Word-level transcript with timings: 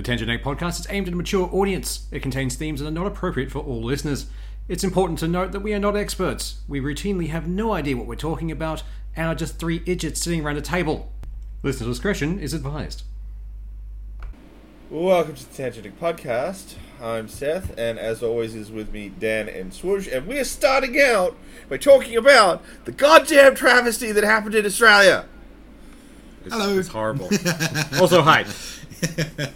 The 0.00 0.12
Tangentic 0.16 0.42
podcast 0.42 0.80
is 0.80 0.86
aimed 0.88 1.08
at 1.08 1.12
a 1.12 1.16
mature 1.18 1.46
audience. 1.52 2.06
It 2.10 2.22
contains 2.22 2.56
themes 2.56 2.80
that 2.80 2.86
are 2.86 2.90
not 2.90 3.06
appropriate 3.06 3.50
for 3.50 3.58
all 3.58 3.82
listeners. 3.82 4.30
It's 4.66 4.82
important 4.82 5.18
to 5.18 5.28
note 5.28 5.52
that 5.52 5.60
we 5.60 5.74
are 5.74 5.78
not 5.78 5.94
experts. 5.94 6.62
We 6.66 6.80
routinely 6.80 7.28
have 7.28 7.46
no 7.46 7.74
idea 7.74 7.98
what 7.98 8.06
we're 8.06 8.14
talking 8.14 8.50
about 8.50 8.82
and 9.14 9.26
are 9.26 9.34
just 9.34 9.58
three 9.58 9.82
idiots 9.84 10.22
sitting 10.22 10.42
around 10.42 10.56
a 10.56 10.62
table. 10.62 11.12
Listener 11.62 11.86
discretion 11.86 12.38
is 12.38 12.54
advised. 12.54 13.02
Welcome 14.88 15.34
to 15.34 15.54
the 15.54 15.62
Tangentic 15.62 15.92
Podcast. 16.00 16.76
I'm 16.98 17.28
Seth, 17.28 17.76
and 17.76 17.98
as 17.98 18.22
always 18.22 18.54
is 18.54 18.70
with 18.70 18.94
me 18.94 19.10
Dan 19.10 19.50
and 19.50 19.70
Swoosh, 19.70 20.08
and 20.10 20.26
we're 20.26 20.44
starting 20.44 20.98
out 20.98 21.36
by 21.68 21.76
talking 21.76 22.16
about 22.16 22.64
the 22.86 22.92
goddamn 22.92 23.54
travesty 23.54 24.12
that 24.12 24.24
happened 24.24 24.54
in 24.54 24.64
Australia. 24.64 25.26
It's, 26.52 26.62
Hello. 26.62 26.78
It's 26.78 26.88
horrible. 26.88 27.26
also, 28.00 28.22
hi. 28.22 28.44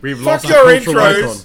We've 0.00 0.16
Fuck 0.18 0.26
lost 0.26 0.48
your 0.48 0.58
our 0.58 0.64
cultural 0.74 0.94
intros. 1.04 1.18
icon. 1.22 1.36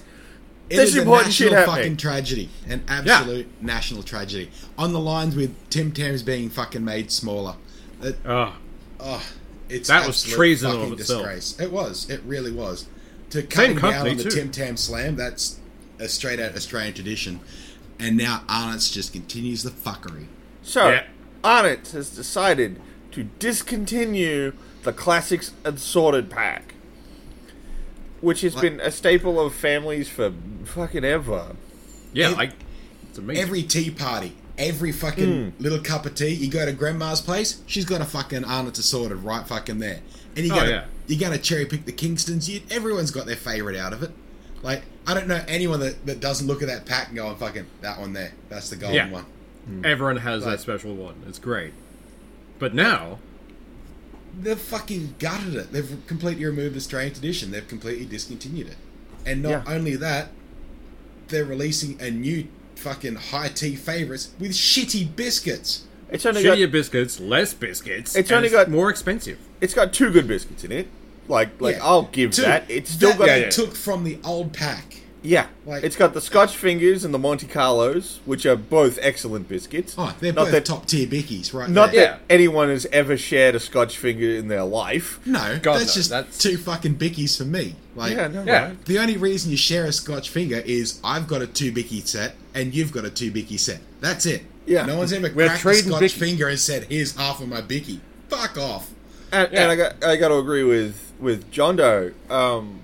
It 0.70 0.76
This 0.78 0.90
is 0.90 0.98
a 0.98 1.02
important 1.02 1.34
shit 1.34 1.52
national 1.52 1.60
happening. 1.72 1.84
fucking 1.84 1.98
tragedy, 1.98 2.50
an 2.68 2.84
absolute 2.88 3.48
national 3.62 4.04
tragedy. 4.04 4.50
On 4.78 4.94
the 4.94 5.00
lines 5.00 5.36
with 5.36 5.54
Tim 5.70 5.92
Tams 5.92 6.24
being 6.24 6.50
fucking 6.50 6.84
made 6.84 7.12
smaller. 7.12 7.56
It, 8.02 8.18
Ugh. 8.26 8.54
oh, 9.00 9.26
it's 9.70 9.90
That 9.90 10.08
was 10.08 10.18
absolute 10.24 10.36
treason 10.36 10.70
in 10.72 10.76
fucking 10.78 10.94
of 10.94 11.00
itself. 11.00 11.22
disgrace. 11.24 11.60
It 11.60 11.72
was. 11.72 12.10
It 12.10 12.22
really 12.26 12.52
was. 12.52 12.88
To 13.32 13.44
cutting 13.44 13.74
down 13.76 13.82
company, 13.94 14.12
on 14.12 14.18
the 14.18 14.24
too. 14.24 14.30
Tim 14.30 14.52
Tam 14.52 14.78
slam, 14.78 15.16
that's 15.16 15.60
a 16.00 16.08
straight 16.08 16.40
out 16.40 16.56
Australian 16.56 16.94
tradition. 16.94 17.40
And 18.00 18.18
now 18.18 18.44
Arnott's 18.50 18.90
just 18.90 19.12
continues 19.14 19.64
the 19.64 19.72
fuckery. 19.72 20.26
So, 20.64 20.90
Yeah. 20.90 21.04
Arnott 21.44 21.90
has 21.90 22.10
decided 22.10 22.80
to 23.14 23.24
discontinue 23.40 24.54
the 24.84 24.92
Classics 24.94 25.52
Assorted 25.64 26.30
Pack, 26.30 26.74
which 28.22 28.42
has 28.42 28.56
Like- 28.56 28.62
been 28.64 28.80
a 28.80 28.92
staple 28.92 29.40
of 29.40 29.54
families 29.54 30.10
for 30.10 30.34
fucking 30.66 31.04
ever. 31.04 31.56
Yeah, 32.14 32.32
Ev- 32.32 32.38
like, 32.38 32.52
it's 33.10 33.18
amazing. 33.18 33.44
Every 33.44 33.64
tea 33.64 33.90
party, 33.92 34.34
every 34.58 34.92
fucking 34.92 35.52
hmm. 35.52 35.64
little 35.64 35.80
cup 35.80 36.06
of 36.06 36.16
tea, 36.16 36.30
you 36.30 36.50
go 36.50 36.66
to 36.66 36.72
grandma's 36.72 37.22
place, 37.22 37.62
she's 37.66 37.86
got 37.86 38.02
a 38.02 38.06
fucking 38.06 38.44
Arnott's 38.46 38.80
assorted 38.80 39.18
right 39.18 39.48
fucking 39.48 39.80
there. 39.80 40.00
And 40.36 40.46
you 40.46 40.52
Oh, 40.52 40.56
gotta 40.56 40.70
yeah. 40.70 40.86
you 41.08 41.18
gotta 41.20 41.38
cherry 41.38 41.66
pick 41.66 41.86
the 41.86 41.92
Kingstons. 41.92 42.48
You, 42.50 42.62
everyone's 42.72 43.12
got 43.12 43.26
their 43.26 43.36
favourite 43.36 43.78
out 43.78 43.94
of 43.94 44.02
it. 44.04 44.12
Like 44.64 44.84
I 45.06 45.14
don't 45.14 45.28
know 45.28 45.44
anyone 45.48 45.80
that, 45.82 46.06
that 46.06 46.20
doesn't 46.20 46.48
look 46.48 46.62
at 46.64 46.68
that 46.70 46.86
pack 46.86 47.10
and 47.10 47.18
go, 47.18 47.28
"Oh, 47.28 47.36
"Fucking 47.36 47.66
that 47.82 48.00
one 48.00 48.14
there, 48.14 48.32
that's 48.50 48.70
the 48.70 48.78
golden 48.78 48.96
Yeah. 48.96 49.10
one." 49.12 49.26
Hmm. 49.66 49.86
Everyone 49.86 50.18
has 50.18 50.44
Like- 50.44 50.54
that 50.58 50.62
special 50.62 50.96
one. 50.96 51.16
It's 51.28 51.38
great. 51.40 51.74
But 52.64 52.74
now, 52.74 53.20
They've 54.42 54.58
fucking 54.58 55.16
gutted 55.20 55.54
it. 55.54 55.74
They've 55.74 55.98
completely 56.08 56.46
removed 56.46 56.78
Australian 56.78 57.12
tradition. 57.12 57.52
They've 57.52 57.68
completely 57.68 58.06
discontinued 58.06 58.68
it. 58.68 58.78
And 59.26 59.44
not 59.44 59.50
Yeah. 59.50 59.64
only 59.68 59.98
that, 59.98 60.30
they're 61.28 61.44
releasing 61.44 62.00
a 62.00 62.10
new 62.10 62.48
fucking 62.78 63.16
high 63.16 63.50
tea 63.50 63.76
favourites 63.76 64.30
with 64.40 64.52
shitty 64.54 65.14
biscuits. 65.14 65.82
It's 66.10 66.26
only 66.26 66.42
shittier 66.42 66.68
got 66.68 66.72
biscuits, 66.72 67.20
less 67.20 67.54
biscuits. 67.54 68.16
It's 68.16 68.30
and 68.32 68.38
only 68.38 68.48
got- 68.50 68.72
more 68.72 68.90
expensive. 68.90 69.40
it's 69.60 69.74
got 69.74 69.92
two 69.92 70.10
good 70.10 70.26
biscuits 70.30 70.64
in 70.64 70.72
it. 70.72 70.88
Like 71.28 71.60
like 71.60 71.76
Yeah. 71.76 71.84
I'll 71.86 72.04
give 72.14 72.32
Two. 72.32 72.44
that. 72.44 72.64
It's 72.70 72.92
still 72.92 73.10
that 73.10 73.18
got 73.20 73.26
they 73.26 73.42
yeah. 73.42 73.50
took 73.50 73.76
from 73.76 74.06
the 74.06 74.20
old 74.24 74.54
pack. 74.54 74.93
Yeah, 75.24 75.48
Like- 75.66 75.84
it's 75.84 75.96
got 75.96 76.14
the 76.14 76.20
Scotch 76.22 76.56
fingers 76.58 77.06
and 77.06 77.14
the 77.14 77.18
Monte 77.18 77.48
Carlos, 77.48 78.20
which 78.26 78.46
are 78.46 78.58
both 78.58 79.00
excellent 79.02 79.48
biscuits. 79.48 79.96
Oh, 79.98 80.14
they're 80.20 80.34
not 80.34 80.44
both 80.46 80.52
that, 80.52 80.66
top 80.66 80.86
tier 80.86 81.08
bickies, 81.08 81.54
right? 81.54 81.70
Not 81.70 81.94
there. 81.94 82.06
that 82.06 82.20
anyone 82.30 82.68
has 82.70 82.86
ever 82.92 83.16
shared 83.16 83.56
a 83.56 83.60
Scotch 83.60 83.98
finger 83.98 84.30
in 84.36 84.50
their 84.50 84.64
life. 84.66 85.20
No, 85.26 85.58
God, 85.62 85.80
that's 85.80 85.96
no, 85.96 86.00
just 86.00 86.10
that's- 86.10 86.38
two 86.38 86.58
fucking 86.58 86.96
bickies 86.96 87.38
for 87.38 87.46
me. 87.46 87.76
Like, 87.96 88.14
yeah, 88.18 88.28
no, 88.28 88.44
Yeah. 88.44 88.66
right. 88.66 88.86
the 88.86 89.00
only 89.00 89.16
reason 89.18 89.50
you 89.52 89.58
share 89.58 89.86
a 89.86 89.94
Scotch 89.94 90.30
finger 90.30 90.62
is 90.66 91.00
I've 91.04 91.28
got 91.28 91.42
a 91.42 91.48
two 91.48 91.72
bicky 91.72 92.02
set 92.02 92.36
and 92.54 92.74
you've 92.76 92.92
got 92.92 93.06
a 93.06 93.10
two 93.10 93.32
bicky 93.32 93.58
set. 93.58 93.80
That's 94.02 94.26
it. 94.26 94.44
Yeah. 94.66 94.86
No 94.86 94.98
one's 94.98 95.14
ever 95.14 95.32
We're 95.34 95.48
cracked 95.48 95.60
a 95.60 95.62
trading 95.62 95.90
Scotch 95.92 96.02
bickies. 96.04 96.12
finger 96.12 96.48
and 96.50 96.60
said, 96.60 96.86
"Here's 96.90 97.16
half 97.16 97.42
of 97.42 97.48
my 97.48 97.62
bicky." 97.62 98.02
Fuck 98.30 98.58
off. 98.58 98.90
And, 99.32 99.50
Yeah. 99.52 99.62
and 99.64 99.72
I 99.72 99.76
got 99.76 100.04
I 100.04 100.16
got 100.18 100.28
to 100.30 100.36
agree 100.38 100.64
with 100.64 100.96
with 101.20 101.50
John 101.52 101.76
Doe. 101.78 102.12
Um, 102.30 102.80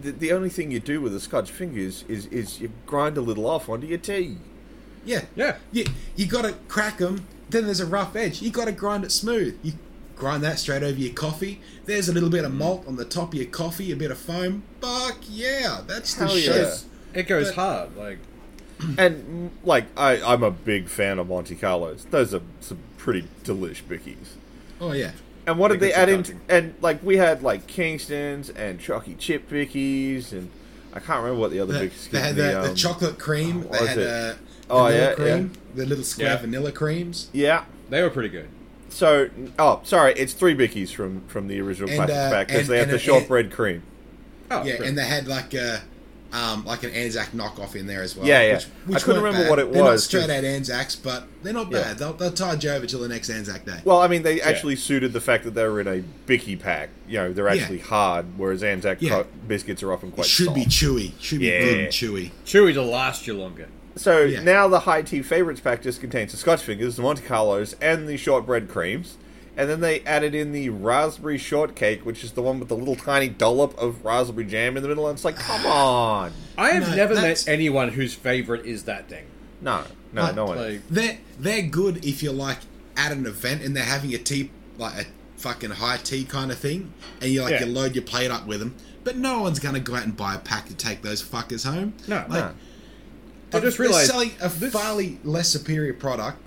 the, 0.00 0.10
the 0.12 0.32
only 0.32 0.48
thing 0.48 0.70
you 0.70 0.80
do 0.80 1.00
with 1.00 1.14
a 1.14 1.20
Scotch 1.20 1.50
fingers 1.50 2.04
is 2.08 2.26
is 2.26 2.60
you 2.60 2.70
grind 2.86 3.16
a 3.16 3.20
little 3.20 3.46
off 3.46 3.68
onto 3.68 3.86
your 3.86 3.98
tea. 3.98 4.36
Yeah. 5.04 5.22
Yeah. 5.36 5.56
You, 5.72 5.84
you 6.16 6.26
got 6.26 6.42
to 6.42 6.52
crack 6.68 6.98
them. 6.98 7.26
Then 7.50 7.64
there's 7.66 7.80
a 7.80 7.86
rough 7.86 8.14
edge. 8.16 8.40
You 8.40 8.50
got 8.50 8.66
to 8.66 8.72
grind 8.72 9.04
it 9.04 9.10
smooth. 9.12 9.58
You 9.62 9.72
grind 10.16 10.42
that 10.44 10.58
straight 10.58 10.82
over 10.82 10.98
your 10.98 11.12
coffee. 11.12 11.60
There's 11.86 12.08
a 12.08 12.12
little 12.12 12.30
bit 12.30 12.44
of 12.44 12.54
malt 12.54 12.84
on 12.86 12.96
the 12.96 13.04
top 13.04 13.28
of 13.28 13.34
your 13.34 13.46
coffee, 13.46 13.90
a 13.92 13.96
bit 13.96 14.10
of 14.10 14.18
foam. 14.18 14.62
Fuck 14.80 15.18
yeah, 15.28 15.80
that's 15.86 16.14
the 16.14 16.26
Hell 16.26 16.36
shit. 16.36 16.56
yeah. 16.56 16.74
It 17.20 17.24
goes 17.26 17.48
But- 17.48 17.54
hard. 17.56 17.96
Like, 17.96 18.18
And 18.98 19.50
like 19.64 19.86
I 19.96 20.20
I'm 20.22 20.42
a 20.42 20.50
big 20.50 20.88
fan 20.88 21.18
of 21.18 21.28
Monte 21.28 21.54
Carlos. 21.56 22.04
Those 22.10 22.32
are 22.34 22.40
some 22.60 22.78
pretty 22.96 23.26
delish 23.44 23.82
bickies. 23.82 24.36
Oh 24.80 24.92
yeah. 24.92 25.12
And 25.46 25.58
what 25.58 25.68
did 25.72 25.80
they 25.80 25.92
add 25.92 26.08
a 26.08 26.12
in? 26.14 26.40
And 26.48 26.74
like 26.80 27.02
we 27.02 27.16
had 27.16 27.42
like 27.42 27.66
Kingston's 27.66 28.50
and 28.50 28.78
Chalky 28.80 29.14
Chip 29.14 29.48
Bickies, 29.50 30.32
and 30.32 30.50
I 30.92 31.00
can't 31.00 31.20
remember 31.22 31.40
what 31.40 31.50
the 31.50 31.60
other 31.60 31.72
The, 31.72 31.78
biscuits. 31.86 32.08
they 32.08 32.20
had 32.20 32.36
the, 32.36 32.42
the 32.42 32.70
um, 32.70 32.74
chocolate 32.76 33.18
cream. 33.18 33.62
what 33.64 33.72
They 33.72 33.78
was 33.80 33.88
had 33.88 33.98
it? 33.98 34.06
uh, 34.06 34.34
Oh, 34.70 34.86
yeah, 34.88 35.14
cream. 35.14 35.52
The 35.74 35.84
little 35.84 36.04
square 36.04 36.28
Yeah. 36.28 36.36
vanilla 36.38 36.72
creams. 36.72 37.28
Yeah. 37.32 37.64
they 37.90 38.00
were 38.02 38.10
pretty 38.10 38.28
good. 38.30 38.48
So 38.88 39.28
oh 39.58 39.80
sorry, 39.84 40.12
it's 40.14 40.32
three 40.34 40.54
bickies 40.54 40.94
from 40.94 41.22
from 41.26 41.48
the 41.48 41.60
original 41.60 41.88
And, 41.90 41.96
classics 41.98 42.18
uh, 42.18 42.30
pack 42.30 42.46
because 42.48 42.68
they 42.68 42.76
have 42.78 42.84
and 42.84 42.92
the 42.92 42.96
it- 42.96 43.00
shortbread 43.00 43.50
cream. 43.50 43.82
Oh, 44.50 44.62
yeah, 44.64 44.76
good. 44.76 44.86
and 44.86 44.98
they 44.98 45.04
had 45.06 45.26
like 45.26 45.54
a 45.54 45.80
um, 46.32 46.64
like 46.64 46.82
an 46.82 46.90
Anzac 46.90 47.32
knockoff 47.32 47.76
in 47.76 47.86
there 47.86 48.02
as 48.02 48.16
well. 48.16 48.26
Yeah, 48.26 48.42
yeah. 48.42 48.60
Which, 48.86 48.96
I 48.96 49.00
couldn't 49.00 49.22
remember 49.22 49.44
bad. 49.44 49.50
what 49.50 49.58
it 49.58 49.72
They're 49.72 49.82
not 49.82 49.90
was, 49.92 50.04
straight 50.04 50.22
'cause- 50.22 50.30
out 50.30 50.44
Anzacs, 50.44 50.96
but 50.96 51.24
they're 51.42 51.52
not 51.52 51.70
Yeah. 51.70 51.82
bad. 51.82 51.98
They'll, 51.98 52.12
they'll 52.14 52.30
tide 52.32 52.64
you 52.64 52.70
over 52.70 52.86
till 52.86 53.00
the 53.00 53.08
next 53.08 53.28
Anzac 53.28 53.66
day. 53.66 53.80
Well, 53.84 54.00
I 54.00 54.08
mean, 54.08 54.22
they 54.22 54.40
actually 54.40 54.76
suited 54.76 55.12
the 55.12 55.20
fact 55.20 55.44
that 55.44 55.54
they 55.54 55.64
were 55.64 55.80
in 55.80 55.88
a 55.88 56.02
bicky 56.26 56.56
pack. 56.56 56.88
You 57.06 57.18
know, 57.18 57.32
they're 57.32 57.52
Yeah. 57.54 57.60
actually 57.62 57.80
hard, 57.80 58.26
whereas 58.38 58.62
Anzac 58.62 58.98
Yeah. 59.00 59.10
co- 59.10 59.26
biscuits 59.46 59.82
are 59.82 59.92
often 59.92 60.08
it 60.08 60.14
quite 60.14 60.26
should 60.26 60.46
soft. 60.46 60.56
be 60.56 60.64
chewy. 60.64 61.12
Should 61.20 61.40
be 61.40 61.46
Yeah. 61.46 61.60
good 61.60 61.78
and 61.80 61.88
chewy. 61.88 62.30
Chewy 62.46 62.72
to 62.74 62.82
last 62.82 63.26
you 63.26 63.34
longer. 63.34 63.68
So 63.94 64.22
Yeah. 64.22 64.42
now 64.42 64.68
the 64.68 64.80
high 64.80 65.02
tea 65.02 65.20
favorites 65.20 65.60
pack 65.60 65.82
just 65.82 66.00
contains 66.00 66.32
the 66.32 66.38
Scotch 66.38 66.62
fingers, 66.62 66.96
the 66.96 67.02
Monte 67.02 67.22
Carlos, 67.22 67.74
and 67.82 68.08
the 68.08 68.16
shortbread 68.16 68.68
creams. 68.70 69.18
And 69.56 69.68
then 69.68 69.80
they 69.80 70.00
added 70.00 70.34
in 70.34 70.52
the 70.52 70.70
raspberry 70.70 71.36
shortcake, 71.36 72.06
which 72.06 72.24
is 72.24 72.32
the 72.32 72.40
one 72.42 72.58
with 72.58 72.68
the 72.68 72.76
little 72.76 72.96
tiny 72.96 73.28
dollop 73.28 73.76
of 73.78 74.02
raspberry 74.04 74.46
jam 74.46 74.76
in 74.78 74.82
the 74.82 74.88
middle. 74.88 75.06
And 75.08 75.16
it's 75.16 75.24
like, 75.26 75.36
come 75.36 75.66
on, 75.66 76.32
I 76.56 76.70
have 76.70 76.88
No, 76.88 76.94
never 76.96 77.14
that's- 77.14 77.46
met 77.46 77.52
anyone 77.52 77.90
whose 77.90 78.14
favorite 78.14 78.64
is 78.64 78.84
that 78.84 79.08
thing. 79.10 79.24
no, 79.60 79.82
no, 80.12 80.22
Like- 80.22 80.34
no 80.36 80.44
one. 80.46 80.56
Like, 80.58 80.80
They're 80.88 81.18
they're 81.38 81.62
good 81.62 82.04
if 82.04 82.22
you're 82.22 82.32
like 82.32 82.58
at 82.96 83.12
an 83.12 83.26
event 83.26 83.62
and 83.62 83.76
they're 83.76 83.84
having 83.84 84.14
a 84.14 84.18
tea 84.18 84.50
like 84.78 84.94
a 85.02 85.06
fucking 85.36 85.70
high 85.70 85.98
tea 85.98 86.24
kind 86.24 86.50
of 86.50 86.58
thing, 86.58 86.92
and 87.20 87.30
you 87.30 87.42
like 87.42 87.50
Yeah. 87.52 87.64
you 87.64 87.72
load 87.72 87.94
your 87.94 88.04
plate 88.04 88.30
up 88.30 88.46
with 88.46 88.60
them. 88.60 88.74
But 89.04 89.16
no 89.18 89.40
one's 89.42 89.58
gonna 89.58 89.80
go 89.80 89.94
out 89.96 90.04
and 90.04 90.16
buy 90.16 90.34
a 90.34 90.38
pack 90.38 90.66
to 90.68 90.74
take 90.74 91.02
those 91.02 91.22
fuckers 91.22 91.64
home. 91.70 91.92
No. 92.08 92.16
like, 92.16 92.28
No. 92.30 92.52
I 93.54 93.60
just 93.60 93.76
they're 93.76 93.86
realised 93.86 94.10
selling 94.10 94.30
a 94.40 94.48
this- 94.48 94.72
farly 94.72 95.18
less 95.24 95.48
superior 95.50 95.92
product. 95.92 96.38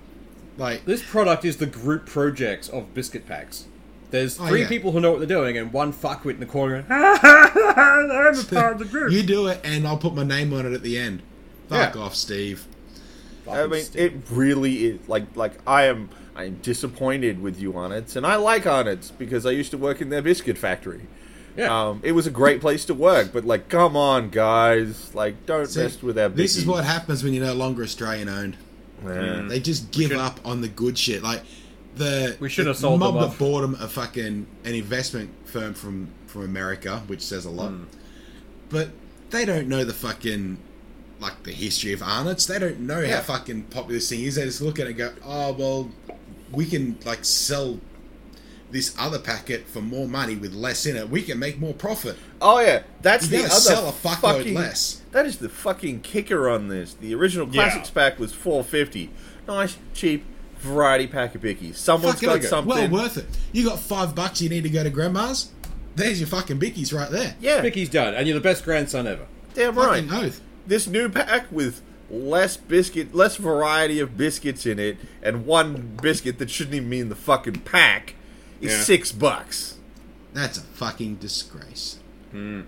Like 0.56 0.84
This 0.84 1.02
product 1.02 1.44
is 1.44 1.56
the 1.58 1.66
group 1.66 2.06
projects 2.06 2.68
of 2.68 2.94
biscuit 2.94 3.26
packs. 3.26 3.66
There's 4.10 4.38
Oh, 4.40 4.46
three 4.46 4.62
yeah. 4.62 4.68
people 4.68 4.92
who 4.92 5.00
know 5.00 5.10
what 5.10 5.18
they're 5.18 5.26
doing, 5.28 5.58
and 5.58 5.72
one 5.72 5.92
fuckwit 5.92 6.30
in 6.34 6.40
the 6.40 6.46
corner 6.46 6.82
going, 6.82 6.92
I'm 7.20 8.38
a 8.38 8.44
part 8.54 8.72
of 8.74 8.78
the 8.78 8.84
group. 8.84 9.12
You 9.12 9.22
do 9.22 9.48
it, 9.48 9.60
and 9.64 9.86
I'll 9.86 9.98
put 9.98 10.14
my 10.14 10.22
name 10.22 10.52
on 10.54 10.64
it 10.64 10.72
at 10.72 10.82
the 10.82 10.96
end. 10.98 11.22
Fuck 11.68 11.94
Yeah. 11.94 12.00
off, 12.00 12.14
Steve. 12.14 12.66
I 13.50 13.66
mean, 13.66 13.84
it 13.94 14.12
really 14.30 14.86
is 14.86 15.08
like 15.08 15.24
like 15.36 15.52
I 15.66 15.84
am. 15.84 16.08
I 16.34 16.44
am 16.44 16.56
disappointed 16.56 17.40
with 17.40 17.58
you, 17.60 17.76
Arnott's, 17.76 18.14
and 18.16 18.26
I 18.26 18.36
like 18.36 18.66
Arnott's 18.66 19.10
because 19.10 19.46
I 19.46 19.52
used 19.52 19.70
to 19.70 19.78
work 19.78 20.00
in 20.02 20.10
their 20.10 20.20
biscuit 20.20 20.58
factory. 20.58 21.06
yeah. 21.56 21.88
Um, 21.88 22.00
it 22.04 22.12
was 22.12 22.26
a 22.26 22.30
great 22.30 22.60
place 22.60 22.84
to 22.86 22.94
work, 22.94 23.32
but 23.32 23.44
like, 23.46 23.68
come 23.70 23.96
on, 23.96 24.28
guys, 24.28 25.14
like, 25.14 25.46
don't 25.46 25.66
See, 25.66 25.80
mess 25.80 26.02
with 26.02 26.18
our. 26.18 26.28
This 26.28 26.56
is 26.56 26.66
what 26.66 26.84
happens 26.84 27.24
when 27.24 27.32
you're 27.32 27.46
no 27.46 27.54
longer 27.54 27.82
Australian 27.82 28.28
owned. 28.28 28.56
Yeah. 29.04 29.42
They 29.48 29.60
just 29.60 29.90
give 29.90 30.10
should- 30.10 30.18
up 30.18 30.40
on 30.44 30.60
the 30.60 30.68
good 30.68 30.96
shit. 30.98 31.22
Like 31.22 31.42
the 31.96 32.36
We 32.40 32.48
should 32.48 32.66
have 32.66 32.76
sold 32.76 33.00
mob 33.00 33.14
that 33.20 33.38
bought 33.38 33.62
them 33.62 33.74
a 33.80 33.88
fucking 33.88 34.46
an 34.64 34.74
investment 34.74 35.30
firm 35.44 35.74
from 35.74 36.08
from 36.26 36.42
America, 36.42 37.02
which 37.06 37.22
says 37.22 37.44
a 37.44 37.50
lot. 37.50 37.70
Hmm. 37.70 37.84
But 38.68 38.90
they 39.30 39.44
don't 39.44 39.68
know 39.68 39.84
the 39.84 39.94
fucking 39.94 40.58
like 41.20 41.42
the 41.44 41.52
history 41.52 41.92
of 41.92 42.02
Arnott's. 42.02 42.46
They 42.46 42.58
don't 42.58 42.80
know 42.80 43.00
Yeah. 43.00 43.16
how 43.16 43.22
fucking 43.22 43.62
popular 43.64 43.94
this 43.94 44.08
thing 44.10 44.20
is. 44.22 44.34
They 44.34 44.44
just 44.44 44.60
look 44.60 44.78
at 44.78 44.86
it 44.86 44.90
and 44.90 44.98
go, 44.98 45.12
"Oh 45.24 45.52
well, 45.52 45.90
we 46.52 46.66
can 46.66 46.98
like 47.04 47.24
sell." 47.24 47.80
This 48.68 48.94
other 48.98 49.20
packet 49.20 49.68
for 49.68 49.80
more 49.80 50.08
money 50.08 50.34
with 50.34 50.52
less 50.52 50.86
in 50.86 50.96
it, 50.96 51.08
we 51.08 51.22
can 51.22 51.38
make 51.38 51.60
more 51.60 51.72
profit. 51.72 52.16
Oh 52.42 52.58
yeah, 52.58 52.82
that's 53.00 53.30
You 53.30 53.38
the 53.38 53.44
other 53.44 53.54
sell 53.54 53.88
a 53.88 53.92
fuckload 53.92 54.38
fucking, 54.38 54.54
less. 54.54 55.00
That 55.16 55.24
is 55.24 55.38
the 55.38 55.48
fucking 55.48 56.00
kicker 56.00 56.46
on 56.46 56.68
this. 56.68 56.92
The 56.92 57.14
original 57.14 57.46
Yeah. 57.46 57.62
classics 57.70 57.88
pack 57.88 58.18
was 58.18 58.34
four 58.34 58.62
fifty. 58.62 59.08
Nice, 59.48 59.78
cheap 59.94 60.26
variety 60.58 61.06
pack 61.06 61.34
of 61.34 61.40
bickies. 61.40 61.76
Someone's 61.76 62.16
Fucking 62.20 62.40
got 62.42 62.42
something. 62.42 62.90
well 62.90 63.04
worth 63.04 63.16
it. 63.16 63.24
You 63.50 63.64
got 63.64 63.80
five 63.80 64.14
bucks. 64.14 64.42
You 64.42 64.50
need 64.50 64.64
to 64.64 64.68
go 64.68 64.84
to 64.84 64.90
grandma's. 64.90 65.48
there's 65.94 66.20
your 66.20 66.26
fucking 66.26 66.58
bickies 66.60 66.92
right 66.92 67.10
there. 67.10 67.34
Yeah, 67.40 67.62
Vicky's 67.62 67.88
done, 67.88 68.12
and 68.12 68.26
you're 68.28 68.34
the 68.34 68.42
best 68.42 68.62
grandson 68.62 69.06
ever. 69.06 69.24
damn 69.54 69.74
right. 69.74 70.04
Oath. 70.12 70.42
This 70.66 70.86
new 70.86 71.08
pack 71.08 71.46
with 71.50 71.80
less 72.10 72.58
biscuit, 72.58 73.14
less 73.14 73.36
variety 73.36 73.98
of 74.00 74.18
biscuits 74.18 74.66
in 74.66 74.78
it, 74.78 74.98
and 75.22 75.46
one 75.46 75.96
biscuit 76.02 76.38
that 76.40 76.50
shouldn't 76.50 76.74
even 76.74 76.90
be 76.90 77.00
in 77.00 77.08
the 77.08 77.14
fucking 77.14 77.60
pack 77.60 78.16
is 78.60 78.72
Yeah. 78.72 78.82
six 78.82 79.12
bucks. 79.12 79.76
That's 80.34 80.58
a 80.58 80.60
fucking 80.60 81.14
disgrace. 81.14 82.00
Hmm. 82.32 82.60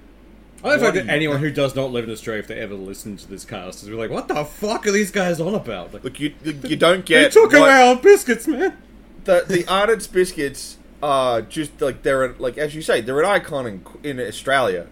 I 0.64 0.70
don't 0.70 0.80
What 0.82 0.94
think 0.94 1.06
that 1.06 1.12
anyone 1.12 1.38
who 1.38 1.50
does 1.50 1.76
not 1.76 1.92
live 1.92 2.04
in 2.04 2.10
Australia, 2.10 2.40
if 2.40 2.48
they 2.48 2.58
ever 2.58 2.74
listen 2.74 3.16
to 3.16 3.28
this 3.28 3.44
cast, 3.44 3.82
is 3.84 3.88
like, 3.90 4.10
"What 4.10 4.26
the 4.28 4.44
fuck 4.44 4.86
are 4.86 4.90
these 4.92 5.10
guys 5.12 5.40
on 5.40 5.54
about?" 5.54 5.94
Like, 5.94 6.02
Look, 6.04 6.18
you 6.18 6.34
you 6.44 6.76
don't 6.76 7.06
they 7.06 7.14
get 7.22 7.32
took 7.32 7.52
what- 7.52 7.60
away 7.60 7.70
our 7.70 7.96
biscuits, 7.96 8.46
man. 8.48 8.76
the 9.24 9.44
the 9.46 9.64
Arnott's 9.68 10.06
biscuits 10.08 10.78
are 11.02 11.42
just 11.42 11.80
like 11.80 12.02
they're 12.02 12.24
an, 12.24 12.34
like 12.38 12.58
as 12.58 12.74
you 12.74 12.82
say 12.82 13.00
they're 13.00 13.20
an 13.20 13.26
icon 13.26 13.66
in 13.66 13.82
in 14.02 14.20
Australia, 14.20 14.86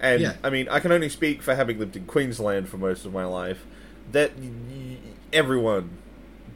and 0.00 0.22
Yeah. 0.22 0.32
I 0.44 0.50
mean 0.50 0.68
I 0.70 0.78
can 0.78 0.92
only 0.92 1.08
speak 1.08 1.42
for 1.42 1.54
having 1.56 1.78
lived 1.80 1.96
in 1.96 2.04
Queensland 2.04 2.68
for 2.68 2.76
most 2.76 3.04
of 3.04 3.12
my 3.12 3.24
life. 3.24 3.64
That 4.12 4.38
y- 4.38 4.48
y- 4.70 4.96
everyone 5.32 5.90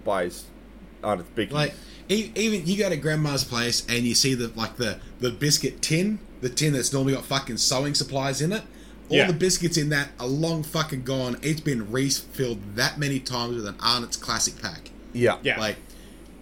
buys 0.04 0.44
Arnott's 1.02 1.28
biscuits. 1.34 1.54
Like 1.54 1.74
e- 2.08 2.30
even 2.36 2.64
you 2.64 2.76
go 2.78 2.88
to 2.88 2.96
grandma's 2.96 3.42
place 3.44 3.84
and 3.88 4.04
you 4.04 4.14
see 4.14 4.34
the 4.34 4.52
like 4.54 4.76
the 4.76 4.98
the 5.18 5.30
biscuit 5.30 5.82
tin, 5.82 6.20
the 6.42 6.50
tin 6.50 6.74
that's 6.74 6.92
normally 6.92 7.14
got 7.14 7.24
fucking 7.24 7.56
sewing 7.56 7.94
supplies 7.94 8.40
in 8.42 8.52
it. 8.52 8.62
All 9.08 9.16
Yeah. 9.16 9.26
the 9.26 9.32
biscuits 9.32 9.76
in 9.76 9.88
that 9.90 10.10
are 10.20 10.26
long 10.26 10.62
fucking 10.62 11.02
gone. 11.04 11.36
It's 11.42 11.60
been 11.60 11.90
refilled 11.90 12.76
that 12.76 12.98
many 12.98 13.18
times 13.20 13.56
with 13.56 13.66
an 13.66 13.76
Arnott's 13.80 14.16
classic 14.16 14.60
pack. 14.60 14.90
yeah, 15.14 15.38
Yeah. 15.42 15.58
Like 15.58 15.76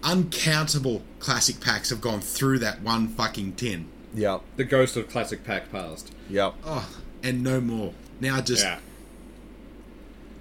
uncountable 0.03 1.03
classic 1.19 1.61
packs 1.61 1.91
have 1.91 2.01
gone 2.01 2.21
through 2.21 2.59
that 2.61 2.83
one 2.83 3.09
fucking 3.09 3.53
tin. 3.53 3.87
yeah, 4.15 4.39
The 4.57 4.65
ghost 4.65 4.97
of 4.97 5.09
classic 5.09 5.45
pack 5.45 5.71
past. 5.71 6.11
yeah. 6.29 6.53
Oh, 6.65 6.89
and 7.23 7.43
no 7.45 7.61
more. 7.61 7.93
Now 8.21 8.41
just 8.41 8.65
Yeah. 8.65 8.79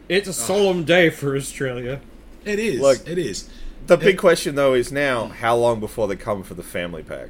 It's 0.08 0.28
a 0.28 0.34
solemn 0.34 0.86
day 0.86 1.10
for 1.10 1.36
Australia. 1.36 2.02
it 2.46 2.58
is. 2.60 2.80
Look. 2.80 3.08
it 3.08 3.18
is. 3.18 3.48
The 3.88 3.98
big 3.98 4.18
question 4.18 4.56
though 4.56 4.74
is 4.74 4.92
now 4.92 5.28
how 5.28 5.56
long 5.56 5.80
before 5.80 6.08
they 6.08 6.16
come 6.16 6.44
for 6.44 6.54
the 6.54 6.64
family 6.64 7.04
pack? 7.04 7.30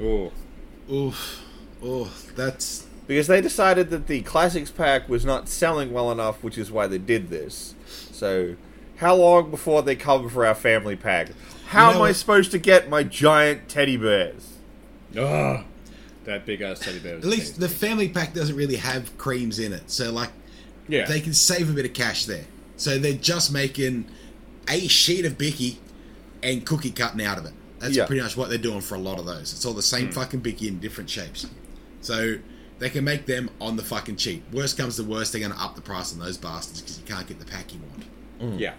Oh, 0.00 0.32
Oof. 0.90 1.42
Oh, 1.82 2.12
that's 2.36 2.86
Because 3.06 3.26
they 3.26 3.40
decided 3.40 3.90
that 3.90 4.06
the 4.06 4.22
classics 4.22 4.70
pack 4.70 5.08
was 5.08 5.24
not 5.24 5.48
selling 5.48 5.92
well 5.92 6.10
enough, 6.12 6.42
which 6.42 6.56
is 6.56 6.70
why 6.70 6.86
they 6.86 6.98
did 6.98 7.28
this. 7.30 7.74
So, 8.12 8.56
how 8.96 9.16
long 9.16 9.50
before 9.50 9.82
they 9.82 9.96
come 9.96 10.28
for 10.28 10.46
our 10.46 10.54
family 10.54 10.94
pack? 10.96 11.30
How 11.66 11.88
You 11.88 11.94
know 11.94 12.00
am 12.04 12.08
I 12.10 12.12
supposed 12.12 12.50
to 12.52 12.58
get 12.58 12.88
my 12.88 13.02
giant 13.02 13.68
teddy 13.68 13.96
bears? 13.96 14.58
Ugh. 15.16 15.64
that 16.24 16.46
big 16.46 16.60
ass 16.62 16.78
teddy 16.78 16.98
bear. 17.00 17.16
at 17.16 17.24
least 17.24 17.58
the 17.60 17.68
family 17.68 18.08
pack 18.08 18.32
doesn't 18.32 18.54
really 18.56 18.76
have 18.76 19.16
creams 19.18 19.58
in 19.58 19.72
it. 19.72 19.90
So 19.90 20.12
like 20.12 20.30
yeah, 20.88 21.04
they 21.06 21.20
can 21.20 21.34
save 21.34 21.68
a 21.70 21.72
bit 21.72 21.84
of 21.84 21.92
cash 21.94 22.26
there. 22.26 22.44
So 22.76 22.98
they're 22.98 23.12
just 23.12 23.52
making 23.52 24.06
a 24.68 24.86
sheet 24.88 25.24
of 25.24 25.36
Bicky 25.36 25.78
and 26.42 26.64
cookie 26.64 26.90
cutting 26.90 27.24
out 27.24 27.38
of 27.38 27.44
it. 27.46 27.52
That's 27.82 27.96
Yeah. 27.96 28.06
pretty 28.06 28.22
much 28.22 28.36
what 28.36 28.48
they're 28.48 28.58
doing 28.58 28.80
for 28.80 28.94
a 28.94 28.98
lot 28.98 29.18
of 29.18 29.26
those. 29.26 29.52
It's 29.52 29.66
all 29.66 29.74
the 29.74 29.82
same 29.82 30.08
mm. 30.08 30.14
fucking 30.14 30.40
Bicky 30.40 30.68
in 30.68 30.78
different 30.78 31.10
shapes. 31.10 31.46
So 32.00 32.36
they 32.78 32.88
can 32.90 33.04
make 33.04 33.26
them 33.26 33.50
on 33.60 33.76
the 33.76 33.82
fucking 33.82 34.16
cheap. 34.16 34.44
Worst 34.52 34.78
comes 34.78 34.96
to 34.96 35.02
worst, 35.04 35.32
they're 35.32 35.40
going 35.40 35.52
to 35.52 35.60
up 35.60 35.74
the 35.74 35.82
price 35.82 36.12
on 36.12 36.20
those 36.20 36.36
bastards 36.38 36.80
because 36.80 36.98
you 36.98 37.04
can't 37.04 37.26
get 37.26 37.38
the 37.40 37.44
pack 37.44 37.74
you 37.74 37.80
want. 37.80 38.04
Mm. 38.54 38.60
yeah, 38.60 38.74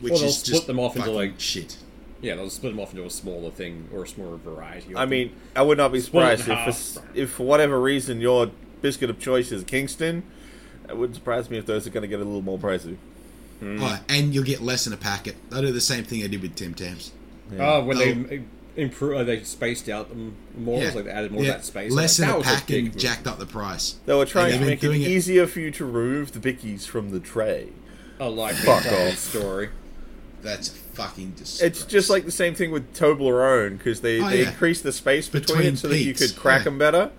Which 0.00 0.12
Or 0.12 0.18
they'll 0.18 0.28
is 0.28 0.38
split 0.38 0.54
just 0.54 0.66
them 0.66 0.78
off 0.80 0.96
into, 0.96 1.10
like- 1.10 1.38
shit. 1.38 1.76
yeah. 2.20 2.34
They'll 2.34 2.50
split 2.50 2.72
them 2.72 2.80
off 2.80 2.90
into 2.92 3.04
a 3.04 3.10
smaller 3.10 3.50
thing 3.50 3.88
or 3.92 4.04
a 4.04 4.08
smaller 4.08 4.36
variety. 4.36 4.92
of 4.92 4.98
I 4.98 5.06
mean, 5.06 5.32
I 5.56 5.62
would 5.62 5.78
not 5.78 5.92
be 5.92 6.00
Split 6.00 6.26
it 6.28 6.32
in 6.32 6.38
surprised 6.38 6.96
if, 6.96 7.02
for, 7.02 7.02
if 7.14 7.30
for 7.30 7.46
whatever 7.46 7.80
reason 7.80 8.20
your 8.20 8.50
biscuit 8.82 9.08
of 9.10 9.18
choice 9.20 9.52
is 9.52 9.62
Kingston. 9.64 10.24
It 10.88 10.96
wouldn't 10.96 11.14
surprise 11.14 11.48
me 11.48 11.58
if 11.58 11.66
those 11.66 11.86
are 11.86 11.90
going 11.90 12.02
to 12.02 12.08
get 12.08 12.16
a 12.20 12.24
little 12.24 12.42
more 12.42 12.58
pricey. 12.58 12.96
Oh, 13.62 14.00
and 14.08 14.34
you'll 14.34 14.44
get 14.44 14.60
less 14.62 14.86
in 14.86 14.92
a 14.92 14.96
packet. 14.96 15.36
They'll 15.50 15.60
do 15.62 15.70
the 15.72 15.80
same 15.80 16.02
thing 16.04 16.24
I 16.24 16.26
did 16.28 16.40
with 16.42 16.54
Tim 16.56 16.72
Tams. 16.74 17.12
Oh, 17.58 17.84
when 17.84 17.98
they'll- 17.98 18.14
they 18.24 18.42
improve, 18.76 19.16
uh, 19.18 19.24
they 19.24 19.42
spaced 19.42 19.88
out 19.88 20.08
them 20.10 20.34
more. 20.56 20.82
It's 20.82 20.94
like 20.94 21.04
they 21.06 21.10
added 21.10 21.32
more 21.32 21.42
Yeah. 21.42 21.50
of 21.50 21.56
that 21.56 21.64
space. 21.64 21.92
Less 21.92 22.18
like, 22.18 22.28
in 22.28 22.34
that 22.34 22.40
a 22.40 22.44
pack 22.44 22.66
big 22.66 22.84
and 22.86 22.94
move. 22.94 23.02
jacked 23.02 23.26
up 23.26 23.38
the 23.38 23.46
price. 23.46 23.96
They 24.06 24.14
were 24.14 24.24
trying 24.26 24.52
And 24.52 24.60
to 24.62 24.66
make 24.66 24.82
it 24.84 24.90
it- 24.90 24.96
easier 24.96 25.46
for 25.46 25.60
you 25.60 25.70
to 25.72 25.84
remove 25.84 26.32
the 26.32 26.38
bickies 26.40 26.86
from 26.86 27.10
the 27.10 27.20
tray. 27.20 27.68
I 28.20 28.26
like 28.26 28.54
Fuck 28.54 28.84
that 28.84 29.12
off. 29.12 29.18
story. 29.18 29.70
That's 30.42 30.68
a 30.68 30.72
fucking 30.72 31.32
disgrace. 31.36 31.62
It's 31.62 31.84
just 31.84 32.08
like 32.08 32.24
the 32.24 32.30
same 32.32 32.54
thing 32.54 32.70
with 32.70 32.94
Toblerone 32.94 33.76
because 33.78 34.00
they, 34.00 34.20
Oh, 34.20 34.28
they 34.30 34.42
yeah. 34.42 34.48
increased 34.50 34.82
the 34.84 34.92
space 34.92 35.28
between, 35.28 35.58
Between 35.58 35.74
it 35.74 35.78
so 35.78 35.88
that 35.88 35.98
you 35.98 36.14
could 36.14 36.34
crack 36.36 36.60
yeah. 36.60 36.64
them 36.64 36.78
better. 36.78 37.10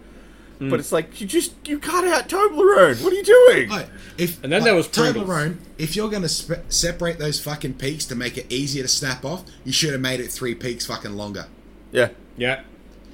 Hmm. 0.62 0.70
But 0.70 0.80
it's 0.80 0.92
like 0.92 1.20
you 1.20 1.26
just 1.26 1.54
you 1.68 1.80
cut 1.80 2.06
out 2.06 2.30
Toblerone. 2.30 3.04
What 3.04 3.12
are 3.12 3.16
you 3.16 3.24
doing? 3.24 3.70
Like, 3.70 3.88
if, 4.20 4.44
And 4.44 4.54
then 4.54 4.62
like, 4.62 4.66
there 4.68 4.76
was 4.76 4.88
Pringles. 4.88 5.28
Toblerone. 5.28 5.58
If 5.80 5.96
you're 5.96 6.10
going 6.10 6.22
to 6.22 6.30
spe- 6.30 6.70
separate 6.70 7.18
those 7.18 7.40
fucking 7.40 7.76
peaks 7.76 8.06
to 8.06 8.16
make 8.16 8.38
it 8.38 8.46
easier 8.52 8.84
to 8.84 8.88
snap 8.88 9.26
off, 9.26 9.44
you 9.64 9.72
should 9.72 9.92
have 9.92 10.02
made 10.02 10.20
it 10.20 10.32
three 10.32 10.54
peaks 10.54 10.86
fucking 10.86 11.14
longer. 11.14 11.48
Yeah, 11.92 12.10
Yeah, 12.38 12.62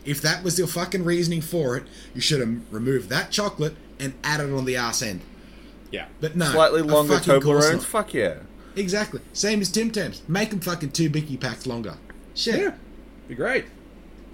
If 0.03 0.21
that 0.23 0.43
was 0.43 0.59
your 0.59 0.67
fucking 0.67 1.05
reasoning 1.05 1.39
for 1.41 1.77
it, 1.77 1.85
you 2.13 2.19
should 2.19 2.41
have 2.41 2.49
removed 2.69 3.07
that 3.09 3.31
chocolate 3.31 3.75
and 3.97 4.13
added 4.25 4.49
it 4.49 4.53
on 4.53 4.65
the 4.65 4.75
arse 4.77 5.01
end. 5.01 5.21
yeah. 5.89 6.07
But 6.19 6.35
no, 6.35 6.47
slightly 6.51 6.81
longer 6.81 7.13
fucking 7.17 7.41
course 7.41 7.65
Toblerones. 7.65 7.73
not. 7.75 7.83
Fuck 7.83 8.13
yeah. 8.13 8.35
Exactly. 8.75 9.21
Same 9.31 9.61
as 9.61 9.69
Tim 9.71 9.89
Tams. 9.89 10.21
Make 10.27 10.49
them 10.49 10.59
fucking 10.59 10.91
two 10.91 11.09
Bicky 11.09 11.37
packs 11.37 11.65
longer. 11.65 11.95
Shit. 12.35 12.59
Yeah, 12.59 12.73
be 13.29 13.35
great. 13.35 13.65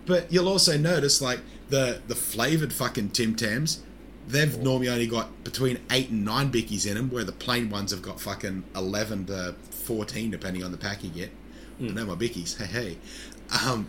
But 0.07 0.33
you'll 0.33 0.49
also 0.49 0.77
notice 0.77 1.21
like 1.21 1.39
the 1.69 2.01
the 2.07 2.15
flavored 2.15 2.73
fucking 2.73 3.09
Tim 3.11 3.35
Tams, 3.35 3.81
they've 4.27 4.57
normally 4.59 4.89
only 4.89 5.07
got 5.07 5.43
between 5.43 5.79
eight 5.91 6.09
and 6.09 6.23
nine 6.25 6.51
bickies 6.51 6.87
in 6.87 6.95
them, 6.95 7.09
where 7.09 7.23
the 7.23 7.31
plain 7.31 7.69
ones 7.69 7.91
have 7.91 8.01
got 8.01 8.19
fucking 8.21 8.63
eleven 8.75 9.25
to 9.27 9.55
fourteen, 9.69 10.31
depending 10.31 10.63
on 10.63 10.71
the 10.71 10.77
pack 10.77 11.03
you 11.03 11.09
get. 11.09 11.31
I 11.79 11.83
know 11.85 12.05
my 12.05 12.15
bickies, 12.15 12.57
hey 12.61 12.65
hey, 12.65 12.97
um, 13.65 13.87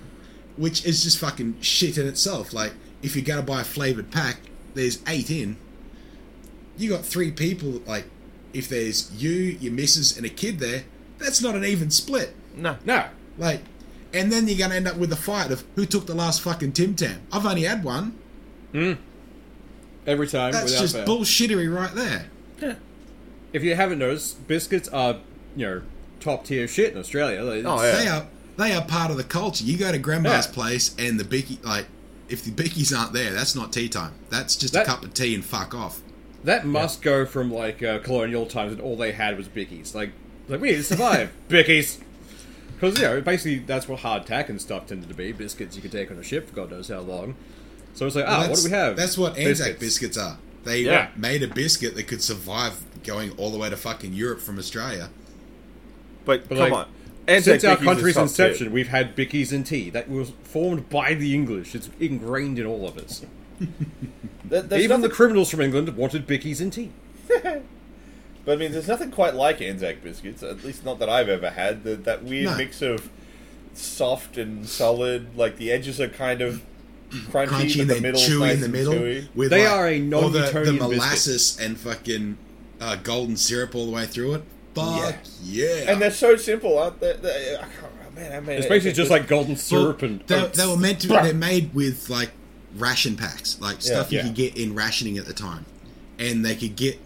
which 0.57 0.85
is 0.85 1.03
just 1.05 1.19
fucking 1.19 1.61
shit 1.61 1.99
in 1.99 2.07
itself. 2.07 2.53
Like 2.53 2.73
if 3.03 3.15
you're 3.15 3.25
gonna 3.25 3.43
buy 3.43 3.61
a 3.61 3.65
flavored 3.65 4.11
pack, 4.11 4.39
there's 4.75 5.01
eight 5.07 5.31
in. 5.31 5.57
You 6.77 6.91
got 6.91 7.05
three 7.05 7.31
people. 7.31 7.83
Like 7.87 8.07
if 8.53 8.69
there's 8.69 9.13
you, 9.13 9.31
your 9.31 9.73
missus, 9.73 10.17
and 10.17 10.25
a 10.25 10.31
kid 10.31 10.59
there, 10.59 10.85
that's 11.19 11.43
not 11.43 11.55
an 11.55 11.65
even 11.65 11.91
split. 11.91 12.35
No. 12.57 12.77
No, 12.85 13.07
Like, 13.37 13.61
and 14.15 14.31
then 14.33 14.47
you're 14.49 14.57
gonna 14.59 14.75
end 14.77 14.89
up 14.89 14.97
with 14.97 15.13
a 15.13 15.17
fight 15.17 15.51
of 15.51 15.65
who 15.75 15.85
took 15.85 16.07
the 16.07 16.15
last 16.15 16.41
fucking 16.41 16.73
Tim 16.73 16.95
Tam. 16.95 17.21
I've 17.33 17.45
only 17.45 17.63
had 17.65 17.85
one. 17.85 18.17
every 20.07 20.27
time. 20.29 20.53
That's 20.53 20.65
without 20.67 20.81
just 20.81 20.95
fail. 20.97 21.07
bullshittery 21.07 21.75
right 21.75 21.95
there. 21.95 22.27
Yeah. 22.61 22.75
If 23.53 23.63
you 23.63 23.75
haven't 23.75 23.99
noticed, 23.99 24.47
biscuits 24.49 24.89
are 24.89 25.19
you 25.57 25.67
know 25.67 25.83
top 26.21 26.45
tier 26.45 26.67
shit 26.69 26.93
in 26.93 26.99
Australia. 26.99 27.43
Like, 27.43 27.65
Oh, 27.65 27.83
Yeah. 27.83 27.93
They 27.97 28.09
are 28.09 28.27
they 28.57 28.73
are 28.73 28.85
part 28.85 29.11
of 29.11 29.17
the 29.17 29.25
culture. 29.25 29.65
You 29.65 29.77
go 29.77 29.91
to 29.93 29.99
grandma's 29.99 30.47
Yeah. 30.47 30.53
place 30.53 30.95
and 30.99 31.19
the 31.19 31.25
bicky 31.25 31.59
like 31.63 31.87
if 32.29 32.43
the 32.43 32.51
bickies 32.51 32.97
aren't 32.97 33.13
there, 33.13 33.33
that's 33.33 33.55
not 33.55 33.73
tea 33.73 33.89
time. 33.89 34.13
That's 34.31 34.57
just 34.57 34.73
That- 34.75 34.83
a 34.85 34.87
cup 34.87 35.05
of 35.05 35.13
tea 35.15 35.35
and 35.35 35.45
fuck 35.45 35.75
off. 35.75 36.01
That 36.43 36.67
must 36.67 37.01
go 37.01 37.25
from 37.25 37.53
like 37.53 37.83
uh, 37.83 37.99
colonial 38.01 38.45
times 38.47 38.73
and 38.73 38.81
all 38.81 38.97
they 38.97 39.13
had 39.13 39.37
was 39.39 39.49
bickies. 39.49 39.95
Like, 39.95 40.11
like 40.49 40.61
we 40.61 40.71
need 40.71 40.77
to 40.77 40.83
survive. 40.85 41.31
bickies. 41.49 41.99
Because, 42.85 43.01
you 43.01 43.07
know, 43.07 43.21
basically 43.21 43.59
that's 43.59 43.89
what 43.89 44.01
hardtack 44.01 44.49
and 44.49 44.61
stuff 44.61 44.87
tended 44.87 45.09
to 45.09 45.15
be. 45.15 45.33
Biscuits 45.33 45.77
you 45.77 45.83
could 45.83 45.93
take 45.93 46.11
on 46.11 46.19
a 46.19 46.23
ship 46.23 46.49
for 46.49 46.55
God 46.55 46.71
knows 46.71 46.89
how 46.89 47.01
long. 47.01 47.35
So 47.95 48.07
it's 48.07 48.17
like, 48.17 48.27
Well, 48.27 48.43
ah, 48.45 48.49
what 48.49 48.59
do 48.59 48.65
we 48.65 48.71
have? 48.71 48.97
That's 48.97 49.17
what 49.17 49.37
Anzac 49.39 49.79
biscuits, 49.79 50.17
are. 50.19 50.39
They 50.65 50.81
Yeah. 50.83 51.09
made 51.17 51.43
a 51.43 51.49
biscuit 51.49 51.95
that 51.97 52.05
could 52.05 52.23
survive 52.23 52.75
going 53.05 53.31
all 53.33 53.51
the 53.51 53.59
way 53.59 53.71
to 53.71 53.77
fucking 53.77 54.13
Europe 54.15 54.41
from 54.41 54.59
Australia. 54.59 55.11
But, 56.25 56.49
But, 56.49 56.59
come 56.59 56.71
like, 56.71 56.73
on. 56.73 56.87
Anzac 57.29 57.61
Since 57.61 57.65
our 57.65 57.77
Bickies 57.77 57.81
is 57.81 57.85
country's 57.87 58.15
top 58.15 58.29
tier. 58.31 58.47
inception, 58.47 58.73
we've 58.73 58.89
had 58.89 59.17
bickies 59.17 59.53
and 59.53 59.65
tea. 59.67 59.91
That 59.91 60.11
was 60.11 60.33
formed 60.43 60.89
by 60.91 61.15
the 61.15 61.35
English. 61.35 61.75
It's 61.75 61.89
ingrained 62.01 62.59
in 62.59 62.67
all 62.67 62.87
of 62.89 62.99
us. 62.99 63.23
There- 64.47 64.61
there's 64.63 64.83
Even 64.85 65.01
the 65.01 65.09
criminals 65.09 65.51
from 65.51 65.63
England 65.63 65.89
wanted 65.97 66.27
bickies 66.27 66.61
and 66.61 66.71
tea. 66.73 66.91
But 68.45 68.53
I 68.53 68.57
mean, 68.57 68.73
there's 68.73 68.89
nothing 68.89 69.11
quite 69.11 69.35
like 69.35 69.61
Anzac 69.63 70.03
biscuits, 70.03 70.43
at 70.43 70.63
least 70.65 70.85
not 70.85 70.99
that 70.99 71.09
I've 71.09 71.29
ever 71.29 71.51
had. 71.51 71.85
The, 71.85 71.97
that 71.97 72.25
weird 72.25 72.45
No. 72.47 72.57
mix 72.57 72.83
of 72.83 73.09
soft 73.75 74.37
and 74.39 74.69
solid, 74.69 75.37
like 75.37 75.57
the 75.57 75.73
edges 75.73 76.01
are 76.01 76.09
kind 76.09 76.41
of 76.43 76.63
crunchy, 77.11 77.47
Crunchy 77.49 77.81
and 77.81 77.91
the 77.91 77.95
then 77.95 78.03
middle's 78.03 78.29
chewy 78.29 78.41
nice 78.41 78.55
in 78.57 78.61
the 78.61 78.69
middle. 78.69 79.25
With 79.35 79.51
They 79.51 79.65
like, 79.67 79.73
are 79.73 79.89
a 79.89 80.13
all 80.13 80.29
the, 80.31 80.41
non-Newtonian 80.41 80.65
the 80.77 80.81
biscuit. 80.81 80.97
molasses 80.97 81.59
and 81.61 81.79
fucking 81.79 82.39
uh, 82.81 82.97
golden 82.97 83.37
syrup 83.37 83.75
all 83.75 83.87
the 83.87 83.93
way 83.93 84.07
through 84.07 84.35
it. 84.35 84.43
Fuck 84.75 85.17
yeah! 85.43 85.85
And 85.91 86.03
they're 86.03 86.11
so 86.11 86.37
simple, 86.37 86.77
aren't 86.79 86.99
they? 87.01 87.13
They- 87.15 87.55
I 87.57 87.61
can't, 87.61 88.15
man, 88.17 88.33
I 88.33 88.41
mean, 88.41 88.59
It's 88.59 88.67
basically 88.67 88.93
just 88.93 89.11
like 89.11 89.29
golden 89.29 89.57
syrup 89.57 90.03
Well, 90.03 90.11
and 90.11 90.21
they, 90.27 90.35
oats. 90.41 90.59
they 90.59 90.67
were 90.67 90.77
meant 90.77 91.01
to. 91.03 91.09
Be 91.09 91.15
they're 91.15 91.33
made 91.33 91.73
with 91.75 92.11
like 92.11 92.33
ration 92.77 93.17
packs, 93.17 93.59
like 93.61 93.81
stuff 93.83 94.11
you 94.11 94.19
Yeah. 94.19 94.25
could 94.25 94.35
get 94.35 94.57
in 94.57 94.75
rationing 94.75 95.17
at 95.17 95.27
the 95.27 95.33
time, 95.33 95.65
and 96.19 96.45
they 96.45 96.57
could 96.57 96.75
get 96.75 96.99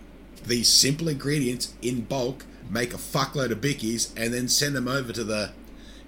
these 0.49 0.69
simple 0.69 1.09
ingredients 1.09 1.75
in 1.83 2.03
bulk, 2.03 2.45
make 2.71 2.93
a 2.95 2.99
fuckload 2.99 3.51
of 3.51 3.61
bickies, 3.61 4.13
and 4.17 4.33
then 4.35 4.49
send 4.49 4.75
them 4.75 4.89
over 4.89 5.13
to 5.13 5.25
the 5.25 5.51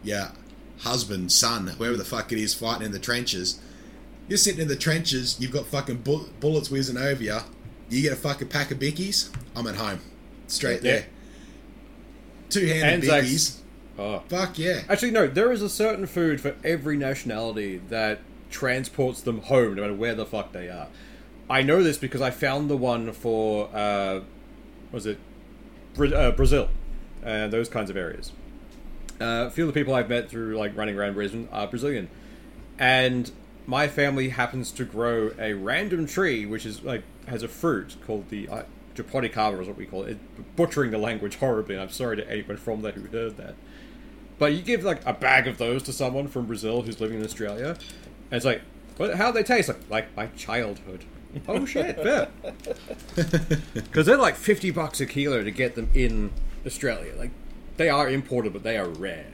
yeah 0.03 0.33
husband, 0.81 1.31
son, 1.31 1.67
whoever 1.67 1.97
the 1.97 2.05
fuck 2.05 2.33
it 2.33 2.39
is 2.39 2.55
fighting 2.55 2.87
in 2.87 2.93
the 2.93 2.99
trenches. 2.99 3.61
You're 4.29 4.39
sitting 4.39 4.61
in 4.63 4.69
the 4.69 4.77
trenches. 4.77 5.37
You've 5.41 5.53
got 5.53 5.67
fucking 5.67 5.99
bull- 5.99 6.29
bullets 6.41 6.71
whizzing 6.71 6.97
over 6.97 7.23
you. 7.23 7.39
You 7.91 8.01
get 8.03 8.13
a 8.13 8.17
fucking 8.17 8.49
pack 8.49 8.71
of 8.71 8.79
bickies. 8.79 9.29
I'm 9.57 9.67
at 9.67 9.75
home, 9.77 10.01
straight 10.47 10.83
Yeah. 10.83 10.93
there. 10.93 11.07
Two 12.49 12.67
handed 12.67 13.09
bickies. 13.11 13.57
Oh. 13.99 14.23
Fuck 14.29 14.59
yeah. 14.59 14.83
Actually, 14.89 15.11
no. 15.11 15.27
There 15.27 15.53
is 15.53 15.61
a 15.63 15.69
certain 15.69 16.07
food 16.07 16.41
for 16.41 16.55
every 16.65 16.97
nationality 16.97 17.81
that 17.91 18.21
transports 18.51 19.21
them 19.21 19.43
home, 19.43 19.75
no 19.75 19.83
matter 19.83 19.95
where 19.95 20.15
the 20.15 20.25
fuck 20.27 20.53
they 20.53 20.69
are. 20.69 20.89
I 21.51 21.63
know 21.63 21.83
this 21.83 21.99
because 21.99 22.21
I 22.21 22.31
found 22.31 22.71
the 22.71 22.77
one 22.77 23.13
for 23.13 23.69
uh, 23.75 24.21
was 24.93 25.05
it 25.05 25.19
Bra- 25.95 26.09
uh, 26.09 26.31
Brazil 26.31 26.69
and 27.25 27.53
those 27.53 27.69
kinds 27.69 27.91
of 27.91 27.97
areas. 27.97 28.31
Uh, 29.21 29.47
a 29.47 29.51
few 29.51 29.67
of 29.67 29.75
the 29.75 29.79
people 29.79 29.93
I've 29.93 30.09
met 30.09 30.31
through 30.31 30.57
like 30.57 30.77
running 30.77 30.97
around 30.97 31.15
Brisbane 31.15 31.49
are 31.51 31.67
Brazilian, 31.67 32.09
and 32.79 33.33
my 33.67 33.89
family 33.89 34.29
happens 34.29 34.71
to 34.73 34.85
grow 34.85 35.33
a 35.39 35.53
random 35.53 36.07
tree 36.07 36.47
which 36.47 36.65
is 36.65 36.83
like 36.85 37.03
has 37.27 37.43
a 37.43 37.49
fruit 37.49 37.97
called 38.07 38.29
the 38.31 38.49
uh, 38.49 38.63
japoticaba 38.95 39.61
is 39.61 39.67
what 39.67 39.77
we 39.77 39.87
call 39.87 40.05
it. 40.05 40.19
Butchering 40.55 40.93
the 40.93 40.99
language 40.99 41.37
horribly. 41.37 41.75
and 41.75 41.83
I'm 41.83 41.91
sorry 41.91 42.17
to 42.17 42.31
anyone 42.31 42.59
from 42.59 42.83
there 42.83 42.93
who 42.93 43.03
heard 43.09 43.37
that. 43.39 43.57
But 44.39 44.55
you 44.55 44.63
give 44.63 44.85
like 44.85 45.05
a 45.05 45.13
bag 45.13 45.49
of 45.49 45.59
those 45.59 45.83
to 45.83 45.93
someone 45.93 46.29
from 46.29 46.47
Brazil 46.47 46.83
who's 46.83 47.01
living 47.01 47.19
in 47.19 47.25
Australia, 47.25 47.77
and 48.31 48.37
it's 48.37 48.47
like, 48.47 48.63
what, 48.97 49.17
how 49.17 49.33
they 49.33 49.43
taste? 49.43 49.69
Like, 49.69 49.91
like 49.91 50.17
my 50.17 50.27
childhood. 50.29 51.05
Oh 51.49 51.65
shit, 51.65 51.97
fair. 51.97 52.29
Because 53.75 54.07
they're 54.07 54.17
like 54.17 54.37
fifty 54.37 54.71
bucks 54.71 55.01
a 55.01 55.07
kilo 55.07 55.43
to 55.45 55.51
get 55.51 55.75
them 55.75 55.89
in 55.95 56.31
Australia. 56.67 57.13
Like, 57.17 57.31
they 57.77 57.89
are 57.89 58.09
imported, 58.09 58.53
but 58.53 58.63
they 58.63 58.77
are 58.77 58.89
rare. 58.89 59.27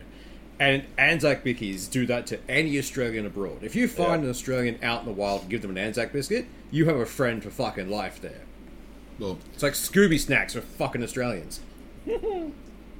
And 0.58 0.84
Anzac 0.96 1.44
bickies 1.44 1.90
do 1.90 2.06
that 2.06 2.26
to 2.28 2.38
any 2.48 2.78
Australian 2.78 3.26
abroad. 3.26 3.58
If 3.62 3.76
you 3.76 3.88
find 3.88 4.22
Yeah. 4.22 4.26
an 4.26 4.30
Australian 4.30 4.78
out 4.82 5.00
in 5.00 5.06
the 5.06 5.12
wild 5.12 5.42
and 5.42 5.50
give 5.50 5.60
them 5.62 5.70
an 5.72 5.78
Anzac 5.78 6.12
biscuit, 6.12 6.46
you 6.70 6.86
have 6.86 6.96
a 6.96 7.04
friend 7.06 7.42
for 7.42 7.50
fucking 7.50 7.90
life 7.90 8.20
there. 8.22 8.40
Well, 9.18 9.38
It's 9.54 9.62
like 9.62 9.74
Scooby 9.74 10.18
snacks 10.18 10.54
for 10.54 10.60
fucking 10.62 11.02
Australians. 11.02 11.60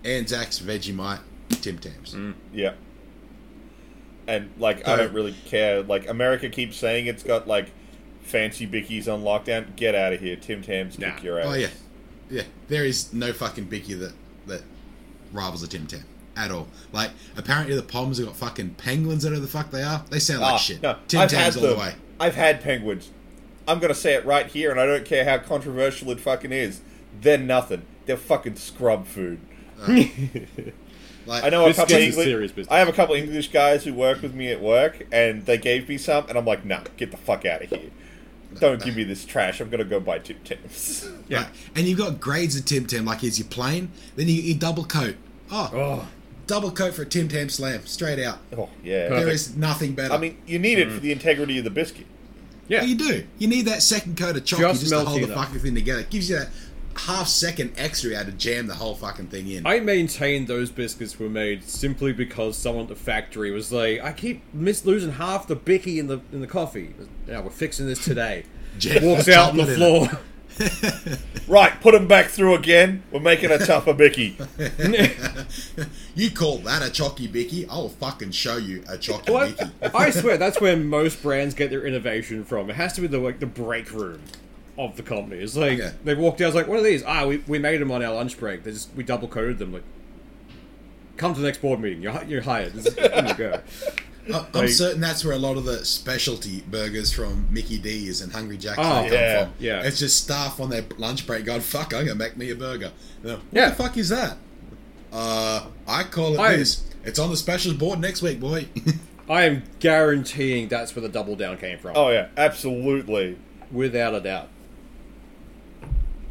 Anzacs, 0.05 0.59
Vegemite, 0.61 1.21
Tim 1.51 1.79
Tams. 1.79 2.15
Mm. 2.15 2.35
Yeah. 2.53 2.73
And 4.27 4.51
like 4.59 4.87
I 4.87 4.97
don't 4.97 5.13
really 5.13 5.35
care. 5.47 5.83
Like 5.83 6.09
America 6.09 6.49
keeps 6.49 6.77
saying 6.77 7.07
it's 7.07 7.23
got 7.23 7.47
like 7.47 7.71
fancy 8.27 8.67
bickies 8.67 9.13
on 9.13 9.23
lockdown. 9.23 9.75
Get 9.77 9.95
out 9.95 10.13
of 10.13 10.21
here, 10.21 10.37
Tim 10.37 10.63
Tams. 10.63 10.99
Nah. 10.99 11.13
Kick 11.15 11.23
your 11.25 11.41
ass. 11.41 11.47
Oh 11.49 11.55
yeah, 11.55 11.69
yeah. 12.31 12.43
There 12.69 12.85
is 12.85 13.13
no 13.13 13.33
fucking 13.33 13.65
bicky 13.65 13.95
that 13.95 14.13
that 14.47 14.63
rivals 15.33 15.63
a 15.63 15.69
Tim 15.69 15.87
Tam 15.87 16.05
at 16.37 16.51
all. 16.51 16.69
Like 16.93 17.11
apparently 17.37 17.75
the 17.77 17.83
Poms 17.83 18.19
have 18.19 18.27
got 18.27 18.37
fucking 18.37 18.71
penguins. 18.75 19.23
That 19.23 19.33
are 19.33 19.39
the 19.41 19.47
fuck 19.47 19.71
they 19.71 19.83
are. 19.83 20.05
They 20.11 20.19
sound 20.19 20.41
like 20.43 20.55
Ah, 20.55 20.57
shit. 20.59 20.83
No, 20.83 20.97
Tim 21.09 21.21
I've 21.21 21.31
had 21.31 21.53
Tams 21.53 21.57
all 21.57 21.75
the 21.75 21.81
way. 21.81 21.95
I've 22.21 22.35
had 22.35 22.61
penguins. 22.63 23.11
I'm 23.69 23.79
gonna 23.81 23.95
say 23.95 24.15
it 24.15 24.25
right 24.25 24.47
here, 24.47 24.71
and 24.71 24.79
I 24.81 24.87
don't 24.87 25.05
care 25.05 25.25
how 25.25 25.39
controversial 25.39 26.11
it 26.11 26.21
fucking 26.21 26.53
is. 26.53 26.81
They're 27.21 27.39
nothing. 27.39 27.83
They're 28.07 28.17
fucking 28.17 28.57
scrub 28.57 29.07
food. 29.07 29.41
Like 31.27 31.43
I 31.43 31.49
know 31.49 31.67
a 31.67 31.75
couple 31.75 31.97
of 31.97 32.03
English. 32.03 32.25
serious 32.25 32.53
business. 32.53 32.73
I 32.73 32.79
have 32.79 32.87
a 32.89 32.93
couple 32.93 33.17
of 33.17 33.21
English 33.21 33.51
guys 33.51 33.83
who 33.83 33.93
work 33.93 34.23
with 34.23 34.33
me 34.33 34.53
at 34.53 34.61
work, 34.63 35.05
and 35.11 35.45
they 35.45 35.59
gave 35.59 35.89
me 35.89 35.99
some, 35.99 36.25
and 36.29 36.39
I'm 36.39 36.45
like, 36.45 36.65
nah, 36.65 36.83
get 36.97 37.11
the 37.11 37.17
fuck 37.17 37.45
out 37.45 37.63
of 37.63 37.71
here. 37.71 37.91
Don't 38.61 38.83
give 38.83 38.97
me 38.97 39.05
this 39.05 39.25
trash. 39.25 39.61
I'm 39.61 39.69
gonna 39.71 39.85
go 39.85 40.01
buy 40.01 40.19
Tim 40.19 40.39
Tams. 40.45 41.09
Yeah. 41.29 41.39
Like, 41.41 41.49
and 41.75 41.87
you've 41.87 41.99
got 41.99 42.21
grades 42.21 42.57
of 42.57 42.65
Tim 42.67 42.87
Tam. 42.87 43.05
Like 43.05 43.25
is 43.25 43.39
your 43.39 43.49
plain, 43.49 43.91
then 44.15 44.29
you, 44.29 44.35
you 44.35 44.55
double 44.55 44.85
coat. 44.85 45.17
Oh, 45.51 45.71
Oh, 45.75 46.09
double 46.47 46.71
coat 46.71 46.95
for 46.95 47.03
a 47.03 47.07
Tim 47.07 47.29
Tam 47.29 47.49
slam, 47.49 47.85
straight 47.87 48.19
out. 48.25 48.39
oh 48.57 48.69
yeah. 48.85 49.09
There 49.09 49.11
Perfect. 49.11 49.35
is 49.35 49.57
nothing 49.57 49.95
better. 49.95 50.15
I 50.15 50.19
mean, 50.19 50.39
you 50.47 50.59
need 50.59 50.79
it 50.79 50.91
for 50.91 50.99
mm. 50.99 51.03
the 51.03 51.13
integrity 51.13 51.59
of 51.59 51.65
the 51.65 51.71
biscuit. 51.71 52.07
yeah. 52.69 52.83
you 52.83 52.95
do. 52.97 53.27
You 53.39 53.49
need 53.49 53.63
that 53.67 53.83
second 53.83 54.17
coat 54.17 54.37
of 54.37 54.45
chalky 54.45 54.63
Just 54.63 54.81
just, 54.83 54.93
to 54.93 55.01
hold 55.05 55.21
the 55.21 55.25
enough. 55.25 55.47
fucking 55.47 55.61
thing 55.61 55.75
together. 55.75 56.01
It 56.01 56.11
gives 56.11 56.31
you 56.31 56.37
that 56.39 56.49
half 56.97 57.29
second 57.29 57.73
extra 57.77 58.17
had 58.17 58.27
to 58.27 58.33
jam 58.33 58.67
the 58.67 58.75
whole 58.75 58.95
fucking 58.95 59.29
thing 59.29 59.49
in. 59.49 59.67
I 59.67 59.81
maintain 59.81 60.47
those 60.47 60.71
biscuits 60.71 61.19
were 61.19 61.29
made 61.29 61.65
simply 61.65 62.13
because 62.13 62.57
someone 62.57 62.85
at 62.85 62.89
the 62.89 62.97
factory 62.97 63.51
was 63.51 63.73
like, 63.73 64.03
"I 64.03 64.13
keep 64.13 64.43
miss 64.53 64.85
losing 64.85 65.13
half 65.13 65.47
the 65.47 65.57
bicky 65.57 65.99
in 65.99 66.07
the 66.07 66.21
in 66.33 66.41
the 66.41 66.47
coffee. 66.47 66.95
Yeah, 67.27 67.41
we're 67.41 67.51
fixing 67.51 67.87
this 67.87 68.05
today." 68.05 68.45
Jam 68.79 69.05
Walks 69.05 69.29
out 69.29 69.51
on 69.51 69.57
the 69.57 69.67
floor. 69.67 70.09
Right, 71.49 71.81
put 71.81 71.93
them 71.93 72.09
back 72.09 72.27
through 72.27 72.57
again. 72.57 73.05
We're 73.13 73.21
making 73.21 73.53
a 73.53 73.59
tougher 73.59 73.93
bicky. 73.93 74.37
You 76.17 76.31
call 76.33 76.59
that 76.59 76.83
a 76.83 76.91
chalky 76.91 77.29
bicky? 77.29 77.69
I'll 77.69 77.89
fucking 77.89 78.33
show 78.33 78.57
you 78.57 78.83
a 78.89 78.99
chalky 78.99 79.31
What? 79.31 79.57
bicky. 79.57 79.71
I 79.95 80.11
swear 80.11 80.37
that's 80.39 80.61
where 80.61 80.77
most 80.77 81.23
brands 81.23 81.55
get 81.55 81.71
their 81.71 81.87
innovation 81.87 82.43
from. 82.43 82.69
It 82.69 82.75
has 82.75 82.95
to 82.95 83.01
be 83.01 83.07
the 83.07 83.19
like 83.19 83.39
the 83.39 83.47
break 83.47 83.93
room 83.93 84.23
of 84.79 84.97
the 84.97 85.03
company. 85.03 85.43
It's 85.43 85.57
like 85.57 85.79
Yeah. 85.79 85.93
they 86.05 86.15
walked 86.15 86.41
out, 86.41 86.45
I 86.45 86.49
was 86.49 86.55
like, 86.55 86.69
"What 86.69 86.79
are 86.79 86.83
these?" 86.83 87.03
Ah, 87.05 87.27
we, 87.27 87.39
we 87.47 87.59
made 87.59 87.81
them 87.81 87.91
on 87.91 88.05
our 88.05 88.15
lunch 88.15 88.39
break. 88.39 88.63
They 88.65 88.73
just 88.73 88.91
we 88.95 89.03
double 89.05 89.29
coded 89.29 89.59
them. 89.59 89.73
Like, 89.73 89.83
come 91.17 91.35
to 91.35 91.41
the 91.41 91.47
next 91.47 91.63
board 91.63 91.81
meeting. 91.81 92.03
You're 92.03 92.23
you're 92.25 92.43
hired. 92.43 92.73
This 92.75 92.87
is, 92.87 92.95
here 92.95 93.27
you 93.27 93.35
go. 93.35 93.61
I- 94.33 94.39
I'm 94.39 94.47
Like- 94.53 94.69
certain 94.71 95.01
that's 95.01 95.25
where 95.25 95.35
a 95.35 95.39
lot 95.39 95.57
of 95.57 95.65
the 95.65 95.85
specialty 95.85 96.61
burgers 96.69 97.13
from 97.13 97.47
Mickey 97.51 97.79
D's 97.79 98.21
and 98.23 98.33
Hungry 98.33 98.59
Jack's 98.59 98.79
Oh, 98.79 98.83
come 98.83 99.13
yeah, 99.13 99.45
from. 99.45 99.53
yeah. 99.61 99.83
It's 99.85 100.01
just 100.01 100.21
staff 100.25 100.59
on 100.59 100.69
their 100.69 100.85
lunch 100.99 101.29
break 101.29 101.45
going, 101.45 101.61
fuck, 101.61 101.95
I'm 101.95 102.07
going 102.07 102.09
to 102.09 102.15
make 102.17 102.37
me 102.37 102.51
a 102.51 102.57
burger. 102.57 102.91
You 103.23 103.29
know, 103.29 103.35
what 103.37 103.43
Yeah. 103.53 103.69
the 103.71 103.77
fuck 103.77 103.97
is 103.97 104.09
that? 104.09 104.37
Uh, 105.13 105.67
I 105.87 106.03
call 106.03 106.35
it 106.35 106.41
I- 106.41 106.57
this. 106.57 106.83
It's 107.05 107.21
on 107.21 107.31
the 107.31 107.37
specials 107.37 107.75
board 107.77 108.01
next 108.01 108.21
week, 108.21 108.41
boy. 108.41 108.67
I 109.31 109.45
am 109.45 109.63
guaranteeing 109.79 110.67
that's 110.67 110.95
where 110.97 111.03
the 111.03 111.09
double 111.09 111.37
down 111.37 111.57
came 111.59 111.79
from, 111.79 111.93
Oh 111.97 112.11
yeah, 112.11 112.27
absolutely. 112.37 113.39
without 113.71 114.13
a 114.13 114.21
doubt. 114.21 114.49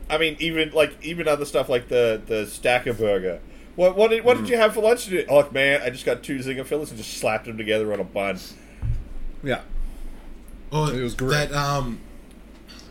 I 0.09 0.17
mean, 0.17 0.35
even 0.39 0.71
like 0.71 0.93
even 1.03 1.27
other 1.27 1.45
stuff 1.45 1.67
like 1.69 1.87
the 1.87 2.21
the 2.25 2.45
stacker 2.47 2.93
burger. 2.93 3.39
What 3.75 3.95
what 3.97 4.11
did 4.11 4.23
what 4.23 4.37
did 4.37 4.49
you 4.49 4.57
have 4.57 4.73
for 4.73 4.81
lunch 4.81 5.05
today? 5.05 5.25
Oh 5.27 5.49
man, 5.51 5.81
I 5.81 5.89
just 5.89 6.05
got 6.05 6.23
two 6.23 6.37
zinger 6.39 6.65
fillers 6.65 6.89
and 6.91 6.97
just 6.97 7.17
slapped 7.17 7.45
them 7.45 7.57
together 7.57 7.91
on 7.91 7.99
a 7.99 8.03
bun. 8.03 8.39
Yeah. 9.43 9.61
Oh, 10.71 10.87
It 10.93 11.01
was 11.01 11.13
great. 11.15 11.49
that, 11.49 11.53
um, 11.53 11.99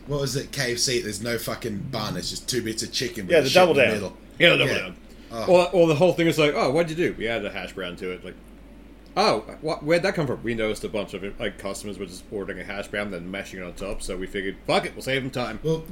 what 0.07 0.21
was 0.21 0.35
it, 0.35 0.51
KFC? 0.51 1.03
There's 1.03 1.21
no 1.21 1.37
fucking 1.37 1.87
bun. 1.91 2.15
It's 2.17 2.29
just 2.29 2.47
two 2.49 2.61
bits 2.63 2.81
of 2.83 2.91
chicken. 2.91 3.27
with 3.27 3.33
Yeah, 3.35 3.41
the 3.41 3.49
shit 3.49 3.61
in 3.61 3.67
double 3.67 3.73
down. 3.79 3.93
middle. 3.93 4.17
Yeah, 4.39 4.49
the 4.51 4.57
double 4.57 4.71
Yeah. 4.73 4.79
down. 4.79 4.95
Oh. 5.31 5.45
Or, 5.53 5.69
or 5.73 5.87
the 5.87 5.95
whole 5.95 6.13
thing 6.13 6.27
is 6.27 6.39
like, 6.39 6.53
oh, 6.55 6.71
what'd 6.71 6.89
you 6.89 6.95
do? 6.95 7.15
We 7.17 7.27
added 7.27 7.45
a 7.45 7.51
hash 7.51 7.73
brown 7.73 7.95
to 7.97 8.11
it. 8.11 8.23
Like, 8.23 8.35
oh, 9.17 9.39
what, 9.61 9.83
where'd 9.83 10.03
that 10.03 10.15
come 10.15 10.27
from? 10.27 10.43
We 10.43 10.53
noticed 10.55 10.83
a 10.83 10.89
bunch 10.89 11.13
of 11.13 11.23
it, 11.23 11.39
like 11.39 11.57
customers 11.57 11.97
were 11.97 12.05
just 12.05 12.23
ordering 12.31 12.59
a 12.59 12.63
hash 12.63 12.87
brown, 12.87 13.11
then 13.11 13.29
mashing 13.31 13.59
it 13.59 13.63
on 13.63 13.73
top. 13.73 14.01
So 14.01 14.17
we 14.17 14.27
figured, 14.27 14.57
fuck 14.67 14.85
it, 14.85 14.93
we'll 14.95 15.03
save 15.03 15.21
them 15.21 15.31
time. 15.31 15.59
Well, 15.63 15.83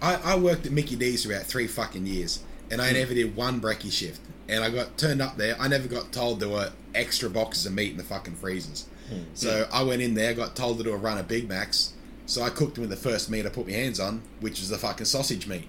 I, 0.00 0.16
I 0.16 0.36
worked 0.36 0.66
at 0.66 0.72
Mickey 0.72 0.96
D's 0.96 1.24
for 1.24 1.32
about 1.32 1.46
three 1.46 1.66
fucking 1.66 2.06
years, 2.06 2.42
and 2.70 2.80
Hmm. 2.80 2.86
I 2.86 2.92
never 2.92 3.14
did 3.14 3.36
one 3.36 3.60
brekkie 3.60 3.92
shift. 3.92 4.20
And 4.48 4.62
I 4.64 4.70
got 4.70 4.98
turned 4.98 5.22
up 5.22 5.36
there. 5.36 5.56
I 5.58 5.68
never 5.68 5.88
got 5.88 6.12
told 6.12 6.40
there 6.40 6.48
were 6.48 6.72
extra 6.94 7.30
boxes 7.30 7.64
of 7.64 7.72
meat 7.72 7.92
in 7.92 7.96
the 7.96 8.04
fucking 8.04 8.34
freezers. 8.34 8.86
Hmm. 9.08 9.22
So 9.34 9.68
I 9.72 9.82
went 9.82 10.02
in 10.02 10.14
there, 10.14 10.34
got 10.34 10.56
told 10.56 10.78
to 10.78 10.84
do 10.84 10.92
a 10.92 10.96
run 10.96 11.16
of 11.18 11.28
Big 11.28 11.48
Macs. 11.48 11.92
So 12.26 12.42
I 12.42 12.50
cooked 12.50 12.74
them 12.74 12.82
with 12.82 12.90
the 12.90 12.96
first 12.96 13.30
meat 13.30 13.46
I 13.46 13.48
put 13.50 13.66
my 13.66 13.72
hands 13.72 14.00
on, 14.00 14.22
which 14.40 14.60
was 14.60 14.68
the 14.68 14.78
fucking 14.78 15.06
sausage 15.06 15.46
meat. 15.46 15.68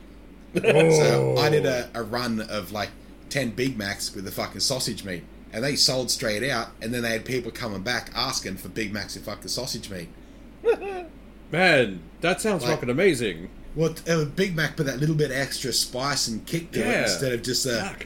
So 0.56 1.36
I 1.38 1.50
did 1.50 1.66
a, 1.66 1.90
a 1.96 2.04
run 2.04 2.40
of 2.42 2.72
like 2.72 2.90
10 3.30 3.52
Big 3.52 3.76
Macs 3.78 4.14
with 4.14 4.26
the 4.26 4.32
fucking 4.32 4.62
sausage 4.62 5.04
meat. 5.04 5.24
And 5.54 5.64
they 5.64 5.76
sold 5.76 6.10
straight 6.10 6.50
out, 6.50 6.70
and 6.82 6.92
then 6.94 7.04
they 7.04 7.12
had 7.12 7.26
people 7.26 7.52
coming 7.52 7.84
back 7.84 8.10
asking 8.16 8.58
for 8.58 8.70
Big 8.70 8.92
Macs 8.92 9.14
with 9.16 9.26
fucking 9.26 9.48
sausage 9.50 9.90
meat. 9.90 10.10
Man, 11.52 12.00
that 12.22 12.42
sounds 12.42 12.64
Like- 12.64 12.76
fucking 12.76 12.90
amazing. 12.90 13.50
Well, 13.76 13.96
a 14.08 14.26
Big 14.26 14.56
Mac, 14.56 14.76
but 14.78 14.86
that 14.86 15.00
little 15.00 15.16
bit 15.16 15.32
extra 15.32 15.74
spice 15.74 16.28
and 16.28 16.46
kick 16.46 16.72
to 16.74 16.80
it 16.80 17.02
instead 17.04 17.34
of 17.34 17.42
just 17.42 17.66
a 17.66 17.80
Fuck. 17.82 18.06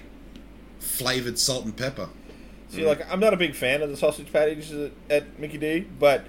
flavored 0.80 1.38
salt 1.38 1.66
and 1.66 1.76
pepper. 1.76 2.08
See, 2.70 2.86
like 2.86 3.02
I'm 3.12 3.20
not 3.20 3.34
a 3.34 3.38
big 3.38 3.54
fan 3.56 3.82
of 3.82 3.90
the 3.90 3.98
sausage 3.98 4.32
patties 4.32 4.72
at, 4.72 4.92
at 5.10 5.40
Mickey 5.40 5.58
D, 5.58 5.80
but 6.00 6.26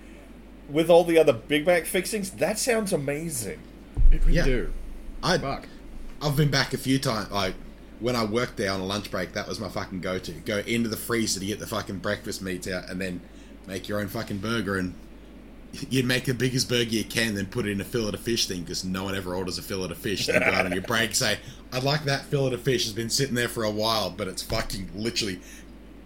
with 0.69 0.91
all 0.91 1.05
the 1.05 1.19
other 1.19 1.33
Big 1.33 1.67
Mac 1.67 1.85
fixings, 1.87 2.31
that 2.31 2.59
sounds 2.59 2.93
amazing. 2.93 3.61
It 4.11 4.23
really 4.25 4.37
Yeah. 4.39 4.45
do. 4.45 4.73
I 5.23 5.39
Fuck. 5.39 5.69
I've 6.21 6.37
been 6.37 6.51
back 6.51 6.75
a 6.75 6.79
few 6.79 6.99
times. 6.99 7.31
Like 7.31 7.55
when 8.00 8.14
I 8.17 8.25
worked 8.25 8.57
there 8.57 8.73
on 8.73 8.81
a 8.81 8.85
lunch 8.85 9.11
break, 9.11 9.33
that 9.33 9.49
was 9.49 9.59
my 9.59 9.69
fucking 9.69 10.00
go-to. 10.00 10.33
Go 10.33 10.59
into 10.59 10.88
the 10.88 10.97
freezer 10.97 11.40
to 11.40 11.47
get 11.47 11.59
the 11.59 11.67
fucking 11.67 11.99
breakfast 11.99 12.43
meats 12.43 12.69
out, 12.69 12.88
and 12.88 13.00
then 13.00 13.21
make 13.67 13.88
your 13.88 14.00
own 14.00 14.09
fucking 14.09 14.38
burger. 14.38 14.76
And 14.76 14.95
you'd 15.90 16.07
make 16.07 16.25
the 16.25 16.35
biggest 16.35 16.69
burger 16.69 16.90
you 16.90 17.05
can, 17.05 17.35
then 17.35 17.47
put 17.47 17.67
it 17.67 17.73
in 17.73 17.81
a 17.81 17.85
fillet 17.85 18.14
of 18.14 18.21
fish 18.21 18.47
thing 18.47 18.62
because 18.62 18.85
no 18.85 19.05
one 19.05 19.14
ever 19.14 19.35
orders 19.35 19.59
a 19.59 19.62
fillet 19.62 19.90
of 19.90 19.99
fish. 19.99 20.26
Then 20.26 20.40
go 20.40 20.50
out 20.50 20.67
on 20.67 20.73
your 20.73 20.83
break, 20.87 21.14
say, 21.14 21.38
"I'd 21.73 21.83
like 21.83 22.05
that 22.05 22.25
fillet 22.26 22.55
of 22.55 22.62
fish. 22.62 22.85
Has 22.85 22.93
been 22.93 23.11
sitting 23.11 23.35
there 23.35 23.49
for 23.49 23.64
a 23.64 23.71
while, 23.71 24.11
but 24.11 24.28
it's 24.28 24.43
fucking 24.43 24.90
literally." 24.95 25.40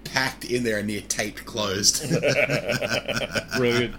Packed 0.04 0.44
in 0.44 0.64
there 0.64 0.78
and 0.78 0.88
near 0.88 1.00
taped 1.00 1.44
closed. 1.46 2.04
Brilliant. 3.56 3.94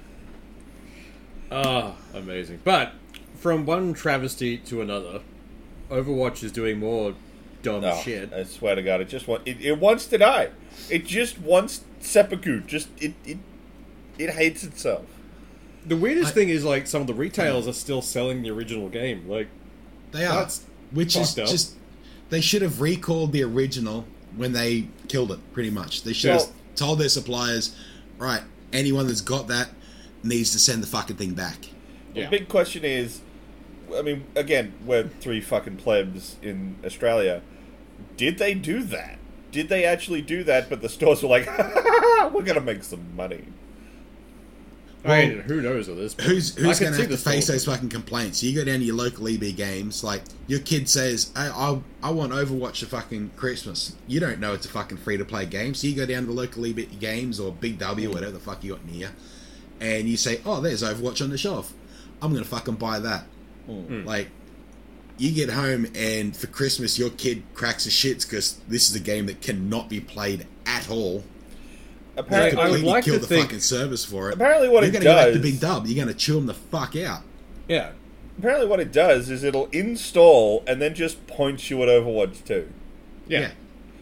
Ah, 1.49 1.95
amazing. 2.13 2.59
But 2.65 2.91
from 3.35 3.65
one 3.65 3.93
travesty 3.93 4.57
to 4.57 4.81
another, 4.81 5.21
Overwatch 5.89 6.43
is 6.43 6.51
doing 6.51 6.77
more 6.77 7.15
dumb 7.63 7.83
Oh, 7.83 7.99
shit. 8.03 8.31
I 8.31 8.43
swear 8.43 8.75
to 8.75 8.83
God, 8.83 9.01
it 9.01 9.09
just 9.09 9.27
want 9.27 9.41
it, 9.47 9.59
it 9.59 9.79
wants 9.79 10.05
to 10.07 10.17
die. 10.19 10.49
It 10.89 11.05
just 11.05 11.39
wants 11.39 11.81
seppuku. 11.99 12.61
Just 12.61 12.89
it 13.01 13.15
it 13.25 13.39
it 14.19 14.29
hates 14.31 14.63
itself. 14.63 15.05
The 15.85 15.97
weirdest 15.97 16.31
I- 16.31 16.35
thing 16.35 16.49
is 16.49 16.63
like 16.63 16.85
some 16.85 17.01
of 17.01 17.07
the 17.07 17.15
retailers 17.15 17.63
hmm. 17.63 17.71
are 17.71 17.73
still 17.73 18.01
selling 18.03 18.43
the 18.43 18.51
original 18.51 18.89
game. 18.89 19.27
Like 19.27 19.47
They 20.11 20.25
are, 20.25 20.35
That's 20.35 20.65
which 20.91 21.15
is 21.15 21.37
up. 21.39 21.47
just 21.47 21.75
they 22.29 22.41
should 22.41 22.61
have 22.61 22.79
recalled 22.81 23.31
the 23.31 23.43
original 23.43 24.05
when 24.35 24.53
they 24.53 24.87
killed 25.07 25.31
it. 25.31 25.39
Pretty 25.53 25.71
much, 25.71 26.03
they 26.03 26.13
should 26.13 26.31
have 26.31 26.49
told 26.75 26.99
their 26.99 27.09
suppliers, 27.09 27.75
right? 28.17 28.41
Anyone 28.71 29.07
that's 29.07 29.21
got 29.21 29.47
that 29.47 29.69
needs 30.23 30.51
to 30.51 30.59
send 30.59 30.81
the 30.81 30.87
fucking 30.87 31.17
thing 31.17 31.33
back. 31.33 31.69
Yeah. 32.13 32.25
The 32.25 32.37
big 32.39 32.47
question 32.47 32.83
is, 32.83 33.21
I 33.95 34.01
mean, 34.01 34.25
again, 34.35 34.73
we're 34.85 35.07
three 35.07 35.41
fucking 35.41 35.77
plebs 35.77 36.37
in 36.41 36.77
Australia. 36.83 37.41
Did 38.17 38.37
they 38.37 38.53
do 38.53 38.83
that? 38.83 39.19
Did 39.51 39.69
they 39.69 39.85
actually 39.85 40.21
do 40.21 40.43
that? 40.45 40.69
But 40.69 40.81
the 40.81 40.89
stores 40.89 41.21
were 41.23 41.29
like, 41.29 41.45
"We're 42.33 42.43
gonna 42.43 42.61
make 42.61 42.83
some 42.83 43.15
money." 43.15 43.45
I 45.05 45.25
mean, 45.27 45.39
who 45.39 45.59
knows 45.61 45.89
with 45.89 45.97
this? 45.97 46.13
but 46.13 46.23
Who's 46.23 46.55
who's 46.55 46.79
going 46.79 46.93
to 46.93 46.99
have 47.01 47.09
to 47.09 47.17
face 47.17 47.47
those 47.47 47.65
fucking 47.65 47.89
complaints? 47.89 48.41
You 48.41 48.55
go 48.55 48.63
down 48.63 48.79
to 48.79 48.85
your 48.85 48.95
local 48.95 49.27
EB 49.27 49.53
games, 49.53 50.01
like 50.01 50.21
your 50.47 50.61
kid 50.61 50.87
says, 50.87 51.29
I, 51.35 51.49
I, 51.49 51.81
I 52.01 52.11
want 52.11 52.31
Overwatch 52.31 52.79
for 52.79 52.85
fucking 52.85 53.31
Christmas. 53.35 53.97
You 54.07 54.21
don't 54.21 54.39
know 54.39 54.53
it's 54.53 54.65
a 54.65 54.69
fucking 54.69 54.99
free 54.99 55.17
to 55.17 55.25
play 55.25 55.45
game, 55.45 55.73
so 55.73 55.87
you 55.87 55.95
go 55.97 56.05
down 56.05 56.21
to 56.21 56.27
the 56.27 56.33
local 56.33 56.65
EB 56.65 56.99
games 57.01 57.37
or 57.37 57.51
Big 57.51 57.79
W, 57.79 58.09
Mm. 58.09 58.13
whatever 58.13 58.31
the 58.31 58.39
fuck 58.39 58.63
you 58.63 58.75
got 58.75 58.85
near, 58.85 59.11
and 59.81 60.07
you 60.07 60.15
say, 60.15 60.39
oh, 60.45 60.61
there's 60.61 60.81
Overwatch 60.81 61.21
on 61.21 61.31
the 61.31 61.37
shelf. 61.37 61.73
I'm 62.21 62.31
going 62.31 62.41
to 62.43 62.49
fucking 62.49 62.75
buy 62.75 62.99
that. 62.99 63.25
Mm. 63.69 64.05
Like, 64.05 64.29
you 65.17 65.31
get 65.31 65.49
home 65.49 65.85
and 65.95 66.35
for 66.35 66.47
Christmas 66.47 66.97
your 66.97 67.09
kid 67.11 67.43
cracks 67.53 67.83
his 67.85 67.93
shits 67.93 68.27
because 68.27 68.57
this 68.67 68.89
is 68.89 68.95
a 68.95 68.99
game 68.99 69.25
that 69.27 69.41
cannot 69.41 69.89
be 69.89 69.99
played 69.99 70.45
at 70.65 70.89
all. 70.89 71.23
Apparently, 72.15 72.61
I 72.61 72.69
would 72.69 72.83
like 72.83 73.05
kill 73.05 73.15
to 73.15 73.19
the 73.21 73.27
think- 73.27 73.45
fucking 73.47 73.59
service 73.61 74.05
for 74.05 74.29
it. 74.29 74.35
Apparently 74.35 74.69
what 74.69 74.81
You're 74.83 74.89
it 74.89 74.93
gonna 74.93 75.05
go 75.05 75.15
back 75.15 75.27
to 75.27 75.33
does- 75.33 75.41
Big 75.41 75.59
Dub. 75.59 75.85
You're 75.87 75.95
going 75.95 76.07
to 76.15 76.19
chew 76.19 76.33
them 76.35 76.45
the 76.45 76.53
fuck 76.53 76.95
out. 76.95 77.21
Yeah, 77.67 77.91
apparently, 78.37 78.67
what 78.67 78.79
it 78.79 78.91
does 78.91 79.29
is 79.29 79.43
it'll 79.43 79.67
install 79.71 80.63
and 80.67 80.81
then 80.81 80.93
just 80.93 81.25
point 81.27 81.69
you 81.71 81.81
at 81.81 81.89
Overwatch 81.89 82.43
2. 82.45 82.67
yeah. 83.27 83.39
Yeah. 83.39 83.51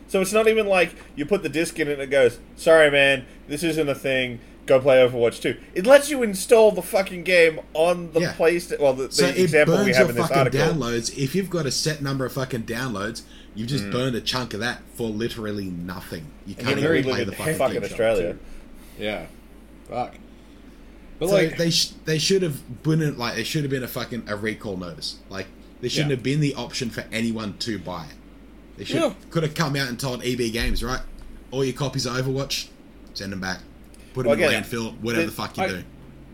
So 0.08 0.20
it's 0.20 0.34
not 0.34 0.50
even 0.50 0.68
like 0.68 0.94
you 1.16 1.26
put 1.26 1.42
the 1.42 1.48
disc 1.48 1.80
in 1.80 1.88
and 1.88 2.02
it 2.02 2.08
goes, 2.10 2.40
"Sorry, 2.58 2.92
man, 2.92 3.26
this 3.48 3.64
isn't 3.64 3.88
a 3.88 3.96
thing. 3.96 4.40
Go 4.66 4.80
play 4.80 4.98
Overwatch 4.98 5.42
2." 5.42 5.56
It 5.74 5.86
lets 5.86 6.10
you 6.10 6.24
install 6.24 6.72
the 6.72 6.82
fucking 6.82 7.24
game 7.24 7.60
on 7.74 8.12
the 8.14 8.22
Yeah. 8.22 8.34
PlayStation. 8.34 8.80
Well, 8.80 8.94
the, 8.94 9.08
the 9.08 9.14
So 9.14 9.26
it 9.28 9.38
example 9.38 9.74
we 9.84 9.92
have 9.94 9.98
your 10.00 10.10
in 10.10 10.16
this 10.16 10.28
fucking 10.28 10.38
article. 10.38 10.60
downloads. 10.60 11.18
If 11.18 11.36
you've 11.36 11.50
got 11.50 11.66
a 11.66 11.72
set 11.72 12.02
number 12.02 12.26
of 12.26 12.34
fucking 12.34 12.64
downloads, 12.64 13.24
you've 13.56 13.68
just 13.70 13.86
Mm. 13.86 13.92
burned 13.92 14.16
a 14.16 14.22
chunk 14.22 14.54
of 14.54 14.60
that 14.62 14.82
for 14.96 15.10
literally 15.10 15.66
nothing. 15.66 16.26
You 16.46 16.56
can't 16.56 16.78
even 16.78 16.92
live 16.92 17.06
play 17.06 17.24
the 17.24 17.32
fucking, 17.34 17.56
fucking 17.56 17.74
game. 17.76 17.84
Australia. 17.84 18.38
Yeah. 19.00 19.26
Fuck. 19.90 20.16
But 21.20 21.30
So 21.30 21.36
like, 21.36 21.58
they 21.58 21.70
sh- 21.70 21.92
they 22.06 22.18
should 22.18 22.42
have 22.42 22.84
been 22.84 23.18
like 23.18 23.38
it 23.38 23.46
should 23.46 23.64
have 23.64 23.70
been 23.72 23.84
a 23.84 23.88
fucking 23.88 24.24
a 24.28 24.36
recall 24.36 24.78
notice. 24.78 25.18
Like 25.30 25.48
there 25.82 25.90
shouldn't 25.90 26.10
Yeah. 26.10 26.16
have 26.16 26.24
been 26.24 26.40
the 26.40 26.56
option 26.56 26.90
for 26.90 27.04
anyone 27.12 27.56
to 27.60 27.78
buy 27.78 28.06
it. 28.06 28.16
They 28.78 28.86
should 28.86 28.96
Yeah. 29.02 29.14
could 29.30 29.44
have 29.44 29.54
come 29.54 29.76
out 29.76 29.88
and 29.90 30.00
told 30.00 30.24
EB 30.24 30.50
Games 30.52 30.84
right, 30.84 31.02
all 31.52 31.64
your 31.64 31.74
copies 31.74 32.06
of 32.06 32.14
Overwatch, 32.14 32.68
send 33.14 33.32
them 33.34 33.42
back, 33.42 33.60
put 34.14 34.24
them 34.24 34.38
Well, 34.40 34.50
in 34.50 34.62
the 34.62 34.68
landfill, 34.68 35.00
whatever 35.00 35.24
the- 35.24 35.30
the 35.30 35.34
fuck 35.36 35.58
you 35.58 35.64
I- 35.64 35.68
do. 35.68 35.84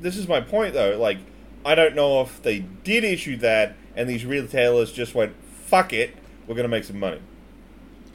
This 0.01 0.15
is 0.17 0.27
my 0.27 0.41
point, 0.41 0.74
though. 0.74 0.98
Like, 1.00 1.17
I 1.65 1.74
don't 1.75 1.96
know 1.96 2.22
if 2.22 2.41
they 2.43 2.60
did 2.84 3.03
issue 3.03 3.36
that, 3.38 3.75
and 3.96 4.07
these 4.10 4.25
retailers 4.25 4.91
just 4.91 5.15
went, 5.15 5.34
"Fuck 5.65 5.91
it, 5.93 6.15
we're 6.48 6.55
gonna 6.55 6.67
make 6.67 6.84
some 6.84 7.00
money." 7.00 7.19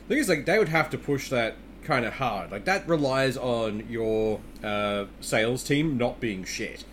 the 0.09 0.15
thing 0.17 0.19
is, 0.19 0.29
like, 0.29 0.45
they 0.47 0.59
would 0.59 0.69
have 0.69 0.91
to 0.91 0.99
push 0.99 1.29
that 1.31 1.55
kind 1.85 2.05
of 2.05 2.15
hard. 2.15 2.51
Like, 2.51 2.65
that 2.67 2.87
relies 2.89 3.37
on 3.37 3.85
your 3.89 4.41
uh, 4.63 5.07
sales 5.21 5.63
team 5.65 5.97
not 5.97 6.21
being 6.21 6.45
shit. 6.45 6.85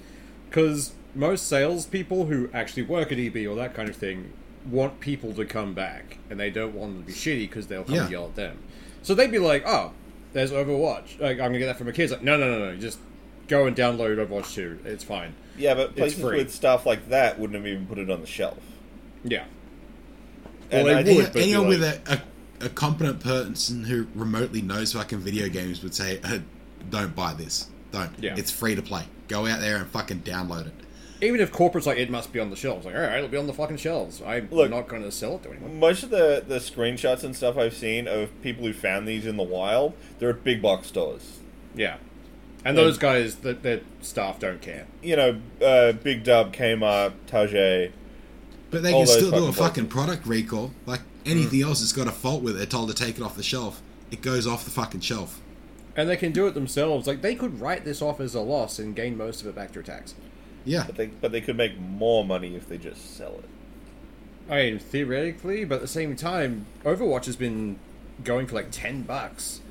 Because 0.49 0.93
most 1.15 1.47
salespeople 1.47 2.25
who 2.27 2.49
actually 2.53 2.83
work 2.83 3.11
at 3.11 3.17
EB 3.19 3.45
or 3.47 3.55
that 3.55 3.73
kind 3.73 3.89
of 3.89 3.95
thing 3.95 4.31
want 4.69 4.99
people 4.99 5.33
to 5.33 5.45
come 5.45 5.73
back, 5.73 6.17
and 6.29 6.39
they 6.39 6.49
don't 6.49 6.73
want 6.75 6.93
them 6.93 7.01
to 7.03 7.07
be 7.07 7.13
shitty 7.13 7.41
because 7.49 7.67
they'll 7.67 7.83
come 7.83 7.95
Yeah. 7.95 8.01
and 8.03 8.11
yell 8.11 8.25
at 8.25 8.35
them. 8.35 8.57
So 9.03 9.13
they'd 9.15 9.31
be 9.31 9.39
like, 9.39 9.63
"Oh, 9.65 9.91
there's 10.33 10.51
Overwatch. 10.51 11.19
Like, 11.19 11.39
I'm 11.39 11.47
gonna 11.47 11.59
get 11.59 11.65
that 11.67 11.77
for 11.77 11.83
my 11.85 11.91
kids." 11.91 12.11
Like, 12.11 12.23
no, 12.23 12.37
no, 12.37 12.57
no, 12.59 12.71
no. 12.71 12.75
Just 12.77 12.99
go 13.47 13.65
and 13.65 13.75
download 13.75 14.17
Overwatch 14.17 14.53
2. 14.53 14.79
It's 14.85 15.03
fine. 15.03 15.33
Yeah, 15.57 15.73
but 15.73 15.95
places 15.95 16.21
free. 16.21 16.37
with 16.37 16.53
stuff 16.53 16.85
like 16.85 17.09
that 17.09 17.39
wouldn't 17.39 17.55
have 17.57 17.67
even 17.67 17.85
put 17.87 17.97
it 17.97 18.09
on 18.09 18.21
the 18.21 18.27
shelf. 18.27 18.59
Yeah. 19.23 19.45
And 20.71 20.85
Well, 20.85 20.97
I 20.97 21.03
they 21.03 21.15
think- 21.15 21.33
would, 21.33 21.41
Any- 21.41 21.51
anyone 21.53 21.69
like- 21.69 21.79
with 21.79 22.09
a, 22.09 22.21
a, 22.61 22.65
a 22.67 22.69
competent 22.69 23.19
person 23.21 23.83
who 23.85 24.07
remotely 24.15 24.61
knows 24.61 24.93
fucking 24.93 25.19
video 25.19 25.49
games 25.49 25.81
would 25.83 25.93
say, 25.95 26.19
uh, 26.23 26.39
"Don't 26.89 27.15
buy 27.15 27.33
this. 27.33 27.67
Don't. 27.91 28.11
Yeah. 28.19 28.35
It's 28.37 28.51
free 28.51 28.75
to 28.75 28.81
play. 28.81 29.05
Go 29.27 29.47
out 29.47 29.59
there 29.61 29.77
and 29.77 29.87
fucking 29.87 30.21
download 30.21 30.67
it." 30.67 30.73
Even 31.21 31.41
if 31.41 31.51
corporate's 31.51 31.85
like, 31.85 31.97
it 31.97 32.09
must 32.09 32.31
be 32.31 32.39
on 32.39 32.49
the 32.49 32.55
shelves. 32.55 32.85
Like, 32.85 32.95
all 32.95 33.01
right, 33.01 33.17
it'll 33.17 33.29
be 33.29 33.37
on 33.37 33.47
the 33.47 33.53
fucking 33.53 33.77
shelves. 33.77 34.21
I'm 34.25 34.47
Look- 34.51 34.69
not 34.71 34.87
going 34.87 35.03
to 35.03 35.11
sell 35.11 35.35
it 35.35 35.43
to 35.43 35.49
anyone. 35.51 35.79
Most 35.79 36.03
of 36.03 36.09
the, 36.09 36.43
the 36.47 36.59
screenshots 36.59 37.23
and 37.23 37.35
stuff 37.35 37.57
I've 37.57 37.73
seen 37.75 38.07
of 38.07 38.29
people 38.41 38.65
who 38.65 38.73
found 38.73 39.07
these 39.07 39.25
in 39.25 39.35
the 39.37 39.43
wild, 39.43 39.93
they're 40.19 40.29
at 40.29 40.43
big 40.43 40.61
box 40.61 40.87
stores. 40.87 41.39
Yeah. 41.75 41.97
And 42.65 42.77
those 42.77 42.97
guys, 42.97 43.35
the, 43.37 43.53
their 43.53 43.81
staff 44.01 44.39
don't 44.39 44.61
care. 44.61 44.85
You 45.01 45.15
know, 45.15 45.41
uh, 45.65 45.93
Big 45.93 46.23
Dub, 46.25 46.53
Kmart, 46.53 47.13
Tajay. 47.27 47.91
But 48.69 48.83
they 48.83 48.91
can 48.91 49.07
still 49.07 49.31
do 49.31 49.37
a 49.45 49.53
fucking 49.53 49.53
fucking 49.53 49.87
places. 49.87 49.93
product 49.93 50.27
recall. 50.27 50.71
Like 50.85 51.01
anything 51.25 51.61
else 51.61 51.79
that's 51.79 51.93
got 51.93 52.07
a 52.07 52.11
fault 52.11 52.43
with 52.43 52.55
it, 52.55 52.57
they're 52.57 52.65
told 52.65 52.89
to 52.89 52.95
take 52.95 53.17
it 53.17 53.23
off 53.23 53.35
the 53.37 53.43
shelf. 53.43 53.81
It 54.11 54.21
goes 54.21 54.45
off 54.45 54.65
the 54.65 54.71
fucking 54.71 54.99
shelf. 55.01 55.41
And 55.95 56.09
they 56.09 56.17
can 56.17 56.31
do 56.31 56.47
it 56.47 56.53
themselves. 56.53 57.07
Like, 57.07 57.21
they 57.21 57.35
could 57.35 57.59
write 57.59 57.83
this 57.85 58.01
off 58.01 58.19
as 58.19 58.35
a 58.35 58.41
loss 58.41 58.79
and 58.79 58.95
gain 58.95 59.17
most 59.17 59.41
of 59.41 59.47
it 59.47 59.55
back 59.55 59.71
through 59.71 59.83
tax. 59.83 60.15
Yeah. 60.65 60.83
But 60.85 60.95
they, 60.97 61.05
but 61.07 61.31
they 61.31 61.41
could 61.41 61.57
make 61.57 61.79
more 61.79 62.23
money 62.25 62.55
if 62.55 62.67
they 62.67 62.77
just 62.77 63.15
sell 63.15 63.33
it. 63.39 63.49
I 64.51 64.55
mean, 64.57 64.79
theoretically, 64.79 65.63
but 65.65 65.75
at 65.75 65.81
the 65.81 65.87
same 65.87 66.15
time, 66.15 66.65
Overwatch 66.83 67.25
has 67.25 67.35
been 67.35 67.77
going 68.23 68.47
for 68.47 68.55
like 68.55 68.71
10 68.71 69.03
bucks 69.03 69.61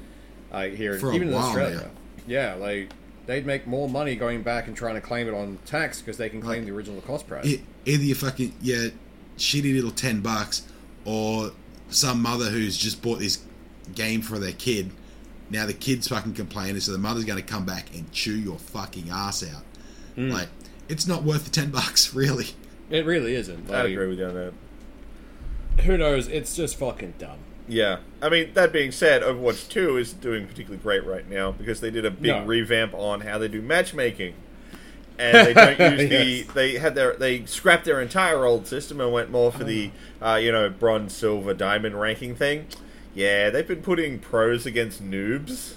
uh, 0.53 0.65
here, 0.65 0.99
For 0.99 1.11
a 1.11 1.15
even 1.15 1.29
in 1.29 1.35
while 1.35 1.47
Australia. 1.47 1.91
Yeah, 2.27 2.55
like, 2.55 2.91
they'd 3.27 3.45
make 3.45 3.67
more 3.67 3.89
money 3.89 4.15
going 4.17 4.43
back 4.43 4.69
and 4.69 4.77
trying 4.77 4.95
to 4.95 5.01
claim 5.01 5.27
it 5.27 5.35
on 5.35 5.59
tax 5.67 6.01
because 6.01 6.17
they 6.17 6.29
can 6.29 6.41
claim 6.41 6.61
Like, 6.61 6.67
the 6.67 6.73
original 6.73 7.01
cost 7.01 7.27
price. 7.27 7.45
E- 7.47 7.63
Either 7.87 8.03
you 8.05 8.15
fucking 8.15 8.55
yeah, 8.61 8.89
shitty 9.37 9.75
little 9.75 9.91
ten 9.91 10.21
bucks, 10.21 10.63
or 11.05 11.51
some 11.91 12.21
mother 12.23 12.47
who's 12.47 12.77
just 12.77 13.03
bought 13.03 13.19
this 13.19 13.43
game 13.95 14.21
for 14.21 14.39
their 14.39 14.53
kid. 14.53 14.91
Now 15.51 15.65
the 15.67 15.73
kid's 15.75 16.07
fucking 16.09 16.35
complaining, 16.35 16.81
so 16.81 16.93
the 16.93 16.99
mother's 16.99 17.25
going 17.25 17.41
to 17.43 17.45
come 17.47 17.65
back 17.65 17.95
and 17.95 18.11
chew 18.13 18.37
your 18.37 18.59
fucking 18.59 19.09
ass 19.11 19.43
out. 19.43 19.63
Hmm. 20.15 20.29
Like 20.31 20.49
it's 20.89 21.07
not 21.07 21.23
worth 21.25 21.45
the 21.45 21.51
ten 21.51 21.71
bucks, 21.71 22.15
really. 22.15 22.49
It 22.91 23.05
really 23.05 23.35
isn't. 23.35 23.71
I 23.71 23.83
Like, 23.83 23.93
agree 23.93 24.09
with 24.09 24.19
you 24.19 24.27
on 24.27 24.35
that. 24.35 24.53
Who 25.85 25.97
knows? 25.99 26.27
It's 26.29 26.57
just 26.57 26.77
fucking 26.77 27.15
dumb. 27.19 27.39
Yeah. 27.69 27.99
I 28.23 28.29
mean, 28.31 28.55
that 28.55 28.73
being 28.73 28.91
said, 28.93 29.23
Overwatch 29.23 29.69
2 29.69 29.99
is 29.99 30.13
doing 30.15 30.47
particularly 30.47 30.83
great 30.83 31.05
right 31.05 31.29
now 31.29 31.53
because 31.53 31.81
they 31.81 31.91
did 31.91 32.05
a 32.07 32.11
big 32.11 32.33
No. 32.35 32.45
revamp 32.47 32.95
on 32.95 33.21
how 33.21 33.37
they 33.39 33.47
do 33.49 33.61
matchmaking. 33.61 34.35
And 35.19 35.49
they 35.49 35.53
don't 35.53 35.79
use 36.01 36.09
the. 36.09 36.43
They 36.55 36.79
had 36.79 36.95
their. 36.95 37.15
They 37.15 37.45
scrapped 37.45 37.85
their 37.85 38.01
entire 38.01 38.45
old 38.47 38.67
system 38.67 39.01
and 39.01 39.13
went 39.13 39.31
more 39.31 39.53
for 39.53 39.65
the, 39.65 39.91
uh, 40.23 40.39
you 40.41 40.51
know, 40.53 40.71
bronze, 40.71 41.13
silver, 41.13 41.53
diamond 41.55 42.01
ranking 42.01 42.35
thing. 42.37 42.67
Yeah, 43.15 43.51
they've 43.51 43.67
been 43.67 43.83
putting 43.83 44.19
pros 44.21 44.65
against 44.65 45.03
noobs. 45.03 45.75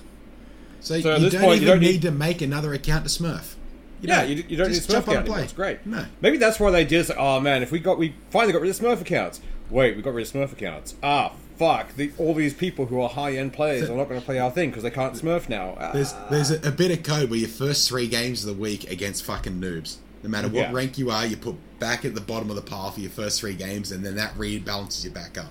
So, 0.80 1.00
So 1.02 1.16
you 1.18 1.30
don't 1.30 1.42
point, 1.42 1.62
you 1.62 1.64
even 1.64 1.68
don't 1.68 1.80
need, 1.80 1.92
need- 1.94 2.02
to 2.04 2.12
make 2.12 2.42
another 2.42 2.74
account 2.74 3.06
to 3.06 3.10
Smurf. 3.10 3.56
You 4.02 4.10
yeah, 4.10 4.24
you, 4.24 4.44
you 4.48 4.58
don't 4.58 4.70
Just 4.70 4.90
need 4.90 4.96
Smurf 4.96 5.06
jump 5.06 5.08
on 5.08 5.14
account 5.14 5.28
anymore. 5.28 5.44
It's 5.44 5.54
great. 5.54 5.86
No. 5.86 6.06
Maybe 6.22 6.38
that's 6.38 6.60
why 6.60 6.72
they 6.72 6.84
did. 6.84 7.02
It's 7.02 7.10
like, 7.10 7.18
oh 7.20 7.40
man, 7.40 7.62
if 7.62 7.72
we 7.72 7.80
got 7.80 7.98
we 8.00 8.16
finally 8.30 8.52
got 8.54 8.62
rid 8.62 8.72
of 8.72 8.78
Smurf 8.78 9.00
accounts. 9.02 9.42
Wait, 9.70 9.96
we 9.96 10.02
got 10.02 10.14
rid 10.14 10.26
of 10.28 10.34
Smurf 10.34 10.52
accounts. 10.52 10.96
Ah, 11.04 11.34
fuck! 11.58 11.96
The, 11.96 12.12
all 12.18 12.34
these 12.34 12.54
people 12.54 12.88
who 12.88 13.00
are 13.00 13.10
high 13.10 13.38
end 13.38 13.54
players 13.54 13.90
are 13.90 13.96
not 13.96 14.10
going 14.10 14.20
to 14.20 14.26
play 14.26 14.40
our 14.40 14.52
thing 14.52 14.70
because 14.70 14.84
they 14.84 14.90
can't 14.92 15.14
Smurf 15.14 15.48
now. 15.48 15.78
Ah. 15.80 15.92
There's 15.94 16.14
there's 16.30 16.52
a, 16.52 16.68
a 16.68 16.72
bit 16.72 16.92
of 16.92 17.04
code 17.04 17.30
where 17.30 17.40
your 17.40 17.50
first 17.50 17.88
three 17.88 18.08
games 18.08 18.44
of 18.44 18.56
the 18.56 18.62
week 18.62 18.90
against 18.90 19.24
fucking 19.24 19.62
noobs. 19.62 19.98
No 20.24 20.30
matter 20.30 20.48
what 20.48 20.56
Yeah. 20.56 20.72
rank 20.72 20.98
you 20.98 21.10
are, 21.10 21.26
you 21.26 21.38
put 21.38 21.56
back 21.80 22.06
at 22.06 22.14
the 22.14 22.22
bottom 22.22 22.50
of 22.50 22.56
the 22.56 22.62
pile 22.62 22.92
for 22.92 23.00
your 23.00 23.10
first 23.10 23.40
three 23.40 23.56
games, 23.56 23.92
and 23.92 24.06
then 24.06 24.16
that 24.16 24.36
rebalances 24.36 25.04
you 25.04 25.10
back 25.12 25.38
up. 25.38 25.50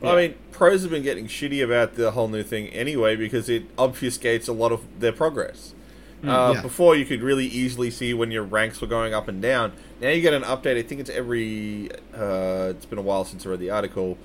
Well, 0.00 0.16
I 0.16 0.28
mean, 0.28 0.34
pros 0.50 0.82
have 0.82 0.90
been 0.90 1.02
getting 1.02 1.26
shitty 1.26 1.62
about 1.62 1.94
the 1.94 2.12
whole 2.12 2.28
new 2.28 2.42
thing 2.42 2.68
anyway 2.68 3.16
because 3.16 3.48
it 3.48 3.76
obfuscates 3.76 4.48
a 4.48 4.52
lot 4.52 4.72
of 4.72 4.80
their 4.98 5.12
progress. 5.12 5.74
Uh, 6.22 6.52
yeah. 6.54 6.62
Before, 6.62 6.94
you 6.94 7.06
could 7.06 7.22
really 7.22 7.46
easily 7.46 7.90
see 7.90 8.12
when 8.12 8.30
your 8.30 8.42
ranks 8.42 8.80
were 8.80 8.86
going 8.86 9.14
up 9.14 9.26
and 9.26 9.40
down. 9.40 9.72
Now 10.00 10.10
you 10.10 10.20
get 10.20 10.34
an 10.34 10.42
update. 10.42 10.76
I 10.76 10.82
think 10.82 11.00
it's 11.00 11.10
every. 11.10 11.90
Uh, 12.14 12.72
it's 12.76 12.86
been 12.86 12.98
a 12.98 13.02
while 13.02 13.24
since 13.24 13.46
I 13.46 13.50
read 13.50 13.60
the 13.60 13.70
article. 13.70 14.18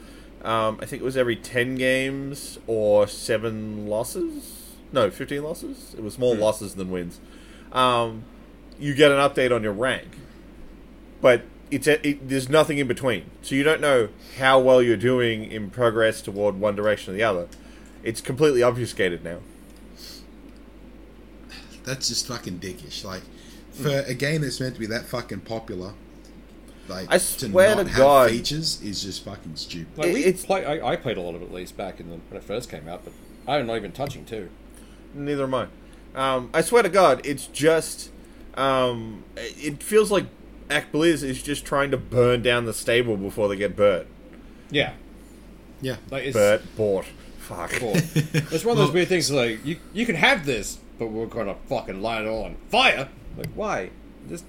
Um, 0.44 0.78
I 0.82 0.86
think 0.86 1.02
it 1.02 1.06
was 1.06 1.18
every 1.18 1.36
ten 1.36 1.76
games 1.76 2.60
or 2.68 3.08
seven 3.08 3.88
losses. 3.88 4.76
No, 4.92 5.10
fifteen 5.10 5.44
losses. 5.44 5.96
It 5.98 6.04
was 6.04 6.20
more 6.20 6.36
losses 6.36 6.76
than 6.76 6.92
wins. 6.92 7.20
Um, 7.72 8.24
you 8.80 8.94
get 8.94 9.12
an 9.12 9.18
update 9.18 9.56
on 9.56 9.64
your 9.64 9.74
rank, 9.74 10.18
but 11.22 11.44
it's 11.72 11.88
a, 11.88 12.06
it, 12.08 12.30
there's 12.30 12.50
nothing 12.50 12.78
in 12.78 12.88
between, 12.88 13.30
so 13.42 13.56
you 13.56 13.64
don't 13.64 13.82
know 13.82 14.10
how 14.38 14.60
well 14.60 14.82
you're 14.82 14.98
doing 14.98 15.52
in 15.52 15.70
progress 15.70 16.22
toward 16.22 16.60
one 16.60 16.76
direction 16.76 17.14
or 17.14 17.18
the 17.18 17.24
other. 17.24 17.48
It's 18.04 18.22
completely 18.22 18.62
obfuscated 18.62 19.24
now. 19.24 19.40
That's 21.86 22.08
just 22.08 22.28
fucking 22.28 22.60
dickish. 22.60 23.04
Like, 23.04 23.22
for 23.72 23.90
a 24.08 24.14
game 24.14 24.42
that's 24.42 24.60
meant 24.60 24.74
to 24.76 24.80
be 24.80 24.86
that 24.88 25.06
fucking 25.06 25.42
popular, 25.42 25.94
like 26.88 27.08
I 27.10 27.18
to 27.18 27.20
swear 27.20 27.76
not 27.76 27.84
to 27.84 27.90
have 27.90 27.98
God. 27.98 28.30
features 28.32 28.82
is 28.82 29.04
just 29.04 29.24
fucking 29.26 29.56
stupid. 29.56 29.98
Like, 29.98 30.08
It- 30.08 30.14
we 30.14 30.20
it's- 30.24 30.46
play, 30.46 30.66
I, 30.66 30.94
I 30.94 30.96
played 30.96 31.18
a 31.18 31.22
lot 31.22 31.36
of 31.36 31.42
it 31.42 31.46
at 31.46 31.54
least 31.54 31.76
back 31.78 32.00
in 32.00 32.10
the, 32.10 32.16
when 32.30 32.38
it 32.38 32.44
first 32.44 32.70
came 32.70 32.88
out, 32.88 33.04
but 33.04 33.14
I'm 33.48 33.68
not 33.68 33.76
even 33.78 33.92
touching 33.92 34.26
two. 34.26 34.50
Neither 35.14 35.44
am 35.44 35.54
I. 35.54 35.68
Um, 36.16 36.50
I 36.54 36.62
swear 36.62 36.84
to 36.84 36.90
God, 36.90 37.22
it's 37.26 37.48
just. 37.48 38.10
Um, 38.56 39.24
it 39.36 39.84
feels 39.84 40.12
like 40.12 40.26
ActiBlizz 40.70 41.24
is 41.24 41.44
just 41.44 41.66
trying 41.66 41.92
to 41.92 41.98
burn 41.98 42.42
down 42.42 42.66
the 42.66 42.74
stable 42.74 43.18
before 43.18 43.50
they 43.50 43.58
get 43.58 43.76
burnt. 43.76 44.08
Yeah, 44.72 44.94
Yeah, 45.82 45.98
like 46.10 46.24
it's 46.24 46.34
Burnt, 46.36 46.76
bought. 46.78 47.06
Fuck. 47.40 47.72
cool. 47.72 47.94
it's 47.96 48.64
one 48.66 48.72
of 48.72 48.84
those 48.84 48.92
weird 48.94 49.08
things. 49.10 49.30
Like 49.30 49.64
you, 49.66 49.78
you 49.94 50.06
can 50.06 50.16
have 50.16 50.46
this, 50.46 50.80
but 50.98 51.08
we're 51.08 51.26
gonna 51.26 51.56
fucking 51.68 52.02
light 52.02 52.26
it 52.26 52.28
all 52.28 52.46
on 52.46 52.56
fire. 52.70 53.10
Like 53.38 53.50
why? 53.56 53.90
Just 54.30 54.46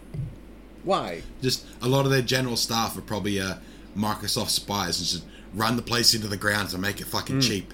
why? 0.84 1.22
just 1.42 1.66
a 1.82 1.88
lot 1.88 2.04
of 2.04 2.12
their 2.12 2.22
general 2.22 2.56
staff 2.56 2.96
are 2.96 3.02
probably 3.02 3.40
uh, 3.40 3.56
Microsoft 3.96 4.50
spies 4.50 4.98
and 4.98 5.08
just 5.08 5.24
run 5.52 5.76
the 5.76 5.82
place 5.82 6.14
into 6.14 6.28
the 6.28 6.36
ground 6.36 6.68
to 6.70 6.78
make 6.78 7.00
it 7.00 7.06
fucking 7.06 7.40
cheap. 7.40 7.72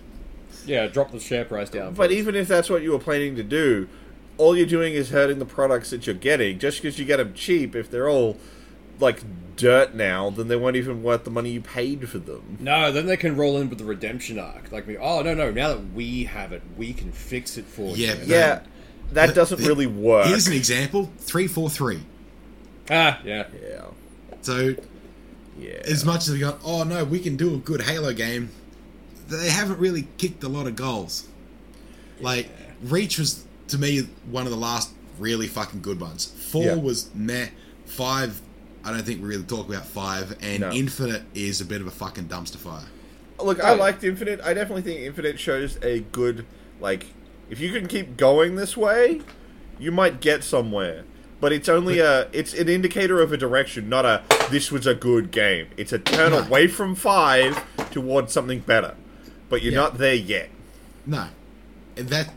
Yeah, 0.65 0.87
drop 0.87 1.11
the 1.11 1.21
share 1.21 1.45
price 1.45 1.69
down. 1.69 1.95
But 1.95 2.13
even 2.13 2.35
if 2.35 2.49
that's 2.49 2.71
what 2.71 2.83
you 2.83 2.93
were 2.93 2.99
planning 2.99 3.37
to 3.37 3.43
do, 3.43 3.89
all 4.39 4.57
you're 4.57 4.67
doing 4.67 4.95
is 4.95 5.11
hurting 5.11 5.39
the 5.39 5.45
products 5.45 5.91
that 5.91 6.07
you're 6.07 6.15
getting. 6.15 6.59
Just 6.59 6.81
because 6.81 6.99
you 6.99 7.05
get 7.05 7.19
them 7.19 7.35
cheap, 7.35 7.75
if 7.75 7.91
they're 7.91 8.09
all 8.09 8.37
like 9.01 9.23
dirt 9.57 9.95
now, 9.95 10.31
then 10.31 10.49
they 10.49 10.57
weren't 10.57 10.77
even 10.77 11.03
worth 11.03 11.25
the 11.25 11.31
money 11.31 11.51
you 11.51 11.61
paid 11.61 12.09
for 12.09 12.19
them. 12.19 12.57
No, 12.61 12.91
then 12.93 13.07
they 13.07 13.17
can 13.17 13.37
roll 13.37 13.59
in 13.59 13.69
with 13.69 13.79
the 13.79 13.85
redemption 13.85 14.39
arc. 14.39 14.73
Like, 14.73 14.87
me, 14.87 14.97
oh 14.97 15.23
no, 15.23 15.35
no, 15.35 15.51
now 15.51 15.69
that 15.69 15.93
we 15.95 16.25
have 16.25 16.53
it, 16.53 16.63
we 16.77 16.93
can 16.93 17.13
fix 17.13 17.57
it 17.59 17.65
for 17.67 17.97
Yeah, 17.97 18.13
you. 18.15 18.19
but- 18.21 18.29
Yeah, 18.29 18.61
that 19.13 19.27
The- 19.29 19.33
doesn't 19.35 19.61
the- 19.61 19.69
really 19.69 19.87
work. 19.87 20.27
Here's 20.27 20.47
an 20.47 20.55
example: 20.55 21.11
three 21.19 21.47
four 21.47 21.69
three. 21.71 22.01
Ah, 22.91 23.21
yeah. 23.25 23.45
Yeah, 23.63 23.83
So 24.41 24.75
yeah. 25.59 25.71
as 25.85 26.05
much 26.05 26.27
as 26.27 26.31
we 26.33 26.39
got, 26.41 26.59
oh 26.65 26.83
no, 26.85 27.05
we 27.05 27.19
can 27.21 27.37
do 27.37 27.55
a 27.55 27.59
good 27.59 27.83
Halo 27.83 28.13
game, 28.13 28.51
they 29.29 29.51
haven't 29.51 29.79
really 29.79 30.09
kicked 30.19 30.43
a 30.43 30.49
lot 30.49 30.67
of 30.67 30.77
goals. 30.77 31.25
Like 32.21 32.49
Reach 32.83 33.19
was 33.19 33.45
to 33.69 33.79
me 33.79 34.09
one 34.31 34.45
of 34.45 34.51
the 34.51 34.57
last 34.59 34.91
really 35.19 35.47
fucking 35.47 35.81
good 35.83 36.01
ones. 36.01 36.27
Four 36.51 36.65
Yeah. 36.65 36.75
was 36.75 37.11
meh. 37.15 37.49
Five, 37.87 38.41
I 38.85 38.91
don't 38.93 39.03
think 39.03 39.23
we 39.23 39.29
really 39.29 39.45
talk 39.45 39.69
about 39.69 39.87
five, 39.87 40.37
and 40.41 40.61
No. 40.61 40.71
Infinite 40.73 41.23
is 41.35 41.61
a 41.61 41.65
bit 41.65 41.81
of 41.81 41.87
a 41.87 41.91
fucking 41.91 42.25
dumpster 42.25 42.57
fire. 42.57 42.85
Look, 43.41 43.61
I 43.63 43.75
liked 43.75 44.05
Infinite. 44.05 44.41
I 44.43 44.55
definitely 44.55 44.83
think 44.83 45.01
Infinite 45.01 45.39
shows 45.39 45.79
a 45.83 46.01
good 46.01 46.47
like. 46.81 47.07
If 47.51 47.61
you 47.61 47.71
can 47.73 47.87
keep 47.87 48.17
going 48.17 48.57
this 48.57 48.77
way, 48.77 49.21
you 49.79 49.91
might 49.93 50.21
get 50.21 50.43
somewhere. 50.45 51.05
But 51.41 51.53
it's 51.53 51.69
only 51.69 51.99
a. 51.99 52.29
It's 52.33 52.55
an 52.55 52.69
indicator 52.69 53.21
of 53.21 53.33
a 53.33 53.37
direction, 53.37 53.89
not 53.89 54.05
a. 54.05 54.23
This 54.51 54.71
was 54.71 54.87
a 54.87 54.95
good 54.95 55.31
game. 55.33 55.69
It's 55.77 55.93
a 55.93 55.99
turn 55.99 56.33
No. 56.33 56.39
away 56.39 56.67
from 56.69 56.95
five 56.95 57.63
towards 57.91 58.33
something 58.33 58.61
better. 58.61 58.95
But 59.49 59.63
you're 59.63 59.73
Yeah. 59.73 59.81
not 59.81 59.99
there 59.99 60.15
yet. 60.15 60.51
No, 61.05 61.27
that 61.97 62.33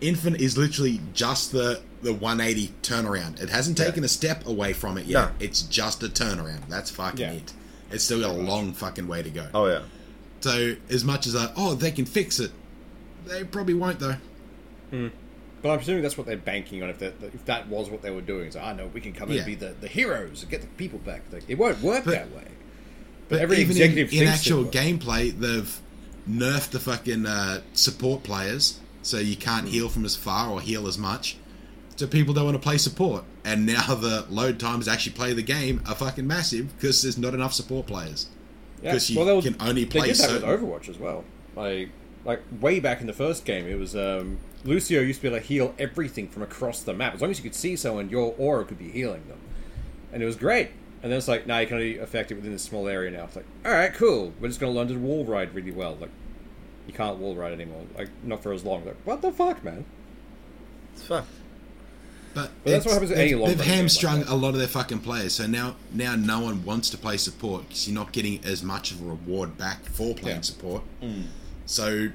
Infinite 0.00 0.40
is 0.40 0.56
literally 0.58 1.00
just 1.14 1.52
the 1.52 1.80
the 2.02 2.12
180 2.12 2.72
turnaround. 2.82 3.40
It 3.42 3.48
hasn't 3.48 3.76
taken 3.76 4.04
a 4.04 4.08
step 4.08 4.46
away 4.46 4.72
from 4.72 4.98
it 4.98 5.06
yet. 5.06 5.18
No. 5.28 5.30
It's 5.40 5.62
just 5.62 6.02
a 6.02 6.08
turnaround. 6.08 6.68
That's 6.68 6.90
fucking 6.90 7.20
Yeah. 7.20 7.32
it. 7.32 7.52
It's 7.90 8.04
still 8.04 8.20
got 8.20 8.30
a 8.30 8.38
long 8.38 8.72
fucking 8.72 9.06
way 9.08 9.22
to 9.22 9.30
go. 9.30 9.48
Oh 9.54 9.66
yeah. 9.66 9.82
So 10.40 10.74
as 10.90 11.04
much 11.04 11.26
as 11.26 11.34
I, 11.36 11.50
oh, 11.56 11.74
they 11.74 11.90
can 11.90 12.04
fix 12.04 12.38
it, 12.40 12.50
they 13.26 13.44
probably 13.44 13.74
won't 13.74 13.98
though. 14.00 14.16
But 14.90 15.70
I'm 15.70 15.78
presuming 15.78 16.02
that's 16.02 16.16
what 16.18 16.26
they're 16.26 16.36
banking 16.36 16.82
on. 16.82 16.90
If 16.90 16.98
that 17.00 17.14
if 17.22 17.44
that 17.46 17.68
was 17.68 17.88
what 17.90 18.02
they 18.02 18.10
were 18.10 18.20
doing, 18.20 18.50
so 18.52 18.60
I 18.60 18.72
know 18.72 18.86
we 18.92 19.00
can 19.00 19.12
come 19.12 19.30
in 19.30 19.36
Yeah. 19.36 19.42
and 19.42 19.46
be 19.46 19.54
the, 19.54 19.74
the 19.80 19.88
heroes 19.88 20.42
and 20.42 20.50
get 20.50 20.60
the 20.60 20.66
people 20.68 20.98
back. 21.00 21.22
Like, 21.32 21.44
it 21.48 21.56
won't 21.58 21.80
work 21.80 22.04
But- 22.04 22.10
that 22.12 22.34
way. 22.34 22.44
But 23.28 23.40
Every 23.40 23.56
even 23.56 23.72
executive 23.72 24.12
in, 24.12 24.22
in 24.22 24.28
actual 24.28 24.64
gameplay, 24.64 25.36
they've 25.36 25.80
nerfed 26.30 26.70
the 26.70 26.78
fucking 26.78 27.26
uh, 27.26 27.60
support 27.72 28.22
players, 28.22 28.78
so 29.02 29.18
you 29.18 29.34
Hmm. 29.34 29.40
can't 29.40 29.68
heal 29.68 29.88
from 29.88 30.04
as 30.04 30.14
far 30.14 30.48
or 30.50 30.60
heal 30.60 30.86
as 30.86 30.96
much. 30.96 31.36
So 31.96 32.06
people 32.06 32.34
don't 32.34 32.44
want 32.44 32.56
to 32.56 32.62
play 32.62 32.76
support, 32.78 33.24
and 33.44 33.64
now 33.66 33.94
the 33.94 34.26
load 34.28 34.60
times 34.60 34.84
to 34.84 34.90
actually 34.90 35.12
play 35.12 35.32
the 35.32 35.42
game 35.42 35.82
are 35.86 35.94
fucking 35.94 36.26
massive 36.26 36.74
because 36.76 37.02
there's 37.02 37.16
not 37.16 37.32
enough 37.32 37.54
support 37.54 37.86
players. 37.86 38.26
Yeah. 38.82 38.92
'Cause 38.92 39.08
you 39.08 39.16
Well, 39.16 39.26
they'll- 39.26 39.42
can 39.42 39.56
only 39.60 39.86
play. 39.86 40.08
They 40.12 40.14
play 40.14 40.26
did 40.28 40.42
that 40.42 40.48
with 40.48 40.60
Overwatch 40.60 40.88
as 40.90 40.98
well. 40.98 41.24
Like, 41.56 41.88
like 42.26 42.42
way 42.60 42.80
back 42.80 43.00
in 43.00 43.06
the 43.06 43.14
first 43.14 43.44
game, 43.46 43.66
it 43.66 43.78
was 43.78 43.96
um, 43.96 44.36
Lucio 44.64 45.00
used 45.00 45.20
to 45.20 45.22
be 45.22 45.28
able 45.28 45.38
to 45.40 45.46
heal 45.46 45.74
everything 45.78 46.28
from 46.28 46.42
across 46.42 46.82
the 46.82 46.92
map. 46.92 47.14
As 47.14 47.22
long 47.22 47.30
as 47.30 47.38
you 47.38 47.42
could 47.42 47.54
see 47.54 47.76
someone, 47.76 48.10
your 48.10 48.34
aura 48.36 48.64
could 48.66 48.78
be 48.78 48.90
healing 48.90 49.22
them, 49.28 49.38
and 50.12 50.22
it 50.22 50.26
was 50.26 50.36
great. 50.36 50.68
And 51.02 51.10
then 51.12 51.18
it's 51.18 51.28
like, 51.28 51.46
now 51.46 51.60
you 51.60 51.66
can 51.66 51.76
only 51.76 51.98
affect 51.98 52.30
it 52.32 52.34
within 52.34 52.52
this 52.52 52.62
small 52.62 52.88
area 52.88 53.10
now. 53.10 53.24
It's 53.24 53.36
like, 53.36 53.44
all 53.64 53.70
right, 53.72 53.94
cool. 53.94 54.32
We're 54.40 54.48
just 54.48 54.58
going 54.60 54.72
to 54.72 54.78
learn 54.78 54.88
to 54.88 54.94
wall 54.98 55.24
ride 55.24 55.54
really 55.54 55.70
well. 55.70 55.96
Like, 56.00 56.10
you 56.86 56.92
can't 56.92 57.18
wall 57.18 57.36
ride 57.36 57.52
anymore. 57.52 57.82
Like, 57.96 58.08
not 58.24 58.42
for 58.42 58.52
as 58.52 58.64
long. 58.64 58.84
Like, 58.84 58.96
what 59.04 59.22
the 59.22 59.30
fuck, 59.30 59.62
man? 59.62 59.84
It's 60.94 61.02
fun. 61.02 61.24
But, 62.36 62.50
But 62.64 62.70
that's 62.70 62.84
what 62.84 62.92
happens 62.92 63.08
with 63.10 63.18
they've, 63.18 63.32
any 63.32 63.40
long 63.40 63.48
They've 63.48 63.60
hamstrung 63.64 64.18
like 64.20 64.28
a 64.28 64.34
lot 64.34 64.50
of 64.50 64.58
their 64.58 64.68
fucking 64.68 64.98
players, 64.98 65.32
so 65.32 65.46
now 65.46 65.76
now 65.94 66.14
no 66.16 66.40
one 66.40 66.62
wants 66.66 66.90
to 66.90 66.98
play 66.98 67.16
support 67.16 67.66
because 67.66 67.88
you're 67.88 67.94
not 67.94 68.12
getting 68.12 68.44
as 68.44 68.62
much 68.62 68.90
of 68.92 69.00
a 69.00 69.04
reward 69.06 69.56
back 69.56 69.82
for 69.86 70.14
playing 70.14 70.36
Yeah. 70.36 70.42
support. 70.42 70.82
Mm. 71.02 71.22
So 71.64 72.08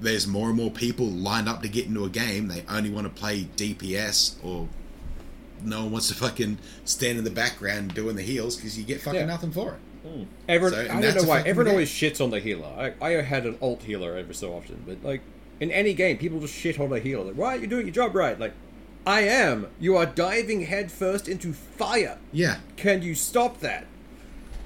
there's 0.00 0.26
more 0.28 0.48
and 0.50 0.56
more 0.56 0.70
people 0.70 1.06
lined 1.06 1.48
up 1.48 1.62
to 1.62 1.68
get 1.68 1.86
into 1.86 2.04
a 2.04 2.08
game. 2.08 2.46
They 2.46 2.62
only 2.68 2.90
want 2.90 3.06
to 3.12 3.20
play 3.20 3.48
DPS, 3.56 4.36
or 4.44 4.68
no 5.64 5.82
one 5.82 5.90
wants 5.92 6.06
to 6.08 6.14
fucking 6.14 6.58
stand 6.84 7.18
in 7.18 7.24
the 7.24 7.30
background 7.30 7.92
doing 7.94 8.14
the 8.14 8.22
heals 8.22 8.54
because 8.54 8.78
you 8.78 8.84
get 8.84 9.00
fucking 9.00 9.18
Yeah. 9.20 9.26
nothing 9.26 9.50
for 9.50 9.72
it. 9.72 10.26
Everyone, 10.48 10.72
So, 10.72 10.80
I 10.94 11.00
don't 11.00 11.16
know 11.16 11.22
why. 11.24 11.40
Everyone 11.40 11.72
always 11.72 11.90
shits 11.90 12.20
on 12.20 12.30
the 12.30 12.38
healer. 12.38 12.68
I, 13.00 13.04
I 13.04 13.10
had 13.22 13.44
an 13.44 13.58
alt 13.60 13.82
healer 13.82 14.16
every 14.16 14.36
so 14.36 14.52
often, 14.54 14.84
but 14.86 15.02
like 15.02 15.22
in 15.58 15.72
any 15.72 15.92
game, 15.94 16.18
people 16.18 16.38
just 16.38 16.54
shit 16.54 16.78
on 16.78 16.90
the 16.90 17.00
healer. 17.00 17.24
Like, 17.24 17.34
why 17.34 17.56
are 17.56 17.58
you 17.58 17.66
doing 17.66 17.86
your 17.86 17.94
job 17.94 18.14
right? 18.14 18.38
Like, 18.38 18.52
I 19.06 19.20
am. 19.22 19.68
You 19.78 19.96
are 19.96 20.04
diving 20.06 20.62
headfirst 20.62 21.28
into 21.28 21.52
fire. 21.52 22.18
Yeah, 22.32 22.56
Can 22.76 23.02
you 23.02 23.14
stop 23.14 23.60
that? 23.60 23.86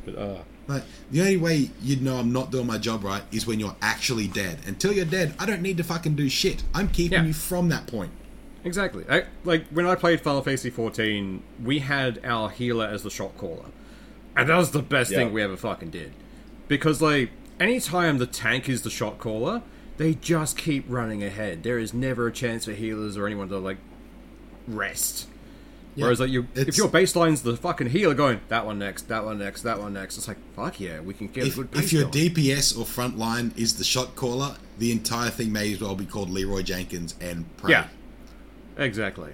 But 0.06 0.16
uh, 0.16 0.38
Like 0.66 0.82
the 1.10 1.20
only 1.20 1.36
way 1.36 1.70
you'd 1.82 2.00
know 2.02 2.16
I'm 2.16 2.32
not 2.32 2.50
doing 2.50 2.66
my 2.66 2.78
job 2.78 3.04
right 3.04 3.22
is 3.30 3.46
when 3.46 3.60
you're 3.60 3.76
actually 3.82 4.26
dead. 4.28 4.58
Until 4.66 4.92
you're 4.92 5.04
dead, 5.04 5.34
I 5.38 5.44
don't 5.46 5.60
need 5.62 5.76
to 5.76 5.84
fucking 5.84 6.14
do 6.14 6.28
shit. 6.30 6.62
I'm 6.74 6.88
keeping 6.88 7.18
Yeah. 7.18 7.24
you 7.26 7.34
from 7.34 7.68
that 7.68 7.86
point. 7.86 8.12
Exactly. 8.64 9.04
I, 9.10 9.24
like 9.44 9.66
when 9.68 9.86
I 9.86 9.94
played 9.94 10.20
Final 10.20 10.42
Fantasy 10.42 10.70
14, 10.70 11.42
we 11.62 11.80
had 11.80 12.20
our 12.24 12.48
healer 12.50 12.86
as 12.86 13.02
the 13.02 13.10
shot 13.10 13.36
caller, 13.38 13.66
and 14.36 14.48
that 14.48 14.56
was 14.56 14.70
the 14.70 14.82
best 14.82 15.10
Yeah. 15.10 15.18
thing 15.18 15.32
we 15.32 15.42
ever 15.42 15.56
fucking 15.56 15.90
did. 15.90 16.12
Because 16.68 17.00
like 17.02 17.30
anytime 17.58 18.18
the 18.18 18.26
tank 18.26 18.68
is 18.68 18.82
the 18.82 18.90
shot 18.90 19.18
caller, 19.18 19.62
they 19.98 20.14
just 20.14 20.56
keep 20.56 20.84
running 20.88 21.22
ahead. 21.22 21.62
There 21.62 21.78
is 21.78 21.92
never 21.92 22.26
a 22.26 22.32
chance 22.32 22.64
for 22.66 22.72
healers 22.72 23.16
or 23.18 23.26
anyone 23.26 23.48
to 23.50 23.58
like 23.58 23.78
rest. 24.68 25.26
Yeah, 25.96 26.04
Whereas 26.04 26.20
like 26.20 26.30
you, 26.30 26.42
if 26.54 26.60
it's- 26.68 26.78
your 26.78 26.88
baseline's 26.88 27.42
the 27.42 27.56
fucking 27.56 27.90
healer 27.90 28.14
going 28.14 28.40
that 28.48 28.64
one 28.64 28.78
next, 28.78 29.08
that 29.08 29.24
one 29.24 29.38
next, 29.40 29.62
that 29.62 29.80
one 29.80 29.92
next, 29.92 30.16
it's 30.18 30.28
like 30.28 30.36
fuck 30.54 30.78
yeah, 30.78 31.00
we 31.00 31.14
can 31.14 31.26
get 31.26 31.46
If, 31.48 31.58
a 31.58 31.64
good 31.64 31.82
if 31.82 31.92
your 31.92 32.02
going. 32.04 32.30
DPS 32.30 32.78
or 32.78 32.84
frontline 32.84 33.56
is 33.58 33.76
the 33.76 33.84
shot 33.84 34.14
caller, 34.14 34.54
the 34.78 34.92
entire 34.92 35.30
thing 35.30 35.52
may 35.52 35.72
as 35.72 35.80
well 35.80 35.96
be 35.96 36.06
called 36.06 36.30
Leeroy 36.30 36.62
Jenkins 36.62 37.16
and 37.20 37.44
pray. 37.56 37.72
yeah, 37.72 37.88
exactly. 38.76 39.32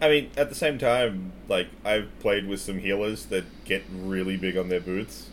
I 0.00 0.08
mean, 0.08 0.30
at 0.36 0.48
the 0.48 0.54
same 0.54 0.78
time, 0.78 1.32
like 1.48 1.68
I've 1.84 2.08
played 2.20 2.46
with 2.46 2.60
some 2.60 2.78
healers 2.78 3.26
that 3.26 3.44
get 3.64 3.82
really 3.92 4.36
big 4.36 4.56
on 4.56 4.68
their 4.68 4.80
boots. 4.80 5.28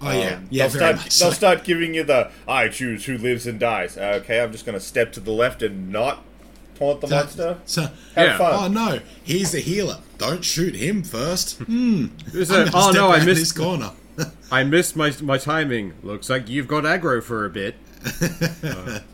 Oh 0.00 0.10
yeah, 0.10 0.34
Um, 0.36 0.46
yeah, 0.50 0.66
they'll 0.68 0.78
very 0.78 0.92
start, 0.92 0.96
much. 0.96 1.18
They'll 1.18 1.32
start 1.32 1.64
giving 1.64 1.94
you 1.94 2.02
the 2.04 2.30
I 2.46 2.68
choose 2.68 3.04
who 3.06 3.16
lives 3.16 3.46
and 3.46 3.58
dies. 3.58 3.96
Okay, 3.96 4.40
I'm 4.40 4.52
just 4.52 4.66
going 4.66 4.76
to 4.78 4.84
step 4.84 5.12
to 5.12 5.20
the 5.20 5.30
left 5.30 5.62
and 5.62 5.90
not 5.90 6.24
taunt 6.78 7.00
the 7.00 7.08
So- 7.08 7.14
monster. 7.16 7.56
So, 7.66 7.82
Have 7.82 7.92
Yeah. 8.16 8.38
fun. 8.38 8.52
oh 8.54 8.68
no, 8.68 9.00
he's 9.22 9.52
the 9.52 9.60
healer. 9.60 9.98
Don't 10.18 10.44
shoot 10.44 10.74
him 10.74 11.02
first. 11.02 11.58
Hmm. 11.58 12.06
It's 12.34 12.50
I'm 12.50 12.62
a- 12.62 12.64
gonna 12.66 12.70
oh 12.74 12.90
step 12.90 12.94
no, 12.94 13.08
I 13.10 13.24
missed 13.24 13.40
this 13.40 13.52
corner. 13.52 13.90
I 14.50 14.64
missed 14.64 14.96
my 14.96 15.12
my 15.22 15.38
timing. 15.38 15.94
Looks 16.02 16.28
like 16.30 16.48
you've 16.48 16.68
got 16.68 16.84
aggro 16.84 17.22
for 17.22 17.44
a 17.44 17.50
bit. 17.50 17.74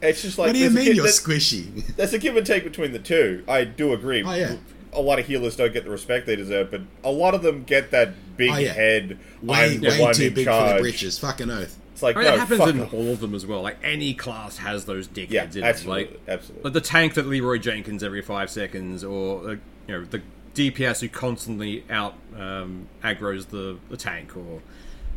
It's 0.03 0.22
just 0.22 0.38
like 0.38 0.48
what 0.48 0.53
do 0.53 0.59
you 0.59 0.68
there's 0.68 0.72
a 0.74 0.77
mean 0.88 0.96
you're 0.96 1.05
there's- 1.05 1.20
squishy? 1.20 1.96
There's 1.96 2.12
a 2.12 2.18
give 2.18 2.37
and 2.37 2.46
take 2.46 2.64
between 2.64 2.92
the 2.92 2.98
two. 2.98 3.42
I 3.48 3.64
do 3.64 3.92
agree. 3.92 4.22
Oh, 4.22 4.35
yeah. 4.35 4.57
A 4.92 5.00
lot 5.00 5.18
of 5.18 5.27
healers 5.27 5.57
don't 5.57 5.72
get 5.72 5.85
the 5.85 5.90
respect 5.90 6.27
they 6.27 6.37
deserve, 6.37 6.70
but 6.70 6.83
a 7.03 7.11
lot 7.11 7.35
of 7.35 7.42
them 7.42 7.64
get 7.64 7.90
that 7.90 8.11
big 8.37 8.50
Oh, 8.53 8.57
yeah. 8.59 8.72
head. 8.72 9.18
way 9.42 9.74
I'm 9.74 9.81
way 9.81 10.12
too 10.12 10.24
in 10.27 10.35
big 10.35 10.44
charge. 10.44 10.68
for 10.70 10.74
the 10.77 10.81
britches. 10.81 11.18
Fucking 11.18 11.50
oath. 11.50 11.77
It's 11.94 12.02
like 12.02 12.16
I 12.16 12.20
mean, 12.20 12.28
no, 12.28 12.35
it 12.35 12.38
happens 12.40 12.59
fuck 12.61 12.68
in 12.74 12.80
off. 12.83 12.92
all 12.92 13.11
of 13.12 13.20
them 13.20 13.35
as 13.35 13.46
well. 13.46 13.62
Like 13.62 13.78
any 13.83 14.12
class 14.14 14.59
has 14.59 14.85
those 14.85 15.09
dickheads 15.09 15.30
Yeah, 15.30 15.44
in 15.44 15.59
it. 15.59 15.62
absolutely, 15.62 16.04
Like, 16.04 16.20
absolutely. 16.28 16.64
like 16.64 16.72
the 16.74 16.80
tank 16.80 17.14
that 17.14 17.26
Leeroy 17.26 17.59
Jenkins 17.59 18.02
every 18.02 18.20
five 18.20 18.50
seconds, 18.50 19.02
or 19.04 19.48
uh, 19.48 19.50
you 19.52 19.61
know 19.88 20.04
the 20.04 20.20
DPS 20.54 21.00
who 21.00 21.09
constantly 21.09 21.85
out 21.88 22.14
um, 22.37 22.88
aggro's 23.02 23.46
the, 23.46 23.78
the 23.90 23.96
tank, 23.96 24.37
or 24.37 24.61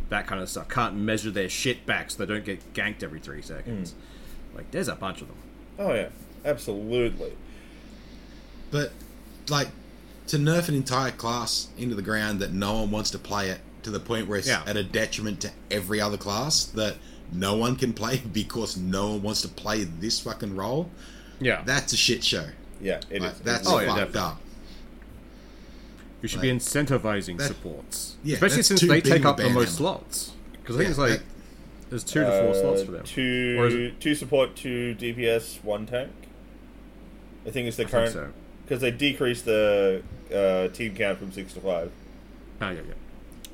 that 0.10 0.28
kind 0.28 0.40
of 0.42 0.50
stuff. 0.50 0.70
Can't 0.70 0.96
measure 0.96 1.32
their 1.32 1.50
shit 1.50 1.86
back 1.86 2.12
so 2.12 2.24
they 2.24 2.32
don't 2.32 2.46
get 2.46 2.74
ganked 2.74 3.02
every 3.04 3.20
three 3.20 3.42
seconds. 3.42 3.92
Hmm. 4.52 4.58
Like 4.58 4.72
there's 4.72 4.88
a 4.88 4.96
bunch 4.96 5.22
of 5.22 5.28
them. 5.28 5.38
Oh 5.80 5.94
yeah, 5.96 6.10
absolutely. 6.46 7.34
But 8.72 8.92
like 9.50 9.70
to 10.28 10.38
nerf 10.38 10.68
an 10.70 10.76
entire 10.76 11.12
class 11.12 11.70
into 11.78 11.96
the 11.96 12.02
ground 12.02 12.40
that 12.40 12.52
no 12.52 12.74
one 12.82 12.92
wants 12.92 13.10
to 13.12 13.18
play 13.20 13.50
it 13.50 13.60
to 13.84 13.90
the 13.92 14.00
point 14.00 14.28
where 14.28 14.38
it's 14.40 14.48
Yeah. 14.48 14.64
at 14.66 14.76
a 14.78 14.84
detriment 14.84 15.42
to 15.42 15.52
every 15.72 16.00
other 16.02 16.18
class 16.18 16.66
that 16.66 16.96
no 17.32 17.56
one 17.56 17.76
can 17.76 17.94
play 17.94 18.22
because 18.34 18.78
no 18.78 19.10
one 19.12 19.24
wants 19.24 19.42
to 19.42 19.48
play 19.48 19.84
this 19.84 20.20
fucking 20.20 20.56
role. 20.56 20.90
Yeah, 21.40 21.62
That's 21.66 21.94
a 21.94 21.98
shit 21.98 22.24
show. 22.24 22.48
Yeah, 22.82 23.00
it 23.10 23.18
is. 23.18 23.22
Like, 23.22 23.44
that's 23.44 23.68
Oh, 23.68 23.80
yeah, 23.80 23.88
fucked 23.88 23.98
definitely. 24.14 24.22
up. 24.22 24.42
you 26.22 26.28
should 26.28 26.42
be 26.42 26.50
incentivizing 26.52 27.38
that- 27.38 27.48
supports, 27.48 28.16
yeah, 28.24 28.36
especially 28.36 28.64
since 28.64 28.82
they 28.82 29.02
take 29.02 29.26
up 29.26 29.38
the 29.38 29.50
most 29.50 29.76
slots. 29.76 30.32
Because 30.54 30.76
I 30.76 30.80
think 30.80 30.86
Yeah, 30.88 30.90
it's 30.90 30.98
like 31.00 31.12
that- 31.20 31.26
there's 31.90 32.04
two 32.04 32.22
to 32.22 32.42
four 32.42 32.54
slots 32.56 32.84
for 32.84 32.92
them. 32.92 33.04
Two, 33.06 33.92
it- 33.96 34.02
two 34.02 34.16
support, 34.16 34.56
two 34.56 34.96
DPS, 35.00 35.60
one 35.64 35.86
tank. 35.86 36.12
I 37.46 37.52
think 37.52 37.68
it's 37.68 37.78
the 37.78 37.84
I 37.84 37.86
think 37.86 37.92
current 37.92 38.14
so. 38.14 38.28
because 38.66 38.82
they 38.82 38.92
decreased 38.92 39.46
the 39.46 40.02
uh, 40.34 40.68
team 40.74 40.96
count 40.96 41.20
from 41.20 41.32
six 41.32 41.54
to 41.54 41.62
five. 41.62 41.92
Ah, 42.60 42.72
yeah, 42.72 42.82
yeah. 42.88 42.94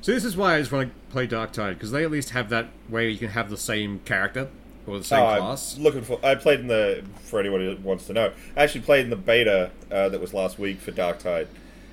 So 0.04 0.12
this 0.12 0.26
is 0.26 0.36
why 0.36 0.56
I 0.56 0.58
just 0.58 0.70
want 0.70 0.90
to 0.90 1.12
play 1.12 1.26
Dark 1.26 1.54
Tide 1.54 1.72
because 1.78 1.90
they 1.90 2.04
at 2.04 2.10
least 2.10 2.28
have 2.30 2.50
that 2.50 2.68
way 2.90 3.08
you 3.08 3.16
can 3.16 3.30
have 3.30 3.48
the 3.48 3.56
same 3.56 4.00
character 4.00 4.48
or 4.86 4.98
the 4.98 5.04
same 5.04 5.20
Oh, 5.22 5.26
I'm 5.26 5.40
class. 5.40 5.78
looking 5.78 6.02
for. 6.02 6.20
I 6.22 6.34
played 6.34 6.60
in 6.60 6.66
the 6.66 7.02
for 7.22 7.40
anyone 7.40 7.62
who 7.62 7.74
wants 7.82 8.06
to 8.08 8.12
know. 8.12 8.30
I 8.54 8.64
actually 8.64 8.82
played 8.82 9.04
in 9.04 9.08
the 9.08 9.16
beta 9.16 9.70
uh, 9.90 10.10
that 10.10 10.20
was 10.20 10.34
last 10.34 10.58
week 10.58 10.78
for 10.80 10.90
Dark 10.90 11.20
Tide, 11.20 11.48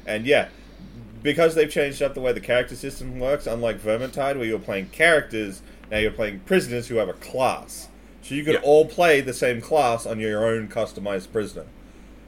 and 0.06 0.26
yeah, 0.26 0.50
because 1.24 1.56
they've 1.56 1.72
changed 1.72 2.02
up 2.02 2.14
the 2.14 2.20
way 2.20 2.34
the 2.34 2.42
character 2.42 2.76
system 2.76 3.18
works. 3.18 3.48
Unlike 3.48 3.80
Vermintide, 3.80 4.36
where 4.36 4.44
you're 4.44 4.60
playing 4.60 4.90
characters, 4.90 5.62
now 5.90 6.00
you're 6.00 6.12
playing 6.12 6.42
prisoners 6.42 6.90
who 6.90 6.96
have 6.96 7.08
a 7.08 7.14
class. 7.14 7.88
So 8.24 8.36
you 8.36 8.44
could 8.44 8.56
Yeah. 8.56 8.60
all 8.64 8.88
play 8.88 9.22
the 9.22 9.32
same 9.34 9.62
class 9.62 10.06
on 10.06 10.20
your 10.20 10.46
own 10.46 10.68
customized 10.68 11.32
prisoner. 11.32 11.64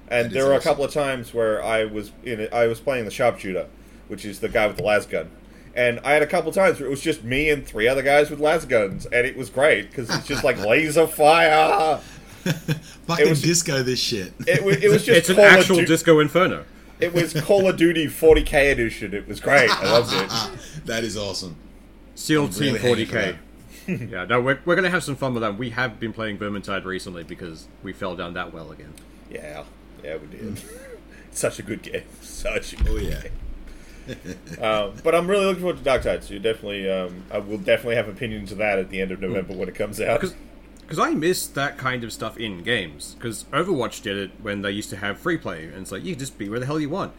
And 0.08 0.28
That 0.30 0.34
there 0.34 0.46
were 0.46 0.54
a 0.54 0.62
couple 0.62 0.86
of 0.86 0.94
times 0.94 1.34
where 1.34 1.62
I 1.62 1.84
was 1.84 2.14
in 2.24 2.40
it, 2.40 2.54
I 2.54 2.68
was 2.68 2.80
playing 2.80 3.04
the 3.04 3.12
sharpshooter, 3.12 3.66
which 4.08 4.24
is 4.24 4.40
the 4.40 4.48
guy 4.48 4.66
with 4.68 4.78
the 4.78 4.84
las 4.84 5.06
gun. 5.06 5.30
And 5.76 6.00
I 6.04 6.14
had 6.14 6.22
a 6.22 6.28
couple 6.28 6.52
times 6.52 6.80
where 6.80 6.88
it 6.88 6.92
was 6.92 7.02
just 7.02 7.24
me 7.24 7.50
and 7.50 7.66
three 7.66 7.88
other 7.88 8.04
guys 8.04 8.30
with 8.30 8.40
las 8.40 8.66
guns, 8.66 9.06
and 9.08 9.26
it 9.26 9.36
was 9.36 9.50
great 9.50 9.90
because 9.90 10.10
it's 10.14 10.28
just 10.28 10.44
like 10.44 10.58
laser 10.66 11.08
fire. 11.08 11.98
Fucking 12.44 13.30
was- 13.30 13.42
disco 13.42 13.82
this 13.84 14.00
shit. 14.00 14.34
It 14.48 14.64
was, 14.64 14.78
it 14.78 14.90
was 14.90 15.06
just 15.06 15.18
it's 15.18 15.30
an 15.30 15.36
Call 15.38 15.46
of 15.46 15.52
actual 15.52 15.76
Du- 15.78 15.86
Disco 15.86 16.20
Inferno. 16.20 16.66
It 17.00 17.14
was 17.14 17.34
Call 17.42 17.68
of 17.68 17.76
Duty 17.76 18.06
40k 18.08 18.72
edition. 18.72 19.14
It 19.14 19.28
was 19.28 19.40
great. 19.40 19.70
I 19.70 19.92
loved 19.92 20.14
it. 20.14 20.86
that 20.86 21.04
is 21.04 21.18
awesome. 21.18 21.56
SEAL 22.16 22.50
Team 22.50 22.76
really 22.76 23.06
40k. 23.06 23.38
yeah, 23.88 24.26
no, 24.26 24.40
we're, 24.40 24.60
we're 24.64 24.76
going 24.76 24.84
to 24.84 24.90
have 24.90 25.04
some 25.04 25.16
fun 25.16 25.34
with 25.34 25.42
that. 25.42 25.58
We 25.58 25.72
have 25.72 26.00
been 26.00 26.14
playing 26.14 26.38
Vermintide 26.38 26.86
recently 26.86 27.24
because 27.24 27.68
we 27.82 27.92
fell 27.92 28.16
down 28.16 28.34
that 28.36 28.54
well 28.54 28.72
again. 28.72 28.94
Yeah, 29.30 29.64
yeah, 30.04 30.18
we 30.18 30.28
did. 30.28 30.62
Such 31.32 31.60
a 31.60 31.64
good 31.64 31.82
game. 31.82 32.04
Such 32.22 32.74
a 32.74 32.78
oh, 32.82 32.84
good 32.84 32.92
Oh 32.92 32.98
yeah. 32.98 33.22
game. 33.24 33.32
Um, 34.62 34.94
but 35.04 35.14
I'm 35.14 35.28
really 35.28 35.46
looking 35.46 35.62
forward 35.62 35.78
to 35.80 35.84
Dark 35.84 36.04
Tide. 36.04 36.24
So 36.24 36.36
you 36.36 36.40
definitely, 36.40 36.90
um, 36.90 37.26
I 37.32 37.40
will 37.40 37.58
definitely 37.58 37.96
have 37.96 38.08
opinions 38.08 38.52
of 38.52 38.60
that 38.60 38.80
at 38.80 38.90
the 38.90 39.02
end 39.02 39.12
of 39.12 39.20
November 39.20 39.54
when 39.54 39.68
it 39.68 39.76
comes 39.76 40.00
out. 40.00 40.22
Because 40.22 41.00
I 41.00 41.14
miss 41.14 41.48
that 41.48 41.78
kind 41.78 42.04
of 42.04 42.14
stuff 42.14 42.38
in 42.38 42.64
games. 42.64 43.16
Because 43.16 43.46
Overwatch 43.46 44.02
did 44.02 44.18
it 44.18 44.32
when 44.42 44.62
they 44.62 44.72
used 44.72 44.90
to 44.92 44.98
have 44.98 45.18
free 45.18 45.38
play, 45.38 45.66
and 45.66 45.82
it's 45.82 45.92
like 45.92 46.06
you 46.06 46.16
just 46.16 46.38
be 46.38 46.48
where 46.48 46.60
the 46.60 46.66
hell 46.66 46.80
you 46.80 46.90
want. 46.90 47.14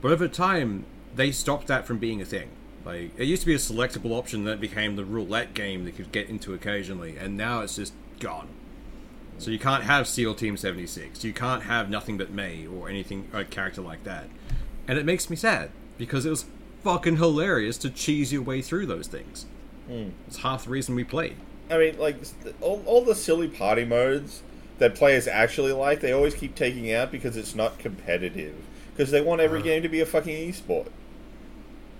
But 0.00 0.12
over 0.12 0.26
time, 0.26 0.86
they 1.14 1.30
stopped 1.30 1.66
that 1.68 1.86
from 1.86 1.98
being 1.98 2.20
a 2.20 2.24
thing. 2.24 2.48
Like 2.84 3.12
it 3.16 3.24
used 3.24 3.42
to 3.42 3.46
be 3.46 3.54
a 3.54 3.58
selectable 3.58 4.12
option 4.12 4.44
that 4.44 4.60
became 4.60 4.96
the 4.96 5.04
roulette 5.04 5.54
game 5.54 5.84
that 5.84 5.98
you 5.98 6.04
could 6.04 6.12
get 6.12 6.28
into 6.28 6.54
occasionally, 6.54 7.16
and 7.16 7.36
now 7.36 7.60
it's 7.60 7.76
just 7.76 7.92
gone. 8.18 8.48
So 9.38 9.50
you 9.52 9.58
can't 9.58 9.84
have 9.84 10.08
SEAL 10.08 10.34
Team 10.34 10.56
76. 10.56 11.22
You 11.22 11.32
can't 11.32 11.64
have 11.64 11.88
nothing 11.90 12.18
but 12.18 12.30
Mei 12.30 12.66
or 12.66 12.88
anything 12.88 13.28
a 13.32 13.44
character 13.44 13.82
like 13.82 14.02
that. 14.04 14.28
And 14.88 14.98
it 14.98 15.04
makes 15.04 15.30
me 15.30 15.36
sad 15.36 15.70
because 15.98 16.24
it 16.24 16.30
was 16.30 16.46
fucking 16.82 17.16
hilarious 17.16 17.76
to 17.78 17.90
cheese 17.90 18.32
your 18.32 18.42
way 18.42 18.62
through 18.62 18.86
those 18.86 19.08
things. 19.08 19.46
It's 20.26 20.38
half 20.38 20.64
the 20.64 20.70
reason 20.70 20.94
we 20.94 21.04
played. 21.04 21.36
I 21.70 21.78
mean, 21.78 21.98
like 21.98 22.16
all, 22.60 22.82
all 22.86 23.04
the 23.04 23.14
silly 23.14 23.48
party 23.48 23.84
modes 23.84 24.42
that 24.78 24.94
players 24.94 25.26
actually 25.26 25.72
like, 25.72 26.00
they 26.00 26.12
always 26.12 26.34
keep 26.34 26.54
taking 26.54 26.92
out 26.92 27.10
because 27.10 27.36
it's 27.36 27.54
not 27.54 27.78
competitive. 27.78 28.54
Because 28.92 29.10
they 29.10 29.20
want 29.20 29.40
every 29.40 29.62
game 29.62 29.82
to 29.82 29.88
be 29.88 30.00
a 30.00 30.06
fucking 30.06 30.50
esport. 30.50 30.88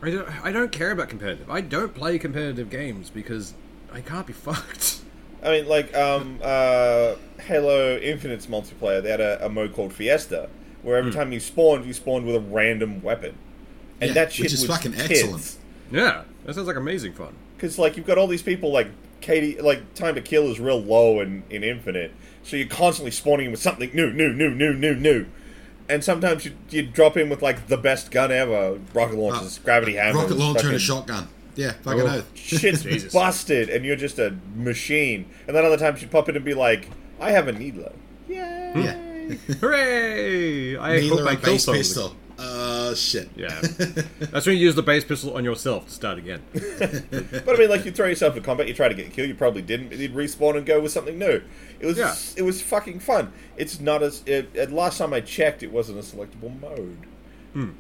I 0.00 0.11
don't. 0.11 0.44
I 0.44 0.52
don't 0.52 0.72
care 0.72 0.92
about 0.92 1.08
competitive. 1.08 1.50
I 1.50 1.61
don't 1.61 1.94
play 1.94 2.18
competitive 2.18 2.70
games 2.70 3.11
because 3.11 3.54
I 3.92 4.00
can't 4.00 4.26
be 4.26 4.32
fucked. 4.44 5.00
I 5.42 5.50
mean, 5.50 5.68
like 5.68 5.94
um, 5.96 6.38
uh, 6.42 7.14
Halo 7.40 7.96
Infinite's 7.98 8.46
multiplayer, 8.46 9.02
they 9.02 9.11
had 9.11 9.20
a, 9.20 9.46
a 9.46 9.48
mode 9.48 9.74
called 9.74 9.92
Fiesta, 9.92 10.48
where 10.82 10.96
every 10.96 11.12
time 11.12 11.32
you 11.32 11.40
spawned, 11.40 11.84
you 11.84 11.92
spawned 11.92 12.26
with 12.26 12.34
a 12.37 12.40
random 12.40 13.02
weapon, 13.02 13.37
and 14.00 14.08
Yeah, 14.08 14.14
that 14.14 14.32
shit 14.32 14.44
which 14.44 14.52
is 14.54 14.66
was 14.66 14.70
fucking 14.76 14.94
excellent. 14.98 15.56
Yeah, 15.90 16.22
that 16.44 16.54
sounds 16.54 16.66
like 16.66 16.76
amazing 16.76 17.12
fun. 17.14 17.34
Because 17.56 17.78
like 17.78 17.96
you've 17.96 18.06
got 18.06 18.18
all 18.18 18.26
these 18.26 18.42
people 18.42 18.72
like 18.72 18.88
TTK, 19.20 19.62
like 19.62 19.94
time 19.94 20.14
to 20.14 20.20
kill 20.20 20.50
is 20.50 20.61
real 20.61 20.80
low 20.80 21.20
in, 21.20 21.42
in 21.50 21.64
Infinite, 21.64 22.12
so 22.42 22.56
you're 22.56 22.68
constantly 22.68 23.11
spawning 23.11 23.50
with 23.50 23.61
something 23.61 23.90
new, 23.94 24.12
new, 24.12 24.32
new, 24.32 24.50
new, 24.54 24.72
new, 24.74 24.94
new. 24.94 25.26
And 25.88 26.04
sometimes 26.04 26.44
you 26.44 26.52
you 26.70 26.82
drop 26.87 27.16
in 27.16 27.28
with 27.30 27.42
like 27.42 27.66
the 27.68 27.76
best 27.78 28.11
gun 28.11 28.30
ever, 28.30 28.78
rocket 28.94 29.16
ah, 29.16 29.20
launchers, 29.20 29.58
gravity 29.58 29.94
hammer, 29.94 30.20
Rocket 30.20 30.37
launcher 30.37 30.66
and 30.68 30.76
a 30.76 30.78
shotgun. 30.78 31.28
Yeah, 31.56 31.72
fucking 31.82 32.02
Oh. 32.02 32.06
oath. 32.18 32.30
shit's 32.37 32.82
Jesus. 32.82 33.12
busted, 33.12 33.68
and 33.70 33.84
you're 33.84 33.96
just 33.96 34.18
a 34.20 34.37
machine. 34.54 35.24
And 35.48 35.56
then 35.56 35.64
other 35.64 35.76
times 35.78 36.00
you'd 36.02 36.11
pop 36.12 36.28
in 36.28 36.37
and 36.37 36.44
be 36.44 36.54
like, 36.54 36.88
I 37.20 37.32
have 37.32 37.48
a 37.48 37.52
needler. 37.52 37.92
Yay! 38.28 38.72
Yeah. 38.76 39.34
Hooray! 39.61 40.76
I 40.76 41.00
Neither 41.00 41.08
hope 41.16 41.28
I 41.28 41.32
a 41.32 41.37
kill 41.37 41.52
base 41.54 41.64
someone. 41.64 41.78
pistol. 41.80 42.16
Uh, 42.38 42.94
shit. 42.94 43.29
Yeah, 43.35 43.48
that's 44.20 44.46
when 44.46 44.57
you 44.57 44.62
use 44.62 44.74
the 44.77 44.83
base 44.83 45.05
pistol 45.05 45.37
on 45.37 45.44
yourself 45.44 45.87
to 45.87 45.92
start 45.92 46.18
again. 46.18 46.42
But 47.44 47.57
I 47.57 47.59
mean, 47.59 47.68
like 47.70 47.85
you 47.85 47.90
throw 47.92 48.07
yourself 48.07 48.37
in 48.37 48.42
combat, 48.42 48.68
you 48.68 48.74
try 48.74 48.88
to 48.88 48.94
get 48.94 49.12
killed, 49.12 49.29
you 49.29 49.35
probably 49.35 49.62
didn't. 49.62 49.88
But 49.88 49.98
you'd 49.98 50.14
respawn 50.14 50.57
and 50.57 50.64
go 50.64 50.81
with 50.81 50.92
something 50.92 51.18
new. 51.18 51.42
It 51.81 51.87
was 51.87 51.98
Yeah. 51.98 52.14
it 52.37 52.42
was 52.42 52.62
fucking 52.62 53.01
fun. 53.01 53.33
It's 53.57 53.81
not 53.81 54.03
as 54.03 54.22
it, 54.27 54.55
at 54.57 54.70
last 54.70 54.98
time 54.98 55.12
I 55.12 55.20
checked, 55.20 55.62
it 55.62 55.72
wasn't 55.72 55.98
a 55.98 56.03
selectable 56.03 56.61
mode. 56.61 56.98
Hmm. 57.55 57.70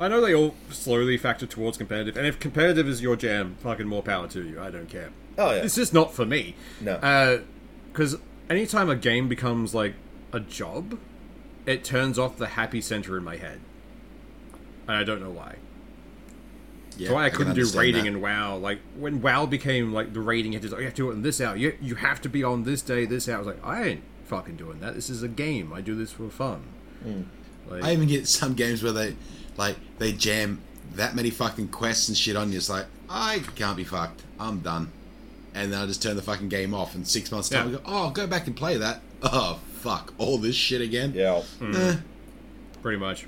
I 0.00 0.08
know 0.08 0.20
they 0.20 0.34
all 0.34 0.54
slowly 0.70 1.16
factor 1.16 1.46
towards 1.46 1.78
competitive, 1.78 2.16
and 2.16 2.26
if 2.26 2.40
competitive 2.40 2.88
is 2.88 3.02
your 3.02 3.14
jam, 3.14 3.56
fucking 3.60 3.86
more 3.86 4.02
power 4.02 4.26
to 4.28 4.42
you. 4.42 4.60
I 4.60 4.70
don't 4.70 4.88
care. 4.88 5.10
Oh 5.38 5.50
yeah, 5.54 5.62
It's 5.62 5.76
just 5.76 5.94
not 5.94 6.12
for 6.12 6.26
me. 6.26 6.56
No. 6.80 7.42
Because 7.92 8.16
anytime 8.50 8.90
a 8.90 8.96
game 8.96 9.28
becomes 9.28 9.74
like 9.74 9.94
a 10.32 10.40
job, 10.40 10.98
it 11.66 11.84
turns 11.84 12.18
off 12.18 12.36
the 12.36 12.48
happy 12.48 12.80
center 12.80 13.16
in 13.16 13.22
my 13.22 13.36
head. 13.36 13.60
And 14.88 14.96
I 14.96 15.04
don't 15.04 15.20
know 15.22 15.30
why. 15.30 15.56
Yeah, 16.96 17.08
That's 17.08 17.14
why 17.14 17.24
I, 17.24 17.28
can 17.30 17.38
couldn't 17.38 17.54
do 17.54 17.60
understand 17.62 17.80
rating 17.80 18.02
that. 18.04 18.08
in 18.08 18.20
WoW. 18.20 18.56
Like 18.56 18.80
when 18.98 19.22
WoW 19.22 19.46
became 19.46 19.92
like 19.92 20.12
the 20.12 20.20
rating, 20.20 20.52
it 20.52 20.64
is 20.64 20.72
like 20.72 20.80
you 20.80 20.84
have 20.86 20.94
to 20.94 21.02
do 21.02 21.10
it 21.10 21.14
in 21.14 21.22
this 21.22 21.40
hour. 21.40 21.56
You 21.56 21.76
you 21.80 21.94
have 21.96 22.20
to 22.22 22.28
be 22.28 22.44
on 22.44 22.64
this 22.64 22.82
day, 22.82 23.06
this 23.06 23.28
hour. 23.28 23.36
I 23.36 23.38
was 23.38 23.46
like, 23.46 23.64
I 23.64 23.82
ain't 23.84 24.02
fucking 24.26 24.56
doing 24.56 24.80
that. 24.80 24.94
This 24.94 25.08
is 25.08 25.22
a 25.22 25.28
game. 25.28 25.72
I 25.72 25.80
do 25.80 25.94
this 25.94 26.12
for 26.12 26.28
fun. 26.28 26.62
Like, 27.68 27.82
I 27.84 27.92
even 27.92 28.08
get 28.08 28.28
some 28.28 28.54
games 28.54 28.82
where 28.82 28.92
they, 28.92 29.16
like, 29.56 29.76
they 29.98 30.12
jam 30.12 30.60
that 30.94 31.14
many 31.14 31.30
fucking 31.30 31.68
quests 31.68 32.08
and 32.08 32.16
shit 32.16 32.36
on 32.36 32.50
you. 32.50 32.58
It's 32.58 32.68
like, 32.68 32.86
I 33.08 33.40
can't 33.56 33.76
be 33.76 33.84
fucked. 33.84 34.22
I'm 34.38 34.60
done. 34.60 34.90
And 35.54 35.72
then 35.72 35.80
I 35.80 35.86
just 35.86 36.02
turn 36.02 36.16
the 36.16 36.22
fucking 36.22 36.48
game 36.48 36.74
off. 36.74 36.94
And 36.94 37.06
six 37.06 37.30
months 37.32 37.48
time, 37.48 37.70
Yeah. 37.70 37.76
I 37.76 37.78
go, 37.78 37.82
oh, 37.86 38.10
go 38.10 38.26
back 38.26 38.46
and 38.46 38.56
play 38.56 38.76
that. 38.78 39.00
Oh, 39.22 39.60
fuck. 39.74 40.12
All 40.18 40.38
this 40.38 40.56
shit 40.56 40.80
again? 40.80 41.12
yeah. 41.14 41.42
Eh, 41.60 41.96
pretty 42.82 42.98
much. 42.98 43.26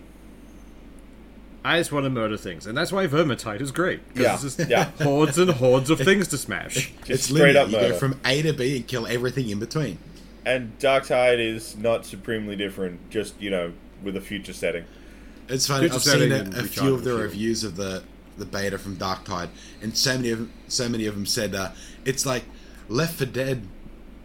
I 1.65 1.79
just 1.79 1.93
want 1.93 2.05
to 2.05 2.11
murder 2.11 2.37
things, 2.37 2.67
and 2.67 2.77
that's 2.77 2.93
why 2.93 3.07
Vermintide 3.07 3.63
is 3.63 3.73
great. 3.73 4.01
Yeah, 4.15 4.35
it's 4.35 4.43
just 4.43 4.69
yeah. 4.69 4.85
hordes 5.03 5.39
and 5.39 5.51
hordes 5.51 5.89
of 5.89 5.99
things 5.99 6.29
to 6.29 6.39
smash. 6.39 6.93
Just 6.99 7.11
it's 7.11 7.25
straight 7.25 7.55
linear. 7.55 7.61
up 7.63 7.69
You 7.71 7.89
go 7.93 7.99
from 7.99 8.21
A 8.25 8.43
to 8.43 8.53
B 8.53 8.77
and 8.77 8.87
kill 8.87 9.07
everything 9.07 9.49
in 9.49 9.59
between. 9.59 9.99
and 10.45 10.79
Dark 10.79 11.07
Tide 11.07 11.41
is 11.41 11.75
not 11.77 12.05
supremely 12.05 12.55
different. 12.55 13.09
Just 13.09 13.41
you 13.41 13.49
know, 13.49 13.73
with 14.03 14.15
a 14.17 14.21
future 14.21 14.53
setting. 14.53 14.85
It's 15.49 15.67
funny. 15.67 15.89
Future 15.89 15.95
I've 15.95 16.03
seen 16.03 16.33
a, 16.33 16.61
a 16.61 16.63
few 16.65 16.95
of 16.95 17.05
the 17.05 17.11
fuel. 17.11 17.23
reviews 17.23 17.65
of 17.65 17.77
the 17.77 18.03
the 18.37 18.45
beta 18.45 18.77
from 18.77 18.97
Dark 18.97 19.25
Tide, 19.25 19.49
and 19.81 19.97
so 19.97 20.17
many 20.17 20.31
of 20.31 20.39
them, 20.41 20.53
so 20.69 20.89
many 20.89 21.07
of 21.07 21.15
them 21.15 21.25
said 21.25 21.55
uh, 21.55 21.71
it's 22.05 22.27
like 22.27 22.45
Left 22.89 23.15
4 23.17 23.27
Dead 23.29 23.67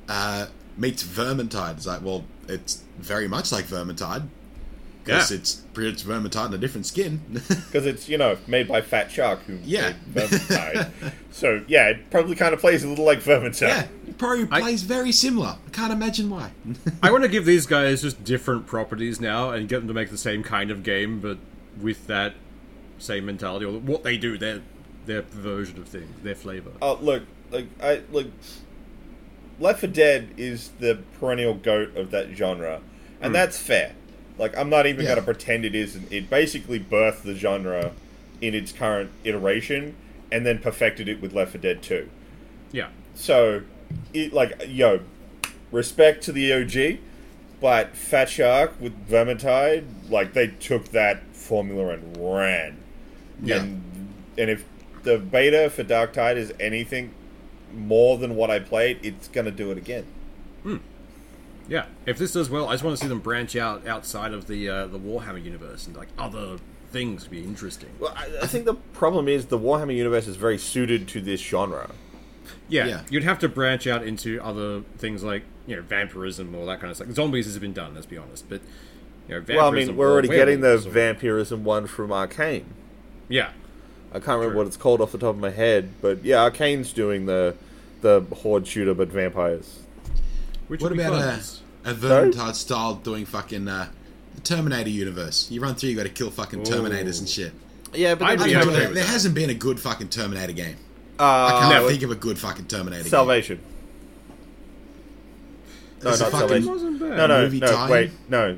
uh, 0.09 0.47
meets 0.75 1.03
Vermintide. 1.03 1.77
It's 1.77 1.85
like, 1.87 2.01
well, 2.01 2.25
it's 2.49 2.83
very 2.97 3.27
much 3.29 3.51
like 3.51 3.65
Vermintide 3.65 4.27
because 5.09 5.31
Yeah. 5.31 5.37
it's 5.37 5.55
pretty 5.73 5.91
much 5.91 6.03
Vermintide 6.03 6.47
in 6.47 6.53
a 6.53 6.57
different 6.57 6.85
skin. 6.85 7.21
Because 7.49 7.85
it's 7.85 8.07
you 8.09 8.17
know 8.17 8.37
made 8.47 8.67
by 8.67 8.81
Fat 8.81 9.11
Shark 9.11 9.41
who 9.43 9.59
Yeah. 9.63 9.93
made 10.13 10.29
Vermintide. 10.29 10.91
so 11.31 11.63
yeah, 11.67 11.89
it 11.89 12.09
probably 12.09 12.35
kind 12.35 12.53
of 12.53 12.59
plays 12.59 12.83
a 12.83 12.87
little 12.87 13.05
like 13.05 13.19
Vermintide. 13.19 13.67
yeah, 13.67 13.87
it 14.07 14.17
probably 14.17 14.47
I- 14.51 14.61
plays 14.61 14.83
very 14.83 15.11
similar. 15.11 15.57
I 15.65 15.69
can't 15.71 15.91
imagine 15.93 16.29
why. 16.29 16.51
I 17.03 17.11
want 17.11 17.23
to 17.23 17.29
give 17.35 17.45
these 17.45 17.65
guys 17.65 18.01
just 18.01 18.23
different 18.23 18.67
properties 18.67 19.19
now 19.19 19.51
and 19.51 19.67
get 19.67 19.79
them 19.79 19.87
to 19.87 19.93
make 19.93 20.09
the 20.09 20.17
same 20.17 20.43
kind 20.43 20.71
of 20.71 20.83
game, 20.83 21.19
but 21.19 21.37
with 21.79 22.07
that 22.07 22.33
same 22.97 23.25
mentality 23.25 23.65
or 23.65 23.79
what 23.79 24.03
they 24.03 24.17
do, 24.17 24.37
their 24.37 24.61
their 25.05 25.21
version 25.21 25.77
of 25.79 25.87
things, 25.87 26.09
their 26.23 26.35
flavor. 26.35 26.71
Oh, 26.81 26.97
look, 27.01 27.23
like 27.51 27.67
I 27.81 28.01
look. 28.11 28.27
Left 29.59 29.81
4 29.81 29.89
Dead 29.89 30.29
is 30.37 30.69
the 30.79 30.99
perennial 31.19 31.53
goat 31.53 31.95
of 31.97 32.11
that 32.11 32.29
genre, 32.29 32.79
and 33.19 33.31
hmm. 33.31 33.33
that's 33.33 33.57
fair. 33.57 33.93
Like 34.39 34.57
I'm 34.57 34.69
not 34.69 34.87
even 34.87 35.01
Yeah. 35.03 35.09
going 35.15 35.19
to 35.19 35.25
pretend 35.25 35.65
it 35.65 35.75
isn't. 35.75 36.11
It 36.11 36.29
basically 36.29 36.79
birthed 36.79 37.21
the 37.23 37.35
genre 37.35 37.91
in 38.41 38.55
its 38.55 38.71
current 38.71 39.11
iteration, 39.25 39.95
and 40.31 40.45
then 40.45 40.57
perfected 40.59 41.07
it 41.09 41.21
with 41.21 41.33
Left 41.33 41.51
4 41.51 41.61
Dead 41.61 41.81
2. 41.83 42.09
Yeah. 42.71 42.87
So, 43.13 43.61
it 44.13 44.31
like 44.33 44.53
yo, 44.67 45.01
respect 45.71 46.23
to 46.23 46.31
the 46.31 46.53
OG, 46.53 46.99
but 47.59 47.95
Fat 47.95 48.29
Shark 48.29 48.79
with 48.79 48.93
Vermintide, 49.09 49.83
like 50.09 50.33
they 50.33 50.47
took 50.47 50.85
that 50.89 51.21
formula 51.33 51.89
and 51.89 52.17
ran. 52.17 52.77
Yeah. 53.43 53.57
And 53.57 53.83
and 54.37 54.49
if 54.49 54.63
the 55.03 55.17
beta 55.17 55.69
for 55.69 55.83
Dark 55.83 56.13
Tide 56.13 56.37
is 56.37 56.53
anything 56.59 57.11
more 57.73 58.17
than 58.17 58.35
what 58.35 58.49
I 58.49 58.59
played, 58.59 58.99
it's 59.03 59.27
gonna 59.27 59.51
do 59.51 59.69
it 59.71 59.77
again. 59.77 60.05
Hmm. 60.63 60.77
Yeah, 61.69 61.85
if 62.05 62.17
this 62.17 62.33
does 62.33 62.49
well, 62.49 62.67
I 62.67 62.73
just 62.73 62.83
want 62.83 62.97
to 62.97 63.03
see 63.03 63.07
them 63.07 63.19
branch 63.19 63.55
out 63.55 63.87
outside 63.87 64.33
of 64.33 64.47
the 64.47 64.67
uh, 64.67 64.87
the 64.87 64.99
Warhammer 64.99 65.43
universe 65.43 65.85
and 65.87 65.95
like 65.95 66.07
other 66.17 66.57
things 66.91 67.23
would 67.23 67.31
be 67.31 67.43
interesting. 67.43 67.89
Well, 67.99 68.13
I, 68.17 68.27
I 68.41 68.47
think 68.47 68.65
the 68.65 68.73
problem 68.73 69.27
is 69.27 69.45
the 69.45 69.59
Warhammer 69.59 69.95
universe 69.95 70.25
is 70.27 70.35
very 70.35 70.57
suited 70.57 71.07
to 71.09 71.21
this 71.21 71.39
genre. 71.39 71.91
Yeah, 72.67 72.87
Yeah. 72.87 73.01
you'd 73.11 73.23
have 73.23 73.37
to 73.39 73.49
branch 73.49 73.85
out 73.87 74.03
into 74.03 74.41
other 74.43 74.81
things 74.97 75.23
like 75.23 75.43
you 75.67 75.75
know 75.75 75.81
vampirism 75.83 76.55
or 76.55 76.65
that 76.65 76.79
kind 76.79 76.89
of 76.89 76.97
stuff. 76.97 77.11
Zombies 77.11 77.45
has 77.45 77.59
been 77.59 77.73
done, 77.73 77.93
let's 77.93 78.07
be 78.07 78.17
honest, 78.17 78.49
but 78.49 78.61
you 79.27 79.35
know, 79.35 79.43
Well, 79.47 79.67
I 79.67 79.71
mean, 79.71 79.95
we're 79.95 80.07
or 80.07 80.13
already 80.13 80.27
getting 80.29 80.61
the 80.61 80.67
werewolves 80.67 80.87
or- 80.87 80.89
vampirism 80.91 81.63
one 81.63 81.85
from 81.85 82.09
Arkane. 82.09 82.63
yeah, 83.27 83.51
I 84.11 84.13
can't 84.13 84.27
remember 84.39 84.49
True. 84.53 84.57
what 84.57 84.67
it's 84.67 84.77
called 84.77 85.01
off 85.01 85.11
the 85.11 85.19
top 85.19 85.35
of 85.35 85.39
my 85.39 85.51
head, 85.51 85.91
but 86.01 86.23
yeah, 86.25 86.37
Arkane's 86.49 86.91
doing 86.93 87.27
the 87.27 87.53
the 88.01 88.21
horde 88.41 88.65
shooter, 88.65 88.95
but 88.95 89.09
vampires. 89.09 89.81
Which 90.69 90.81
What 90.81 90.91
about 90.91 91.13
a, 91.13 91.41
a 91.83 91.93
Vermintide 91.93 92.53
style 92.53 92.93
doing 92.95 93.25
fucking 93.25 93.67
uh, 93.67 93.89
the 94.35 94.41
Terminator 94.41 94.89
universe? 94.89 95.49
You 95.49 95.61
run 95.61 95.73
through, 95.73 95.89
you 95.89 95.95
got 95.97 96.03
to 96.03 96.09
kill 96.09 96.29
fucking 96.29 96.61
Terminators 96.61 97.19
and 97.19 97.27
shit. 97.27 97.51
Yeah, 97.91 98.13
but 98.13 98.25
I'd 98.25 98.37
be 98.37 98.43
okay 98.43 98.53
there, 98.53 98.65
with 98.65 98.75
there 98.75 98.93
that. 98.93 99.05
hasn't 99.05 99.33
been 99.33 99.49
a 99.49 99.55
good 99.55 99.79
fucking 99.79 100.09
Terminator 100.09 100.53
game. 100.53 100.77
I 101.17 101.23
uh, 101.23 101.59
can't 101.59 101.83
no, 101.83 101.89
think 101.89 102.03
of 102.03 102.11
a 102.11 102.15
good 102.15 102.37
fucking 102.37 102.65
Terminator 102.65 103.01
game. 103.01 103.09
Salvation. 103.09 103.59
No, 106.03 106.11
There's 106.11 106.19
not 106.21 106.31
Salvation. 106.31 106.99
No, 106.99 107.27
no, 107.27 107.41
movie 107.41 107.59
no. 107.59 107.67
tie-in? 107.67 107.91
Wait, 107.91 108.11
no. 108.29 108.57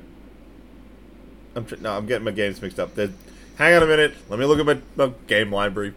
I'm 1.56 1.66
tr- 1.66 1.78
no, 1.80 1.96
I'm 1.96 2.06
getting 2.06 2.26
my 2.26 2.32
games 2.32 2.62
mixed 2.62 2.80
up. 2.80 2.94
There, 2.94 3.10
hang 3.56 3.74
on 3.74 3.84
a 3.84 3.88
minute. 3.88 4.16
Let 4.28 4.38
me 4.38 4.46
look 4.46 4.60
at 4.60 4.66
my, 4.66 4.80
my 4.98 5.14
game 5.28 5.52
library. 5.52 5.94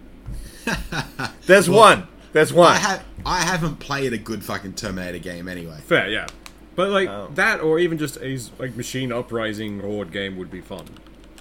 There's 1.46 1.68
one. 1.68 2.07
There's 2.33 2.53
one. 2.53 2.72
I 2.72 2.77
have 2.77 3.05
I 3.26 3.40
haven't 3.40 3.76
played 3.76 4.12
a 4.12 4.18
good 4.18 4.44
fucking 4.44 4.74
Terminator 4.74 5.18
game 5.18 5.48
anyway. 5.48 5.78
Fair, 5.87 6.08
yeah, 6.08 6.26
but 6.76 6.90
like 6.90 7.08
Oh. 7.08 7.30
that, 7.34 7.60
or 7.60 7.78
even 7.78 7.98
just 7.98 8.18
a 8.20 8.38
like 8.58 8.76
machine 8.76 9.12
uprising 9.12 9.80
horde 9.80 10.10
game 10.12 10.37
would 10.37 10.50
be 10.50 10.60
fun. 10.60 10.87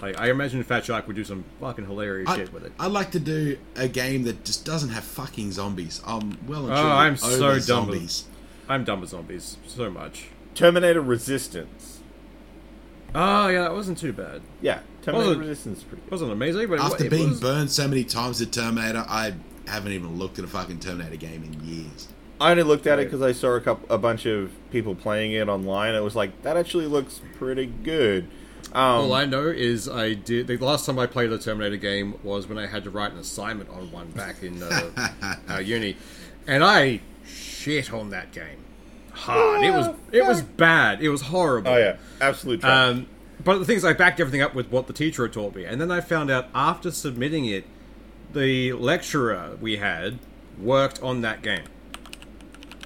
Like 0.02 0.19
I 0.19 0.30
imagine 0.30 0.63
Fatshark 0.63 1.08
would 1.08 1.15
do 1.15 1.24
some 1.24 1.43
fucking 1.62 1.86
hilarious 1.86 2.30
I, 2.30 2.36
shit 2.38 2.54
with 2.54 2.65
it. 2.65 2.74
I'd 2.80 2.91
like 2.91 3.12
to 3.12 3.19
do 3.19 3.58
a 3.76 3.88
game 3.88 4.24
that 4.24 4.43
just 4.43 4.65
doesn't 4.65 4.89
have 4.89 5.04
fucking 5.04 5.52
zombies. 5.54 6.02
I'm 6.06 6.38
well 6.48 6.65
and 6.65 6.74
Oh, 6.74 6.88
I'm 6.88 7.13
over 7.13 7.17
so 7.17 7.39
done 7.39 7.54
with- 7.56 7.63
zombies. 7.63 8.26
I'm 8.67 8.84
done 8.84 9.02
with 9.02 9.10
zombies 9.12 9.58
so 9.67 9.89
much. 9.89 10.28
Terminator 10.56 11.02
Resistance. 11.02 12.00
Oh 13.15 13.48
yeah, 13.48 13.62
that 13.62 13.74
wasn't 13.74 13.98
too 13.98 14.12
bad. 14.13 14.41
Yeah, 14.62 14.80
Terminator 15.04 15.28
Wasn't- 15.30 15.39
Resistance 15.48 15.78
is 15.80 15.84
pretty 15.84 16.02
good. 16.04 16.12
wasn't 16.12 16.32
amazing, 16.32 16.67
but 16.67 16.76
it, 16.76 16.82
After 16.82 17.06
it 17.06 17.10
being 17.12 17.30
was, 17.30 17.39
burned 17.39 17.69
so 17.72 17.88
many 17.88 18.04
times 18.04 18.41
at 18.41 18.52
Terminator, 18.52 19.06
I 19.08 19.34
haven't 19.67 19.91
even 19.91 20.17
looked 20.17 20.39
at 20.39 20.45
a 20.45 20.47
fucking 20.47 20.80
Terminator 20.80 21.15
game 21.15 21.43
in 21.43 21.63
years. 21.63 22.08
I 22.41 22.52
only 22.52 22.63
looked 22.63 22.88
at 22.88 22.99
it 22.99 23.06
because 23.06 23.21
I 23.21 23.32
saw 23.32 23.56
a 23.56 23.62
couple, 23.62 23.93
a 23.93 23.97
bunch 23.97 24.26
of 24.26 24.52
people 24.71 24.95
playing 24.95 25.32
it 25.32 25.47
online. 25.47 25.95
It 25.95 26.02
was 26.02 26.15
like, 26.15 26.41
that 26.41 26.58
actually 26.58 26.88
looks 26.88 27.21
pretty 27.38 27.67
good. 27.67 28.28
Um, 28.73 29.06
All 29.06 29.13
I 29.13 29.26
know 29.26 29.47
is 29.47 29.88
I 29.88 30.13
did. 30.13 30.47
The 30.47 30.58
last 30.58 30.86
time 30.86 30.97
I 30.97 31.06
played 31.06 31.32
a 31.32 31.38
Terminator 31.38 31.78
game 31.78 32.15
was 32.23 32.47
when 32.47 32.58
I 32.58 32.65
had 32.65 32.84
to 32.86 32.89
write 32.89 33.12
an 33.12 33.19
assignment 33.19 33.69
on 33.69 33.91
one 33.91 34.10
back 34.12 34.41
in 34.41 34.63
uh, 34.63 35.36
uh, 35.49 35.58
uni, 35.60 35.95
and 36.47 36.63
I 36.63 37.02
shit 37.23 37.93
on 37.93 38.10
that 38.10 38.32
game 38.32 38.63
hard. 39.13 39.63
It 39.63 39.71
was 39.71 39.89
it 40.12 40.26
was 40.26 40.41
bad. 40.41 41.02
It 41.02 41.10
was 41.10 41.21
horrible. 41.21 41.71
oh 41.71 41.78
yeah, 41.78 41.97
absolute. 42.19 42.63
Um, 42.63 43.08
but 43.43 43.60
the 43.60 43.65
thing 43.65 43.78
is, 43.78 43.86
I 43.86 43.93
backed 43.93 44.19
everything 44.19 44.41
up 44.41 44.56
with 44.56 44.71
what 44.71 44.88
the 44.88 44.93
teacher 44.93 45.23
had 45.23 45.34
taught 45.34 45.56
me, 45.56 45.65
and 45.65 45.80
then 45.80 45.91
I 45.91 46.02
found 46.02 46.30
out 46.32 46.47
after 46.54 46.91
submitting 46.91 47.45
it, 47.45 47.65
the 48.34 48.74
lecturer 48.74 49.58
we 49.62 49.78
had 49.78 50.19
worked 50.60 51.02
on 51.02 51.22
that 51.22 51.41
game. 51.41 51.63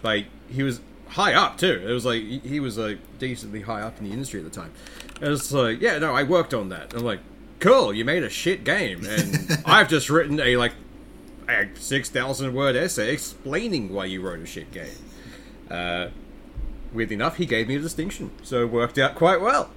Like 0.03 0.25
he 0.49 0.63
was 0.63 0.81
high 1.09 1.33
up 1.33 1.57
too. 1.57 1.83
It 1.87 1.91
was 1.91 2.05
like 2.05 2.21
he- 2.23 2.59
was 2.59 2.77
like 2.77 2.99
decently 3.19 3.61
high 3.61 3.81
up 3.81 3.97
in 3.99 4.05
the 4.05 4.11
industry 4.11 4.39
at 4.39 4.45
the 4.45 4.51
time. 4.51 4.71
And 5.21 5.33
it's 5.33 5.51
like, 5.51 5.81
yeah, 5.81 5.97
no, 5.97 6.13
I 6.13 6.23
worked 6.23 6.53
on 6.53 6.69
that. 6.69 6.93
I'm 6.93 7.03
like, 7.03 7.19
cool, 7.59 7.93
you 7.93 8.05
made 8.05 8.23
a 8.23 8.29
shit 8.29 8.63
game, 8.63 9.03
and 9.05 9.57
I've 9.65 9.89
just 9.89 10.09
written 10.09 10.39
a 10.39 10.57
like 10.57 10.73
a 11.49 11.67
six 11.75 12.09
thousand 12.09 12.53
word 12.53 12.75
essay 12.75 13.11
explaining 13.11 13.93
why 13.93 14.05
you 14.05 14.21
wrote 14.21 14.39
a 14.39 14.45
shit 14.45 14.71
game. 14.71 14.87
Uh, 15.71 16.09
weirdly 16.93 17.15
enough, 17.15 17.37
he 17.37 17.45
gave 17.45 17.67
me 17.67 17.75
a 17.75 17.79
distinction, 17.79 18.31
so 18.43 18.61
it 18.61 18.69
worked 18.71 18.97
out 18.97 19.15
quite 19.15 19.41
well. 19.41 19.71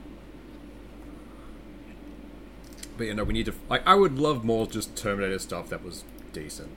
But 3.00 3.06
you 3.06 3.14
know, 3.14 3.24
we 3.24 3.32
need 3.32 3.46
to. 3.46 3.54
Like, 3.70 3.82
I 3.86 3.94
would 3.94 4.18
love 4.18 4.44
more 4.44 4.66
just 4.66 4.94
Terminator 4.94 5.38
stuff 5.38 5.70
that 5.70 5.82
was 5.82 6.04
decent. 6.34 6.68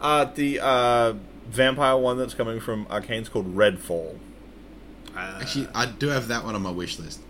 Uh, 0.00 0.24
the 0.24 0.58
uh, 0.58 1.12
vampire 1.50 1.98
one 1.98 2.16
that's 2.16 2.32
coming 2.32 2.60
from 2.60 2.86
Arkane's 2.86 3.28
called 3.28 3.54
Redfall. 3.54 4.18
Actually, 5.14 5.68
I 5.74 5.84
do 5.84 6.08
have 6.08 6.28
that 6.28 6.46
one 6.46 6.54
on 6.54 6.62
my 6.62 6.70
wish 6.70 6.98
list. 6.98 7.20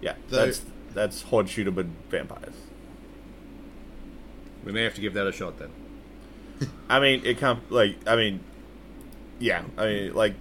Yeah, 0.00 0.14
Though- 0.30 0.46
that's 0.46 0.62
that's 0.94 1.22
horde 1.22 1.48
shooter 1.48 1.70
but 1.70 1.86
vampires. 2.10 2.56
We 4.64 4.72
may 4.72 4.82
have 4.82 4.94
to 4.96 5.00
give 5.00 5.14
that 5.14 5.28
a 5.28 5.32
shot 5.32 5.60
then. 5.60 5.70
I 6.88 6.98
mean, 6.98 7.24
it 7.24 7.38
can't 7.38 7.70
like 7.70 7.98
I 8.04 8.16
mean, 8.16 8.40
yeah, 9.38 9.62
I 9.76 9.86
mean 9.86 10.14
like 10.14 10.34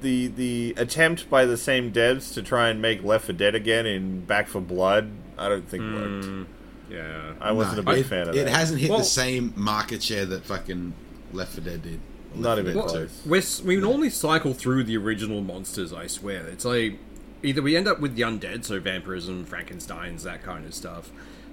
the 0.00 0.28
the 0.28 0.74
attempt 0.76 1.28
by 1.28 1.44
the 1.44 1.56
same 1.56 1.90
devs 1.90 2.32
to 2.34 2.42
try 2.42 2.68
and 2.68 2.80
make 2.80 3.02
Left 3.02 3.24
4 3.24 3.34
Dead 3.34 3.56
again 3.56 3.84
in 3.84 4.20
Back 4.24 4.46
4 4.46 4.60
Blood, 4.60 5.10
I 5.38 5.48
don't 5.48 5.68
think 5.68 5.82
worked. 5.94 6.24
Hmm. 6.26 6.42
Yeah. 6.90 7.32
I 7.40 7.52
wasn't 7.52 7.84
No, 7.84 7.90
a 7.92 7.94
big 7.94 8.04
it, 8.04 8.08
fan 8.08 8.28
of 8.28 8.36
It 8.36 8.44
that. 8.44 8.50
hasn't 8.54 8.80
hit 8.80 8.90
Well- 8.90 8.98
the 8.98 9.04
same 9.04 9.52
market 9.56 10.02
share 10.02 10.26
that 10.26 10.44
fucking 10.44 10.92
Left 11.32 11.52
4 11.54 11.64
Dead 11.64 11.82
did. 11.82 12.00
Not 12.34 12.58
even 12.58 12.74
Left 12.76 12.90
4 12.90 12.98
close. 12.98 13.10
Dead 13.22 13.30
We're, 13.64 13.66
we 13.76 13.76
normally 13.80 14.10
cycle 14.10 14.54
through 14.54 14.84
the 14.84 14.96
original 14.96 15.40
monsters, 15.40 15.92
I 15.92 16.06
swear. 16.06 16.46
It's 16.48 16.64
like 16.64 16.98
either 17.42 17.62
we 17.62 17.76
end 17.76 17.88
up 17.88 18.00
with 18.00 18.14
the 18.16 18.22
undead, 18.22 18.64
so 18.64 18.78
vampirism, 18.80 19.46
Frankensteins, 19.46 20.22
that 20.22 20.42
kind 20.42 20.64
of 20.66 20.74
stuff. 20.74 21.10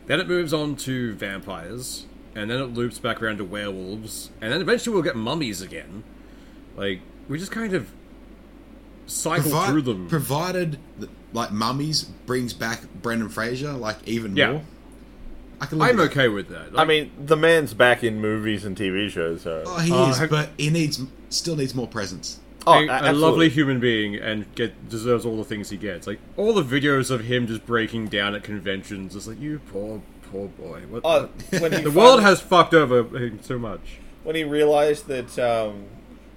Then 0.07 0.19
it 0.19 0.27
moves 0.27 0.53
on 0.53 0.75
to 0.77 1.13
vampires, 1.13 2.05
and 2.35 2.49
then 2.49 2.59
it 2.59 2.73
loops 2.73 2.99
back 2.99 3.21
around 3.21 3.37
to 3.37 3.45
werewolves, 3.45 4.31
and 4.41 4.51
then 4.51 4.61
eventually 4.61 4.93
we'll 4.93 5.03
get 5.03 5.15
mummies 5.15 5.61
again. 5.61 6.03
Like, 6.75 7.01
we 7.29 7.37
just 7.37 7.51
kind 7.51 7.73
of 7.73 7.89
cycle 9.05 9.51
Provi- 9.51 9.71
through 9.71 9.81
them. 9.83 10.07
Provided, 10.07 10.77
that, 10.99 11.09
like, 11.33 11.51
Mummies 11.51 12.03
brings 12.25 12.53
back 12.53 12.81
Brendan 13.01 13.29
Fraser, 13.29 13.73
like, 13.73 13.97
even 14.05 14.35
Yeah. 14.35 14.51
more. 14.53 14.61
I 15.59 15.65
can 15.67 15.79
I'm 15.81 15.99
okay 16.01 16.27
with 16.27 16.49
that. 16.49 16.69
I 16.75 16.85
mean, 16.85 17.11
the 17.23 17.37
man's 17.37 17.73
back 17.75 18.03
in 18.03 18.19
movies 18.19 18.65
and 18.65 18.75
TV 18.75 19.09
shows, 19.09 19.43
so 19.43 19.63
Oh, 19.65 19.77
he 19.79 19.91
Oh, 19.93 20.09
is, 20.09 20.17
have- 20.17 20.29
but 20.31 20.49
he 20.57 20.69
needs, 20.71 20.99
still 21.29 21.55
needs 21.55 21.75
more 21.75 21.87
presence. 21.87 22.39
oh, 22.65 22.73
a, 22.79 22.87
a- 22.87 23.11
a 23.11 23.13
lovely 23.13 23.47
human 23.49 23.79
being 23.79 24.15
and 24.15 24.45
get 24.55 24.89
deserves 24.89 25.23
all 25.25 25.37
the 25.37 25.43
things 25.43 25.69
he 25.69 25.77
gets. 25.77 26.07
Like 26.07 26.19
all 26.35 26.53
the 26.53 26.63
videos 26.63 27.11
of 27.11 27.25
him 27.25 27.45
just 27.47 27.65
breaking 27.65 28.07
down 28.07 28.33
at 28.35 28.43
conventions, 28.43 29.15
it's 29.15 29.27
like 29.27 29.39
you 29.39 29.61
poor, 29.71 30.01
poor 30.31 30.47
boy. 30.47 30.81
What, 30.89 31.01
Oh, 31.05 31.29
when 31.59 31.71
he 31.73 31.81
the 31.83 31.91
world 31.91 32.21
has 32.21 32.41
fucked 32.41 32.73
over 32.73 33.03
him 33.17 33.39
so 33.43 33.57
much. 33.59 33.99
when 34.23 34.35
he 34.35 34.43
realized 34.43 35.07
that 35.07 35.37
um, 35.39 35.83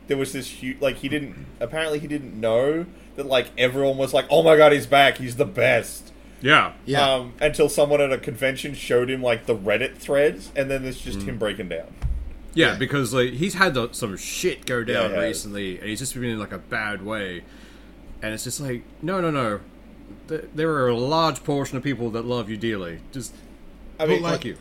there 0.07 0.17
was 0.19 0.33
this 0.35 0.49
huge 0.49 0.81
like 0.83 0.97
he 0.97 1.09
didn't 1.09 1.47
apparently 1.61 1.99
he 1.99 2.07
didn't 2.07 2.39
know 2.39 2.85
that 3.17 3.27
like 3.27 3.49
everyone 3.59 3.97
was 3.97 4.13
like 4.15 4.27
oh 4.31 4.43
my 4.43 4.57
god 4.57 4.73
he's 4.73 4.87
back 4.87 5.19
he's 5.19 5.37
the 5.37 5.45
best 5.45 6.13
Yeah, 6.41 6.73
Yeah. 6.85 7.15
um, 7.15 7.33
until 7.41 7.69
someone 7.69 8.01
at 8.01 8.13
a 8.13 8.19
convention 8.19 8.75
showed 8.75 9.09
him 9.11 9.23
like 9.23 9.47
the 9.47 9.55
reddit 9.57 9.97
threads 9.97 10.51
and 10.57 10.71
then 10.71 10.85
it's 10.85 11.01
just 11.01 11.21
Mm. 11.21 11.25
him 11.27 11.39
breaking 11.39 11.69
down 11.69 11.87
yeah, 12.55 12.73
Yeah. 12.73 12.79
because 12.79 13.15
like 13.15 13.31
he's 13.35 13.55
had 13.55 13.75
the, 13.75 13.89
some 13.93 14.17
shit 14.17 14.67
go 14.67 14.85
down 14.85 15.11
Yeah, 15.13 15.17
yeah. 15.19 15.23
recently, 15.25 15.79
and 15.79 15.89
he's 15.89 15.99
just 16.01 16.15
been 16.15 16.25
in 16.25 16.39
like 16.39 16.53
a 16.53 16.59
bad 16.59 17.03
way. 17.05 17.43
And 18.23 18.33
it's 18.33 18.45
just 18.45 18.61
like, 18.61 18.85
no, 19.03 19.21
no, 19.21 19.31
no. 19.33 19.59
Th- 20.29 20.45
There 20.55 20.71
are 20.71 20.89
a 20.89 20.97
large 20.97 21.43
portion 21.43 21.77
of 21.77 21.83
people 21.83 22.11
that 22.11 22.25
love 22.25 22.49
you 22.49 22.57
dearly. 22.57 23.01
Just 23.13 23.35
i 23.99 24.07
mean 24.07 24.23
But, 24.23 24.23
like- 24.23 24.33
fuck 24.35 24.45
you. 24.45 24.57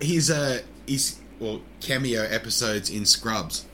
His, 0.00 0.30
uh, 0.30 0.60
he's 0.86 1.20
well, 1.40 1.60
cameo 1.80 2.22
episodes 2.22 2.88
in 2.90 3.04
Scrubs. 3.06 3.66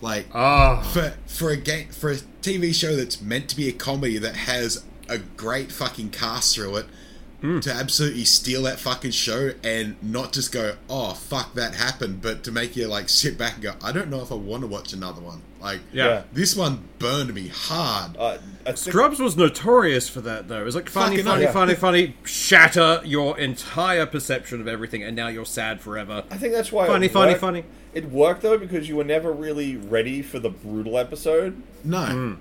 Like, 0.00 0.26
Ah, 0.34 0.80
for 0.82 1.14
for 1.26 1.50
a 1.50 1.56
game 1.56 1.88
for 1.88 2.10
a 2.10 2.16
TV 2.42 2.72
show 2.74 2.94
that's 2.96 3.20
meant 3.20 3.48
to 3.50 3.56
be 3.56 3.68
a 3.68 3.72
comedy 3.72 4.18
that 4.18 4.36
has 4.36 4.84
a 5.08 5.18
great 5.18 5.72
fucking 5.72 6.10
cast 6.10 6.54
through 6.54 6.76
it 6.76 6.86
Hmm. 7.40 7.60
to 7.60 7.72
absolutely 7.72 8.24
steal 8.24 8.64
that 8.64 8.80
fucking 8.80 9.12
show 9.12 9.52
and 9.62 9.94
not 10.02 10.32
just 10.32 10.50
go 10.50 10.74
oh 10.90 11.14
fuck 11.14 11.54
that 11.54 11.72
happened 11.76 12.20
but 12.20 12.42
to 12.42 12.50
make 12.50 12.74
you 12.74 12.88
like 12.88 13.08
sit 13.08 13.38
back 13.38 13.54
and 13.54 13.62
go 13.62 13.74
I 13.80 13.92
don't 13.92 14.10
know 14.10 14.20
if 14.22 14.32
I 14.32 14.34
want 14.34 14.62
to 14.62 14.66
watch 14.66 14.92
another 14.92 15.20
one 15.20 15.42
like 15.60 15.78
yeah. 15.92 16.24
this 16.32 16.56
one 16.56 16.88
burned 16.98 17.32
me 17.32 17.46
hard 17.46 18.16
uh, 18.18 18.38
I 18.68 18.72
think, 18.72 18.92
Scrubs 18.92 19.18
was 19.18 19.36
notorious 19.36 20.08
for 20.08 20.20
that, 20.22 20.48
though. 20.48 20.60
It 20.60 20.64
was 20.64 20.74
like 20.74 20.88
funny, 20.88 21.16
Fucking 21.16 21.24
funny, 21.24 21.44
hell. 21.44 21.52
funny, 21.52 21.74
funny, 21.74 22.16
shatter 22.24 23.00
your 23.04 23.38
entire 23.38 24.06
perception 24.06 24.60
of 24.60 24.68
everything, 24.68 25.02
and 25.02 25.14
now 25.16 25.28
you're 25.28 25.44
sad 25.44 25.80
forever. 25.80 26.24
I 26.30 26.36
think 26.36 26.52
that's 26.52 26.70
why 26.72 26.86
Funny, 26.86 27.06
it 27.06 27.12
funny, 27.12 27.30
worked. 27.32 27.40
funny. 27.40 27.64
It 27.94 28.10
worked 28.10 28.42
though 28.42 28.58
because 28.58 28.88
you 28.88 28.96
were 28.96 29.04
never 29.04 29.32
really 29.32 29.76
ready 29.76 30.22
for 30.22 30.38
the 30.38 30.50
brutal 30.50 30.98
episode. 30.98 31.60
No. 31.82 32.36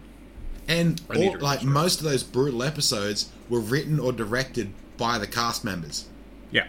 And 0.67 1.01
I 1.09 1.13
need 1.15 1.27
all, 1.29 1.37
to 1.37 1.43
like 1.43 1.59
rewatch 1.61 1.63
most 1.63 1.99
of 1.99 2.03
those 2.05 2.23
brutal 2.23 2.61
episodes 2.63 3.31
were 3.49 3.61
written 3.61 3.99
or 3.99 4.11
directed 4.11 4.73
by 4.97 5.17
the 5.17 5.27
cast 5.27 5.63
members, 5.63 6.05
Yeah. 6.51 6.67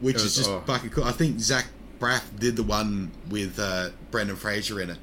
which 0.00 0.14
It 0.14 0.18
is 0.18 0.22
was- 0.24 0.36
just 0.36 0.50
oh. 0.50 0.62
fucking 0.66 0.90
cool. 0.90 1.04
I 1.04 1.12
think 1.12 1.40
Zach 1.40 1.66
Braff 1.98 2.22
did 2.38 2.54
the 2.54 2.62
one 2.62 3.10
with 3.28 3.58
uh, 3.58 3.90
Brendan 4.12 4.36
Fraser 4.36 4.80
in 4.80 4.90
it. 4.90 4.98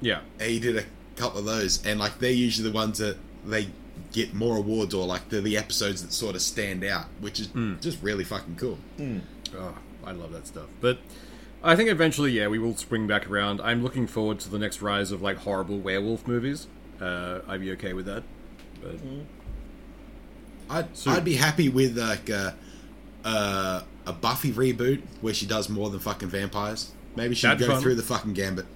Yeah. 0.00 0.20
He 0.40 0.60
did 0.60 0.76
a 0.76 0.84
couple 1.16 1.38
of 1.40 1.44
those, 1.46 1.84
and 1.86 1.98
like 1.98 2.18
they're 2.18 2.30
usually 2.30 2.68
the 2.68 2.74
ones 2.74 2.98
that 2.98 3.16
they 3.44 3.68
get 4.12 4.34
more 4.34 4.56
awards 4.56 4.94
or 4.94 5.06
like 5.06 5.28
they're 5.30 5.40
the 5.40 5.56
episodes 5.56 6.02
that 6.02 6.12
sort 6.12 6.34
of 6.34 6.42
stand 6.42 6.84
out, 6.84 7.06
which 7.20 7.40
is 7.40 7.48
Hmm. 7.48 7.74
just 7.80 8.02
really 8.02 8.24
fucking 8.24 8.56
cool. 8.56 8.78
Oh, 9.56 9.74
I 10.04 10.12
love 10.12 10.32
that 10.32 10.46
stuff. 10.46 10.66
But 10.80 10.98
I 11.62 11.74
think 11.76 11.90
eventually, 11.90 12.32
yeah, 12.32 12.46
we 12.48 12.58
will 12.58 12.76
spring 12.76 13.06
back 13.06 13.28
around. 13.30 13.60
I'm 13.60 13.82
looking 13.82 14.06
forward 14.06 14.38
to 14.40 14.50
the 14.50 14.58
next 14.58 14.80
rise 14.82 15.10
of 15.12 15.22
like 15.22 15.38
horrible 15.38 15.78
werewolf 15.78 16.26
movies. 16.26 16.66
Uh, 17.00 17.40
I'd 17.48 17.60
be 17.60 17.72
okay 17.72 17.92
with 17.92 18.06
that. 18.06 18.22
But 18.82 18.96
I'd, 20.68 20.96
So- 20.96 21.10
I'd 21.10 21.24
be 21.24 21.34
happy 21.36 21.68
with 21.68 21.96
like 21.98 22.28
a, 22.28 22.54
a, 23.24 23.84
a 24.06 24.12
Buffy 24.12 24.52
reboot 24.52 25.02
where 25.20 25.34
she 25.34 25.46
does 25.46 25.68
more 25.68 25.90
than 25.90 26.00
fucking 26.00 26.28
vampires. 26.28 26.92
Maybe 27.16 27.34
she'd 27.34 27.46
That'd 27.48 27.66
go 27.66 27.74
fun. 27.74 27.82
through 27.82 27.94
the 27.94 28.02
fucking 28.02 28.34
gambit. 28.34 28.66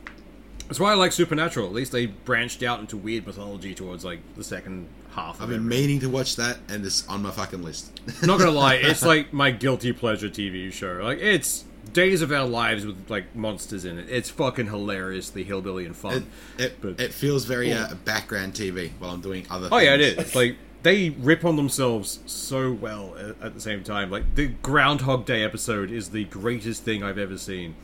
That's 0.71 0.79
why 0.79 0.93
I 0.93 0.95
like 0.95 1.11
Supernatural. 1.11 1.67
At 1.67 1.73
least 1.73 1.91
they 1.91 2.07
branched 2.07 2.63
out 2.63 2.79
into 2.79 2.97
weird 2.97 3.27
mythology 3.27 3.75
towards 3.75 4.05
like 4.05 4.21
the 4.37 4.45
second 4.45 4.87
half. 5.17 5.43
I've 5.43 5.49
been 5.49 5.57
it. 5.63 5.65
meaning 5.65 5.99
to 5.99 6.09
watch 6.09 6.37
that, 6.37 6.59
and 6.69 6.87
it's 6.87 7.07
on 7.09 7.23
my 7.23 7.33
fucking 7.33 7.63
list. 7.65 8.01
Not 8.23 8.39
gonna 8.39 8.53
lie, 8.53 8.75
it's 8.77 9.03
like 9.05 9.33
my 9.33 9.51
guilty 9.51 9.93
pleasure 9.93 10.29
TV 10.29 10.73
show. 10.73 11.01
Like 11.03 11.19
it's 11.19 11.65
Days 11.93 12.23
of 12.23 12.31
Our 12.31 12.47
Lives 12.47 12.87
with 12.87 13.11
like 13.11 13.35
monsters 13.35 13.85
in 13.85 13.99
it. 13.99 14.09
It's 14.09 14.31
fucking 14.31 14.69
hilariously 14.69 15.43
hillbilly 15.43 15.87
and 15.87 15.97
fun. 15.97 16.29
It, 16.57 16.63
it, 16.65 16.81
But- 16.81 17.01
it 17.01 17.13
feels 17.13 17.47
very 17.47 17.73
uh, 17.73 17.93
background 18.05 18.55
TV 18.55 18.93
while 19.01 19.11
I'm 19.11 19.21
doing 19.21 19.47
other. 19.51 19.69
Oh 19.73 19.79
yeah, 19.79 19.95
it 19.95 20.01
is. 20.01 20.19
It's 20.19 20.35
like 20.37 20.57
they 20.85 21.11
rip 21.11 21.45
on 21.45 21.57
themselves 21.57 22.21
so 22.27 22.71
well 22.73 23.17
at, 23.19 23.43
at 23.43 23.55
the 23.55 23.61
same 23.61 23.83
time. 23.83 24.09
Like 24.09 24.37
the 24.37 24.47
Groundhog 24.47 25.27
Day 25.27 25.43
episode 25.43 25.91
is 25.91 26.11
the 26.11 26.25
greatest 26.27 26.85
thing 26.85 27.03
I've 27.03 27.19
ever 27.19 27.37
seen. 27.37 27.75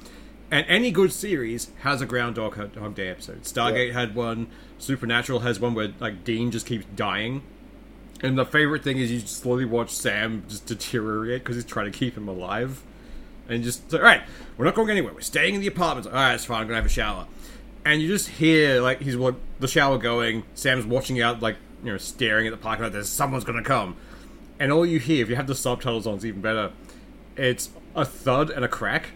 And 0.50 0.64
any 0.68 0.92
good 0.92 1.12
series 1.12 1.70
has 1.80 2.00
a 2.00 2.06
Groundhog 2.06 2.54
Hog 2.76 2.94
Day 2.94 3.08
episode. 3.08 3.42
Stargate 3.42 3.92
had 3.92 4.14
one. 4.14 4.46
Supernatural 4.78 5.40
has 5.40 5.58
one 5.58 5.74
where 5.74 5.92
like 5.98 6.22
Dean 6.22 6.50
just 6.52 6.66
keeps 6.66 6.86
dying. 6.94 7.42
And 8.22 8.38
the 8.38 8.46
favorite 8.46 8.82
thing 8.84 8.98
is 8.98 9.10
you 9.10 9.20
just 9.20 9.38
slowly 9.38 9.64
watch 9.64 9.90
Sam 9.90 10.44
just 10.48 10.66
deteriorate 10.66 11.42
because 11.42 11.56
he's 11.56 11.64
trying 11.64 11.90
to 11.90 11.98
keep 11.98 12.16
him 12.16 12.28
alive. 12.28 12.82
And 13.48 13.62
just 13.64 13.92
all 13.92 14.00
right, 14.00 14.22
we're 14.56 14.64
not 14.64 14.74
going 14.74 14.88
anywhere. 14.90 15.12
We're 15.12 15.20
staying 15.20 15.56
in 15.56 15.60
the 15.60 15.66
apartment. 15.66 16.06
All 16.06 16.12
right, 16.14 16.34
it's 16.34 16.44
fine. 16.44 16.60
I'm 16.60 16.66
gonna 16.68 16.76
have 16.76 16.86
a 16.86 16.90
shower. 16.90 17.26
And 17.84 18.00
you 18.00 18.08
just 18.08 18.28
hear 18.28 18.80
like 18.80 19.00
he's 19.00 19.16
what 19.16 19.34
the 19.58 19.68
shower 19.68 19.98
going. 19.98 20.44
Sam's 20.54 20.86
watching 20.86 21.20
out, 21.20 21.42
like 21.42 21.56
you 21.82 21.90
know, 21.90 21.98
staring 21.98 22.46
at 22.46 22.50
the 22.50 22.56
parking 22.56 22.84
lot. 22.84 22.92
There's 22.92 23.08
someone's 23.08 23.44
gonna 23.44 23.62
come. 23.62 23.96
And 24.60 24.72
all 24.72 24.86
you 24.86 25.00
hear, 25.00 25.22
if 25.22 25.28
you 25.28 25.36
have 25.36 25.48
the 25.48 25.54
subtitles 25.56 26.06
on, 26.06 26.14
it's 26.14 26.24
even 26.24 26.40
better. 26.40 26.72
It's 27.36 27.70
a 27.96 28.04
thud 28.04 28.50
and 28.50 28.64
a 28.64 28.68
crack. 28.68 29.10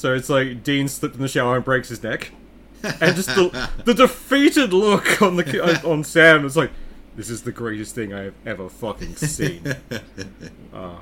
So 0.00 0.14
it's 0.14 0.30
like 0.30 0.62
Dean 0.64 0.88
slipped 0.88 1.16
in 1.16 1.20
the 1.20 1.28
shower 1.28 1.56
and 1.56 1.64
breaks 1.64 1.90
his 1.90 2.02
neck, 2.02 2.30
and 2.82 3.14
just 3.14 3.28
the, 3.34 3.68
the 3.84 3.92
defeated 3.92 4.72
look 4.72 5.20
on 5.20 5.36
the 5.36 5.82
on 5.86 6.04
Sam. 6.04 6.46
It's 6.46 6.56
like 6.56 6.70
this 7.16 7.28
is 7.28 7.42
the 7.42 7.52
greatest 7.52 7.94
thing 7.94 8.14
I 8.14 8.22
have 8.22 8.34
ever 8.46 8.70
fucking 8.70 9.16
seen. 9.16 9.74
Ah. 10.72 11.00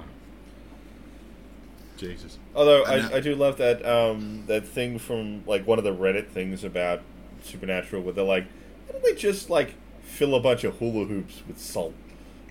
Jesus. 1.96 2.38
Although 2.56 2.82
I. 2.84 2.96
I, 2.96 3.12
I 3.16 3.20
do 3.20 3.34
love 3.36 3.58
that 3.58 3.84
um, 3.86 4.44
that 4.48 4.66
thing 4.66 4.98
from 4.98 5.44
like 5.46 5.64
one 5.66 5.78
of 5.78 5.84
the 5.84 5.94
Reddit 5.94 6.28
things 6.28 6.64
about 6.64 7.02
Supernatural 7.42 8.02
where 8.02 8.12
they're 8.14 8.24
like, 8.24 8.46
why 8.86 8.92
don't 8.94 9.04
they 9.04 9.14
just 9.14 9.48
like 9.50 9.74
fill 10.02 10.34
a 10.34 10.40
bunch 10.40 10.64
of 10.64 10.76
hula 10.78 11.04
hoops 11.06 11.42
with 11.46 11.60
salt 11.60 11.94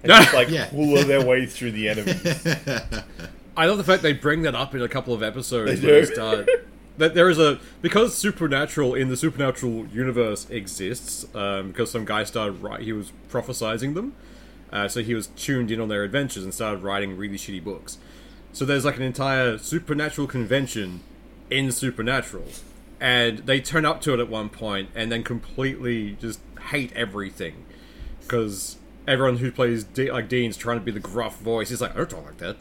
and 0.04 0.12
just 0.14 0.34
like 0.34 0.48
Yeah. 0.50 0.66
hula 0.68 1.04
their 1.04 1.26
way 1.26 1.46
through 1.46 1.72
the 1.72 1.90
enemies? 1.90 2.38
I 3.58 3.66
love 3.66 3.80
the 3.80 3.84
fact 3.84 4.04
they 4.04 4.14
bring 4.14 4.44
that 4.44 4.54
up 4.54 4.76
in 4.76 4.82
a 4.84 4.88
couple 4.88 5.14
of 5.14 5.24
episodes 5.24 5.82
They 5.82 6.06
start. 6.06 6.48
That 6.98 7.14
there 7.14 7.30
is 7.30 7.38
a 7.38 7.60
because 7.82 8.16
supernatural 8.16 8.96
in 8.96 9.10
the 9.10 9.18
supernatural 9.18 9.86
universe 9.88 10.50
exists 10.50 11.28
um, 11.36 11.68
because 11.68 11.92
some 11.92 12.06
guy 12.06 12.24
started 12.24 12.54
right. 12.64 12.82
he 12.82 12.92
was 12.92 13.12
prophesizing 13.30 13.94
them, 13.94 14.16
uh, 14.72 14.88
so 14.88 15.04
he 15.04 15.14
was 15.14 15.28
tuned 15.28 15.70
in 15.70 15.80
on 15.80 15.90
their 15.90 16.04
adventures 16.04 16.44
and 16.44 16.54
started 16.54 16.82
writing 16.82 17.16
really 17.16 17.38
shitty 17.38 17.64
books. 17.64 18.00
So 18.52 18.66
there's 18.66 18.84
like 18.84 18.98
an 18.98 19.04
entire 19.04 19.60
supernatural 19.60 20.26
convention 20.26 21.02
in 21.52 21.72
supernatural, 21.72 22.48
and 23.00 23.40
they 23.40 23.62
turn 23.62 23.86
up 23.86 24.02
to 24.02 24.16
it 24.16 24.20
at 24.20 24.28
one 24.28 24.50
point 24.50 24.90
and 24.96 25.12
then 25.12 25.24
completely 25.24 26.18
just 26.20 26.40
hate 26.72 26.92
everything 26.94 27.64
because 28.22 28.78
everyone 29.08 29.38
who 29.38 29.52
plays 29.52 29.84
D- 29.84 30.12
like 30.12 30.28
Dean's 30.28 30.58
trying 30.58 30.80
to 30.80 30.84
be 30.84 30.92
the 30.92 31.00
gruff 31.00 31.38
voice. 31.38 31.70
He's 31.70 31.82
like, 31.82 31.92
I 31.92 31.98
don't 31.98 32.10
talk 32.10 32.26
like 32.26 32.38
that. 32.38 32.58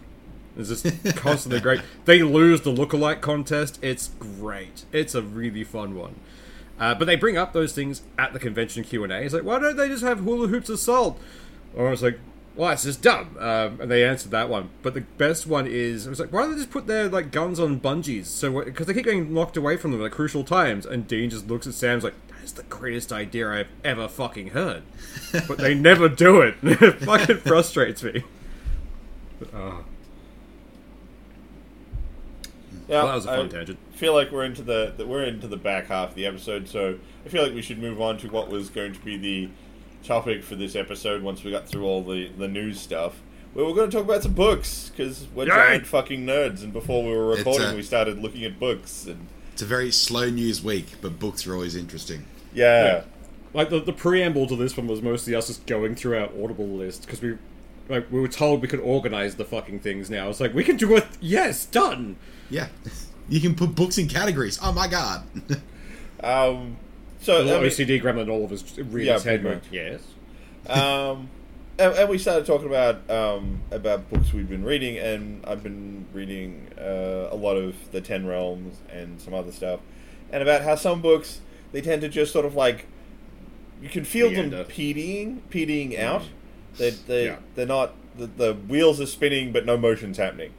It's 0.57 0.69
just 0.69 1.17
constantly 1.17 1.61
great. 1.61 1.81
They 2.05 2.23
lose 2.23 2.63
the 2.63 2.73
lookalike 2.73 3.21
contest. 3.21 3.79
It's 3.83 4.09
great. 4.19 4.85
It's 4.93 5.15
a 5.15 5.23
really 5.23 5.65
fun 5.65 5.95
one. 5.95 6.15
Uh, 6.79 6.95
but 6.95 7.07
they 7.07 7.17
bring 7.17 7.37
up 7.37 7.53
those 7.53 7.73
things 7.73 8.03
at 8.19 8.33
the 8.33 8.39
convention 8.39 8.85
Q 8.85 9.05
and 9.05 9.13
A. 9.13 9.23
It's 9.23 9.35
like, 9.35 9.45
why 9.45 9.59
don't 9.59 9.77
they 9.77 9.89
just 9.89 10.03
have 10.03 10.21
hula 10.21 10.49
hoops 10.49 10.69
of 10.69 10.79
salt? 10.79 11.21
Or 11.75 11.93
it's 11.93 12.03
like, 12.03 12.19
well, 12.55 12.71
it's 12.71 12.85
just 12.85 13.03
dumb. 13.03 13.37
Um, 13.39 13.81
and 13.81 13.91
they 13.91 14.05
answered 14.05 14.31
that 14.33 14.49
one. 14.49 14.71
But 14.83 14.95
the 14.95 15.03
best 15.03 15.47
one 15.47 15.67
is, 15.67 16.07
I 16.07 16.11
was 16.11 16.21
like, 16.21 16.33
why 16.33 16.43
don't 16.43 16.53
they 16.53 16.59
just 16.59 16.71
put 16.71 16.87
their 16.87 17.09
like 17.09 17.31
guns 17.31 17.61
on 17.61 17.81
bungees? 17.81 18.27
So 18.27 18.65
because 18.65 18.87
they 18.87 18.95
keep 18.95 19.05
getting 19.05 19.33
knocked 19.33 19.57
away 19.57 19.77
from 19.77 19.93
them 19.93 20.05
at 20.05 20.13
crucial 20.13 20.45
times. 20.45 20.87
And 20.87 21.07
Dean 21.07 21.31
just 21.31 21.49
looks 21.49 21.67
at 21.67 21.75
Sam's 21.75 22.05
like, 22.05 22.15
that 22.29 22.43
is 22.43 22.53
the 22.53 22.63
greatest 22.65 23.13
idea 23.13 23.51
I've 23.51 23.69
ever 23.85 24.09
fucking 24.09 24.49
heard. 24.49 24.83
but 25.47 25.59
they 25.59 25.75
never 25.75 26.09
do 26.09 26.41
it. 26.41 26.57
it 26.63 27.01
fucking 27.01 27.39
frustrates 27.39 28.03
me. 28.03 28.25
But, 29.39 29.49
oh. 29.55 29.85
Yeah, 32.89 32.99
Well, 33.03 33.07
that 33.09 33.15
was 33.17 33.25
a 33.27 33.29
fun 33.29 33.47
I 33.47 33.49
tangent. 33.49 33.79
feel 33.95 34.15
like 34.15 34.31
we're 34.31 34.45
into 34.45 34.63
the 34.63 34.93
that 34.97 35.09
we're 35.09 35.25
into 35.25 35.49
the 35.49 35.57
back 35.57 35.87
half 35.89 36.11
of 36.11 36.15
the 36.15 36.27
episode, 36.27 36.69
so 36.69 36.99
I 37.25 37.29
feel 37.29 37.43
like 37.43 37.55
we 37.55 37.63
should 37.63 37.79
move 37.79 38.01
on 38.01 38.17
to 38.19 38.29
what 38.29 38.49
was 38.49 38.71
going 38.71 38.93
to 38.93 39.01
be 39.01 39.17
the 39.17 39.49
topic 40.05 40.45
for 40.45 40.55
this 40.55 40.77
episode 40.77 41.23
once 41.23 41.43
we 41.43 41.51
got 41.51 41.67
through 41.69 41.85
all 41.85 42.03
the 42.03 42.29
the 42.39 42.47
news 42.49 42.81
stuff. 42.81 43.21
we 43.55 43.63
were 43.65 43.75
going 43.75 43.91
to 43.91 43.97
talk 43.97 44.05
about 44.05 44.23
some 44.23 44.35
books 44.35 44.91
because 44.91 45.27
we're 45.35 45.45
Yay! 45.45 45.51
giant 45.51 45.87
fucking 45.87 46.25
nerds, 46.25 46.63
and 46.63 46.73
before 46.73 47.03
we 47.05 47.11
were 47.11 47.27
recording, 47.29 47.67
uh, 47.69 47.75
we 47.75 47.83
started 47.83 48.19
looking 48.23 48.45
at 48.45 48.59
books 48.61 49.07
and 49.07 49.27
It's 49.53 49.63
a 49.63 49.67
very 49.67 49.91
slow 49.91 50.29
news 50.31 50.63
week, 50.63 50.87
but 51.01 51.19
books 51.19 51.47
are 51.47 51.55
always 51.55 51.75
interesting. 51.75 52.25
yeah. 52.55 52.85
Yeah. 52.85 53.03
Like 53.55 53.71
the, 53.71 53.81
the 53.81 53.93
preamble 53.95 54.47
to 54.49 54.57
this 54.57 54.77
one 54.77 54.87
was 54.87 55.01
mostly 55.01 55.35
us 55.35 55.47
just 55.47 55.65
going 55.67 55.95
through 55.95 56.19
our 56.19 56.29
Audible 56.45 56.69
list 56.69 57.07
because 57.07 57.23
we, 57.23 57.39
like, 57.89 58.11
we 58.11 58.21
were 58.21 58.29
told 58.29 58.63
we 58.63 58.69
could 58.69 58.81
organize 58.81 59.37
the 59.37 59.45
fucking 59.45 59.81
things 59.81 60.11
now. 60.11 60.29
It's 60.29 60.41
like 60.41 60.55
we 60.55 60.65
can 60.65 60.77
do 60.77 60.97
it. 60.97 61.07
Yes, 61.21 61.65
done. 61.67 62.17
Yeah, 62.51 62.69
you 63.29 63.41
can 63.41 63.55
put 63.55 63.75
books 63.75 63.99
in 63.99 64.09
categories. 64.09 64.59
Oh 64.63 64.73
my 64.73 64.87
god! 64.89 65.25
Um, 66.23 66.77
so 67.21 67.45
The 67.45 67.57
I 67.57 67.61
mean- 67.61 67.71
OCD 67.71 68.01
gremlin 68.03 68.31
all 68.31 68.45
of 68.45 68.53
us 68.53 68.79
read 68.79 69.07
Yeah, 69.07 69.15
his 69.15 69.25
head. 69.25 69.43
pretty 69.43 69.55
Went, 69.57 69.65
yes. 69.73 70.01
um, 70.69 71.29
and, 71.79 71.93
and 71.95 72.09
we 72.09 72.19
started 72.19 72.47
talking 72.47 72.69
about 72.69 73.09
um, 73.11 73.61
about 73.71 74.09
books 74.11 74.33
we've 74.33 74.49
been 74.49 74.65
reading, 74.65 74.99
and 74.99 75.45
I've 75.45 75.63
been 75.63 76.07
reading 76.13 76.69
uh, 76.79 77.29
a 77.31 77.37
lot 77.37 77.57
of 77.57 77.75
the 77.93 78.01
Ten 78.01 78.27
Realms 78.27 78.79
and 78.93 79.21
some 79.21 79.35
other 79.35 79.53
stuff, 79.53 79.81
and 80.33 80.43
about 80.43 80.63
how 80.63 80.75
some 80.77 81.03
books 81.03 81.41
they 81.73 81.81
tend 81.81 82.01
to 82.03 82.09
just 82.09 82.33
sort 82.33 82.47
of 82.47 82.55
like 82.55 82.87
you 83.83 83.89
can 83.91 84.05
feel 84.05 84.31
Meander. 84.31 84.59
them 84.65 84.67
PDing, 84.67 85.41
PDing 85.51 85.99
out. 85.99 86.23
They 86.79 86.91
they 86.91 87.27
Yeah. 87.27 87.37
they're 87.55 87.67
not 87.67 87.93
the, 88.17 88.27
the 88.27 88.55
wheels 88.55 89.01
are 89.01 89.07
spinning, 89.07 89.53
but 89.53 89.67
no 89.67 89.77
motion's 89.77 90.17
happening. 90.17 90.53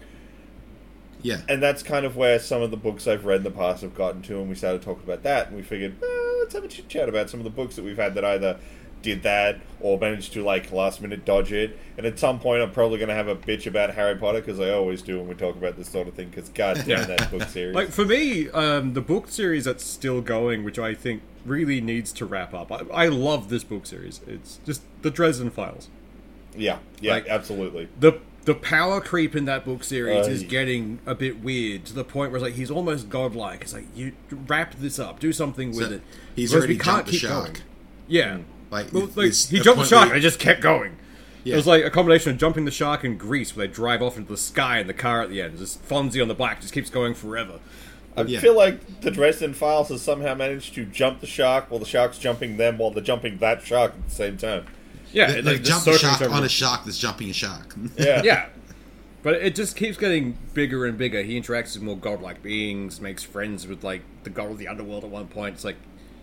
yeah, 1.23 1.41
And 1.49 1.61
that's 1.61 1.81
kind 1.81 2.05
of 2.05 2.15
where 2.15 2.37
some 2.39 2.61
of 2.61 2.69
the 2.71 2.77
books 2.77 3.07
I've 3.07 3.25
read 3.25 3.37
in 3.37 3.43
the 3.43 3.51
past 3.51 3.81
have 3.81 3.95
gotten 3.95 4.21
to, 4.23 4.39
and 4.39 4.47
we 4.49 4.53
started 4.55 4.83
talking 4.83 5.03
about 5.03 5.23
that, 5.23 5.47
and 5.47 5.55
we 5.55 5.63
figured, 5.63 5.95
eh, 6.01 6.33
let's 6.39 6.53
have 6.53 6.63
a 6.63 6.67
chit 6.67 6.87
chat 6.87 7.09
about 7.09 7.29
some 7.31 7.39
of 7.39 7.43
the 7.43 7.49
books 7.49 7.75
that 7.75 7.83
we've 7.83 7.97
had 7.97 8.13
that 8.13 8.23
either 8.23 8.59
did 9.01 9.23
that 9.23 9.59
or 9.79 9.97
managed 9.97 10.33
to 10.33 10.43
like 10.43 10.71
last 10.71 11.01
minute 11.01 11.23
dodge 11.25 11.51
it. 11.51 11.77
And 11.97 12.05
at 12.05 12.17
some 12.19 12.39
point, 12.39 12.61
I'm 12.61 12.71
probably 12.71 12.97
going 12.97 13.09
to 13.09 13.15
have 13.15 13.27
a 13.27 13.35
bitch 13.35 13.65
about 13.67 13.93
Harry 13.95 14.15
Potter 14.15 14.41
because 14.41 14.59
I 14.59 14.69
always 14.71 15.01
do 15.01 15.17
when 15.19 15.27
we 15.27 15.33
talk 15.35 15.55
about 15.55 15.77
this 15.77 15.87
sort 15.89 16.07
of 16.07 16.13
thing. 16.15 16.29
Because 16.29 16.49
god 16.49 16.83
damn 16.85 17.07
that 17.07 17.29
book 17.31 17.43
series. 17.49 17.75
Like 17.75 17.89
for 17.89 18.05
me, 18.05 18.49
um, 18.49 18.93
the 18.93 19.01
book 19.01 19.29
series 19.29 19.65
that's 19.65 19.83
still 19.83 20.19
going, 20.21 20.63
which 20.63 20.79
I 20.79 20.93
think 20.95 21.21
really 21.45 21.79
needs 21.79 22.11
to 22.13 22.25
wrap 22.25 22.53
up. 22.55 22.71
I, 22.71 23.05
I 23.05 23.07
love 23.07 23.49
this 23.49 23.63
book 23.63 23.85
series. 23.85 24.21
It's 24.27 24.59
just 24.65 24.81
the 25.03 25.11
Dresden 25.11 25.51
Files. 25.51 25.89
Yeah, 26.57 26.79
yeah, 26.99 27.13
like- 27.13 27.27
absolutely. 27.27 27.87
the 27.99 28.13
the 28.45 28.55
power 28.55 29.01
creep 29.01 29.35
in 29.35 29.43
that 29.43 29.65
book 29.65 29.83
series 29.83 30.25
Uh, 30.25 30.29
is 30.29 30.43
yeah. 30.43 30.47
getting 30.47 30.99
a 31.05 31.13
bit 31.13 31.41
weird 31.43 31.83
to 31.85 31.93
the 31.93 32.05
point 32.05 32.31
where 32.31 32.37
it's 32.37 32.43
like 32.43 32.53
he's 32.53 32.71
almost 32.71 33.09
godlike. 33.09 33.61
It's 33.61 33.73
like 33.73 33.87
you 33.93 34.13
wrap 34.31 34.75
this 34.75 34.99
up, 34.99 35.19
do 35.19 35.33
something 35.33 35.69
with 35.75 35.89
So 35.89 35.93
it. 35.95 36.01
he's 36.35 36.51
Whereas 36.51 36.61
already 36.63 36.73
we 36.75 36.79
can't 36.79 36.95
jumped 37.05 37.11
the 37.11 37.17
shark. 37.17 37.43
going. 37.45 37.55
Yeah, 38.07 38.37
Like, 38.71 38.93
Well, 38.93 39.09
like, 39.15 39.33
he 39.33 39.59
jumped 39.59 39.81
the 39.81 39.85
shark 39.85 40.05
where- 40.05 40.15
and 40.15 40.17
it 40.17 40.21
just 40.21 40.39
kept 40.39 40.61
going. 40.61 40.95
Yeah. 41.43 41.53
It 41.53 41.57
was 41.57 41.67
like 41.67 41.83
a 41.83 41.89
combination 41.89 42.31
of 42.31 42.37
jumping 42.37 42.63
the 42.65 42.71
shark 42.71 43.03
and 43.03 43.17
Grease, 43.19 43.53
where 43.55 43.67
they 43.67 43.73
drive 43.73 44.01
off 44.01 44.15
into 44.17 44.31
the 44.31 44.37
sky 44.37 44.79
in 44.79 44.87
the 44.87 44.93
car 44.93 45.21
at 45.21 45.29
the 45.29 45.41
end. 45.41 45.57
Just 45.57 45.85
Fonzie 45.87 46.21
on 46.21 46.27
the 46.29 46.33
back 46.33 46.61
just 46.61 46.73
keeps 46.73 46.89
going 46.89 47.13
forever. 47.15 47.59
I 48.15 48.21
Yeah. 48.23 48.39
feel 48.39 48.55
like 48.55 49.01
the 49.01 49.11
Dresden 49.11 49.53
Files 49.53 49.89
has 49.89 50.01
somehow 50.01 50.33
managed 50.35 50.73
to 50.75 50.85
jump 50.85 51.19
the 51.19 51.27
shark 51.27 51.69
while 51.69 51.79
the 51.79 51.85
shark's 51.85 52.17
jumping 52.17 52.55
them 52.57 52.77
while 52.77 52.91
they're 52.91 53.03
jumping 53.03 53.37
that 53.39 53.61
shark 53.65 53.91
at 53.91 54.09
the 54.09 54.15
same 54.15 54.37
time. 54.37 54.65
Yeah, 55.13 55.31
They, 55.31 55.39
it, 55.39 55.45
they 55.45 55.51
like, 55.53 55.63
just 55.63 55.85
jump 55.85 55.95
a 55.95 55.99
shark 55.99 56.15
each 56.17 56.21
other. 56.25 56.33
on 56.35 56.43
a 56.43 56.49
shark 56.49 56.85
that's 56.85 56.97
jumping 56.99 57.29
a 57.29 57.33
shark. 57.33 57.75
Yeah. 57.97 58.21
Yeah. 58.25 58.45
But 59.23 59.35
it 59.35 59.55
just 59.55 59.75
keeps 59.75 59.97
getting 59.97 60.37
bigger 60.53 60.85
and 60.85 60.97
bigger. 60.97 61.21
He 61.23 61.39
interacts 61.39 61.73
with 61.73 61.81
more 61.83 61.97
godlike 61.97 62.41
beings, 62.43 63.01
makes 63.01 63.23
friends 63.23 63.67
with 63.67 63.83
like 63.83 64.01
the 64.23 64.29
god 64.29 64.51
of 64.51 64.57
the 64.57 64.67
underworld 64.67 65.03
at 65.03 65.09
one 65.09 65.27
point. 65.27 65.55
It's 65.55 65.63
like 65.65 65.75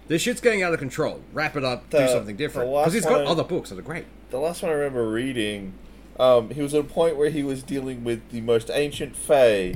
this 0.09 0.23
shit's 0.23 0.41
getting 0.41 0.63
out 0.63 0.73
of 0.73 0.79
control. 0.79 1.21
Wrap 1.33 1.57
it 1.57 1.65
up, 1.65 1.91
The- 1.91 2.07
do 2.07 2.09
something 2.09 2.37
different. 2.37 2.71
the 2.71 2.77
Because 2.79 2.93
he's 2.95 3.05
got 3.05 3.19
one- 3.19 3.27
other 3.27 3.45
books 3.45 3.71
that 3.71 3.79
are 3.79 3.83
great. 3.83 4.05
The 4.31 4.39
last 4.39 4.63
one 4.63 4.71
I 4.71 4.75
remember 4.75 5.09
reading, 5.11 5.75
um, 6.19 6.51
he 6.51 6.63
was 6.63 6.73
at 6.75 6.81
a 6.81 6.85
point 6.85 7.17
where 7.17 7.31
he 7.31 7.43
was 7.43 7.63
dealing 7.63 8.05
with 8.05 8.27
the 8.31 8.41
most 8.41 8.71
ancient 8.73 9.17
Fae, 9.17 9.75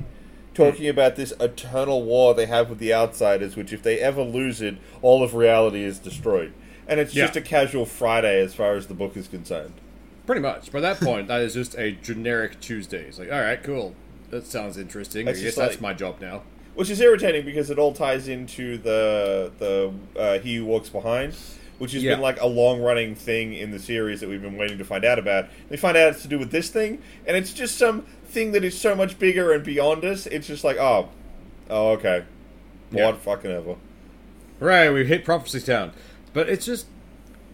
talking 0.55 0.89
about 0.89 1.17
this 1.17 1.33
eternal 1.41 2.03
war 2.05 2.35
they 2.35 2.47
have 2.47 2.71
with 2.71 2.79
the 2.79 2.95
outsiders, 2.95 3.57
which 3.57 3.73
if 3.73 3.83
they 3.83 3.99
ever 4.01 4.23
lose 4.23 4.61
it, 4.63 4.77
all 5.03 5.23
of 5.23 5.35
reality 5.35 5.83
is 5.83 5.99
destroyed. 5.99 6.53
And 6.89 6.99
it's 6.99 7.15
Yeah. 7.15 7.27
just 7.27 7.37
a 7.37 7.41
casual 7.41 7.85
Friday 7.85 8.41
as 8.41 8.55
far 8.55 8.75
as 8.75 8.87
the 8.87 8.95
book 8.95 9.17
is 9.17 9.29
concerned. 9.29 9.75
Pretty 10.27 10.41
much. 10.41 10.73
By 10.73 10.81
that 10.81 10.99
point, 11.01 11.29
that 11.29 11.41
is 11.43 11.55
just 11.55 11.77
a 11.79 11.93
generic 11.93 12.61
Tuesday. 12.61 13.05
It's 13.05 13.19
like, 13.19 13.31
all 13.33 13.41
right, 13.41 13.63
cool. 13.63 13.95
That 14.31 14.47
sounds 14.47 14.77
interesting. 14.79 15.27
It's 15.29 15.39
I 15.41 15.43
guess 15.43 15.49
just 15.55 15.57
that's 15.59 15.75
like- 15.75 15.81
my 15.81 15.93
job 15.95 16.17
now. 16.21 16.43
Which 16.75 16.91
is 16.91 17.01
irritating 17.01 17.45
because 17.45 17.71
it 17.71 17.79
all 17.79 17.93
ties 17.93 18.29
into 18.29 18.79
the 18.79 19.51
the 19.59 19.93
uh, 20.19 20.39
He 20.39 20.57
Who 20.57 20.65
Walks 20.65 20.89
Behind, 20.89 21.35
which 21.79 21.93
has 21.93 22.05
Yeah. 22.05 22.13
been 22.13 22.21
like 22.21 22.41
a 22.41 22.47
long 22.47 22.81
running 22.81 23.15
thing 23.17 23.53
in 23.53 23.71
the 23.73 23.79
series 23.81 24.21
that 24.21 24.29
we've 24.29 24.41
been 24.43 24.57
waiting 24.57 24.79
to 24.79 24.85
find 24.85 25.05
out 25.05 25.19
about. 25.19 25.49
We 25.71 25.77
find 25.77 25.97
out 25.97 26.13
it's 26.13 26.23
to 26.23 26.29
do 26.29 26.39
with 26.39 26.53
this 26.53 26.69
thing, 26.71 26.99
and 27.27 27.37
it's 27.37 27.53
just 27.53 27.77
some 27.77 28.03
thing 28.27 28.53
that 28.53 28.63
is 28.65 28.79
so 28.79 28.95
much 28.95 29.19
bigger 29.19 29.53
and 29.53 29.65
beyond 29.65 30.05
us. 30.05 30.27
It's 30.27 30.47
just 30.47 30.63
like, 30.63 30.77
oh, 30.77 31.09
oh, 31.69 31.91
okay, 31.93 32.23
Yeah. 32.93 33.07
what 33.07 33.19
fucking 33.23 33.51
ever. 33.51 33.75
Right, 34.61 34.91
we've 34.91 35.09
hit 35.09 35.25
Prophecy 35.25 35.61
Town. 35.61 35.93
But 36.39 36.49
it's 36.49 36.65
just, 36.65 36.87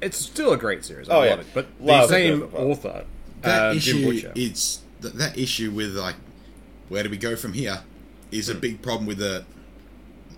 it's 0.03 0.18
still 0.18 0.53
a 0.53 0.59
great 0.59 0.85
series. 0.85 1.09
I 1.09 1.12
Oh, 1.14 1.18
love 1.20 1.26
yeah. 1.26 1.35
it. 1.39 1.47
But 1.55 1.66
Love 1.80 2.09
the 2.11 2.14
same 2.14 2.41
Joseph 2.41 2.55
author, 2.55 3.05
that 3.41 3.62
uh, 3.62 3.74
Jim 3.76 3.97
issue 3.97 4.12
Butcher. 4.12 4.32
is 4.35 4.80
that, 5.01 5.14
that 5.16 5.39
issue 5.39 5.70
with 5.70 5.95
like 5.97 6.16
where 6.91 7.03
do 7.03 7.09
we 7.09 7.16
go 7.16 7.35
from 7.35 7.55
here 7.55 7.80
is 8.30 8.49
Hmm. 8.49 8.59
a 8.59 8.61
big 8.61 8.82
problem 8.82 9.07
with 9.07 9.16
the 9.18 9.45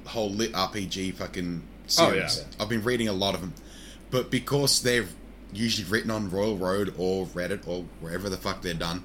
whole 0.07 0.31
lit 0.31 0.53
RPG 0.53 1.15
fucking 1.17 1.63
Oh, 1.65 1.89
series. 1.89 2.39
yeah. 2.39 2.45
I've 2.63 2.69
been 2.69 2.85
reading 2.85 3.09
a 3.09 3.13
lot 3.13 3.35
of 3.35 3.41
them, 3.41 3.53
but 4.13 4.31
because 4.31 4.81
they're 4.83 5.07
usually 5.53 5.89
written 5.91 6.13
on 6.13 6.31
Royal 6.31 6.57
Road 6.57 6.95
or 6.97 7.27
Reddit 7.27 7.67
or 7.67 7.85
wherever 8.01 8.29
the 8.29 8.37
fuck 8.37 8.63
they're 8.63 8.75
done, 8.75 9.03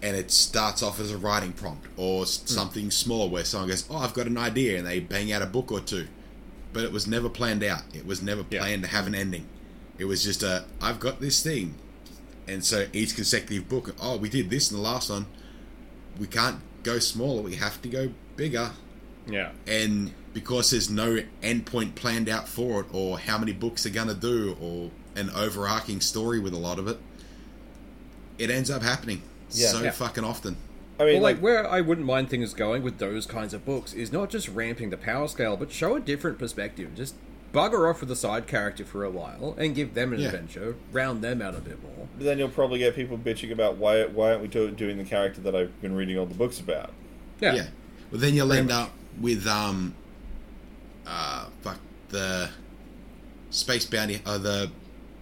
and 0.00 0.16
it 0.16 0.30
starts 0.30 0.80
off 0.80 1.00
as 1.00 1.10
a 1.10 1.16
writing 1.18 1.52
prompt 1.52 1.88
or 1.96 2.22
s- 2.22 2.38
Hmm. 2.38 2.46
something 2.46 2.90
small 2.92 3.28
where 3.30 3.44
someone 3.44 3.68
goes, 3.70 3.84
"Oh, 3.90 3.96
I've 3.96 4.14
got 4.14 4.26
an 4.28 4.38
idea," 4.38 4.78
and 4.78 4.86
they 4.86 5.00
bang 5.00 5.32
out 5.32 5.42
a 5.42 5.46
book 5.46 5.72
or 5.72 5.80
two, 5.80 6.06
but 6.76 6.84
it 6.84 6.92
was 6.92 7.06
never 7.06 7.30
planned 7.30 7.64
out. 7.64 7.84
It 7.94 8.04
was 8.04 8.20
never 8.20 8.44
Yeah. 8.50 8.60
planned 8.60 8.82
to 8.82 8.88
have 8.90 9.06
an 9.06 9.14
ending. 9.14 9.46
It 9.96 10.04
was 10.04 10.22
just 10.22 10.42
a, 10.42 10.66
"I've 10.78 11.00
got 11.00 11.22
this 11.22 11.42
thing," 11.42 11.74
and 12.46 12.62
so 12.62 12.86
each 12.92 13.16
consecutive 13.16 13.66
book, 13.66 13.94
oh, 13.98 14.18
we 14.18 14.28
did 14.28 14.50
this 14.50 14.70
in 14.70 14.76
the 14.76 14.82
last 14.82 15.08
one. 15.08 15.24
We 16.18 16.26
can't 16.26 16.58
go 16.82 16.98
smaller. 16.98 17.40
We 17.40 17.54
have 17.54 17.80
to 17.80 17.88
go 17.88 18.10
bigger. 18.36 18.72
yeah. 19.28 19.52
And 19.66 20.12
because 20.34 20.70
there's 20.70 20.88
no 20.90 21.18
endpoint 21.42 21.94
planned 21.94 22.28
out 22.28 22.46
for 22.46 22.82
it, 22.82 22.86
or 22.92 23.18
how 23.18 23.38
many 23.38 23.52
books 23.52 23.82
they're 23.84 23.92
gonna 23.92 24.12
do, 24.14 24.54
or 24.60 24.90
an 25.16 25.30
overarching 25.30 26.00
story 26.02 26.38
with 26.38 26.52
a 26.52 26.58
lot 26.58 26.78
of 26.78 26.86
it, 26.88 27.00
it 28.38 28.50
ends 28.50 28.70
up 28.70 28.82
happening 28.82 29.22
Yeah. 29.50 29.72
so 29.72 29.82
Yeah. 29.82 29.90
fucking 29.92 30.24
often. 30.24 30.56
I 30.98 31.04
mean, 31.04 31.14
Well, 31.14 31.22
like, 31.22 31.36
like, 31.36 31.42
where 31.42 31.68
I 31.70 31.80
wouldn't 31.82 32.06
mind 32.06 32.30
things 32.30 32.54
going 32.54 32.82
with 32.82 32.98
those 32.98 33.26
kinds 33.26 33.52
of 33.52 33.64
books 33.66 33.92
is 33.92 34.12
not 34.12 34.30
just 34.30 34.48
ramping 34.48 34.90
the 34.90 34.96
power 34.96 35.28
scale, 35.28 35.56
but 35.56 35.70
show 35.70 35.96
a 35.96 36.00
different 36.00 36.38
perspective. 36.38 36.94
Just 36.94 37.14
bugger 37.52 37.88
off 37.88 38.00
with 38.00 38.08
the 38.08 38.16
side 38.16 38.46
character 38.46 38.84
for 38.84 39.04
a 39.04 39.10
while 39.10 39.54
and 39.58 39.74
give 39.74 39.94
them 39.94 40.12
an 40.12 40.20
Yeah. 40.20 40.26
adventure, 40.28 40.76
round 40.92 41.22
them 41.22 41.40
out 41.42 41.54
a 41.54 41.60
bit 41.60 41.82
more. 41.82 42.08
then 42.18 42.38
you'll 42.38 42.48
probably 42.48 42.78
get 42.78 42.94
people 42.96 43.18
bitching 43.18 43.52
about 43.52 43.76
why 43.76 44.04
why 44.06 44.30
aren't 44.30 44.40
we 44.42 44.48
do, 44.48 44.70
doing 44.70 44.96
the 44.96 45.04
character 45.04 45.40
that 45.42 45.54
I've 45.54 45.80
been 45.82 45.94
reading 45.94 46.18
all 46.18 46.24
the 46.24 46.34
books 46.34 46.58
about. 46.60 46.92
Yeah. 47.40 47.54
Yeah. 47.54 47.66
Well, 48.10 48.20
then 48.20 48.34
you'll 48.34 48.46
Pretty 48.48 48.60
end 48.60 48.68
much. 48.70 48.84
up 48.88 48.90
with 49.20 49.46
um, 49.46 49.94
uh, 51.06 51.46
fuck 51.60 51.78
the 52.08 52.50
space 53.50 53.84
bounty, 53.84 54.20
uh, 54.24 54.38
the 54.38 54.70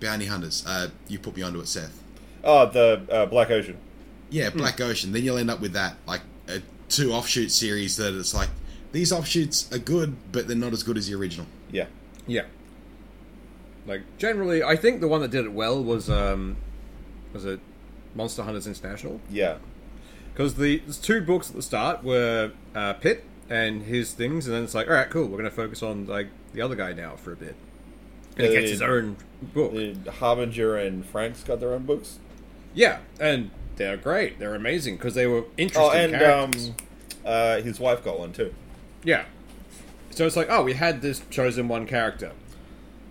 bounty 0.00 0.26
hunters. 0.26 0.64
Uh, 0.66 0.88
you 1.08 1.18
put 1.18 1.36
me 1.36 1.42
onto 1.42 1.58
it, 1.60 1.66
Seth. 1.68 2.00
Oh, 2.44 2.66
the 2.66 3.02
uh, 3.10 3.26
Black 3.26 3.50
Ocean. 3.50 3.76
Yeah, 4.34 4.50
Hmm. 4.50 4.58
Black 4.58 4.80
Ocean. 4.80 5.12
Then 5.12 5.22
you'll 5.24 5.38
end 5.38 5.50
up 5.50 5.60
with 5.60 5.72
that, 5.74 5.94
like 6.06 6.22
a 6.48 6.60
two 6.88 7.12
offshoot 7.12 7.50
series 7.50 7.96
that 7.98 8.14
it's 8.18 8.34
like 8.34 8.48
these 8.92 9.12
offshoots 9.12 9.72
are 9.72 9.78
good, 9.78 10.16
but 10.32 10.46
they're 10.48 10.56
not 10.56 10.72
as 10.72 10.82
good 10.82 10.96
as 10.96 11.06
the 11.08 11.14
original. 11.14 11.46
Yeah. 11.70 11.86
Yeah. 12.26 12.44
Like 13.86 14.02
generally, 14.18 14.62
I 14.62 14.76
think 14.76 15.00
the 15.00 15.08
one 15.08 15.20
that 15.20 15.30
did 15.30 15.44
it 15.44 15.52
well 15.52 15.82
was 15.82 16.08
um, 16.08 16.56
was 17.32 17.44
it 17.44 17.60
Monster 18.14 18.42
Hunters 18.42 18.66
International? 18.66 19.20
Yeah. 19.30 19.58
Because 20.32 20.54
the 20.54 20.78
there's 20.78 20.98
two 20.98 21.20
books 21.20 21.50
at 21.50 21.56
the 21.56 21.62
start 21.62 22.02
were 22.02 22.52
uh, 22.74 22.94
Pitt 22.94 23.24
and 23.48 23.82
his 23.82 24.12
things, 24.12 24.46
and 24.46 24.56
then 24.56 24.64
it's 24.64 24.74
like, 24.74 24.88
all 24.88 24.94
right, 24.94 25.10
cool, 25.10 25.24
we're 25.24 25.38
going 25.38 25.44
to 25.44 25.50
focus 25.50 25.82
on 25.82 26.06
like 26.06 26.28
the 26.54 26.62
other 26.62 26.74
guy 26.74 26.92
now 26.92 27.14
for 27.16 27.32
a 27.32 27.36
bit. 27.36 27.54
And 28.36 28.46
he 28.48 28.52
Yeah, 28.54 28.60
gets 28.60 28.70
his 28.72 28.82
own 28.82 29.16
book. 29.42 29.72
The 29.74 30.10
Harbinger 30.10 30.76
and 30.76 31.04
Frank's 31.06 31.44
got 31.44 31.60
their 31.60 31.72
own 31.72 31.84
books. 31.84 32.18
Yeah, 32.74 32.98
and 33.20 33.50
they're 33.76 33.96
great. 33.96 34.38
They're 34.38 34.54
amazing 34.54 34.96
because 34.96 35.14
they 35.14 35.26
were 35.26 35.44
interesting 35.56 35.82
Oh, 35.82 35.90
and 36.04 36.12
characters. 36.12 36.68
um, 36.68 36.74
uh, 37.24 37.60
his 37.62 37.78
wife 37.80 38.04
got 38.04 38.18
one 38.18 38.32
too. 38.32 38.54
Yeah. 39.02 39.24
So 40.10 40.26
it's 40.26 40.36
like, 40.36 40.46
oh, 40.50 40.62
we 40.62 40.74
had 40.74 41.02
this 41.02 41.22
chosen 41.30 41.66
one 41.68 41.86
character. 41.86 42.32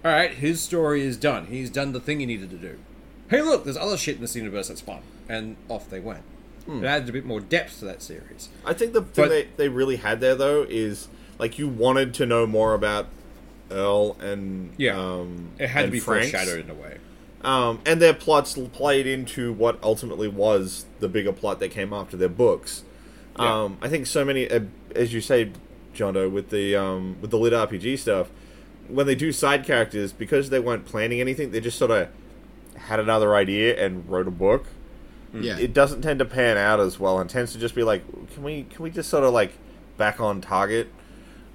All 0.06 0.12
right, 0.12 0.32
his 0.32 0.62
story 0.62 1.02
is 1.02 1.18
done. 1.18 1.48
He's 1.48 1.70
done 1.70 1.92
the 1.94 2.00
thing 2.00 2.20
he 2.20 2.26
needed 2.26 2.50
to 2.52 2.58
do. 2.58 2.78
Hey, 3.30 3.42
look, 3.42 3.64
there's 3.64 3.78
other 3.78 3.98
shit 3.98 4.16
in 4.16 4.22
this 4.22 4.36
universe 4.36 4.68
that's 4.68 4.82
fun, 4.82 5.02
and 5.30 5.56
off 5.70 5.90
they 5.90 6.00
went. 6.00 6.24
It 6.66 6.86
added 6.86 7.10
a 7.10 7.12
bit 7.12 7.26
more 7.26 7.42
depth 7.42 7.80
to 7.80 7.86
that 7.86 8.02
series. 8.02 8.48
I 8.66 8.74
think 8.74 8.94
the 8.94 9.02
thing 9.02 9.26
But- 9.26 9.30
they, 9.30 9.48
they 9.58 9.68
really 9.70 9.98
had 9.98 10.22
there 10.22 10.36
though 10.36 10.66
is 10.70 11.10
like 11.40 11.58
you 11.60 11.68
wanted 11.68 12.14
to 12.16 12.26
know 12.26 12.46
more 12.48 12.74
about 12.74 13.08
Earl 13.70 14.14
and 14.22 14.74
Yeah, 14.78 14.98
um, 14.98 15.50
it 15.60 15.68
had 15.68 15.86
to 15.86 15.92
be 15.92 16.00
Frank's. 16.00 16.32
foreshadowed 16.32 16.64
in 16.64 16.70
a 16.70 16.74
way. 16.74 16.98
Um, 17.44 17.82
and 17.86 18.02
their 18.02 18.14
plots 18.14 18.58
played 18.72 19.06
into 19.06 19.52
what 19.52 19.78
ultimately 19.84 20.30
was 20.30 20.86
the 21.00 21.10
bigger 21.10 21.34
plot 21.34 21.60
that 21.60 21.70
came 21.72 21.92
after 21.92 22.16
their 22.16 22.30
books. 22.30 22.84
Yeah. 23.38 23.64
Um, 23.64 23.78
I 23.82 23.90
think 23.90 24.08
so 24.08 24.24
many, 24.24 24.50
uh, 24.50 24.62
as 24.96 25.14
you 25.14 25.20
say, 25.20 25.52
John 25.94 26.14
Doe, 26.14 26.30
with 26.30 26.50
the 26.50 26.76
um, 26.76 27.18
with 27.20 27.32
the 27.32 27.38
lit 27.38 27.52
RPG 27.54 28.00
stuff, 28.00 28.30
when 28.88 29.08
they 29.08 29.16
do 29.16 29.32
side 29.32 29.66
characters, 29.66 30.14
because 30.14 30.50
they 30.50 30.60
weren't 30.60 30.86
planning 30.86 31.20
anything, 31.20 31.52
they 31.52 31.60
just 31.60 31.78
sort 31.78 31.92
of 31.92 32.10
had 32.78 33.00
another 33.00 33.36
idea 33.36 33.84
and 33.84 34.10
wrote 34.10 34.28
a 34.28 34.32
book. 34.32 34.66
Yeah. 35.34 35.58
It 35.58 35.74
doesn't 35.74 36.04
tend 36.04 36.20
to 36.20 36.26
pan 36.26 36.58
out 36.58 36.80
as 36.80 37.00
well, 37.00 37.20
and 37.20 37.30
tends 37.30 37.54
to 37.54 37.60
just 37.60 37.74
be 37.74 37.84
like, 37.84 38.04
can 38.34 38.44
we 38.44 38.64
can 38.64 38.84
we 38.84 38.92
just 38.92 39.10
sort 39.10 39.24
of 39.24 39.34
like 39.34 39.54
back 39.98 40.20
on 40.20 40.42
target? 40.42 40.90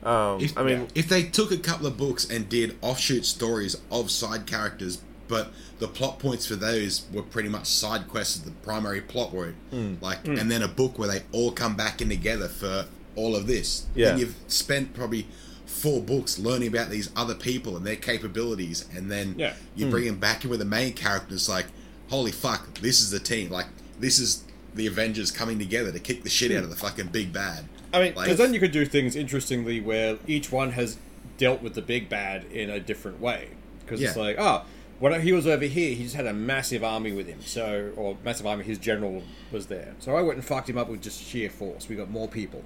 Um, 0.02 0.40
If, 0.40 0.58
I 0.58 0.62
mean, 0.64 0.88
if 0.94 1.08
they 1.08 1.24
took 1.24 1.50
a 1.50 1.56
couple 1.56 1.86
of 1.86 1.96
books 1.96 2.28
and 2.28 2.48
did 2.48 2.76
offshoot 2.82 3.24
stories 3.24 3.76
of 3.90 4.10
side 4.10 4.46
characters, 4.46 5.02
but 5.28 5.52
the 5.78 5.86
plot 5.88 6.18
points 6.18 6.46
for 6.46 6.56
those 6.56 7.06
were 7.12 7.22
pretty 7.22 7.48
much 7.48 7.66
side 7.66 8.08
quests 8.08 8.36
of 8.38 8.44
the 8.44 8.50
primary 8.62 9.00
plot 9.00 9.32
were 9.32 9.54
Hmm. 9.70 9.94
like, 10.00 10.26
hmm. 10.26 10.38
and 10.38 10.50
then 10.50 10.62
a 10.62 10.68
book 10.68 10.98
where 10.98 11.08
they 11.08 11.22
all 11.32 11.52
come 11.52 11.76
back 11.76 12.00
in 12.00 12.08
together 12.08 12.48
for 12.48 12.86
all 13.14 13.36
of 13.36 13.46
this. 13.46 13.86
Yeah. 13.94 14.10
Then 14.10 14.18
you've 14.18 14.34
spent 14.48 14.94
probably 14.94 15.26
four 15.66 16.00
books 16.00 16.38
learning 16.38 16.68
about 16.68 16.90
these 16.90 17.10
other 17.14 17.34
people 17.34 17.76
and 17.76 17.86
their 17.86 17.96
capabilities, 17.96 18.84
and 18.94 19.10
then 19.10 19.34
Yeah. 19.38 19.54
you 19.76 19.84
hmm. 19.86 19.90
bring 19.90 20.04
them 20.06 20.16
back 20.18 20.44
in 20.44 20.50
with 20.50 20.60
the 20.60 20.64
main 20.66 20.94
character. 20.94 21.34
It's 21.34 21.48
like, 21.48 21.66
holy 22.08 22.32
fuck, 22.32 22.80
this 22.80 23.00
is 23.00 23.10
the 23.10 23.20
team. 23.20 23.50
Like, 23.50 23.66
this 24.00 24.18
is 24.18 24.44
the 24.74 24.86
Avengers 24.86 25.30
coming 25.30 25.58
together 25.58 25.92
to 25.92 25.98
kick 25.98 26.22
the 26.22 26.30
shit 26.30 26.50
out 26.52 26.58
hmm. 26.58 26.64
of 26.64 26.70
the 26.70 26.76
fucking 26.76 27.08
big 27.08 27.32
bad. 27.32 27.64
I 27.92 28.00
mean, 28.00 28.14
Like- 28.14 28.26
Because 28.26 28.38
then 28.38 28.54
you 28.54 28.60
could 28.60 28.72
do 28.72 28.84
things 28.84 29.16
interestingly 29.16 29.80
where 29.80 30.18
each 30.26 30.50
one 30.52 30.72
has 30.72 30.96
dealt 31.38 31.62
with 31.62 31.74
the 31.74 31.82
big 31.82 32.08
bad 32.08 32.44
in 32.52 32.68
a 32.70 32.80
different 32.80 33.20
way. 33.20 33.48
Because 33.80 34.02
it's 34.02 34.16
like, 34.16 34.36
oh, 34.38 34.62
when 34.98 35.20
he 35.20 35.32
was 35.32 35.46
over 35.46 35.64
here, 35.64 35.94
he 35.94 36.04
just 36.04 36.16
had 36.16 36.26
a 36.26 36.32
massive 36.32 36.82
army 36.82 37.12
with 37.12 37.26
him. 37.26 37.40
So, 37.42 37.92
or 37.96 38.16
massive 38.24 38.46
army, 38.46 38.64
his 38.64 38.78
general 38.78 39.22
was 39.52 39.66
there. 39.66 39.94
So 40.00 40.16
I 40.16 40.22
went 40.22 40.34
and 40.34 40.44
fucked 40.44 40.68
him 40.68 40.78
up 40.78 40.88
with 40.88 41.02
just 41.02 41.22
sheer 41.22 41.50
force. 41.50 41.88
We 41.88 41.96
got 41.96 42.10
more 42.10 42.28
people. 42.28 42.64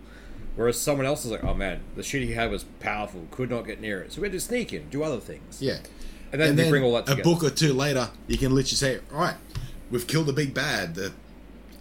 Whereas 0.57 0.78
someone 0.78 1.07
else 1.07 1.24
is 1.24 1.30
like, 1.30 1.45
oh 1.45 1.55
man, 1.55 1.80
the 1.97 2.03
shit 2.03 2.22
he 2.22 2.33
had 2.33 2.51
was 2.51 2.64
powerful, 2.80 3.26
could 3.30 3.51
not 3.51 3.66
get 3.66 3.80
near 3.80 4.01
it. 4.03 4.12
So 4.12 4.20
we 4.20 4.26
had 4.26 4.33
to 4.33 4.41
sneak 4.41 4.72
in, 4.72 4.89
do 4.91 5.03
other 5.03 5.20
things. 5.20 5.62
Yeah. 5.62 5.78
And 6.30 6.41
then 6.41 6.57
you 6.57 6.68
bring 6.70 6.83
all 6.83 6.95
that 6.95 7.09
a 7.09 7.22
book 7.22 7.43
or 7.45 7.51
two 7.51 7.74
later, 7.74 8.11
you 8.26 8.39
can 8.39 8.55
literally 8.55 8.76
say, 8.76 9.01
"All 9.12 9.20
right, 9.20 9.37
we've 9.91 10.07
killed 10.07 10.26
the 10.26 10.33
big 10.33 10.55
bad. 10.55 10.95
The 10.95 11.12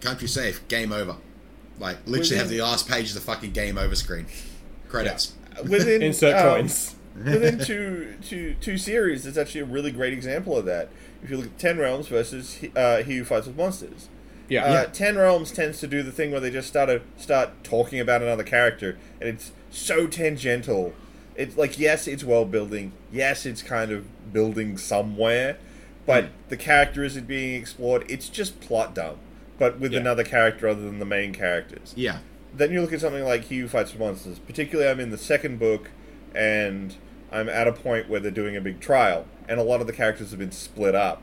country's 0.02 0.32
safe. 0.32 0.66
Game 0.68 0.92
over." 0.92 1.16
Like 1.78 1.98
literally 2.06 2.20
Within- 2.20 2.38
have 2.38 2.48
the 2.50 2.60
last 2.60 2.86
page 2.86 3.08
of 3.08 3.14
the 3.14 3.22
fucking 3.22 3.52
game 3.52 3.78
over 3.78 3.94
screen. 3.94 4.26
Credits. 4.88 5.32
within 5.66 6.02
Insert 6.02 6.36
um, 6.36 6.42
coins. 6.42 6.94
Within 7.14 7.58
two, 7.58 8.14
two, 8.22 8.54
two 8.60 8.78
series, 8.78 9.26
it's 9.26 9.36
actually 9.38 9.60
a 9.62 9.64
really 9.66 9.90
great 9.90 10.12
example 10.12 10.56
of 10.56 10.64
that. 10.66 10.88
If 11.22 11.30
you 11.30 11.36
look 11.36 11.46
at 11.46 11.58
Ten 11.58 11.78
Realms 11.78 12.08
versus 12.08 12.58
uh, 12.76 13.02
He 13.02 13.16
Who 13.18 13.24
Fights 13.24 13.46
with 13.46 13.56
Monsters, 13.56 14.08
Yeah. 14.48 14.64
uh, 14.64 14.72
Yeah. 14.72 14.84
Ten 14.86 15.16
Realms 15.16 15.52
tends 15.52 15.78
to 15.80 15.86
do 15.86 16.02
the 16.02 16.12
thing 16.12 16.30
where 16.30 16.40
they 16.40 16.50
just 16.50 16.68
start 16.68 16.88
to 16.88 17.00
start 17.22 17.62
talking 17.64 18.00
about 18.00 18.22
another 18.22 18.42
character, 18.44 18.96
and 19.20 19.28
it's 19.28 19.52
so 19.70 20.06
tangential. 20.06 20.94
It's 21.36 21.56
like 21.56 21.78
yes, 21.78 22.06
it's 22.06 22.24
world 22.24 22.50
building. 22.50 22.92
Yes, 23.12 23.46
it's 23.46 23.62
kind 23.62 23.90
of 23.92 24.04
building 24.32 24.76
somewhere, 24.78 25.56
but 26.06 26.30
the 26.48 26.56
character 26.56 27.04
isn't 27.04 27.26
being 27.26 27.54
explored. 27.60 28.04
It's 28.08 28.28
just 28.28 28.60
plot 28.60 28.94
dump, 28.94 29.18
but 29.58 29.78
with 29.78 29.92
Yeah. 29.92 30.00
another 30.00 30.24
character 30.24 30.68
other 30.68 30.82
than 30.82 30.98
the 30.98 31.04
main 31.06 31.32
characters 31.32 31.92
Yeah. 31.96 32.18
then 32.54 32.70
you 32.72 32.80
look 32.82 32.92
at 32.92 33.00
something 33.00 33.24
like 33.24 33.44
He 33.44 33.60
Who 33.60 33.68
Fights 33.68 33.92
with 33.92 34.00
Monsters. 34.00 34.38
Particularly, 34.40 34.90
I'm 34.90 35.00
in 35.00 35.10
the 35.10 35.16
second 35.18 35.58
book, 35.58 35.90
and 36.34 36.94
I'm 37.30 37.48
at 37.48 37.66
a 37.66 37.72
point 37.72 38.08
where 38.08 38.20
they're 38.20 38.30
doing 38.30 38.56
a 38.56 38.60
big 38.60 38.80
trial, 38.80 39.26
and 39.48 39.58
a 39.58 39.62
lot 39.62 39.80
of 39.80 39.86
the 39.86 39.92
characters 39.92 40.30
have 40.30 40.38
been 40.38 40.52
split 40.52 40.94
up. 40.94 41.22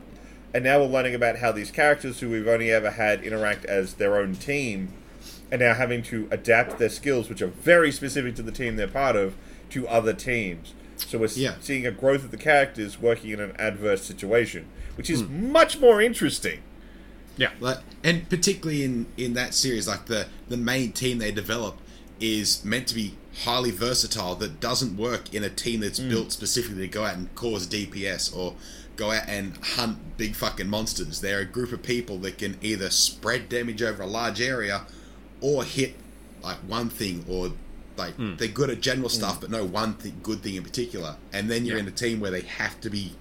And 0.52 0.64
now 0.64 0.80
we're 0.80 0.86
learning 0.86 1.14
about 1.14 1.38
how 1.38 1.52
these 1.52 1.70
characters, 1.70 2.20
who 2.20 2.28
we've 2.30 2.48
only 2.48 2.72
ever 2.72 2.90
had 2.90 3.22
interact 3.22 3.64
as 3.66 3.94
their 3.94 4.16
own 4.16 4.34
team, 4.34 4.92
are 5.52 5.58
now 5.58 5.74
having 5.74 6.02
to 6.04 6.26
adapt 6.30 6.78
their 6.78 6.88
skills, 6.88 7.28
which 7.28 7.40
are 7.40 7.48
very 7.48 7.92
specific 7.92 8.34
to 8.36 8.42
the 8.42 8.52
team 8.52 8.76
they're 8.76 8.88
part 8.88 9.14
of, 9.14 9.34
to 9.70 9.86
other 9.86 10.12
teams. 10.12 10.74
So 10.96 11.18
we're 11.18 11.28
Yeah. 11.34 11.54
seeing 11.60 11.86
a 11.86 11.90
growth 11.90 12.24
of 12.24 12.30
the 12.30 12.36
characters 12.36 13.00
working 13.00 13.30
in 13.30 13.40
an 13.40 13.52
adverse 13.58 14.02
situation, 14.02 14.66
which 14.96 15.08
is 15.08 15.22
hmm. 15.22 15.52
much 15.52 15.78
more 15.78 16.02
interesting. 16.02 16.60
Yeah. 17.36 17.50
Like, 17.58 17.78
and 18.04 18.28
particularly 18.28 18.84
in 18.84 19.06
in 19.16 19.34
that 19.34 19.54
series, 19.54 19.88
like 19.88 20.06
the 20.06 20.26
the 20.48 20.56
main 20.56 20.92
team 20.92 21.18
they 21.18 21.32
develop 21.32 21.78
is 22.20 22.64
meant 22.64 22.86
to 22.88 22.94
be 22.94 23.14
highly 23.44 23.70
versatile. 23.70 24.34
That 24.34 24.60
doesn't 24.60 24.96
work 24.96 25.34
in 25.34 25.42
a 25.44 25.50
team 25.50 25.80
that's 25.80 25.98
hmm. 25.98 26.08
built 26.08 26.32
specifically 26.32 26.82
to 26.82 26.88
go 26.88 27.04
out 27.04 27.16
and 27.16 27.34
cause 27.34 27.66
DPS 27.66 28.36
or 28.36 28.54
go 28.96 29.10
out 29.10 29.28
and 29.28 29.56
hunt 29.56 30.16
big 30.16 30.34
fucking 30.34 30.68
monsters. 30.68 31.20
They're 31.20 31.40
a 31.40 31.44
group 31.44 31.72
of 31.72 31.82
people 31.82 32.18
that 32.18 32.38
can 32.38 32.58
either 32.60 32.90
spread 32.90 33.48
damage 33.48 33.82
over 33.82 34.02
a 34.02 34.06
large 34.06 34.40
area 34.40 34.82
or 35.40 35.64
hit 35.64 35.94
like 36.42 36.58
one 36.58 36.90
thing 36.90 37.24
or 37.28 37.52
like 37.96 38.14
hmm. 38.14 38.36
they're 38.36 38.48
good 38.48 38.70
at 38.70 38.80
general 38.80 39.08
hmm. 39.08 39.14
stuff 39.14 39.40
but 39.40 39.50
no 39.50 39.64
one 39.64 39.94
th- 39.94 40.14
good 40.22 40.42
thing 40.42 40.54
in 40.56 40.62
particular 40.62 41.16
and 41.32 41.50
then 41.50 41.64
you're 41.64 41.76
Yeah. 41.76 41.82
in 41.82 41.88
a 41.88 41.92
team 41.92 42.20
where 42.20 42.30
they 42.30 42.42
have 42.42 42.80
to 42.80 42.90
be 42.90 43.12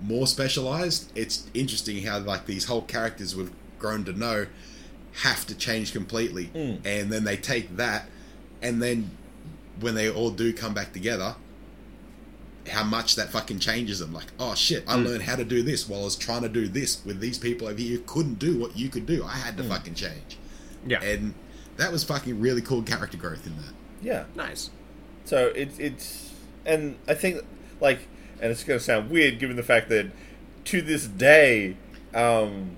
more 0.00 0.26
specialized 0.26 1.10
it's 1.14 1.46
interesting 1.54 2.02
how 2.04 2.18
like 2.18 2.46
these 2.46 2.66
whole 2.66 2.82
characters 2.82 3.34
we've 3.34 3.52
grown 3.78 4.04
to 4.04 4.12
know 4.12 4.46
have 5.22 5.46
to 5.46 5.54
change 5.54 5.92
completely 5.92 6.50
and 6.84 7.10
then 7.10 7.24
they 7.24 7.36
take 7.36 7.76
that 7.76 8.06
and 8.62 8.82
then 8.82 9.10
when 9.80 9.94
they 9.94 10.10
all 10.10 10.30
do 10.30 10.52
come 10.52 10.74
back 10.74 10.92
together 10.92 11.34
how 12.70 12.84
much 12.84 13.16
that 13.16 13.30
fucking 13.30 13.58
changes 13.58 13.98
them 14.00 14.12
like 14.12 14.26
oh 14.38 14.54
shit 14.54 14.84
i 14.86 14.94
learned 14.94 15.22
how 15.22 15.34
to 15.34 15.44
do 15.44 15.62
this 15.62 15.88
while 15.88 16.00
i 16.02 16.04
was 16.04 16.14
trying 16.16 16.42
to 16.42 16.48
do 16.48 16.68
this 16.68 17.04
with 17.06 17.18
these 17.18 17.38
people 17.38 17.66
over 17.66 17.78
here 17.80 17.96
who 17.96 18.02
couldn't 18.04 18.38
do 18.38 18.58
what 18.60 18.76
you 18.76 18.88
could 18.88 19.06
do 19.06 19.24
i 19.24 19.32
had 19.36 19.56
to 19.56 19.64
fucking 19.64 19.94
change 19.94 20.36
Yeah. 20.86 21.02
and 21.02 21.34
that 21.78 21.90
was 21.90 22.04
fucking 22.04 22.38
really 22.40 22.60
cool 22.60 22.82
character 22.82 23.16
growth 23.16 23.46
in 23.46 23.56
that 23.56 23.72
Yeah. 24.02 24.24
nice. 24.34 24.70
So 25.24 25.46
it's 25.54 25.78
it's 25.78 26.32
and 26.66 26.96
I 27.08 27.14
think 27.14 27.42
like 27.80 28.00
and 28.40 28.50
it's 28.50 28.64
gonna 28.64 28.80
sound 28.80 29.10
weird 29.10 29.38
given 29.38 29.56
the 29.56 29.62
fact 29.62 29.88
that 29.88 30.10
to 30.66 30.82
this 30.82 31.06
day, 31.06 31.76
um, 32.14 32.76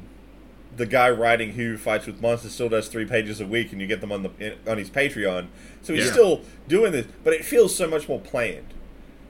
the 0.77 0.87
guy 0.87 1.11
writing 1.11 1.53
Who 1.53 1.77
Fights 1.77 2.07
with 2.07 2.21
Monsters 2.23 2.53
still 2.53 2.69
does 2.69 2.89
three 2.89 3.05
pages 3.05 3.41
a 3.41 3.47
week, 3.47 3.73
and 3.73 3.81
you 3.81 3.87
get 3.87 4.01
them 4.01 4.11
on 4.13 4.23
the 4.23 4.31
on 4.67 4.79
his 4.79 4.91
Patreon. 4.91 5.47
So 5.83 5.93
he's 5.95 6.07
Yeah. 6.07 6.13
still 6.13 6.41
doing 6.69 6.93
this, 6.93 7.07
but 7.25 7.33
it 7.35 7.45
feels 7.45 7.75
so 7.77 7.87
much 7.89 8.09
more 8.09 8.21
planned. 8.21 8.73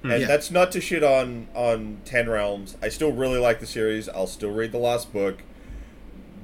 Hmm. 0.03 0.11
And 0.13 0.21
Yeah. 0.23 0.27
that's 0.29 0.51
not 0.51 0.71
to 0.73 0.81
shit 0.81 1.03
on 1.03 1.49
on 1.55 1.99
Ten 2.05 2.29
Realms. 2.29 2.77
I 2.83 2.89
still 2.89 3.13
really 3.13 3.39
like 3.39 3.61
the 3.61 3.67
series. 3.67 4.09
I'll 4.09 4.27
still 4.27 4.51
read 4.53 4.73
the 4.73 4.79
last 4.79 5.13
book, 5.13 5.43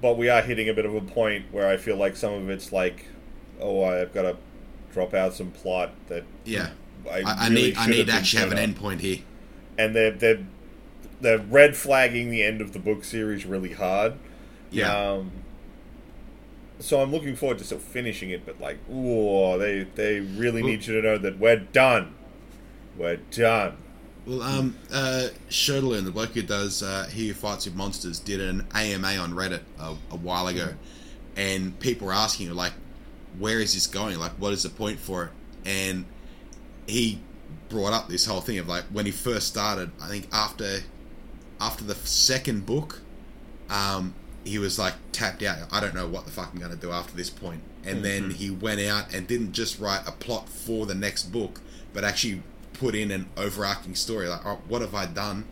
but 0.00 0.16
we 0.16 0.28
are 0.28 0.42
hitting 0.42 0.68
a 0.68 0.74
bit 0.74 0.84
of 0.86 0.94
a 0.94 1.00
point 1.00 1.46
where 1.52 1.68
I 1.68 1.76
feel 1.76 1.96
like 1.96 2.16
some 2.16 2.32
of 2.32 2.50
it's 2.50 2.72
like, 2.72 3.06
oh, 3.60 3.84
I've 3.84 4.12
got 4.14 4.22
to 4.22 4.36
drop 4.92 5.12
out 5.14 5.34
some 5.34 5.50
plot 5.50 5.90
that 6.08 6.24
yeah 6.44 6.70
I, 7.08 7.18
i, 7.18 7.22
I 7.26 7.48
really 7.48 7.62
need 7.66 7.76
i 7.76 7.86
need 7.86 8.06
to 8.06 8.12
actually 8.14 8.40
have 8.40 8.50
an 8.50 8.56
set 8.56 8.62
up. 8.62 8.68
end 8.68 8.76
point 8.76 9.00
here 9.02 9.18
and 9.76 9.94
they're 9.94 10.10
they're 10.10 10.38
they're 11.20 11.38
red 11.38 11.76
flagging 11.76 12.30
the 12.30 12.42
end 12.42 12.60
of 12.62 12.72
the 12.72 12.78
book 12.78 13.04
series 13.04 13.44
really 13.44 13.74
hard. 13.74 14.14
Yeah 14.70 15.12
Um, 15.12 15.32
so 16.80 17.00
I'm 17.00 17.10
looking 17.10 17.34
forward 17.36 17.58
to 17.58 17.64
still 17.64 17.78
finishing 17.78 18.30
it, 18.30 18.46
but 18.46 18.60
like, 18.60 18.78
ooh, 18.90 19.58
they 19.58 19.86
they 19.94 20.20
really 20.20 20.62
need 20.62 20.86
you 20.86 21.00
to 21.00 21.02
know 21.02 21.18
that 21.18 21.38
we're 21.38 21.56
done. 21.56 22.14
We're 22.96 23.16
done. 23.16 23.76
Well, 24.26 24.42
um, 24.42 24.76
uh, 24.92 25.28
Shirtaloon, 25.48 26.04
the 26.04 26.10
bloke 26.10 26.30
who 26.30 26.42
does 26.42 26.82
uh, 26.82 27.08
He 27.10 27.28
Who 27.28 27.34
Fights 27.34 27.64
with 27.64 27.74
Monsters, 27.74 28.18
did 28.18 28.40
an 28.40 28.66
AMA 28.74 29.16
on 29.16 29.32
Reddit 29.32 29.62
a, 29.78 29.94
a 30.10 30.16
while 30.16 30.48
ago, 30.48 30.74
and 31.34 31.78
people 31.80 32.08
were 32.08 32.12
asking, 32.12 32.52
like, 32.54 32.74
where 33.38 33.58
is 33.60 33.74
this 33.74 33.86
going? 33.86 34.18
Like, 34.18 34.32
what 34.32 34.52
is 34.52 34.64
the 34.64 34.68
point 34.68 34.98
for 34.98 35.24
it? 35.24 35.30
And 35.64 36.04
he 36.86 37.20
brought 37.68 37.92
up 37.92 38.08
this 38.08 38.26
whole 38.26 38.40
thing 38.40 38.58
of 38.58 38.68
like 38.68 38.84
when 38.84 39.06
he 39.06 39.12
first 39.12 39.48
started. 39.48 39.90
I 40.00 40.08
think 40.08 40.28
after 40.32 40.80
after 41.60 41.84
the 41.84 41.94
second 41.94 42.66
book, 42.66 43.00
um, 43.70 44.14
he 44.48 44.58
was 44.58 44.78
like 44.78 44.94
tapped 45.12 45.42
out. 45.42 45.58
I 45.70 45.80
don't 45.80 45.94
know 45.94 46.08
what 46.08 46.24
the 46.24 46.30
fuck 46.30 46.50
I'm 46.52 46.58
going 46.58 46.72
to 46.72 46.76
do 46.76 46.90
after 46.90 47.16
this 47.16 47.30
point. 47.30 47.62
And 47.84 47.98
hmm. 47.98 48.02
then 48.02 48.24
hmm. 48.24 48.30
he 48.30 48.50
went 48.50 48.80
out 48.80 49.14
and 49.14 49.26
didn't 49.26 49.52
just 49.52 49.78
write 49.78 50.06
a 50.06 50.12
plot 50.12 50.48
for 50.48 50.86
the 50.86 50.94
next 50.94 51.24
book, 51.24 51.60
but 51.92 52.04
actually 52.04 52.42
put 52.72 52.94
in 52.94 53.10
an 53.10 53.28
overarching 53.36 53.94
story. 53.94 54.28
Like, 54.28 54.44
oh, 54.44 54.60
what 54.68 54.80
have 54.82 54.94
I 54.94 55.06
done? 55.06 55.44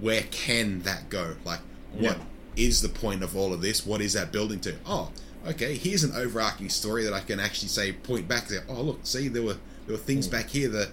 Where 0.00 0.22
can 0.30 0.82
that 0.82 1.08
go? 1.08 1.36
Like, 1.44 1.60
what 1.92 2.18
is 2.56 2.82
Yeah. 2.82 2.88
the 2.88 2.94
point 2.94 3.22
of 3.22 3.36
all 3.36 3.52
of 3.52 3.62
this? 3.62 3.86
What 3.86 4.00
is 4.00 4.12
that 4.12 4.32
building 4.32 4.60
to? 4.60 4.74
Oh, 4.84 5.10
okay. 5.46 5.76
Here's 5.76 6.04
an 6.04 6.12
overarching 6.14 6.68
story 6.68 7.04
that 7.04 7.12
I 7.12 7.20
can 7.20 7.40
actually 7.40 7.68
say 7.68 7.92
point 7.92 8.28
back 8.28 8.48
to. 8.48 8.62
Oh, 8.68 8.82
look, 8.82 9.00
see, 9.04 9.28
there 9.28 9.42
were 9.42 9.56
there 9.86 9.96
were 9.96 10.02
things 10.02 10.26
hmm. 10.26 10.32
back 10.32 10.50
here 10.50 10.68
that 10.68 10.90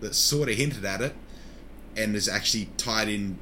that 0.00 0.14
sort 0.14 0.48
of 0.48 0.56
hinted 0.56 0.84
at 0.84 1.00
it, 1.00 1.14
and 1.96 2.14
is 2.14 2.28
actually 2.28 2.68
tied 2.76 3.08
in 3.08 3.38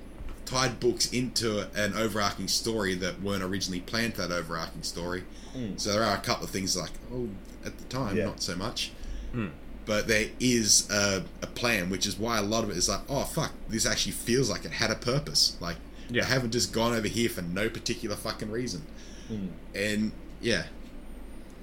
tied 0.53 0.78
books 0.80 1.11
into 1.12 1.66
an 1.74 1.94
overarching 1.94 2.46
story 2.48 2.94
that 2.96 3.22
weren't 3.22 3.42
originally 3.42 3.80
planned 3.80 4.14
for 4.14 4.22
that 4.26 4.30
overarching 4.32 4.82
story. 4.82 5.24
Hmm. 5.55 5.76
So 5.76 5.92
there 5.92 6.03
are 6.05 6.14
a 6.16 6.20
couple 6.20 6.44
of 6.44 6.50
things 6.50 6.76
like, 6.76 6.90
oh, 7.12 7.28
at 7.64 7.78
the 7.78 7.84
time, 7.84 8.16
Yeah. 8.16 8.26
not 8.26 8.42
so 8.42 8.55
much. 8.57 8.92
Hmm. 9.32 9.48
But 9.86 10.07
there 10.09 10.28
is 10.38 10.88
a, 10.90 11.24
a 11.40 11.46
plan, 11.46 11.90
which 11.90 12.07
is 12.07 12.18
why 12.18 12.38
a 12.38 12.42
lot 12.42 12.64
of 12.64 12.70
it 12.70 12.76
is 12.76 12.88
like, 12.88 13.00
oh 13.09 13.24
fuck, 13.24 13.53
this 13.68 13.86
actually 13.86 14.12
feels 14.12 14.50
like 14.50 14.64
it 14.64 14.72
had 14.72 14.90
a 14.90 14.94
purpose. 14.94 15.57
Like 15.61 15.76
Yeah. 16.11 16.22
they 16.22 16.28
haven't 16.28 16.50
just 16.53 16.72
gone 16.72 16.92
over 16.94 17.09
here 17.09 17.28
for 17.30 17.42
no 17.42 17.68
particular 17.68 18.14
fucking 18.16 18.50
reason. 18.50 18.82
Hmm. 19.28 19.46
And 19.74 20.12
yeah, 20.40 20.64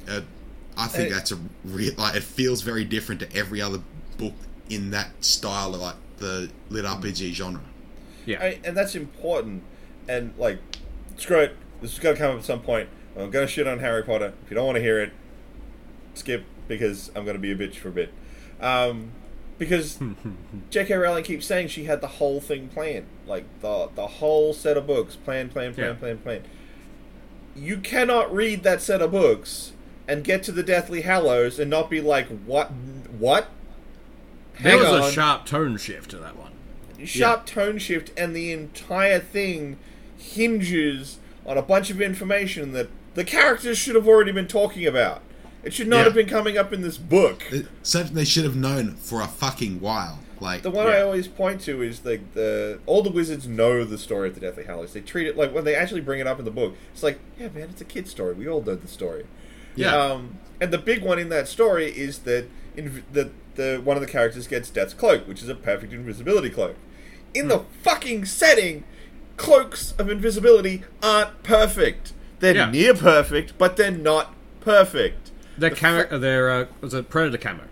uh, 0.08 0.22
I 0.78 0.88
think 0.88 1.10
And 1.10 1.16
that's 1.16 1.32
a 1.32 1.38
real 1.64 1.94
like 1.98 2.16
it 2.16 2.24
feels 2.24 2.62
very 2.62 2.86
different 2.86 3.22
to 3.22 3.36
every 3.36 3.62
other 3.62 3.82
book 4.18 4.34
in 4.70 4.92
that 4.92 5.24
style 5.24 5.76
of 5.76 5.82
like 5.82 5.96
the 6.18 6.50
lit 6.70 6.86
RPG 6.86 7.34
genre. 7.34 7.62
Yeah. 8.26 8.42
I, 8.42 8.60
and 8.64 8.76
that's 8.76 8.96
important. 8.96 9.64
And 10.08 10.34
like, 10.38 10.60
screw 11.18 11.40
it. 11.40 11.56
This 11.82 11.94
is 11.94 12.00
going 12.00 12.16
to 12.16 12.22
come 12.22 12.32
up 12.34 12.40
at 12.40 12.46
some 12.46 12.62
point. 12.62 12.90
I'm 13.18 13.30
going 13.32 13.46
to 13.48 13.52
shit 13.52 13.68
on 13.68 13.80
Harry 13.80 14.04
Potter. 14.04 14.34
If 14.44 14.52
you 14.52 14.56
don't 14.56 14.66
want 14.66 14.76
to 14.78 14.82
hear 14.82 15.00
it, 15.00 15.12
skip 16.14 16.44
because 16.68 17.10
I'm 17.16 17.26
going 17.26 17.36
to 17.36 17.42
be 17.42 17.52
a 17.52 17.56
bitch 17.56 17.76
for 17.76 17.90
a 17.90 17.92
bit. 17.92 18.14
Um, 18.62 19.12
because 19.58 20.00
J.K. 20.70 20.94
Rowling 20.96 21.24
keeps 21.24 21.46
saying 21.46 21.68
she 21.70 21.86
had 21.86 22.02
the 22.02 22.08
whole 22.08 22.40
thing 22.40 22.68
planned, 22.70 23.08
like 23.28 23.46
the 23.62 23.90
the 23.96 24.08
whole 24.08 24.54
set 24.54 24.78
of 24.78 24.88
books, 24.88 25.16
plan, 25.16 25.50
plan, 25.50 25.74
plan, 25.74 25.88
Yeah. 25.88 25.94
plan, 25.94 26.18
plan. 26.20 26.44
You 27.56 27.78
cannot 27.78 28.34
read 28.34 28.64
that 28.64 28.82
set 28.82 29.02
of 29.02 29.12
books 29.12 29.74
and 30.08 30.24
get 30.24 30.44
to 30.44 30.52
the 30.52 30.64
Deathly 30.64 31.02
Hallows 31.02 31.60
and 31.60 31.70
not 31.70 31.90
be 31.90 32.00
like, 32.00 32.28
what, 32.46 32.72
what? 33.18 33.50
there 34.62 34.78
was 34.78 34.88
on 34.88 35.02
a 35.04 35.12
sharp 35.12 35.46
tone 35.46 35.78
shift 35.78 36.12
to 36.12 36.18
that 36.18 36.36
one. 36.38 36.52
Sharp 37.06 37.46
tone 37.46 37.78
shift, 37.78 38.12
and 38.18 38.36
the 38.36 38.52
entire 38.52 39.20
thing 39.20 39.78
hinges 40.18 41.20
on 41.46 41.58
a 41.58 41.62
bunch 41.62 41.90
of 41.90 42.02
information 42.02 42.72
that 42.74 42.88
the 43.16 43.24
characters 43.24 43.78
should 43.78 43.96
have 43.96 44.08
already 44.08 44.32
been 44.32 44.48
talking 44.48 44.86
about. 44.86 45.22
It 45.64 45.74
should 45.74 45.88
not 45.88 45.98
Yeah. 45.98 46.04
have 46.06 46.14
been 46.14 46.28
coming 46.28 46.58
up 46.58 46.72
in 46.72 46.82
this 46.82 46.98
book. 46.98 47.44
It's 47.52 47.68
something 47.84 48.16
they 48.16 48.24
should 48.26 48.46
have 48.46 48.56
known 48.56 48.96
for 48.96 49.22
a 49.22 49.28
fucking 49.28 49.82
while. 49.82 50.20
Like 50.40 50.62
The 50.62 50.72
one 50.72 50.88
I 50.88 51.02
always 51.02 51.28
point 51.28 51.60
to 51.62 51.82
is 51.82 52.06
like 52.06 52.34
the 52.34 52.80
all 52.86 53.02
the 53.02 53.10
wizards 53.10 53.46
know 53.46 53.84
the 53.84 53.98
story 53.98 54.30
of 54.30 54.36
the 54.36 54.42
Deathly 54.42 54.64
Hallows. 54.64 54.94
They 54.94 55.02
treat 55.02 55.28
it 55.28 55.36
like 55.36 55.54
when 55.54 55.66
they 55.66 55.76
actually 55.76 56.00
bring 56.00 56.22
it 56.22 56.28
up 56.28 56.40
in 56.40 56.46
the 56.46 56.52
book. 56.52 56.76
It's 56.94 57.04
like, 57.04 57.20
yeah, 57.38 57.50
man, 57.50 57.68
it's 57.72 57.82
a 57.82 57.86
kid 57.86 58.08
story. 58.08 58.34
We 58.36 58.48
all 58.48 58.62
know 58.62 58.76
the 58.76 58.88
story. 58.88 59.26
Yeah. 59.76 59.94
Um, 59.94 60.38
and 60.62 60.72
the 60.72 60.78
big 60.78 61.02
one 61.04 61.20
in 61.20 61.28
that 61.30 61.50
story 61.50 61.88
is 61.92 62.20
that 62.20 62.46
in, 62.78 63.04
that 63.12 63.32
the 63.56 63.82
one 63.84 63.98
of 63.98 64.02
the 64.02 64.08
characters 64.08 64.48
gets 64.48 64.70
Death's 64.70 64.94
cloak, 64.94 65.28
which 65.28 65.44
is 65.44 65.50
a 65.50 65.56
perfect 65.56 65.92
invisibility 65.92 66.50
cloak. 66.50 66.78
In 67.34 67.48
the 67.48 67.64
fucking 67.84 68.26
setting, 68.26 68.84
cloaks 69.38 69.94
of 69.98 70.10
invisibility 70.10 70.84
aren't 71.02 71.44
perfect. 71.44 72.14
They're 72.40 72.56
Yeah. 72.56 72.72
near 72.72 72.94
perfect, 72.94 73.58
but 73.58 73.78
they're 73.78 73.92
not 73.92 74.34
perfect. 74.62 75.32
Their 75.58 75.70
The 75.70 75.76
camo, 75.76 76.08
fa- 76.08 76.18
their 76.20 76.50
uh, 76.50 76.66
was 76.82 76.94
a 76.94 77.04
predator 77.04 77.38
camo, 77.38 77.64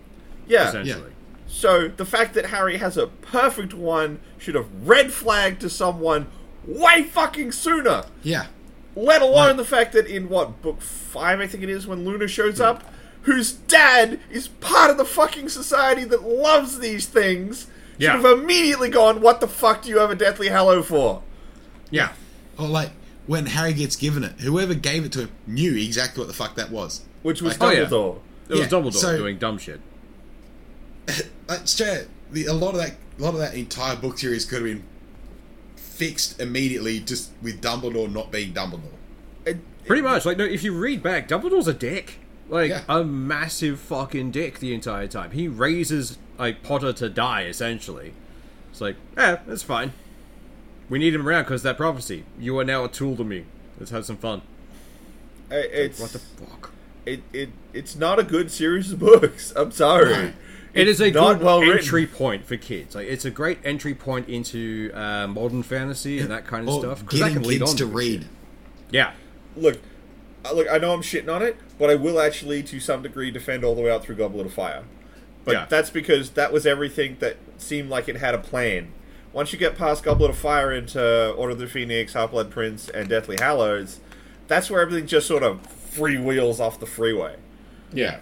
Yeah, 0.46 0.68
essentially. 0.68 1.12
So 1.46 1.88
the 1.88 2.04
fact 2.04 2.34
that 2.34 2.46
Harry 2.46 2.76
has 2.76 2.96
a 2.96 3.06
perfect 3.06 3.72
one 3.74 4.20
should 4.36 4.54
have 4.54 4.66
red 4.84 5.12
flagged 5.12 5.60
to 5.62 5.70
someone 5.70 6.26
way 6.66 7.02
fucking 7.02 7.52
sooner. 7.52 8.04
Yeah. 8.22 8.46
Let 8.94 9.22
alone 9.22 9.48
Right. 9.48 9.56
the 9.56 9.64
fact 9.64 9.92
that 9.92 10.06
in 10.06 10.28
what 10.28 10.60
book 10.60 10.80
five, 10.82 11.40
I 11.40 11.46
think 11.46 11.62
it 11.62 11.70
is, 11.70 11.86
when 11.86 12.04
Luna 12.04 12.28
shows 12.28 12.60
up, 12.60 12.84
whose 13.22 13.52
dad 13.52 14.18
is 14.30 14.48
part 14.48 14.90
of 14.90 14.98
the 14.98 15.04
fucking 15.04 15.48
society 15.48 16.04
that 16.04 16.22
loves 16.22 16.78
these 16.80 17.06
things, 17.06 17.66
should 17.98 18.04
Yeah. 18.04 18.20
have 18.20 18.38
immediately 18.38 18.88
gone, 18.90 19.20
"What 19.20 19.40
the 19.40 19.48
fuck 19.48 19.82
do 19.82 19.88
you 19.88 19.98
have 19.98 20.10
a 20.10 20.14
Deathly 20.14 20.48
Hallow 20.48 20.82
for?" 20.82 21.22
Yeah. 21.90 22.10
Oh, 22.58 22.64
or 22.64 22.68
like 22.68 22.90
when 23.26 23.46
Harry 23.46 23.72
gets 23.72 23.96
given 23.96 24.24
it, 24.24 24.40
whoever 24.40 24.74
gave 24.74 25.04
it 25.04 25.12
to 25.12 25.20
him 25.22 25.30
knew 25.46 25.74
exactly 25.76 26.20
what 26.20 26.28
the 26.28 26.34
fuck 26.34 26.54
that 26.56 26.70
was. 26.70 27.02
Which 27.22 27.42
was 27.42 27.56
Oh, 27.60 27.70
yeah. 27.70 27.80
Dumbledore. 27.84 28.18
It 28.48 28.52
was 28.52 28.60
Yeah, 28.60 28.66
Dumbledore 28.68 28.92
so- 28.94 29.16
doing 29.18 29.38
dumb 29.38 29.58
shit. 29.58 29.80
Like 31.48 31.66
straight, 31.66 32.06
the, 32.30 32.44
a 32.46 32.52
lot 32.52 32.74
of 32.74 32.80
that, 32.80 32.96
a 33.18 33.22
lot 33.22 33.32
of 33.32 33.40
that 33.40 33.54
entire 33.54 33.96
book 33.96 34.18
series 34.18 34.44
could 34.44 34.56
have 34.56 34.64
been 34.64 34.82
fixed 35.76 36.38
immediately, 36.40 37.00
just 37.00 37.30
with 37.42 37.62
Dumbledore 37.62 38.12
not 38.12 38.30
being 38.30 38.52
Dumbledore. 38.52 38.92
It- 39.46 39.58
Pretty 39.86 40.02
much. 40.02 40.26
Like, 40.26 40.36
no, 40.36 40.44
if 40.44 40.62
you 40.62 40.72
read 40.78 41.02
back, 41.02 41.26
Dumbledore's 41.28 41.66
a 41.68 41.72
dick. 41.72 42.18
Like, 42.50 42.68
Yeah. 42.70 42.82
a 42.88 43.02
massive 43.02 43.80
fucking 43.80 44.30
dick 44.32 44.58
the 44.58 44.74
entire 44.74 45.06
time. 45.06 45.30
He 45.30 45.48
raises, 45.48 46.18
like, 46.38 46.62
Potter 46.62 46.92
to 46.94 47.08
die, 47.08 47.44
essentially. 47.44 48.12
It's 48.70 48.80
like, 48.80 48.96
eh, 49.16 49.36
that's 49.46 49.62
fine. 49.62 49.92
We 50.88 50.98
need 50.98 51.14
him 51.14 51.26
around 51.26 51.44
because 51.44 51.62
that 51.64 51.76
prophecy. 51.76 52.24
You 52.38 52.58
are 52.58 52.64
now 52.64 52.84
a 52.84 52.88
tool 52.88 53.16
to 53.16 53.24
me. 53.24 53.44
Let's 53.78 53.90
have 53.90 54.06
some 54.06 54.16
fun. 54.16 54.42
I- 55.50 55.54
it's 55.56 56.00
What 56.00 56.10
the 56.12 56.18
fuck? 56.18 56.70
it, 57.06 57.22
it 57.32 57.50
it's 57.72 57.96
not 57.96 58.18
a 58.18 58.22
good 58.22 58.50
series 58.50 58.92
of 58.92 58.98
books. 58.98 59.52
I'm 59.56 59.70
sorry. 59.70 60.10
No. 60.12 60.32
It 60.74 60.86
is 60.86 61.00
a 61.00 61.06
It's 61.06 61.14
not 61.16 61.38
good 61.38 61.44
well 61.46 61.60
written. 61.60 61.78
entry 61.78 62.06
point 62.06 62.44
for 62.44 62.56
kids. 62.56 62.94
Like, 62.94 63.08
it's 63.08 63.24
a 63.24 63.30
great 63.30 63.58
entry 63.64 63.94
point 63.94 64.28
into 64.28 64.90
uh, 64.94 65.26
modern 65.26 65.62
fantasy 65.62 66.18
and 66.20 66.30
that 66.30 66.46
kind 66.46 66.68
of 66.68 66.74
stuff. 66.80 66.98
stuff. 66.98 67.06
'cause 67.08 67.18
that 67.20 67.28
getting 67.28 67.42
can 67.42 67.48
lead 67.48 67.58
kids 67.60 67.70
on 67.70 67.76
to 67.78 67.84
good 67.86 67.94
read. 67.94 68.20
shit. 68.22 68.30
Yeah. 68.90 69.12
Look, 69.56 69.78
uh, 70.44 70.52
look. 70.52 70.68
I 70.70 70.78
know 70.78 70.92
I'm 70.92 71.00
shitting 71.02 71.34
on 71.34 71.42
it, 71.42 71.56
but 71.78 71.88
I 71.90 71.94
will 71.96 72.20
actually, 72.20 72.62
to 72.64 72.78
some 72.80 73.02
degree, 73.02 73.30
defend 73.30 73.64
all 73.64 73.74
the 73.74 73.80
way 73.82 73.90
out 73.90 74.04
through 74.04 74.16
Goblet 74.16 74.46
of 74.46 74.52
Fire. 74.52 74.84
But 75.48 75.54
Yeah. 75.54 75.66
that's 75.66 75.88
because 75.88 76.30
that 76.30 76.52
was 76.52 76.66
everything 76.66 77.16
that 77.20 77.36
seemed 77.56 77.88
like 77.88 78.06
it 78.06 78.16
had 78.18 78.34
a 78.34 78.38
plan. 78.38 78.88
Once 79.32 79.50
you 79.50 79.58
get 79.58 79.78
past 79.78 80.04
Goblet 80.04 80.28
of 80.28 80.36
Fire 80.36 80.70
into 80.70 81.30
Order 81.30 81.52
of 81.52 81.58
the 81.58 81.66
Phoenix, 81.66 82.12
Half 82.12 82.32
Blood 82.32 82.50
Prince, 82.50 82.90
and 82.90 83.08
Deathly 83.08 83.36
Hallows, 83.40 84.00
that's 84.46 84.70
where 84.70 84.82
everything 84.82 85.06
just 85.06 85.26
sort 85.26 85.42
of 85.42 85.60
freewheels 85.90 86.60
off 86.60 86.78
the 86.78 86.84
freeway. 86.86 87.36
Yeah. 87.94 88.18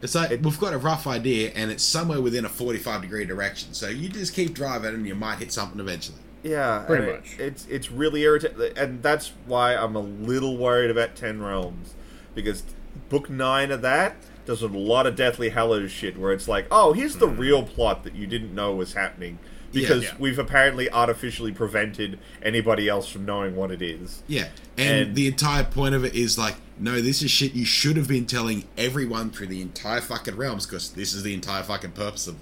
It's 0.00 0.14
like 0.14 0.30
we've 0.42 0.58
got 0.58 0.72
a 0.72 0.78
rough 0.78 1.06
idea, 1.06 1.50
and 1.54 1.70
it's 1.70 1.82
somewhere 1.84 2.22
within 2.22 2.46
a 2.46 2.48
forty-five 2.48 3.02
degree 3.02 3.26
direction. 3.26 3.74
So 3.74 3.88
you 3.88 4.08
just 4.08 4.32
keep 4.32 4.54
driving, 4.54 4.94
and 4.94 5.06
you 5.06 5.14
might 5.14 5.38
hit 5.40 5.52
something 5.52 5.78
eventually. 5.80 6.18
Yeah, 6.42 6.84
Pretty 6.86 7.02
and 7.02 7.12
it- 7.12 7.16
much. 7.20 7.36
it's 7.38 7.66
it's 7.68 7.90
really 7.90 8.22
irritating, 8.22 8.72
and 8.74 9.02
that's 9.02 9.32
why 9.44 9.74
I'm 9.74 9.96
a 9.96 10.00
little 10.00 10.56
worried 10.56 10.90
about 10.90 11.14
Ten 11.14 11.42
Realms 11.42 11.94
because 12.34 12.62
book 13.10 13.28
nine 13.28 13.70
of 13.72 13.82
that 13.82 14.14
does 14.48 14.62
a 14.62 14.66
lot 14.66 15.06
of 15.06 15.14
Deathly 15.14 15.50
Hallows 15.50 15.90
shit 15.90 16.18
where 16.18 16.32
it's 16.32 16.48
like, 16.48 16.66
oh, 16.70 16.94
here's 16.94 17.16
the 17.16 17.26
mm-hmm. 17.26 17.38
real 17.38 17.62
plot 17.62 18.02
that 18.04 18.14
you 18.14 18.26
didn't 18.26 18.54
know 18.54 18.74
was 18.74 18.94
happening 18.94 19.38
because 19.72 20.04
yeah. 20.04 20.14
we've 20.18 20.38
apparently 20.38 20.90
artificially 20.90 21.52
prevented 21.52 22.18
anybody 22.42 22.88
else 22.88 23.10
from 23.10 23.26
knowing 23.26 23.54
what 23.54 23.70
it 23.70 23.82
is. 23.82 24.22
Yeah, 24.26 24.48
and, 24.78 25.08
And- 25.08 25.14
the 25.14 25.26
entire 25.26 25.64
point 25.64 25.94
of 25.94 26.02
it 26.02 26.14
is 26.14 26.38
like, 26.38 26.56
no, 26.78 27.02
this 27.02 27.20
is 27.20 27.30
shit 27.30 27.52
you 27.52 27.66
should 27.66 27.98
have 27.98 28.08
been 28.08 28.24
telling 28.24 28.64
everyone 28.78 29.30
through 29.30 29.48
the 29.48 29.60
entire 29.60 30.00
fucking 30.00 30.36
realms 30.36 30.64
because 30.64 30.92
this 30.92 31.12
is 31.12 31.22
the 31.22 31.34
entire 31.34 31.62
fucking 31.62 31.92
purpose 31.92 32.26
of 32.26 32.36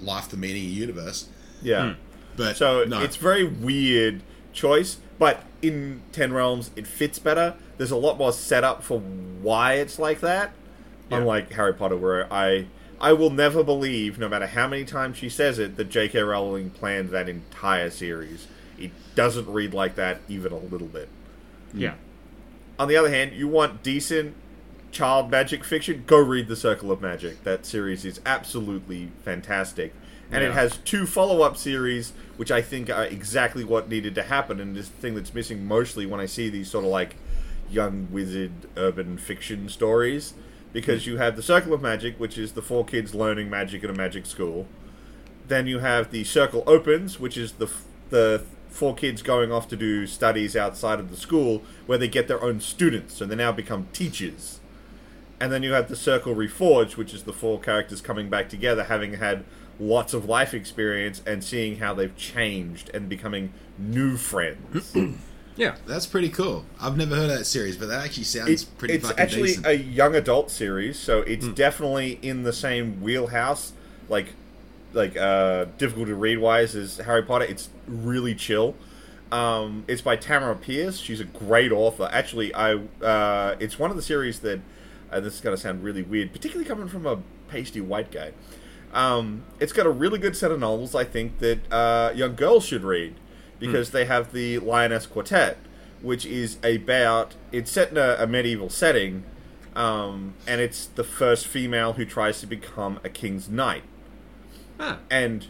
life, 0.00 0.30
the 0.30 0.38
meaning 0.38 0.64
of 0.64 0.70
the 0.70 0.74
universe. 0.76 1.28
Yeah. 1.60 1.90
Hmm. 1.90 2.00
But 2.38 2.56
So 2.56 2.84
no, 2.84 3.02
it's 3.02 3.16
very 3.16 3.44
weird 3.44 4.22
choice, 4.54 4.96
but 5.18 5.44
in 5.60 6.00
Ten 6.12 6.32
Realms 6.32 6.70
it 6.74 6.86
fits 6.86 7.18
better. 7.18 7.56
There's 7.76 7.90
a 7.90 7.96
lot 7.96 8.16
more 8.16 8.32
setup 8.32 8.82
for 8.82 9.00
why 9.00 9.74
it's 9.74 9.98
like 9.98 10.20
that. 10.20 10.52
Unlike 11.10 11.52
Harry 11.52 11.74
Potter, 11.74 11.96
where 11.96 12.32
I 12.32 12.66
I 13.00 13.14
will 13.14 13.30
never 13.30 13.64
believe, 13.64 14.18
no 14.18 14.28
matter 14.28 14.46
how 14.46 14.68
many 14.68 14.84
times 14.84 15.16
she 15.16 15.30
says 15.30 15.58
it, 15.58 15.76
that 15.76 15.88
J.K. 15.88 16.20
Rowling 16.20 16.70
planned 16.70 17.08
that 17.10 17.28
entire 17.28 17.88
series. 17.88 18.46
It 18.78 18.92
doesn't 19.14 19.48
read 19.48 19.72
like 19.72 19.94
that 19.94 20.20
even 20.28 20.52
a 20.52 20.58
little 20.58 20.86
bit. 20.86 21.08
Yeah. 21.72 21.94
On 22.78 22.88
the 22.88 22.96
other 22.96 23.10
hand, 23.10 23.32
you 23.32 23.48
want 23.48 23.82
decent 23.82 24.34
child 24.90 25.30
magic 25.30 25.64
fiction, 25.64 26.04
go 26.06 26.18
read 26.18 26.48
The 26.48 26.56
Circle 26.56 26.90
of 26.90 27.00
Magic. 27.00 27.42
That 27.44 27.64
series 27.64 28.04
is 28.04 28.20
absolutely 28.26 29.10
fantastic. 29.24 29.94
And 30.32 30.44
it 30.44 30.52
has 30.52 30.76
two 30.78 31.06
follow 31.06 31.42
up 31.42 31.56
series, 31.56 32.12
which 32.36 32.52
I 32.52 32.62
think 32.62 32.88
are 32.88 33.04
exactly 33.04 33.64
what 33.64 33.88
needed 33.88 34.14
to 34.14 34.22
happen, 34.22 34.60
and 34.60 34.76
this 34.76 34.88
thing 34.88 35.16
that's 35.16 35.34
missing 35.34 35.66
mostly 35.66 36.06
when 36.06 36.20
I 36.20 36.26
see 36.26 36.48
these 36.48 36.70
sort 36.70 36.84
of 36.84 36.90
like 36.90 37.16
young 37.68 38.06
wizard 38.12 38.52
urban 38.76 39.18
fiction 39.18 39.68
stories. 39.68 40.34
Because 40.72 41.06
you 41.06 41.16
have 41.16 41.36
The 41.36 41.42
Circle 41.42 41.72
of 41.72 41.82
Magic, 41.82 42.18
which 42.18 42.38
is 42.38 42.52
the 42.52 42.62
four 42.62 42.84
kids 42.84 43.14
learning 43.14 43.50
magic 43.50 43.82
at 43.82 43.90
a 43.90 43.94
magic 43.94 44.26
school. 44.26 44.66
Then 45.48 45.66
you 45.66 45.80
have 45.80 46.10
The 46.10 46.24
Circle 46.24 46.62
Opens, 46.66 47.18
which 47.18 47.36
is 47.36 47.52
the, 47.52 47.66
f- 47.66 47.84
the 48.10 48.44
four 48.68 48.94
kids 48.94 49.20
going 49.20 49.50
off 49.50 49.68
to 49.68 49.76
do 49.76 50.06
studies 50.06 50.54
outside 50.56 51.00
of 51.00 51.10
the 51.10 51.16
school 51.16 51.62
where 51.86 51.98
they 51.98 52.08
get 52.08 52.28
their 52.28 52.42
own 52.42 52.60
students, 52.60 53.14
so 53.14 53.26
they 53.26 53.34
now 53.34 53.50
become 53.50 53.88
teachers. 53.92 54.60
And 55.40 55.50
then 55.50 55.62
you 55.62 55.72
have 55.72 55.88
the 55.88 55.96
Circle 55.96 56.34
Reforged, 56.34 56.96
which 56.96 57.14
is 57.14 57.24
the 57.24 57.32
four 57.32 57.58
characters 57.58 58.00
coming 58.00 58.28
back 58.28 58.48
together, 58.48 58.84
having 58.84 59.14
had 59.14 59.44
lots 59.80 60.12
of 60.12 60.26
life 60.26 60.52
experience 60.52 61.22
and 61.26 61.42
seeing 61.42 61.78
how 61.78 61.94
they've 61.94 62.16
changed 62.16 62.90
and 62.92 63.08
becoming 63.08 63.52
new 63.78 64.16
friends. 64.16 64.94
Yeah. 65.56 65.76
that's 65.86 66.06
pretty 66.06 66.28
cool. 66.30 66.64
I've 66.80 66.96
never 66.96 67.14
heard 67.14 67.30
of 67.30 67.38
that 67.38 67.44
series, 67.44 67.76
but 67.76 67.88
that 67.88 68.04
actually 68.04 68.24
sounds 68.24 68.48
It's, 68.50 68.64
pretty 68.64 68.94
it's 68.94 69.06
fucking 69.06 69.20
actually 69.22 69.48
decent. 69.48 69.66
a 69.66 69.76
young 69.76 70.14
adult 70.14 70.50
series, 70.50 70.98
so 70.98 71.20
it's 71.22 71.46
definitely 71.48 72.18
in 72.22 72.42
the 72.44 72.52
same 72.52 73.00
wheelhouse, 73.02 73.72
like 74.08 74.34
like 74.92 75.16
uh, 75.16 75.66
difficult 75.78 76.08
to 76.08 76.14
read 76.16 76.38
wise 76.38 76.74
as 76.74 76.96
Harry 76.98 77.22
Potter. 77.22 77.44
It's 77.44 77.68
really 77.86 78.34
chill. 78.34 78.74
Um, 79.30 79.84
it's 79.86 80.02
by 80.02 80.16
Tamora 80.16 80.60
Pierce. 80.60 80.98
She's 80.98 81.20
a 81.20 81.24
great 81.24 81.70
author. 81.70 82.08
Actually, 82.12 82.52
I 82.54 82.74
uh, 83.02 83.56
it's 83.60 83.78
one 83.78 83.90
of 83.90 83.96
the 83.96 84.02
series 84.02 84.40
that 84.40 84.60
uh, 85.12 85.20
this 85.20 85.34
is 85.34 85.40
going 85.40 85.54
to 85.54 85.60
sound 85.62 85.84
really 85.84 86.02
weird, 86.02 86.32
particularly 86.32 86.66
coming 86.68 86.88
from 86.88 87.06
a 87.06 87.18
pasty 87.48 87.80
white 87.80 88.10
guy. 88.10 88.32
Um, 88.92 89.44
it's 89.60 89.72
got 89.72 89.86
a 89.86 89.90
really 89.90 90.18
good 90.18 90.36
set 90.36 90.50
of 90.50 90.58
novels. 90.58 90.94
I 90.96 91.04
think 91.04 91.38
that 91.38 91.72
uh, 91.72 92.12
young 92.14 92.34
girls 92.34 92.64
should 92.64 92.82
read 92.82 93.14
because 93.60 93.90
they 93.90 94.04
have 94.06 94.32
the 94.32 94.58
Lioness 94.58 95.06
Quartet, 95.06 95.58
which 96.02 96.24
is 96.26 96.56
about 96.64 97.34
it's 97.52 97.70
set 97.70 97.90
in 97.90 97.96
a, 97.98 98.16
a 98.18 98.26
medieval 98.26 98.68
setting, 98.70 99.22
um, 99.76 100.34
and 100.46 100.60
it's 100.60 100.86
the 100.86 101.04
first 101.04 101.46
female 101.46 101.92
who 101.92 102.04
tries 102.04 102.40
to 102.40 102.46
become 102.46 102.98
a 103.04 103.08
king's 103.08 103.48
knight 103.48 103.82
Ah. 104.80 104.98
and 105.10 105.46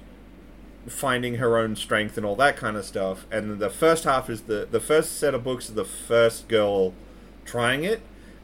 finding 0.87 1.37
her 1.37 1.57
own 1.57 1.77
strength 1.77 2.17
and 2.17 2.25
all 2.27 2.37
that 2.37 2.57
kind 2.57 2.77
of 2.77 2.85
stuff. 2.85 3.27
And 3.31 3.59
the 3.59 3.71
first 3.71 4.05
half 4.05 4.29
is 4.29 4.43
the 4.43 4.67
the 4.71 4.81
first 4.81 5.19
set 5.19 5.35
of 5.35 5.45
books 5.45 5.69
is 5.69 5.75
the 5.75 5.85
first 5.85 6.49
girl 6.49 6.95
trying 7.45 7.85
it, 7.85 8.01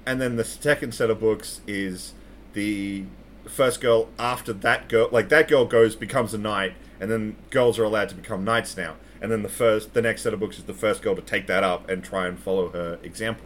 and 0.07 0.21
then 0.21 0.37
the 0.37 0.45
second 0.45 0.93
set 0.95 1.11
of 1.11 1.21
books 1.21 1.61
is 1.67 2.12
the 2.53 3.05
first 3.49 3.81
girl 3.81 4.09
after 4.19 4.53
that 4.53 4.89
girl. 4.89 5.09
Like 5.11 5.29
that 5.31 5.49
girl 5.49 5.64
goes 5.64 5.97
becomes 5.97 6.35
a 6.35 6.39
knight, 6.39 6.75
and 7.01 7.11
then 7.11 7.37
girls 7.51 7.79
are 7.79 7.85
allowed 7.85 8.09
to 8.11 8.14
become 8.14 8.45
knights 8.45 8.77
now. 8.77 8.95
And 9.21 9.31
then 9.33 9.43
the 9.43 9.49
first 9.49 9.95
the 9.95 10.03
next 10.03 10.23
set 10.23 10.33
of 10.35 10.41
books 10.41 10.59
is 10.59 10.64
the 10.64 10.75
first 10.75 11.03
girl 11.03 11.14
to 11.17 11.23
take 11.23 11.47
that 11.47 11.64
up 11.64 11.89
and 11.89 12.03
try 12.05 12.27
and 12.27 12.39
follow 12.39 12.69
her 12.71 12.99
example. 13.03 13.45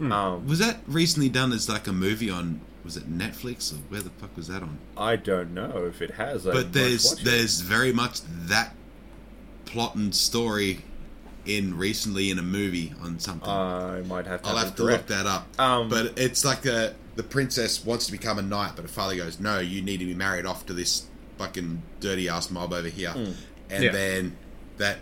Um, 0.00 0.46
was 0.48 0.58
that 0.58 0.78
recently 0.86 1.28
done 1.28 1.52
as 1.52 1.68
like 1.68 1.86
a 1.86 1.92
movie 1.92 2.30
on? 2.30 2.60
Was 2.84 2.96
it 2.96 3.10
Netflix 3.10 3.72
or 3.72 3.76
where 3.88 4.00
the 4.02 4.10
fuck 4.10 4.36
was 4.36 4.48
that 4.48 4.62
on? 4.62 4.78
I 4.96 5.16
don't 5.16 5.54
know 5.54 5.86
if 5.86 6.02
it 6.02 6.12
has. 6.12 6.46
I 6.46 6.52
but 6.52 6.56
must 6.66 6.72
there's 6.72 7.12
it. 7.12 7.24
there's 7.24 7.60
very 7.60 7.92
much 7.92 8.20
that 8.22 8.74
plot 9.64 9.94
and 9.94 10.14
story 10.14 10.80
in 11.46 11.76
recently 11.76 12.30
in 12.30 12.38
a 12.38 12.42
movie 12.42 12.92
on 13.02 13.18
something. 13.18 13.48
I 13.48 14.00
might 14.02 14.26
have 14.26 14.42
to. 14.42 14.48
I'll 14.48 14.56
have, 14.56 14.64
have 14.68 14.74
it 14.74 14.76
to 14.78 14.82
look 14.84 15.06
that 15.06 15.26
up. 15.26 15.46
Um, 15.60 15.88
but 15.88 16.18
it's 16.18 16.44
like 16.44 16.66
a 16.66 16.94
the 17.16 17.22
princess 17.22 17.84
wants 17.84 18.06
to 18.06 18.12
become 18.12 18.38
a 18.38 18.42
knight, 18.42 18.72
but 18.76 18.82
her 18.82 18.88
father 18.88 19.14
goes, 19.16 19.38
"No, 19.38 19.60
you 19.60 19.80
need 19.80 19.98
to 19.98 20.06
be 20.06 20.14
married 20.14 20.44
off 20.46 20.66
to 20.66 20.72
this 20.72 21.06
fucking 21.38 21.82
dirty 22.00 22.28
ass 22.28 22.50
mob 22.50 22.72
over 22.72 22.88
here." 22.88 23.12
Hmm. 23.12 23.32
And 23.70 23.84
Yeah. 23.84 23.92
then 23.92 24.36
that 24.78 24.98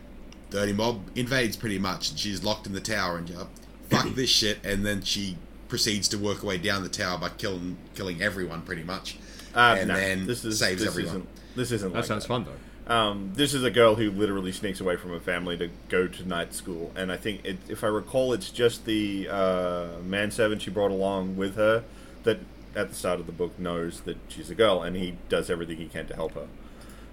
dirty 0.51 0.73
mob 0.73 1.01
invades 1.15 1.57
pretty 1.57 1.79
much, 1.79 2.11
and 2.11 2.19
she's 2.19 2.43
locked 2.45 2.67
in 2.67 2.73
the 2.73 2.81
tower, 2.81 3.17
and 3.17 3.29
you're, 3.29 3.47
fuck 3.89 4.09
this 4.15 4.31
shit. 4.31 4.59
And 4.65 4.85
then 4.85 5.03
she 5.03 5.37
proceeds 5.69 6.09
to 6.09 6.19
work 6.19 6.41
her 6.41 6.47
way 6.49 6.59
down 6.59 6.83
the 6.83 6.89
tower 6.89 7.19
by 7.19 7.31
killing 7.31 7.79
killing 7.95 8.21
everyone 8.21 8.63
pretty 8.63 8.83
much, 8.83 9.17
Uh, 9.55 9.77
and 9.79 9.89
no, 9.89 9.95
then 9.95 10.27
this 10.27 10.45
is, 10.45 10.59
saves 10.59 10.81
this 10.81 10.91
everyone. 10.91 11.09
Isn't, 11.09 11.29
this 11.57 11.73
isn't. 11.73 11.93
That 11.93 11.99
like 12.01 12.05
sounds 12.07 12.25
that. 12.25 12.29
fun, 12.29 12.45
though. 12.45 12.93
Um, 12.93 13.33
this 13.35 13.55
is 13.55 13.63
a 13.63 13.71
girl 13.71 13.95
who 13.95 14.11
literally 14.11 14.51
sneaks 14.51 14.81
away 14.81 14.97
from 14.97 15.11
her 15.11 15.21
family 15.21 15.57
to 15.57 15.71
go 15.89 16.09
to 16.09 16.29
knight 16.29 16.53
school, 16.53 16.93
and 16.97 17.13
I 17.13 17.17
think, 17.17 17.45
it, 17.45 17.59
if 17.69 17.85
I 17.85 17.87
recall, 17.87 18.33
it's 18.33 18.51
just 18.51 18.87
the 18.87 19.29
uh, 19.31 19.87
manservant 20.05 20.63
she 20.63 20.71
brought 20.71 20.91
along 20.91 21.37
with 21.37 21.55
her 21.55 21.85
that 22.25 22.41
at 22.75 22.89
the 22.89 22.95
start 22.95 23.21
of 23.21 23.27
the 23.27 23.33
book 23.33 23.57
knows 23.59 24.01
that 24.01 24.17
she's 24.29 24.51
a 24.51 24.55
girl, 24.55 24.83
and 24.83 24.97
he 24.97 25.17
does 25.29 25.49
everything 25.49 25.77
he 25.77 25.87
can 25.87 26.07
to 26.09 26.15
help 26.17 26.33
her. 26.35 26.49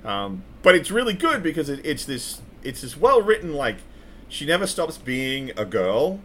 Um, 0.03 0.43
but 0.63 0.75
it's 0.75 0.89
really 0.89 1.13
good 1.13 1.43
because 1.43 1.69
it, 1.69 1.85
it's 1.85 2.03
this 2.05 2.41
it's 2.63 2.81
this 2.81 2.97
well 2.97 3.21
written 3.21 3.53
like 3.53 3.77
she 4.27 4.45
never 4.45 4.67
stops 4.67 4.97
being 4.97 5.51
a 5.57 5.65
girl, 5.65 6.19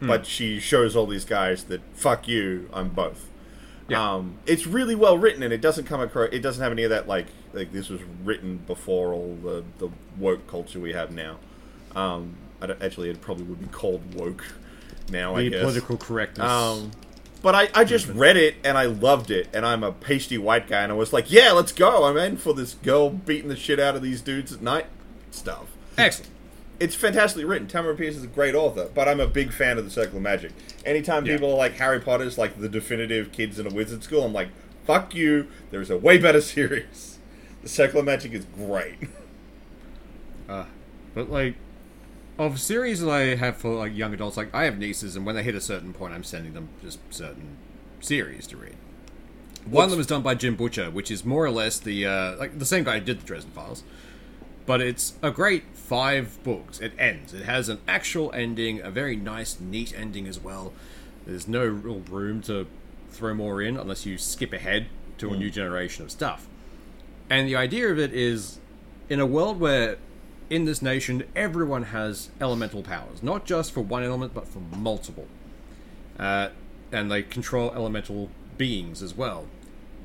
but 0.00 0.26
she 0.26 0.58
shows 0.58 0.96
all 0.96 1.06
these 1.06 1.26
guys 1.26 1.64
that 1.64 1.82
fuck 1.94 2.26
you, 2.26 2.68
I'm 2.72 2.88
both. 2.88 3.28
Yeah. 3.88 4.14
Um, 4.14 4.38
it's 4.46 4.66
really 4.66 4.94
well 4.94 5.18
written, 5.18 5.42
and 5.42 5.52
it 5.52 5.60
doesn't 5.60 5.84
come 5.84 6.00
across. 6.00 6.30
It 6.32 6.40
doesn't 6.40 6.62
have 6.62 6.72
any 6.72 6.84
of 6.84 6.90
that 6.90 7.08
like 7.08 7.26
like 7.52 7.72
this 7.72 7.88
was 7.88 8.00
written 8.24 8.58
before 8.66 9.12
all 9.12 9.36
the 9.42 9.64
the 9.78 9.90
woke 10.16 10.46
culture 10.46 10.80
we 10.80 10.92
have 10.92 11.10
now. 11.10 11.38
Um, 11.94 12.36
actually, 12.62 13.10
it 13.10 13.20
probably 13.20 13.44
would 13.44 13.60
be 13.60 13.66
called 13.66 14.14
woke 14.14 14.44
now. 15.10 15.34
I 15.34 15.48
guess. 15.48 15.60
political 15.60 15.96
correctness. 15.96 16.48
Um, 16.48 16.92
but 17.42 17.54
I, 17.54 17.68
I 17.74 17.84
just 17.84 18.06
read 18.08 18.36
it 18.36 18.56
and 18.64 18.76
I 18.76 18.84
loved 18.84 19.30
it, 19.30 19.48
and 19.52 19.64
I'm 19.66 19.82
a 19.82 19.92
pasty 19.92 20.38
white 20.38 20.68
guy, 20.68 20.82
and 20.82 20.92
I 20.92 20.94
was 20.94 21.12
like, 21.12 21.30
yeah, 21.30 21.52
let's 21.52 21.72
go. 21.72 22.04
I'm 22.04 22.16
in 22.16 22.36
for 22.36 22.52
this 22.54 22.74
girl 22.74 23.10
beating 23.10 23.48
the 23.48 23.56
shit 23.56 23.80
out 23.80 23.96
of 23.96 24.02
these 24.02 24.20
dudes 24.20 24.52
at 24.52 24.62
knight 24.62 24.86
stuff. 25.30 25.66
Excellent. 26.00 26.30
It's 26.78 26.94
fantastically 26.94 27.44
written. 27.44 27.68
Tamora 27.68 27.96
Pierce 27.96 28.16
is 28.16 28.24
a 28.24 28.28
great 28.28 28.54
author, 28.54 28.88
but 28.94 29.06
I'm 29.06 29.20
a 29.20 29.26
big 29.26 29.52
fan 29.52 29.76
of 29.76 29.84
the 29.84 29.90
Circle 29.90 30.16
of 30.16 30.22
Magic. 30.22 30.52
Anytime 30.86 31.26
Yeah. 31.26 31.34
people 31.34 31.52
are 31.52 31.56
like 31.58 31.74
Harry 31.74 32.00
Potter's 32.00 32.38
like 32.38 32.58
the 32.58 32.68
definitive 32.70 33.32
kids 33.32 33.58
in 33.58 33.66
a 33.66 33.70
wizard 33.74 34.02
school, 34.02 34.24
I'm 34.24 34.32
like, 34.32 34.48
fuck 34.86 35.14
you. 35.14 35.48
There's 35.70 35.90
a 35.90 35.98
way 35.98 36.16
better 36.18 36.40
series. 36.40 37.18
The 37.62 37.68
Circle 37.68 38.00
of 38.00 38.06
Magic 38.06 38.32
is 38.32 38.46
great. 38.56 38.96
Uh, 40.48 40.64
but 41.14 41.30
like, 41.30 41.54
of 42.38 42.58
series 42.58 43.00
that 43.00 43.10
I 43.10 43.34
have 43.34 43.58
for 43.58 43.74
like 43.74 43.94
young 43.94 44.14
adults, 44.14 44.36
like 44.38 44.52
I 44.54 44.64
have 44.64 44.78
nieces, 44.78 45.16
and 45.16 45.26
when 45.26 45.34
they 45.36 45.42
hit 45.42 45.54
a 45.54 45.60
certain 45.60 45.92
point, 45.92 46.14
I'm 46.14 46.24
sending 46.24 46.54
them 46.54 46.68
just 46.82 46.98
certain 47.10 47.56
series 48.00 48.46
to 48.48 48.56
read. 48.56 48.76
One 49.66 49.84
of 49.84 49.90
them 49.90 50.00
is 50.00 50.06
done 50.06 50.22
by 50.22 50.34
Jim 50.36 50.56
Butcher, 50.56 50.90
which 50.90 51.10
is 51.10 51.22
more 51.26 51.44
or 51.44 51.50
less 51.50 51.78
the 51.78 52.06
uh, 52.06 52.36
like 52.38 52.58
the 52.58 52.64
same 52.64 52.84
guy 52.84 52.98
who 52.98 53.04
did 53.04 53.20
the 53.20 53.26
Dresden 53.26 53.52
Files, 53.52 53.82
but 54.66 54.80
it's 54.80 55.14
a 55.22 55.30
great 55.30 55.64
five 55.74 56.42
books. 56.44 56.80
It 56.80 56.92
ends. 56.98 57.34
It 57.34 57.44
has 57.44 57.68
an 57.68 57.80
actual 57.88 58.32
ending, 58.32 58.80
a 58.80 58.90
very 58.90 59.16
nice, 59.16 59.58
neat 59.60 59.92
ending 59.96 60.26
as 60.26 60.38
well. 60.38 60.72
There's 61.26 61.48
no 61.48 61.64
real 61.64 62.00
room 62.00 62.40
to 62.42 62.66
throw 63.10 63.34
more 63.34 63.60
in 63.60 63.76
unless 63.76 64.06
you 64.06 64.16
skip 64.16 64.52
ahead 64.52 64.86
to 65.18 65.32
a 65.32 65.36
new 65.36 65.50
generation 65.50 66.04
of 66.04 66.10
stuff. 66.10 66.46
And 67.28 67.46
the 67.46 67.56
idea 67.56 67.88
of 67.88 67.98
it 67.98 68.12
is 68.12 68.58
in 69.08 69.20
a 69.20 69.26
world 69.26 69.60
where 69.60 69.98
in 70.48 70.64
this 70.64 70.82
nation 70.82 71.24
everyone 71.36 71.84
has 71.84 72.30
elemental 72.40 72.82
powers, 72.82 73.22
not 73.22 73.44
just 73.44 73.72
for 73.72 73.80
one 73.80 74.02
element 74.02 74.34
but 74.34 74.48
for 74.48 74.60
multiple. 74.76 75.26
Uh, 76.18 76.48
and 76.92 77.10
they 77.10 77.22
control 77.22 77.72
elemental 77.72 78.30
beings 78.58 79.02
as 79.02 79.14
well. 79.14 79.46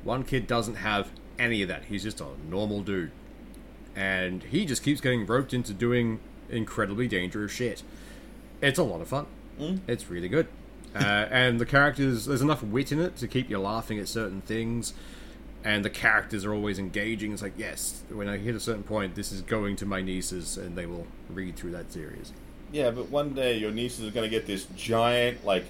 One 0.04 0.22
kid 0.22 0.46
doesn't 0.46 0.76
have 0.76 1.10
any 1.38 1.62
of 1.62 1.68
that. 1.68 1.86
He's 1.86 2.04
just 2.04 2.20
a 2.20 2.26
normal 2.48 2.82
dude. 2.82 3.10
And 3.96 4.42
he 4.44 4.64
just 4.66 4.82
keeps 4.82 5.00
getting 5.00 5.26
roped 5.26 5.54
into 5.54 5.72
doing 5.72 6.20
incredibly 6.50 7.08
dangerous 7.08 7.50
shit. 7.50 7.82
It's 8.60 8.78
a 8.78 8.84
lot 8.84 9.00
of 9.00 9.08
fun. 9.08 9.26
It's 9.88 10.08
really 10.10 10.28
good. 10.28 10.46
Uh, 10.94 10.98
and 11.30 11.58
the 11.58 11.66
characters, 11.66 12.26
there's 12.26 12.42
enough 12.42 12.62
wit 12.62 12.92
in 12.92 13.00
it 13.00 13.16
to 13.16 13.26
keep 13.26 13.50
you 13.50 13.58
laughing 13.58 13.98
at 13.98 14.06
certain 14.06 14.42
things 14.42 14.92
and 15.66 15.84
the 15.84 15.90
characters 15.90 16.44
are 16.44 16.54
always 16.54 16.78
engaging. 16.78 17.32
It's 17.32 17.42
like, 17.42 17.54
yes, 17.58 18.02
when 18.08 18.28
I 18.28 18.38
hit 18.38 18.54
a 18.54 18.60
certain 18.60 18.84
point, 18.84 19.16
this 19.16 19.32
is 19.32 19.42
going 19.42 19.74
to 19.76 19.84
my 19.84 20.00
nieces, 20.00 20.56
and 20.56 20.76
they 20.78 20.86
will 20.86 21.08
read 21.28 21.56
through 21.56 21.72
that 21.72 21.92
series. 21.92 22.32
Yeah, 22.70 22.92
but 22.92 23.10
one 23.10 23.34
day 23.34 23.58
your 23.58 23.72
nieces 23.72 24.06
are 24.06 24.12
going 24.12 24.22
to 24.22 24.30
get 24.30 24.46
this 24.46 24.66
giant, 24.76 25.44
like, 25.44 25.64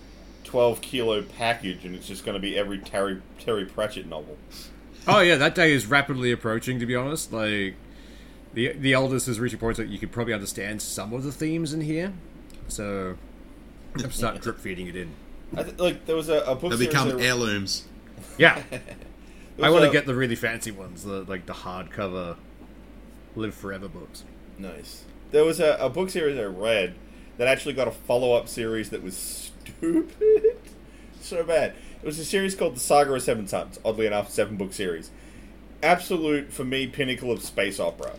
12 0.44 0.82
kilo 0.82 1.22
package, 1.22 1.86
and 1.86 1.94
it's 1.94 2.06
just 2.06 2.26
going 2.26 2.34
to 2.34 2.40
be 2.40 2.58
every 2.58 2.78
Terry, 2.78 3.22
Terry 3.38 3.64
Pratchett 3.64 4.06
novel. 4.06 4.36
Oh 5.08 5.20
yeah, 5.20 5.36
that 5.36 5.54
day 5.54 5.72
is 5.72 5.86
rapidly 5.86 6.30
approaching. 6.30 6.78
To 6.78 6.86
be 6.86 6.94
honest, 6.94 7.32
like 7.32 7.76
the 8.56 8.72
the 8.72 8.92
eldest 8.94 9.28
is 9.28 9.38
reaching 9.38 9.60
points 9.60 9.76
that 9.78 9.86
you 9.88 9.98
could 9.98 10.10
probably 10.10 10.32
understand 10.34 10.82
some 10.82 11.12
of 11.12 11.22
the 11.22 11.30
themes 11.30 11.72
in 11.72 11.82
here. 11.82 12.12
So 12.66 13.16
I'm 14.02 14.10
start 14.10 14.40
drip 14.42 14.58
feeding 14.58 14.88
it 14.88 14.96
in. 14.96 15.10
I 15.56 15.62
th- 15.62 15.78
like, 15.78 16.06
there 16.06 16.16
was 16.16 16.28
a, 16.28 16.40
a 16.40 16.56
book 16.56 16.72
They 16.72 16.78
series 16.78 16.88
become 16.88 17.08
that- 17.10 17.20
heirlooms. 17.20 17.84
Yeah, 18.38 18.60
I 19.62 19.68
was 19.70 19.72
want 19.72 19.84
a- 19.84 19.86
to 19.86 19.92
get 19.92 20.06
the 20.06 20.14
really 20.16 20.34
fancy 20.34 20.72
ones, 20.72 21.04
the 21.04 21.22
like 21.22 21.46
the 21.46 21.52
hardcover, 21.52 22.36
live 23.36 23.54
forever 23.54 23.86
books. 23.88 24.24
Nice. 24.58 25.04
There 25.30 25.44
was 25.44 25.60
a, 25.60 25.76
a 25.78 25.88
book 25.90 26.10
series 26.10 26.38
I 26.38 26.44
read 26.44 26.94
that 27.36 27.46
actually 27.46 27.74
got 27.74 27.86
a 27.88 27.90
follow 27.92 28.32
up 28.32 28.48
series 28.48 28.90
that 28.90 29.02
was 29.02 29.16
stupid. 29.76 30.56
so 31.20 31.44
bad. 31.44 31.74
It 32.02 32.06
was 32.06 32.18
a 32.18 32.24
series 32.24 32.54
called 32.54 32.76
The 32.76 32.80
Saga 32.80 33.12
of 33.12 33.22
Seven 33.22 33.46
Suns, 33.46 33.78
oddly 33.84 34.06
enough, 34.06 34.30
seven 34.30 34.56
book 34.56 34.72
series. 34.72 35.10
Absolute, 35.82 36.52
for 36.52 36.64
me, 36.64 36.86
pinnacle 36.86 37.30
of 37.30 37.42
space 37.42 37.78
opera. 37.78 38.12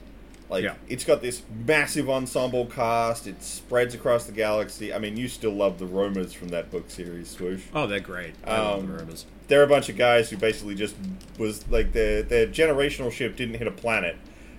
Like, 0.49 0.63
Yeah. 0.63 0.75
it's 0.87 1.03
got 1.03 1.21
this 1.21 1.41
massive 1.65 2.09
ensemble 2.09 2.65
cast, 2.67 3.27
it 3.27 3.43
spreads 3.43 3.93
across 3.93 4.25
the 4.25 4.31
galaxy. 4.31 4.93
I 4.93 4.99
mean, 4.99 5.17
you 5.17 5.27
still 5.27 5.51
love 5.51 5.77
the 5.77 5.85
Roamers 5.85 6.31
from 6.33 6.47
that 6.49 6.71
book 6.71 6.89
series, 6.89 7.29
Swoosh. 7.29 7.63
Oh, 7.73 7.85
they're 7.85 7.99
great. 7.99 8.33
I 8.45 8.57
love 8.59 8.79
Um, 8.79 8.87
the 8.87 8.93
Roamers. 8.93 9.25
They're 9.49 9.63
a 9.63 9.67
bunch 9.67 9.89
of 9.89 9.97
guys 9.97 10.29
who 10.29 10.37
basically 10.37 10.75
just 10.75 10.95
was 11.37 11.65
like 11.69 11.91
their 11.93 12.21
their 12.21 12.47
generational 12.47 13.11
ship 13.11 13.35
didn't 13.35 13.55
hit 13.55 13.67
a 13.67 13.71
planet, 13.71 14.15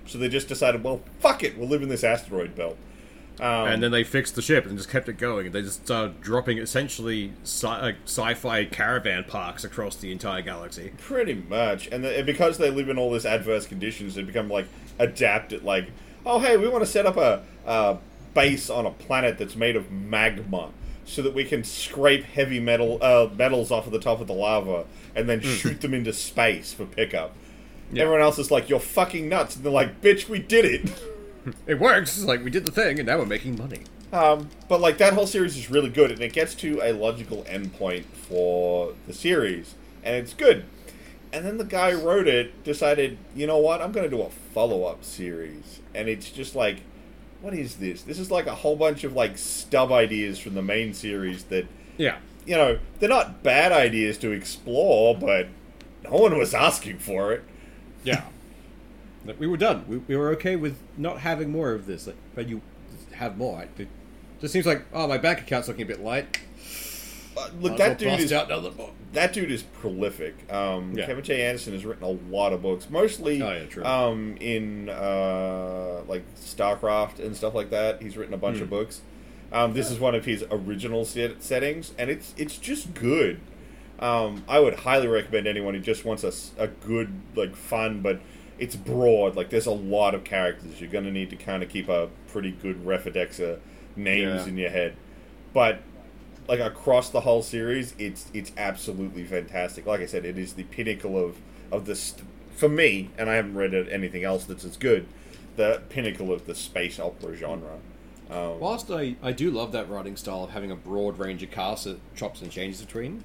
so 0.07 0.19
they 0.19 0.29
just 0.29 0.49
decided, 0.49 0.83
well, 0.85 1.01
fuck 1.21 1.43
it, 1.43 1.57
we'll 1.59 1.69
live 1.69 1.83
in 1.83 1.89
this 1.89 2.05
asteroid 2.05 2.55
belt. 2.55 2.77
Um, 3.41 3.69
and 3.69 3.83
then 3.83 3.91
they 3.93 4.05
fixed 4.05 4.35
the 4.35 4.43
ship 4.43 4.67
and 4.67 4.77
just 4.77 4.89
kept 4.91 5.09
it 5.09 5.19
going. 5.19 5.47
And 5.47 5.55
they 5.55 5.63
just 5.63 5.85
started 5.85 6.21
dropping 6.21 6.59
essentially 6.59 7.33
sci- 7.45 7.95
sci-fi 8.05 8.65
caravan 8.65 9.25
parks 9.25 9.65
across 9.65 9.97
the 9.97 10.11
entire 10.11 10.43
galaxy. 10.43 10.93
pretty 10.99 11.35
much, 11.35 11.87
and, 11.89 12.03
the, 12.03 12.17
and 12.17 12.27
because 12.27 12.59
they 12.59 12.71
live 12.71 12.89
in 12.89 12.99
all 12.99 13.11
this 13.11 13.25
adverse 13.25 13.67
conditions, 13.67 14.15
they 14.15 14.23
become 14.23 14.49
like 14.49 14.67
adapted. 14.99 15.63
Like, 15.63 15.91
oh 16.27 16.41
hey, 16.41 16.57
we 16.57 16.69
want 16.69 16.85
to 16.85 16.91
set 16.91 17.07
up 17.07 17.17
a, 17.17 17.43
a 17.67 17.99
base 18.35 18.71
on 18.71 18.87
a 18.87 18.91
planet 18.91 19.39
that's 19.39 19.57
made 19.57 19.77
of 19.77 19.91
magma. 19.91 20.71
So 21.05 21.23
that 21.23 21.33
we 21.33 21.45
can 21.45 21.65
scrape 21.65 22.25
heavy 22.25 22.61
metal 22.61 22.99
uh, 23.01 23.31
metals 23.35 23.71
off 23.71 23.87
of 23.87 23.93
the 23.93 23.99
top 23.99 24.21
of 24.21 24.27
the 24.27 24.35
lava 24.35 24.85
and 25.15 25.27
then 25.27 25.41
shoot 25.41 25.81
them 25.81 25.95
into 25.95 26.13
space 26.13 26.75
for 26.75 26.85
pickup. 26.85 27.35
Yeah. 27.91 28.03
Everyone 28.03 28.21
else 28.21 28.39
is 28.39 28.51
like, 28.51 28.69
"You're 28.69 28.79
fucking 28.79 29.27
nuts," 29.27 29.57
and 29.57 29.65
they're 29.65 29.73
like, 29.73 30.03
"Bitch, 30.03 30.29
we 30.29 30.39
did 30.39 30.67
it." 30.67 31.03
It 31.67 31.79
works. 31.79 32.23
Like 32.23 32.45
we 32.45 32.51
did 32.51 32.65
the 32.67 32.73
thing, 32.73 32.99
and 32.99 33.07
now 33.07 33.19
we're 33.19 33.27
making 33.27 33.57
money. 33.59 33.83
Um, 34.13 34.49
but 34.69 34.81
like 34.81 34.99
that 34.99 35.13
whole 35.13 35.27
series 35.27 35.57
is 35.57 35.71
really 35.71 35.91
good, 35.91 36.11
and 36.11 36.21
it 36.21 36.33
gets 36.33 36.55
to 36.57 36.81
a 36.83 36.93
logical 36.93 37.45
endpoint 37.45 38.05
for 38.05 38.95
the 39.07 39.13
series, 39.13 39.75
and 40.03 40.17
it's 40.17 40.33
good. 40.35 40.65
And 41.31 41.45
then 41.45 41.59
the 41.59 41.65
guy 41.65 41.93
wrote 41.93 42.27
it 42.27 42.65
decided, 42.65 43.19
you 43.37 43.47
know 43.47 43.59
what, 43.59 43.83
I'm 43.83 43.93
going 43.93 44.09
to 44.09 44.17
do 44.17 44.23
a 44.23 44.31
follow 44.31 44.85
up 44.85 45.05
series, 45.05 45.81
and 45.95 46.09
it's 46.09 46.31
just 46.31 46.55
like, 46.55 46.79
what 47.43 47.53
is 47.53 47.77
this? 47.77 48.01
This 48.01 48.19
is 48.19 48.31
like 48.31 48.47
a 48.47 48.55
whole 48.55 48.77
bunch 48.77 49.05
of 49.05 49.13
like 49.13 49.37
stub 49.37 49.93
ideas 49.93 50.39
from 50.39 50.55
the 50.55 50.63
main 50.63 50.95
series 50.95 51.45
that, 51.45 51.67
Yeah. 51.99 52.17
you 52.47 52.57
know, 52.57 52.79
they're 52.99 53.11
not 53.11 53.43
bad 53.43 53.73
ideas 53.73 54.17
to 54.19 54.31
explore, 54.31 55.15
but 55.15 55.49
no 56.05 56.13
one 56.17 56.39
was 56.39 56.55
asking 56.55 56.99
for 57.01 57.33
it. 57.33 57.45
Yeah. 58.05 58.25
Like, 59.25 59.39
we 59.41 59.47
were 59.47 59.57
done. 59.57 59.85
We, 59.89 59.99
we 59.99 60.17
were 60.17 60.31
okay 60.31 60.57
with 60.57 60.79
not 60.97 61.21
having 61.21 61.51
more 61.51 61.73
of 61.73 61.87
this. 61.87 62.07
Like, 62.07 62.17
but 62.35 62.49
you 62.49 62.63
have 63.13 63.37
more. 63.37 63.67
It 63.79 63.89
just 64.41 64.53
seems 64.53 64.67
like, 64.67 64.85
oh, 64.93 65.07
my 65.07 65.19
bank 65.19 65.41
account's 65.41 65.69
looking 65.69 65.83
a 65.83 65.87
bit 65.87 66.01
light. 66.01 66.39
Uh, 67.37 67.51
look, 67.61 67.73
Might 67.73 67.79
that 67.79 68.01
well 68.03 68.17
dude 68.17 68.25
is 68.25 68.33
out 68.33 68.47
another 68.47 68.71
book. 68.71 68.93
that 69.13 69.33
dude 69.33 69.51
is 69.53 69.63
prolific. 69.63 70.35
Um, 70.53 70.93
Yeah. 70.97 71.07
Kevin 71.07 71.23
J. 71.25 71.45
Anderson 71.47 71.73
has 71.73 71.85
written 71.85 72.03
a 72.05 72.11
lot 72.35 72.53
of 72.53 72.63
books, 72.63 72.89
mostly 72.91 73.41
Oh, 73.43 73.53
yeah, 73.53 73.65
true. 73.67 73.85
um, 73.85 74.37
in 74.41 74.89
uh, 74.89 76.03
like 76.09 76.23
StarCraft 76.37 77.19
and 77.21 77.37
stuff 77.37 77.55
like 77.55 77.71
that. 77.71 78.03
He's 78.03 78.17
written 78.17 78.35
a 78.35 78.39
bunch 78.39 78.57
Hmm. 78.59 78.65
of 78.65 78.71
books. 78.71 79.03
Um, 79.53 79.73
this 79.73 79.91
is 79.91 79.99
one 80.01 80.15
of 80.15 80.25
his 80.25 80.45
original 80.51 81.05
set- 81.05 81.43
settings, 81.43 81.93
and 81.97 82.11
it's 82.11 82.35
it's 82.37 82.57
just 82.59 82.93
good. 82.95 83.41
Um, 84.01 84.45
I 84.49 84.59
would 84.61 84.75
highly 84.81 85.07
recommend 85.09 85.47
anyone 85.47 85.75
who 85.75 85.81
just 85.81 86.05
wants 86.05 86.23
a, 86.25 86.33
a 86.63 86.69
good, 86.69 87.13
like, 87.35 87.57
fun, 87.57 88.01
but 88.01 88.21
it's 88.59 88.77
broad. 88.77 89.37
Like, 89.37 89.51
there's 89.51 89.67
a 89.67 89.71
lot 89.71 90.15
of 90.15 90.25
characters. 90.25 90.81
You're 90.81 90.91
going 90.91 91.05
to 91.05 91.11
need 91.13 91.31
to 91.31 91.37
kind 91.37 91.63
of 91.63 91.69
keep 91.69 91.89
a 91.89 92.09
pretty 92.29 92.51
good 92.51 92.85
Refidexa 92.85 93.59
names 93.97 94.43
Yeah. 94.43 94.47
in 94.49 94.57
your 94.59 94.71
head. 94.71 94.97
But 95.53 95.81
like 96.47 96.61
across 96.61 97.11
the 97.11 97.21
whole 97.21 97.43
series, 97.43 97.95
it's 97.99 98.31
it's 98.33 98.53
absolutely 98.57 99.25
fantastic. 99.25 99.87
Like 99.87 100.01
I 100.01 100.07
said, 100.07 100.25
it 100.25 100.39
is 100.39 100.55
the 100.55 100.65
pinnacle 100.65 101.23
of 101.23 101.37
of 101.71 101.85
this 101.87 102.15
for 102.57 102.69
me, 102.69 103.11
and 103.19 103.29
I 103.31 103.35
haven't 103.35 103.55
read 103.55 103.75
anything 103.75 104.25
else 104.25 104.45
that's 104.45 104.65
as 104.65 104.77
good. 104.77 105.07
The 105.57 105.83
pinnacle 105.89 106.33
of 106.33 106.47
the 106.47 106.55
space 106.55 106.99
opera 107.01 107.35
genre. 107.37 107.79
Um, 108.31 108.61
Whilst 108.61 108.91
I, 108.91 109.17
I 109.23 109.33
do 109.33 109.51
love 109.51 109.73
that 109.73 109.89
writing 109.89 110.17
style 110.17 110.45
of 110.45 110.51
having 110.51 110.71
a 110.71 110.77
broad 110.77 111.19
range 111.19 111.43
of 111.43 111.51
casts 111.51 111.85
that 111.85 111.99
chops 112.15 112.43
and 112.43 112.51
changes 112.51 112.81
between, 112.83 113.25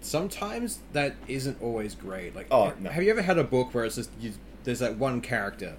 sometimes 0.00 0.80
that 0.92 1.14
isn't 1.28 1.60
always 1.62 1.94
great. 1.94 2.34
Like, 2.34 2.46
Oh, 2.50 2.72
no. 2.80 2.90
have 2.90 3.02
you 3.02 3.10
ever 3.10 3.22
had 3.22 3.38
a 3.38 3.44
book 3.44 3.74
where 3.74 3.84
it's 3.84 3.96
just 3.96 4.10
you, 4.20 4.32
there's 4.64 4.80
that 4.80 4.96
one 4.96 5.20
character, 5.20 5.76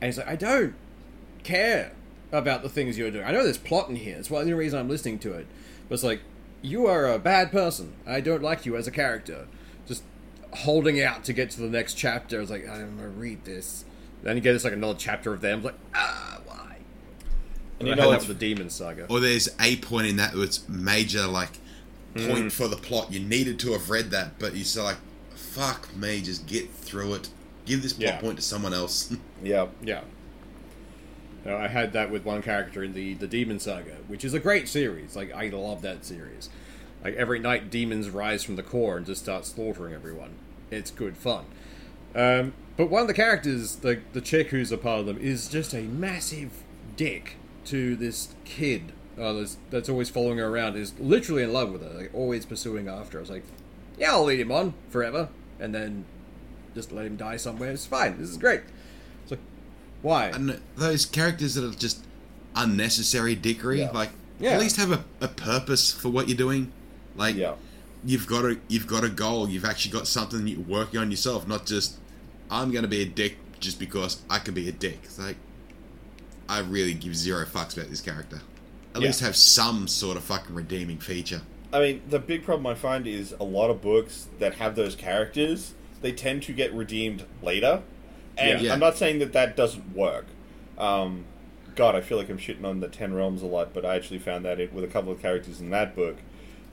and 0.00 0.08
it's 0.08 0.18
like 0.18 0.28
I 0.28 0.36
don't 0.36 0.74
care 1.42 1.92
about 2.32 2.62
the 2.62 2.68
things 2.68 2.96
you're 2.96 3.10
doing. 3.10 3.24
I 3.24 3.32
know 3.32 3.42
there's 3.42 3.58
plot 3.58 3.88
in 3.88 3.96
here. 3.96 4.16
It's 4.16 4.28
the 4.28 4.36
only 4.36 4.52
reason 4.52 4.78
I'm 4.78 4.88
listening 4.88 5.18
to 5.20 5.32
it. 5.32 5.46
But 5.88 5.94
it's 5.94 6.04
like 6.04 6.20
you 6.62 6.86
are 6.86 7.06
a 7.06 7.18
bad 7.18 7.50
person. 7.50 7.94
I 8.06 8.20
don't 8.20 8.42
like 8.42 8.66
you 8.66 8.76
as 8.76 8.86
a 8.86 8.90
character. 8.90 9.46
just 9.86 10.02
holding 10.52 11.02
out 11.02 11.24
to 11.24 11.32
get 11.32 11.50
to 11.50 11.60
the 11.60 11.68
next 11.68 11.94
chapter. 11.94 12.38
I 12.38 12.40
was 12.40 12.50
like, 12.50 12.68
I'm 12.68 12.96
gonna 12.96 13.08
read 13.08 13.44
this. 13.44 13.84
Then 14.22 14.36
you 14.36 14.42
get 14.42 14.52
this 14.52 14.64
like 14.64 14.72
another 14.72 14.98
chapter 14.98 15.32
of 15.32 15.40
them. 15.40 15.52
I 15.52 15.56
was 15.56 15.64
like, 15.64 15.78
ah, 15.94 16.40
why? 16.44 16.76
And 17.78 17.88
you 17.88 17.92
had 17.92 17.98
know 17.98 18.10
that 18.10 18.16
what's 18.16 18.28
with 18.28 18.38
the 18.38 18.46
Demon 18.54 18.70
Saga. 18.70 19.06
Or 19.08 19.20
there's 19.20 19.48
a 19.58 19.76
point 19.76 20.06
in 20.06 20.16
that 20.16 20.34
that's 20.34 20.68
major, 20.68 21.26
like, 21.26 21.52
point 22.14 22.52
for 22.52 22.68
the 22.68 22.76
plot. 22.76 23.10
You 23.10 23.20
needed 23.20 23.58
to 23.60 23.72
have 23.72 23.88
read 23.88 24.10
that, 24.10 24.38
but 24.38 24.54
you're 24.54 24.64
still 24.64 24.84
like, 24.84 24.98
fuck 25.34 25.94
me, 25.96 26.20
just 26.20 26.46
get 26.46 26.70
through 26.70 27.14
it. 27.14 27.30
Give 27.66 27.82
this 27.82 27.92
plot 27.92 28.06
Yeah. 28.06 28.20
point 28.20 28.36
to 28.36 28.42
someone 28.42 28.72
else. 28.74 29.14
yeah. 29.42 29.66
Yeah. 29.82 30.02
I 31.46 31.68
had 31.68 31.92
that 31.94 32.10
with 32.10 32.24
one 32.24 32.42
character 32.42 32.82
in 32.84 32.92
the 32.92 33.14
the 33.14 33.26
Demon 33.26 33.58
Saga, 33.60 33.96
which 34.08 34.24
is 34.24 34.34
a 34.34 34.38
great 34.40 34.68
series. 34.68 35.16
Like 35.16 35.32
I 35.34 35.48
love 35.48 35.80
that 35.82 36.04
series. 36.04 36.50
Like 37.02 37.14
every 37.16 37.38
night, 37.38 37.70
demons 37.70 38.10
rise 38.10 38.42
from 38.44 38.56
the 38.56 38.62
core 38.62 38.98
and 38.98 39.06
just 39.06 39.22
start 39.22 39.46
slaughtering 39.46 39.94
everyone. 39.94 40.32
It's 40.70 40.90
good 40.90 41.16
fun. 41.16 41.46
Um, 42.14 42.52
but 42.76 42.90
one 42.90 43.02
of 43.02 43.08
the 43.08 43.14
characters, 43.14 43.76
the 43.76 44.00
the 44.12 44.20
chick 44.20 44.48
who's 44.48 44.70
a 44.70 44.76
part 44.78 45.00
of 45.00 45.06
them, 45.06 45.16
is 45.18 45.48
just 45.48 45.72
a 45.72 45.80
massive 45.82 46.50
dick 46.96 47.36
to 47.66 47.96
this 47.96 48.34
kid 48.44 48.92
uh, 49.18 49.32
that's, 49.32 49.56
that's 49.70 49.88
always 49.88 50.10
following 50.10 50.38
her 50.38 50.48
around. 50.48 50.76
Is 50.76 50.92
literally 51.00 51.42
in 51.42 51.52
love 51.54 51.72
with 51.72 51.80
her, 51.82 51.98
like 51.98 52.10
always 52.14 52.44
pursuing 52.44 52.86
after. 52.86 53.12
her. 53.16 53.20
I 53.20 53.22
was 53.22 53.30
like, 53.30 53.44
yeah, 53.98 54.12
I'll 54.12 54.24
lead 54.24 54.40
him 54.40 54.52
on 54.52 54.74
forever, 54.90 55.30
and 55.58 55.74
then 55.74 56.04
just 56.74 56.92
let 56.92 57.06
him 57.06 57.16
die 57.16 57.36
somewhere. 57.36 57.70
It's 57.70 57.86
fine. 57.86 58.18
This 58.18 58.28
is 58.30 58.36
great. 58.36 58.60
It's 59.22 59.32
like, 59.32 59.40
why? 60.02 60.26
and 60.26 60.60
those 60.76 61.04
characters 61.04 61.54
that 61.54 61.64
are 61.64 61.74
just 61.76 62.04
unnecessary 62.56 63.34
dickery, 63.34 63.80
Yeah. 63.80 63.90
like, 63.92 64.10
Yeah. 64.38 64.50
at 64.52 64.60
least 64.60 64.76
have 64.76 64.92
a, 64.92 65.04
a 65.20 65.28
purpose 65.28 65.92
for 65.92 66.08
what 66.08 66.28
you're 66.28 66.36
doing. 66.38 66.72
Like, 67.16 67.36
Yeah. 67.36 67.54
you've 68.04 68.26
got 68.26 68.44
a 68.44 68.58
you've 68.68 68.86
got 68.86 69.04
a 69.04 69.08
goal. 69.08 69.48
You've 69.48 69.64
actually 69.64 69.92
got 69.92 70.06
something 70.06 70.46
you're 70.46 70.60
working 70.60 71.00
on 71.00 71.10
yourself, 71.10 71.46
not 71.46 71.66
just 71.66 71.96
I'm 72.50 72.70
going 72.72 72.82
to 72.82 72.88
be 72.88 73.02
a 73.02 73.06
dick 73.06 73.36
just 73.60 73.78
because 73.78 74.22
I 74.28 74.38
can 74.38 74.54
be 74.54 74.68
a 74.68 74.72
dick. 74.72 75.00
It's 75.04 75.18
like 75.18 75.36
I 76.48 76.60
really 76.60 76.94
give 76.94 77.14
zero 77.16 77.44
fucks 77.46 77.76
about 77.76 77.90
this 77.90 78.00
character. 78.00 78.40
At 78.94 79.00
Yeah. 79.02 79.08
least 79.08 79.20
have 79.20 79.36
some 79.36 79.86
sort 79.86 80.16
of 80.16 80.24
fucking 80.24 80.54
redeeming 80.54 80.98
feature. 80.98 81.42
I 81.72 81.78
mean, 81.78 82.02
the 82.08 82.18
big 82.18 82.42
problem 82.44 82.66
I 82.66 82.74
find 82.74 83.06
is 83.06 83.32
a 83.38 83.44
lot 83.44 83.70
of 83.70 83.80
books 83.80 84.26
that 84.40 84.54
have 84.54 84.74
those 84.74 84.96
characters, 84.96 85.74
they 86.02 86.12
tend 86.12 86.42
to 86.44 86.52
get 86.52 86.72
redeemed 86.72 87.24
later. 87.42 87.82
And 88.38 88.60
Yeah. 88.62 88.72
I'm 88.72 88.80
not 88.80 88.96
saying 88.96 89.18
that 89.18 89.32
that 89.32 89.56
doesn't 89.56 89.94
work. 89.94 90.26
Um, 90.78 91.24
God, 91.76 91.94
I 91.94 92.00
feel 92.00 92.16
like 92.18 92.28
I'm 92.30 92.38
shitting 92.38 92.64
on 92.64 92.80
the 92.80 92.88
Ten 92.88 93.12
Realms 93.14 93.42
a 93.42 93.46
lot, 93.46 93.72
but 93.74 93.84
I 93.84 93.96
actually 93.96 94.18
found 94.18 94.44
that 94.44 94.58
it 94.60 94.72
with 94.72 94.84
a 94.84 94.88
couple 94.88 95.12
of 95.12 95.20
characters 95.20 95.60
in 95.60 95.70
that 95.70 95.94
book. 95.94 96.16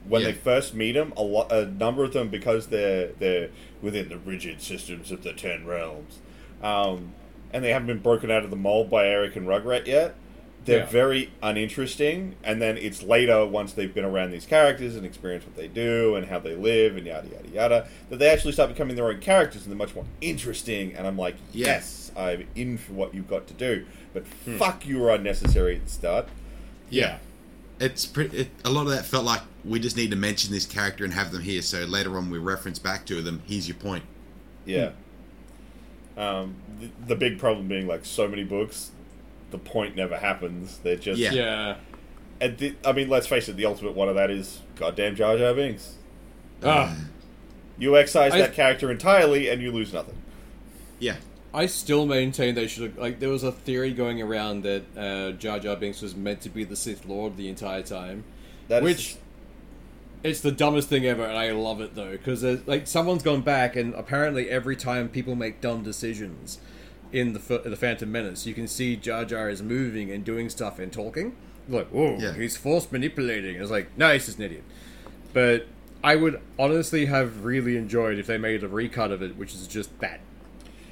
When 0.08 0.22
Yeah. 0.22 0.28
they 0.28 0.34
first 0.34 0.74
meet 0.74 0.94
them, 0.94 1.12
a 1.18 1.22
lot, 1.24 1.52
a 1.52 1.66
number 1.66 2.04
of 2.06 2.14
them, 2.14 2.30
because 2.30 2.68
they're 2.68 3.08
they're 3.20 3.50
within 3.82 4.08
the 4.10 4.18
rigid 4.18 4.62
systems 4.62 5.12
of 5.12 5.24
the 5.24 5.34
Ten 5.34 5.66
Realms, 5.66 6.20
um, 6.64 7.14
and 7.52 7.64
they 7.64 7.72
haven't 7.72 7.88
been 7.88 8.00
broken 8.00 8.32
out 8.32 8.44
of 8.46 8.50
the 8.50 8.56
mold 8.56 8.90
by 8.90 9.06
Erik 9.08 9.36
and 9.36 9.46
Rugrat 9.48 9.86
yet. 9.86 10.16
They're 10.68 10.80
Yeah. 10.82 10.86
very 10.86 11.32
uninteresting, 11.42 12.36
and 12.44 12.62
then 12.62 12.78
it's 12.78 13.02
later 13.02 13.46
once 13.46 13.72
they've 13.74 13.94
been 13.94 14.04
around 14.06 14.32
these 14.32 14.46
characters 14.46 14.96
and 14.96 15.06
experienced 15.06 15.48
what 15.48 15.56
they 15.56 15.68
do 15.68 16.16
and 16.16 16.28
how 16.28 16.40
they 16.40 16.56
live 16.56 16.98
and 16.98 17.08
yada 17.08 17.28
yada 17.30 17.48
yada 17.50 17.88
that 18.10 18.20
they 18.20 18.30
actually 18.30 18.52
start 18.52 18.70
becoming 18.70 18.96
their 18.96 19.08
own 19.08 19.20
characters 19.20 19.64
and 19.64 19.72
they're 19.72 19.78
much 19.78 19.96
more 19.96 20.06
interesting. 20.22 20.94
And 20.94 21.08
I'm 21.08 21.18
like, 21.18 21.36
Yeah. 21.54 21.68
yes, 21.68 22.12
I'm 22.18 22.46
in 22.54 22.78
for 22.78 22.94
what 22.94 23.14
you've 23.16 23.30
got 23.30 23.48
to 23.48 23.54
do, 23.54 23.86
but 24.14 24.28
fuck, 24.28 24.86
you 24.86 25.00
were 25.00 25.10
unnecessary 25.12 25.78
at 25.78 25.86
the 25.86 25.92
start. 25.92 26.28
yeah. 26.90 27.18
It's 27.80 28.08
pretty. 28.08 28.36
It, 28.36 28.48
a 28.66 28.72
lot 28.72 28.88
of 28.88 28.90
that 28.90 29.06
felt 29.06 29.24
like 29.24 29.42
we 29.64 29.80
just 29.80 29.96
need 29.96 30.10
to 30.10 30.18
mention 30.18 30.52
this 30.52 30.66
character 30.66 31.04
and 31.06 31.14
have 31.14 31.32
them 31.32 31.44
here, 31.44 31.62
so 31.62 31.86
later 31.86 32.18
on 32.18 32.30
we 32.32 32.40
reference 32.40 32.80
back 32.80 33.06
to 33.06 33.22
them. 33.22 33.44
Here's 33.48 33.68
your 33.68 33.78
point. 33.78 34.04
Yeah. 34.66 34.94
Um, 36.18 36.56
the, 36.80 36.90
the 37.10 37.16
big 37.16 37.38
problem 37.38 37.68
being 37.68 37.86
like 37.86 38.04
so 38.04 38.28
many 38.28 38.44
books, 38.44 38.90
the 39.52 39.58
point 39.58 39.96
never 39.96 40.18
happens. 40.18 40.80
They're 40.80 40.96
just 40.96 41.20
Yeah. 41.20 41.32
Yeah. 41.34 41.76
And 42.40 42.58
the, 42.58 42.76
I 42.86 42.92
mean, 42.92 43.10
let's 43.10 43.26
face 43.28 43.50
it. 43.50 43.56
The 43.58 43.66
ultimate 43.66 43.96
one 43.96 44.10
of 44.10 44.16
that 44.16 44.30
is 44.30 44.62
goddamn 44.76 45.16
Jar 45.16 45.38
Jar 45.38 45.54
Binks. 45.54 45.96
Ah, 46.64 46.96
You 47.80 47.98
excise 47.98 48.34
I- 48.34 48.40
that 48.40 48.54
character 48.54 48.92
entirely, 48.92 49.50
and 49.50 49.62
you 49.62 49.72
lose 49.72 49.94
nothing. 49.94 50.16
Yeah, 51.00 51.18
I 51.54 51.68
still 51.68 52.06
maintain 52.08 52.56
they 52.56 52.68
should 52.68 52.84
have. 52.84 52.98
Like, 52.98 53.20
there 53.20 53.30
was 53.30 53.44
a 53.44 53.52
theory 53.52 53.94
going 53.94 54.22
around 54.22 54.64
that 54.64 54.84
uh, 54.98 55.32
Jar 55.34 55.60
Jar 55.60 55.76
Binks 55.76 56.02
was 56.02 56.16
meant 56.16 56.42
to 56.42 56.50
be 56.50 56.64
the 56.64 56.76
Sith 56.76 57.06
Lord 57.06 57.38
the 57.38 57.48
entire 57.50 57.84
time. 57.84 58.24
That 58.68 58.84
is 58.84 58.84
Which 58.84 59.18
it's 60.24 60.42
the 60.42 60.52
dumbest 60.52 60.90
thing 60.90 61.06
ever, 61.06 61.24
and 61.24 61.38
I 61.38 61.52
love 61.52 61.80
it 61.82 61.94
though 61.96 62.12
because 62.12 62.44
like 62.68 62.88
someone's 62.88 63.24
gone 63.24 63.42
back, 63.42 63.76
and 63.76 63.94
apparently 63.94 64.50
every 64.50 64.76
time 64.76 65.10
people 65.10 65.36
make 65.36 65.62
dumb 65.62 65.84
decisions 65.84 66.60
in 67.12 67.34
the 67.34 67.40
the 67.64 67.76
Phantom 67.76 68.12
Menace, 68.12 68.46
you 68.46 68.54
can 68.54 68.68
see 68.68 68.96
Jar 68.96 69.26
Jar 69.26 69.50
is 69.50 69.62
moving 69.62 70.12
and 70.12 70.24
doing 70.24 70.50
stuff 70.50 70.80
and 70.80 70.92
talking. 70.92 71.36
Like, 71.70 71.88
whoa, 71.90 72.18
Yeah. 72.20 72.34
he's 72.34 72.56
force 72.58 72.90
manipulating. 72.92 73.56
It's 73.62 73.72
like, 73.72 73.90
no, 73.98 74.14
he's 74.14 74.26
just 74.26 74.38
an 74.38 74.46
idiot. 74.46 74.64
But 75.34 75.68
I 76.04 76.16
would 76.16 76.40
honestly 76.58 77.06
have 77.08 77.44
really 77.44 77.76
enjoyed 77.76 78.18
if 78.20 78.28
they 78.28 78.38
made 78.38 78.64
a 78.64 78.68
recut 78.68 79.12
of 79.12 79.22
it, 79.22 79.36
which 79.36 79.54
is 79.54 79.68
just 79.68 79.98
that. 80.00 80.22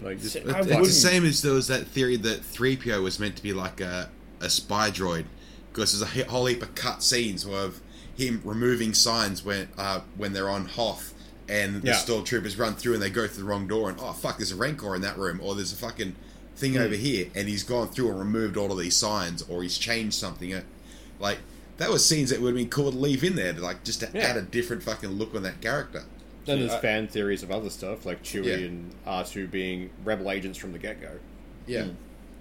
Like, 0.03 0.19
just 0.19 0.33
See, 0.33 0.39
It- 0.39 0.49
I 0.49 0.59
it's 0.59 0.69
the 0.69 0.85
same 0.91 1.25
as 1.25 1.41
there 1.41 1.53
was 1.53 1.67
that 1.67 1.87
theory 1.87 2.17
that 2.17 2.41
3PO 2.41 3.01
was 3.01 3.19
meant 3.19 3.37
to 3.37 3.43
be 3.43 3.53
like 3.53 3.79
a, 3.79 4.09
a 4.41 4.49
spy 4.49 4.91
droid 4.91 5.25
because 5.71 5.97
there's 5.97 6.17
a 6.25 6.29
whole 6.29 6.45
heap 6.47 6.61
of 6.61 6.75
cut 6.75 7.01
scenes 7.01 7.45
of 7.45 7.79
him 8.17 8.41
removing 8.43 8.93
signs 8.93 9.43
when 9.45 9.69
uh, 9.77 10.01
when 10.17 10.33
they're 10.33 10.49
on 10.49 10.65
Hoth 10.65 11.13
and 11.47 11.81
the 11.81 11.87
Yeah. 11.87 11.93
stormtroopers 11.95 12.57
run 12.57 12.75
through 12.75 12.93
and 12.95 13.01
they 13.03 13.09
go 13.09 13.27
through 13.27 13.43
the 13.43 13.49
wrong 13.49 13.67
door 13.67 13.89
and 13.89 13.99
oh 14.01 14.13
fuck 14.13 14.37
there's 14.37 14.51
a 14.51 14.55
rancor 14.55 14.95
in 14.95 15.01
that 15.01 15.17
room 15.17 15.39
or 15.43 15.53
there's 15.55 15.71
a 15.73 15.75
fucking 15.75 16.15
thing 16.55 16.77
over 16.77 16.95
here 16.95 17.27
and 17.35 17.47
he's 17.47 17.63
gone 17.63 17.87
through 17.89 18.09
and 18.09 18.17
removed 18.17 18.57
all 18.57 18.71
of 18.71 18.77
these 18.79 18.95
signs 18.95 19.43
or 19.49 19.61
he's 19.61 19.77
changed 19.77 20.15
something 20.15 20.53
uh, 20.53 20.61
like 21.19 21.37
that 21.77 21.89
was 21.89 22.03
scenes 22.05 22.29
that 22.29 22.39
would 22.41 22.47
have 22.49 22.55
been 22.55 22.69
cool 22.69 22.91
to 22.91 22.97
leave 22.97 23.23
in 23.23 23.35
there 23.35 23.53
to 23.53 23.61
like 23.61 23.83
just 23.83 23.99
to 23.99 24.09
Yeah. 24.13 24.21
add 24.21 24.37
a 24.37 24.41
different 24.41 24.81
fucking 24.81 25.09
look 25.11 25.35
on 25.35 25.43
that 25.43 25.61
character 25.61 26.03
Then 26.45 26.59
there's 26.61 26.71
I- 26.71 26.79
fan 26.79 27.07
theories 27.07 27.43
of 27.43 27.51
other 27.51 27.69
stuff, 27.69 28.05
like 28.05 28.23
Chewie 28.23 28.45
Yeah. 28.45 28.53
and 28.67 28.91
R2 29.05 29.45
being 29.51 29.89
rebel 30.03 30.31
agents 30.31 30.57
from 30.57 30.71
the 30.71 30.79
get 30.79 31.01
go. 31.01 31.11
yeah 31.67 31.87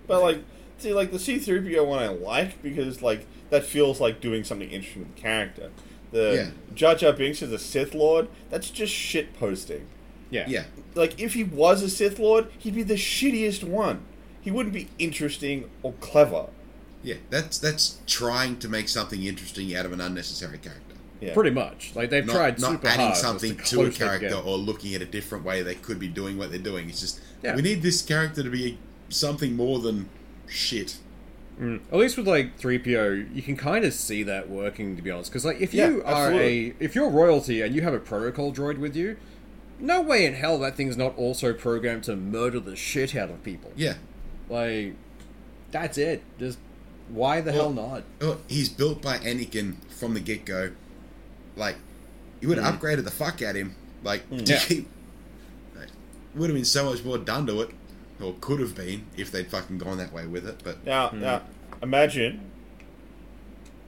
But 0.07 0.23
like, 0.23 0.39
see, 0.79 0.93
like 0.93 1.11
the 1.11 1.19
C 1.19 1.39
three 1.39 1.75
PO 1.75 1.85
one 1.85 1.99
I 1.99 2.09
like 2.09 2.63
because 2.63 3.03
like 3.03 3.27
that 3.51 3.65
feels 3.65 4.01
like 4.01 4.21
doing 4.21 4.45
something 4.45 4.71
interesting 4.71 5.03
with 5.03 5.15
the 5.17 5.21
character. 5.21 5.71
The 6.15 6.35
Yeah. 6.35 6.75
Jar 6.77 6.95
Jar 6.95 7.13
Binks 7.13 7.43
is 7.43 7.51
a 7.53 7.59
Sith 7.59 7.93
Lord, 7.93 8.29
that's 8.49 8.71
just 8.71 8.93
shit 8.93 9.37
posting. 9.39 9.87
Yeah. 10.31 10.45
yeah 10.49 10.65
Like 10.95 11.21
if 11.21 11.35
he 11.35 11.43
was 11.45 11.83
a 11.83 11.91
Sith 11.91 12.19
Lord, 12.21 12.47
he'd 12.57 12.75
be 12.77 12.85
the 12.85 12.95
shittiest 12.95 13.65
one. 13.65 14.03
He 14.41 14.51
wouldn't 14.53 14.75
be 14.75 14.89
interesting 14.99 15.69
or 15.83 15.93
clever. 15.95 16.47
yeah 17.03 17.17
that's 17.31 17.59
that's 17.59 17.99
trying 18.07 18.59
to 18.61 18.69
make 18.69 18.89
something 18.89 19.23
interesting 19.25 19.75
out 19.77 19.85
of 19.87 19.93
an 19.93 20.01
unnecessary 20.01 20.59
character 20.59 20.95
Yeah. 21.21 21.35
Pretty 21.35 21.51
much. 21.51 21.93
Like, 21.97 22.11
they've 22.11 22.25
not, 22.25 22.33
tried 22.37 22.61
not 22.61 22.71
super 22.73 22.87
adding 22.89 23.07
hard 23.07 23.17
something 23.17 23.57
just 23.57 23.71
to 23.73 23.83
a 23.83 23.91
character 23.91 24.37
or 24.37 24.57
looking 24.57 24.95
at 24.95 25.03
a 25.03 25.07
different 25.07 25.45
way 25.45 25.63
they 25.63 25.75
could 25.75 25.99
be 25.99 26.09
doing 26.09 26.39
what 26.39 26.51
they're 26.51 26.69
doing. 26.73 26.89
It's 26.89 27.01
just 27.01 27.21
Yeah. 27.43 27.57
we 27.57 27.63
need 27.63 27.83
this 27.83 28.03
character 28.03 28.43
to 28.45 28.51
be 28.51 28.79
something 29.09 29.57
more 29.57 29.81
than 29.81 30.09
shit. 30.47 30.97
At 31.61 31.97
least 31.99 32.17
with 32.17 32.27
like 32.27 32.59
3PO, 32.59 33.35
you 33.35 33.41
can 33.43 33.57
kind 33.57 33.85
of 33.85 33.93
see 33.95 34.23
that 34.25 34.49
working 34.51 34.97
to 34.97 35.03
be 35.03 35.11
honest. 35.11 35.31
Because 35.31 35.45
like 35.45 35.61
if 35.61 35.73
Yeah, 35.73 35.89
you 35.89 36.03
are 36.05 36.27
absolutely. 36.27 36.71
a 36.71 36.75
if 36.81 36.95
you're 36.95 37.09
royalty 37.09 37.63
and 37.63 37.75
you 37.75 37.83
have 37.83 37.95
a 37.95 38.01
protocol 38.01 38.53
droid 38.53 38.79
with 38.79 38.97
you, 38.97 39.17
no 39.79 40.01
way 40.03 40.27
in 40.27 40.35
hell 40.35 40.59
that 40.59 40.77
thing's 40.77 40.97
not 40.97 41.17
also 41.17 41.53
programmed 41.53 42.05
to 42.05 42.17
murder 42.17 42.59
the 42.59 42.75
shit 42.75 43.15
out 43.15 43.31
of 43.31 43.43
people. 43.45 43.71
Yeah. 43.77 43.95
Like 44.49 44.95
that's 45.71 45.97
it. 45.97 46.23
Just 46.39 46.59
why 47.09 47.41
the 47.41 47.53
hell 47.53 47.73
not? 47.73 48.03
Oh, 48.21 48.39
he's 48.49 48.69
built 48.69 49.01
by 49.03 49.19
Anakin 49.19 49.77
from 49.93 50.15
the 50.15 50.21
get 50.21 50.45
go. 50.45 50.73
Like, 51.55 51.77
you 52.41 52.49
would 52.49 52.59
have 52.59 52.81
upgraded 52.81 53.05
the 53.05 53.11
fuck 53.11 53.43
out 53.43 53.51
of 53.51 53.57
him. 53.57 53.75
Like, 54.03 54.29
Mm. 54.31 54.49
Yeah. 54.49 54.59
keep. 54.59 54.89
like, 55.77 55.89
would 56.35 56.49
have 56.51 56.55
been 56.57 56.65
so 56.65 56.87
much 56.91 57.05
more 57.05 57.19
done 57.19 57.47
to 57.47 57.61
it, 57.61 57.71
or 58.25 58.35
could 58.41 58.61
have 58.61 58.75
been 58.75 59.05
if 59.17 59.31
they'd 59.31 59.47
fucking 59.49 59.79
gone 59.79 59.99
that 59.99 60.13
way 60.13 60.27
with 60.27 60.47
it. 60.49 60.61
But 60.65 60.85
Now, 60.85 61.11
now, 61.11 61.43
imagine 61.83 62.41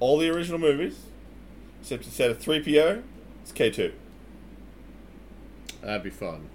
all 0.01 0.19
the 0.19 0.29
original 0.29 0.59
movies, 0.59 0.99
except 1.81 2.05
instead 2.05 2.31
of 2.31 2.39
three 2.39 2.61
PO, 2.63 3.03
it's 3.43 3.53
K 3.53 3.71
two. 3.71 3.93
That'd 5.83 6.03
be 6.03 6.11
fun. 6.11 6.49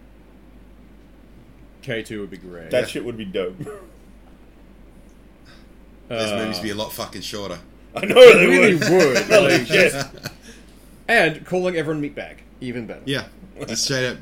K2 1.84 2.20
would 2.20 2.30
be 2.30 2.38
great. 2.38 2.70
That 2.70 2.90
shit 2.90 3.04
would 3.06 3.18
be 3.18 3.26
dope. 3.26 3.58
those 6.08 6.32
Uh, 6.32 6.38
movies 6.38 6.58
would 6.58 6.64
be 6.64 6.70
a 6.72 6.76
lot 6.76 6.92
fucking 6.94 7.22
shorter. 7.22 7.58
I 7.96 8.06
know 8.06 8.14
they 8.38 8.46
really 8.46 8.76
would. 8.76 8.90
would. 8.92 9.18
Holy 9.24 9.58
like, 9.60 9.68
shit. 9.68 9.94
and 11.08 11.46
calling 11.46 11.76
everyone 11.78 12.04
meatbag, 12.04 12.38
even 12.60 12.86
better. 12.88 13.02
Yeah, 13.06 13.26
just 13.68 13.86
straight 13.86 14.08
up. 14.10 14.18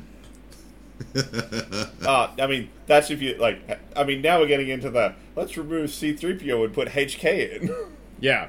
Uh, 2.06 2.30
I 2.38 2.46
mean, 2.46 2.70
that's 2.86 3.10
if 3.10 3.20
you 3.22 3.34
like. 3.36 3.78
I 3.94 4.04
mean, 4.04 4.20
now 4.22 4.40
we're 4.40 4.46
getting 4.46 4.68
into 4.68 4.90
the 4.90 5.14
let's 5.36 5.56
remove 5.56 5.90
C 5.90 6.12
three 6.14 6.34
PO 6.36 6.64
and 6.64 6.74
put 6.74 6.88
HK 6.88 7.60
in. 7.62 7.74
Yeah. 8.20 8.48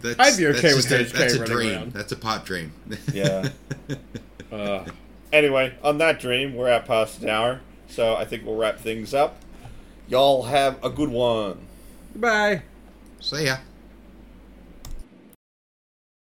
That's, 0.00 0.18
I'd 0.18 0.36
be 0.36 0.46
okay 0.48 0.60
that's 0.60 0.74
with 0.76 0.88
just 0.88 1.14
a, 1.14 1.16
HK 1.16 1.18
That's 1.18 1.34
a 1.34 1.38
running 1.40 1.56
dream. 1.56 1.72
around. 1.72 1.92
That's 1.92 2.12
a 2.12 2.16
pipe 2.16 2.44
dream. 2.44 2.72
Yeah. 3.12 3.48
Uh, 4.52 4.84
Anyway, 5.32 5.74
on 5.82 5.98
that 5.98 6.20
dream, 6.20 6.54
we're 6.54 6.68
at 6.68 6.86
past 6.86 7.20
an 7.22 7.28
hour, 7.28 7.60
so 7.88 8.14
I 8.14 8.24
think 8.24 8.44
we'll 8.46 8.54
wrap 8.54 8.78
things 8.78 9.12
up. 9.12 9.36
Y'all 10.06 10.44
have 10.44 10.78
a 10.84 10.88
good 10.88 11.08
one. 11.08 11.58
Bye. 12.14 12.62
See 13.20 13.46
ya. 13.46 13.56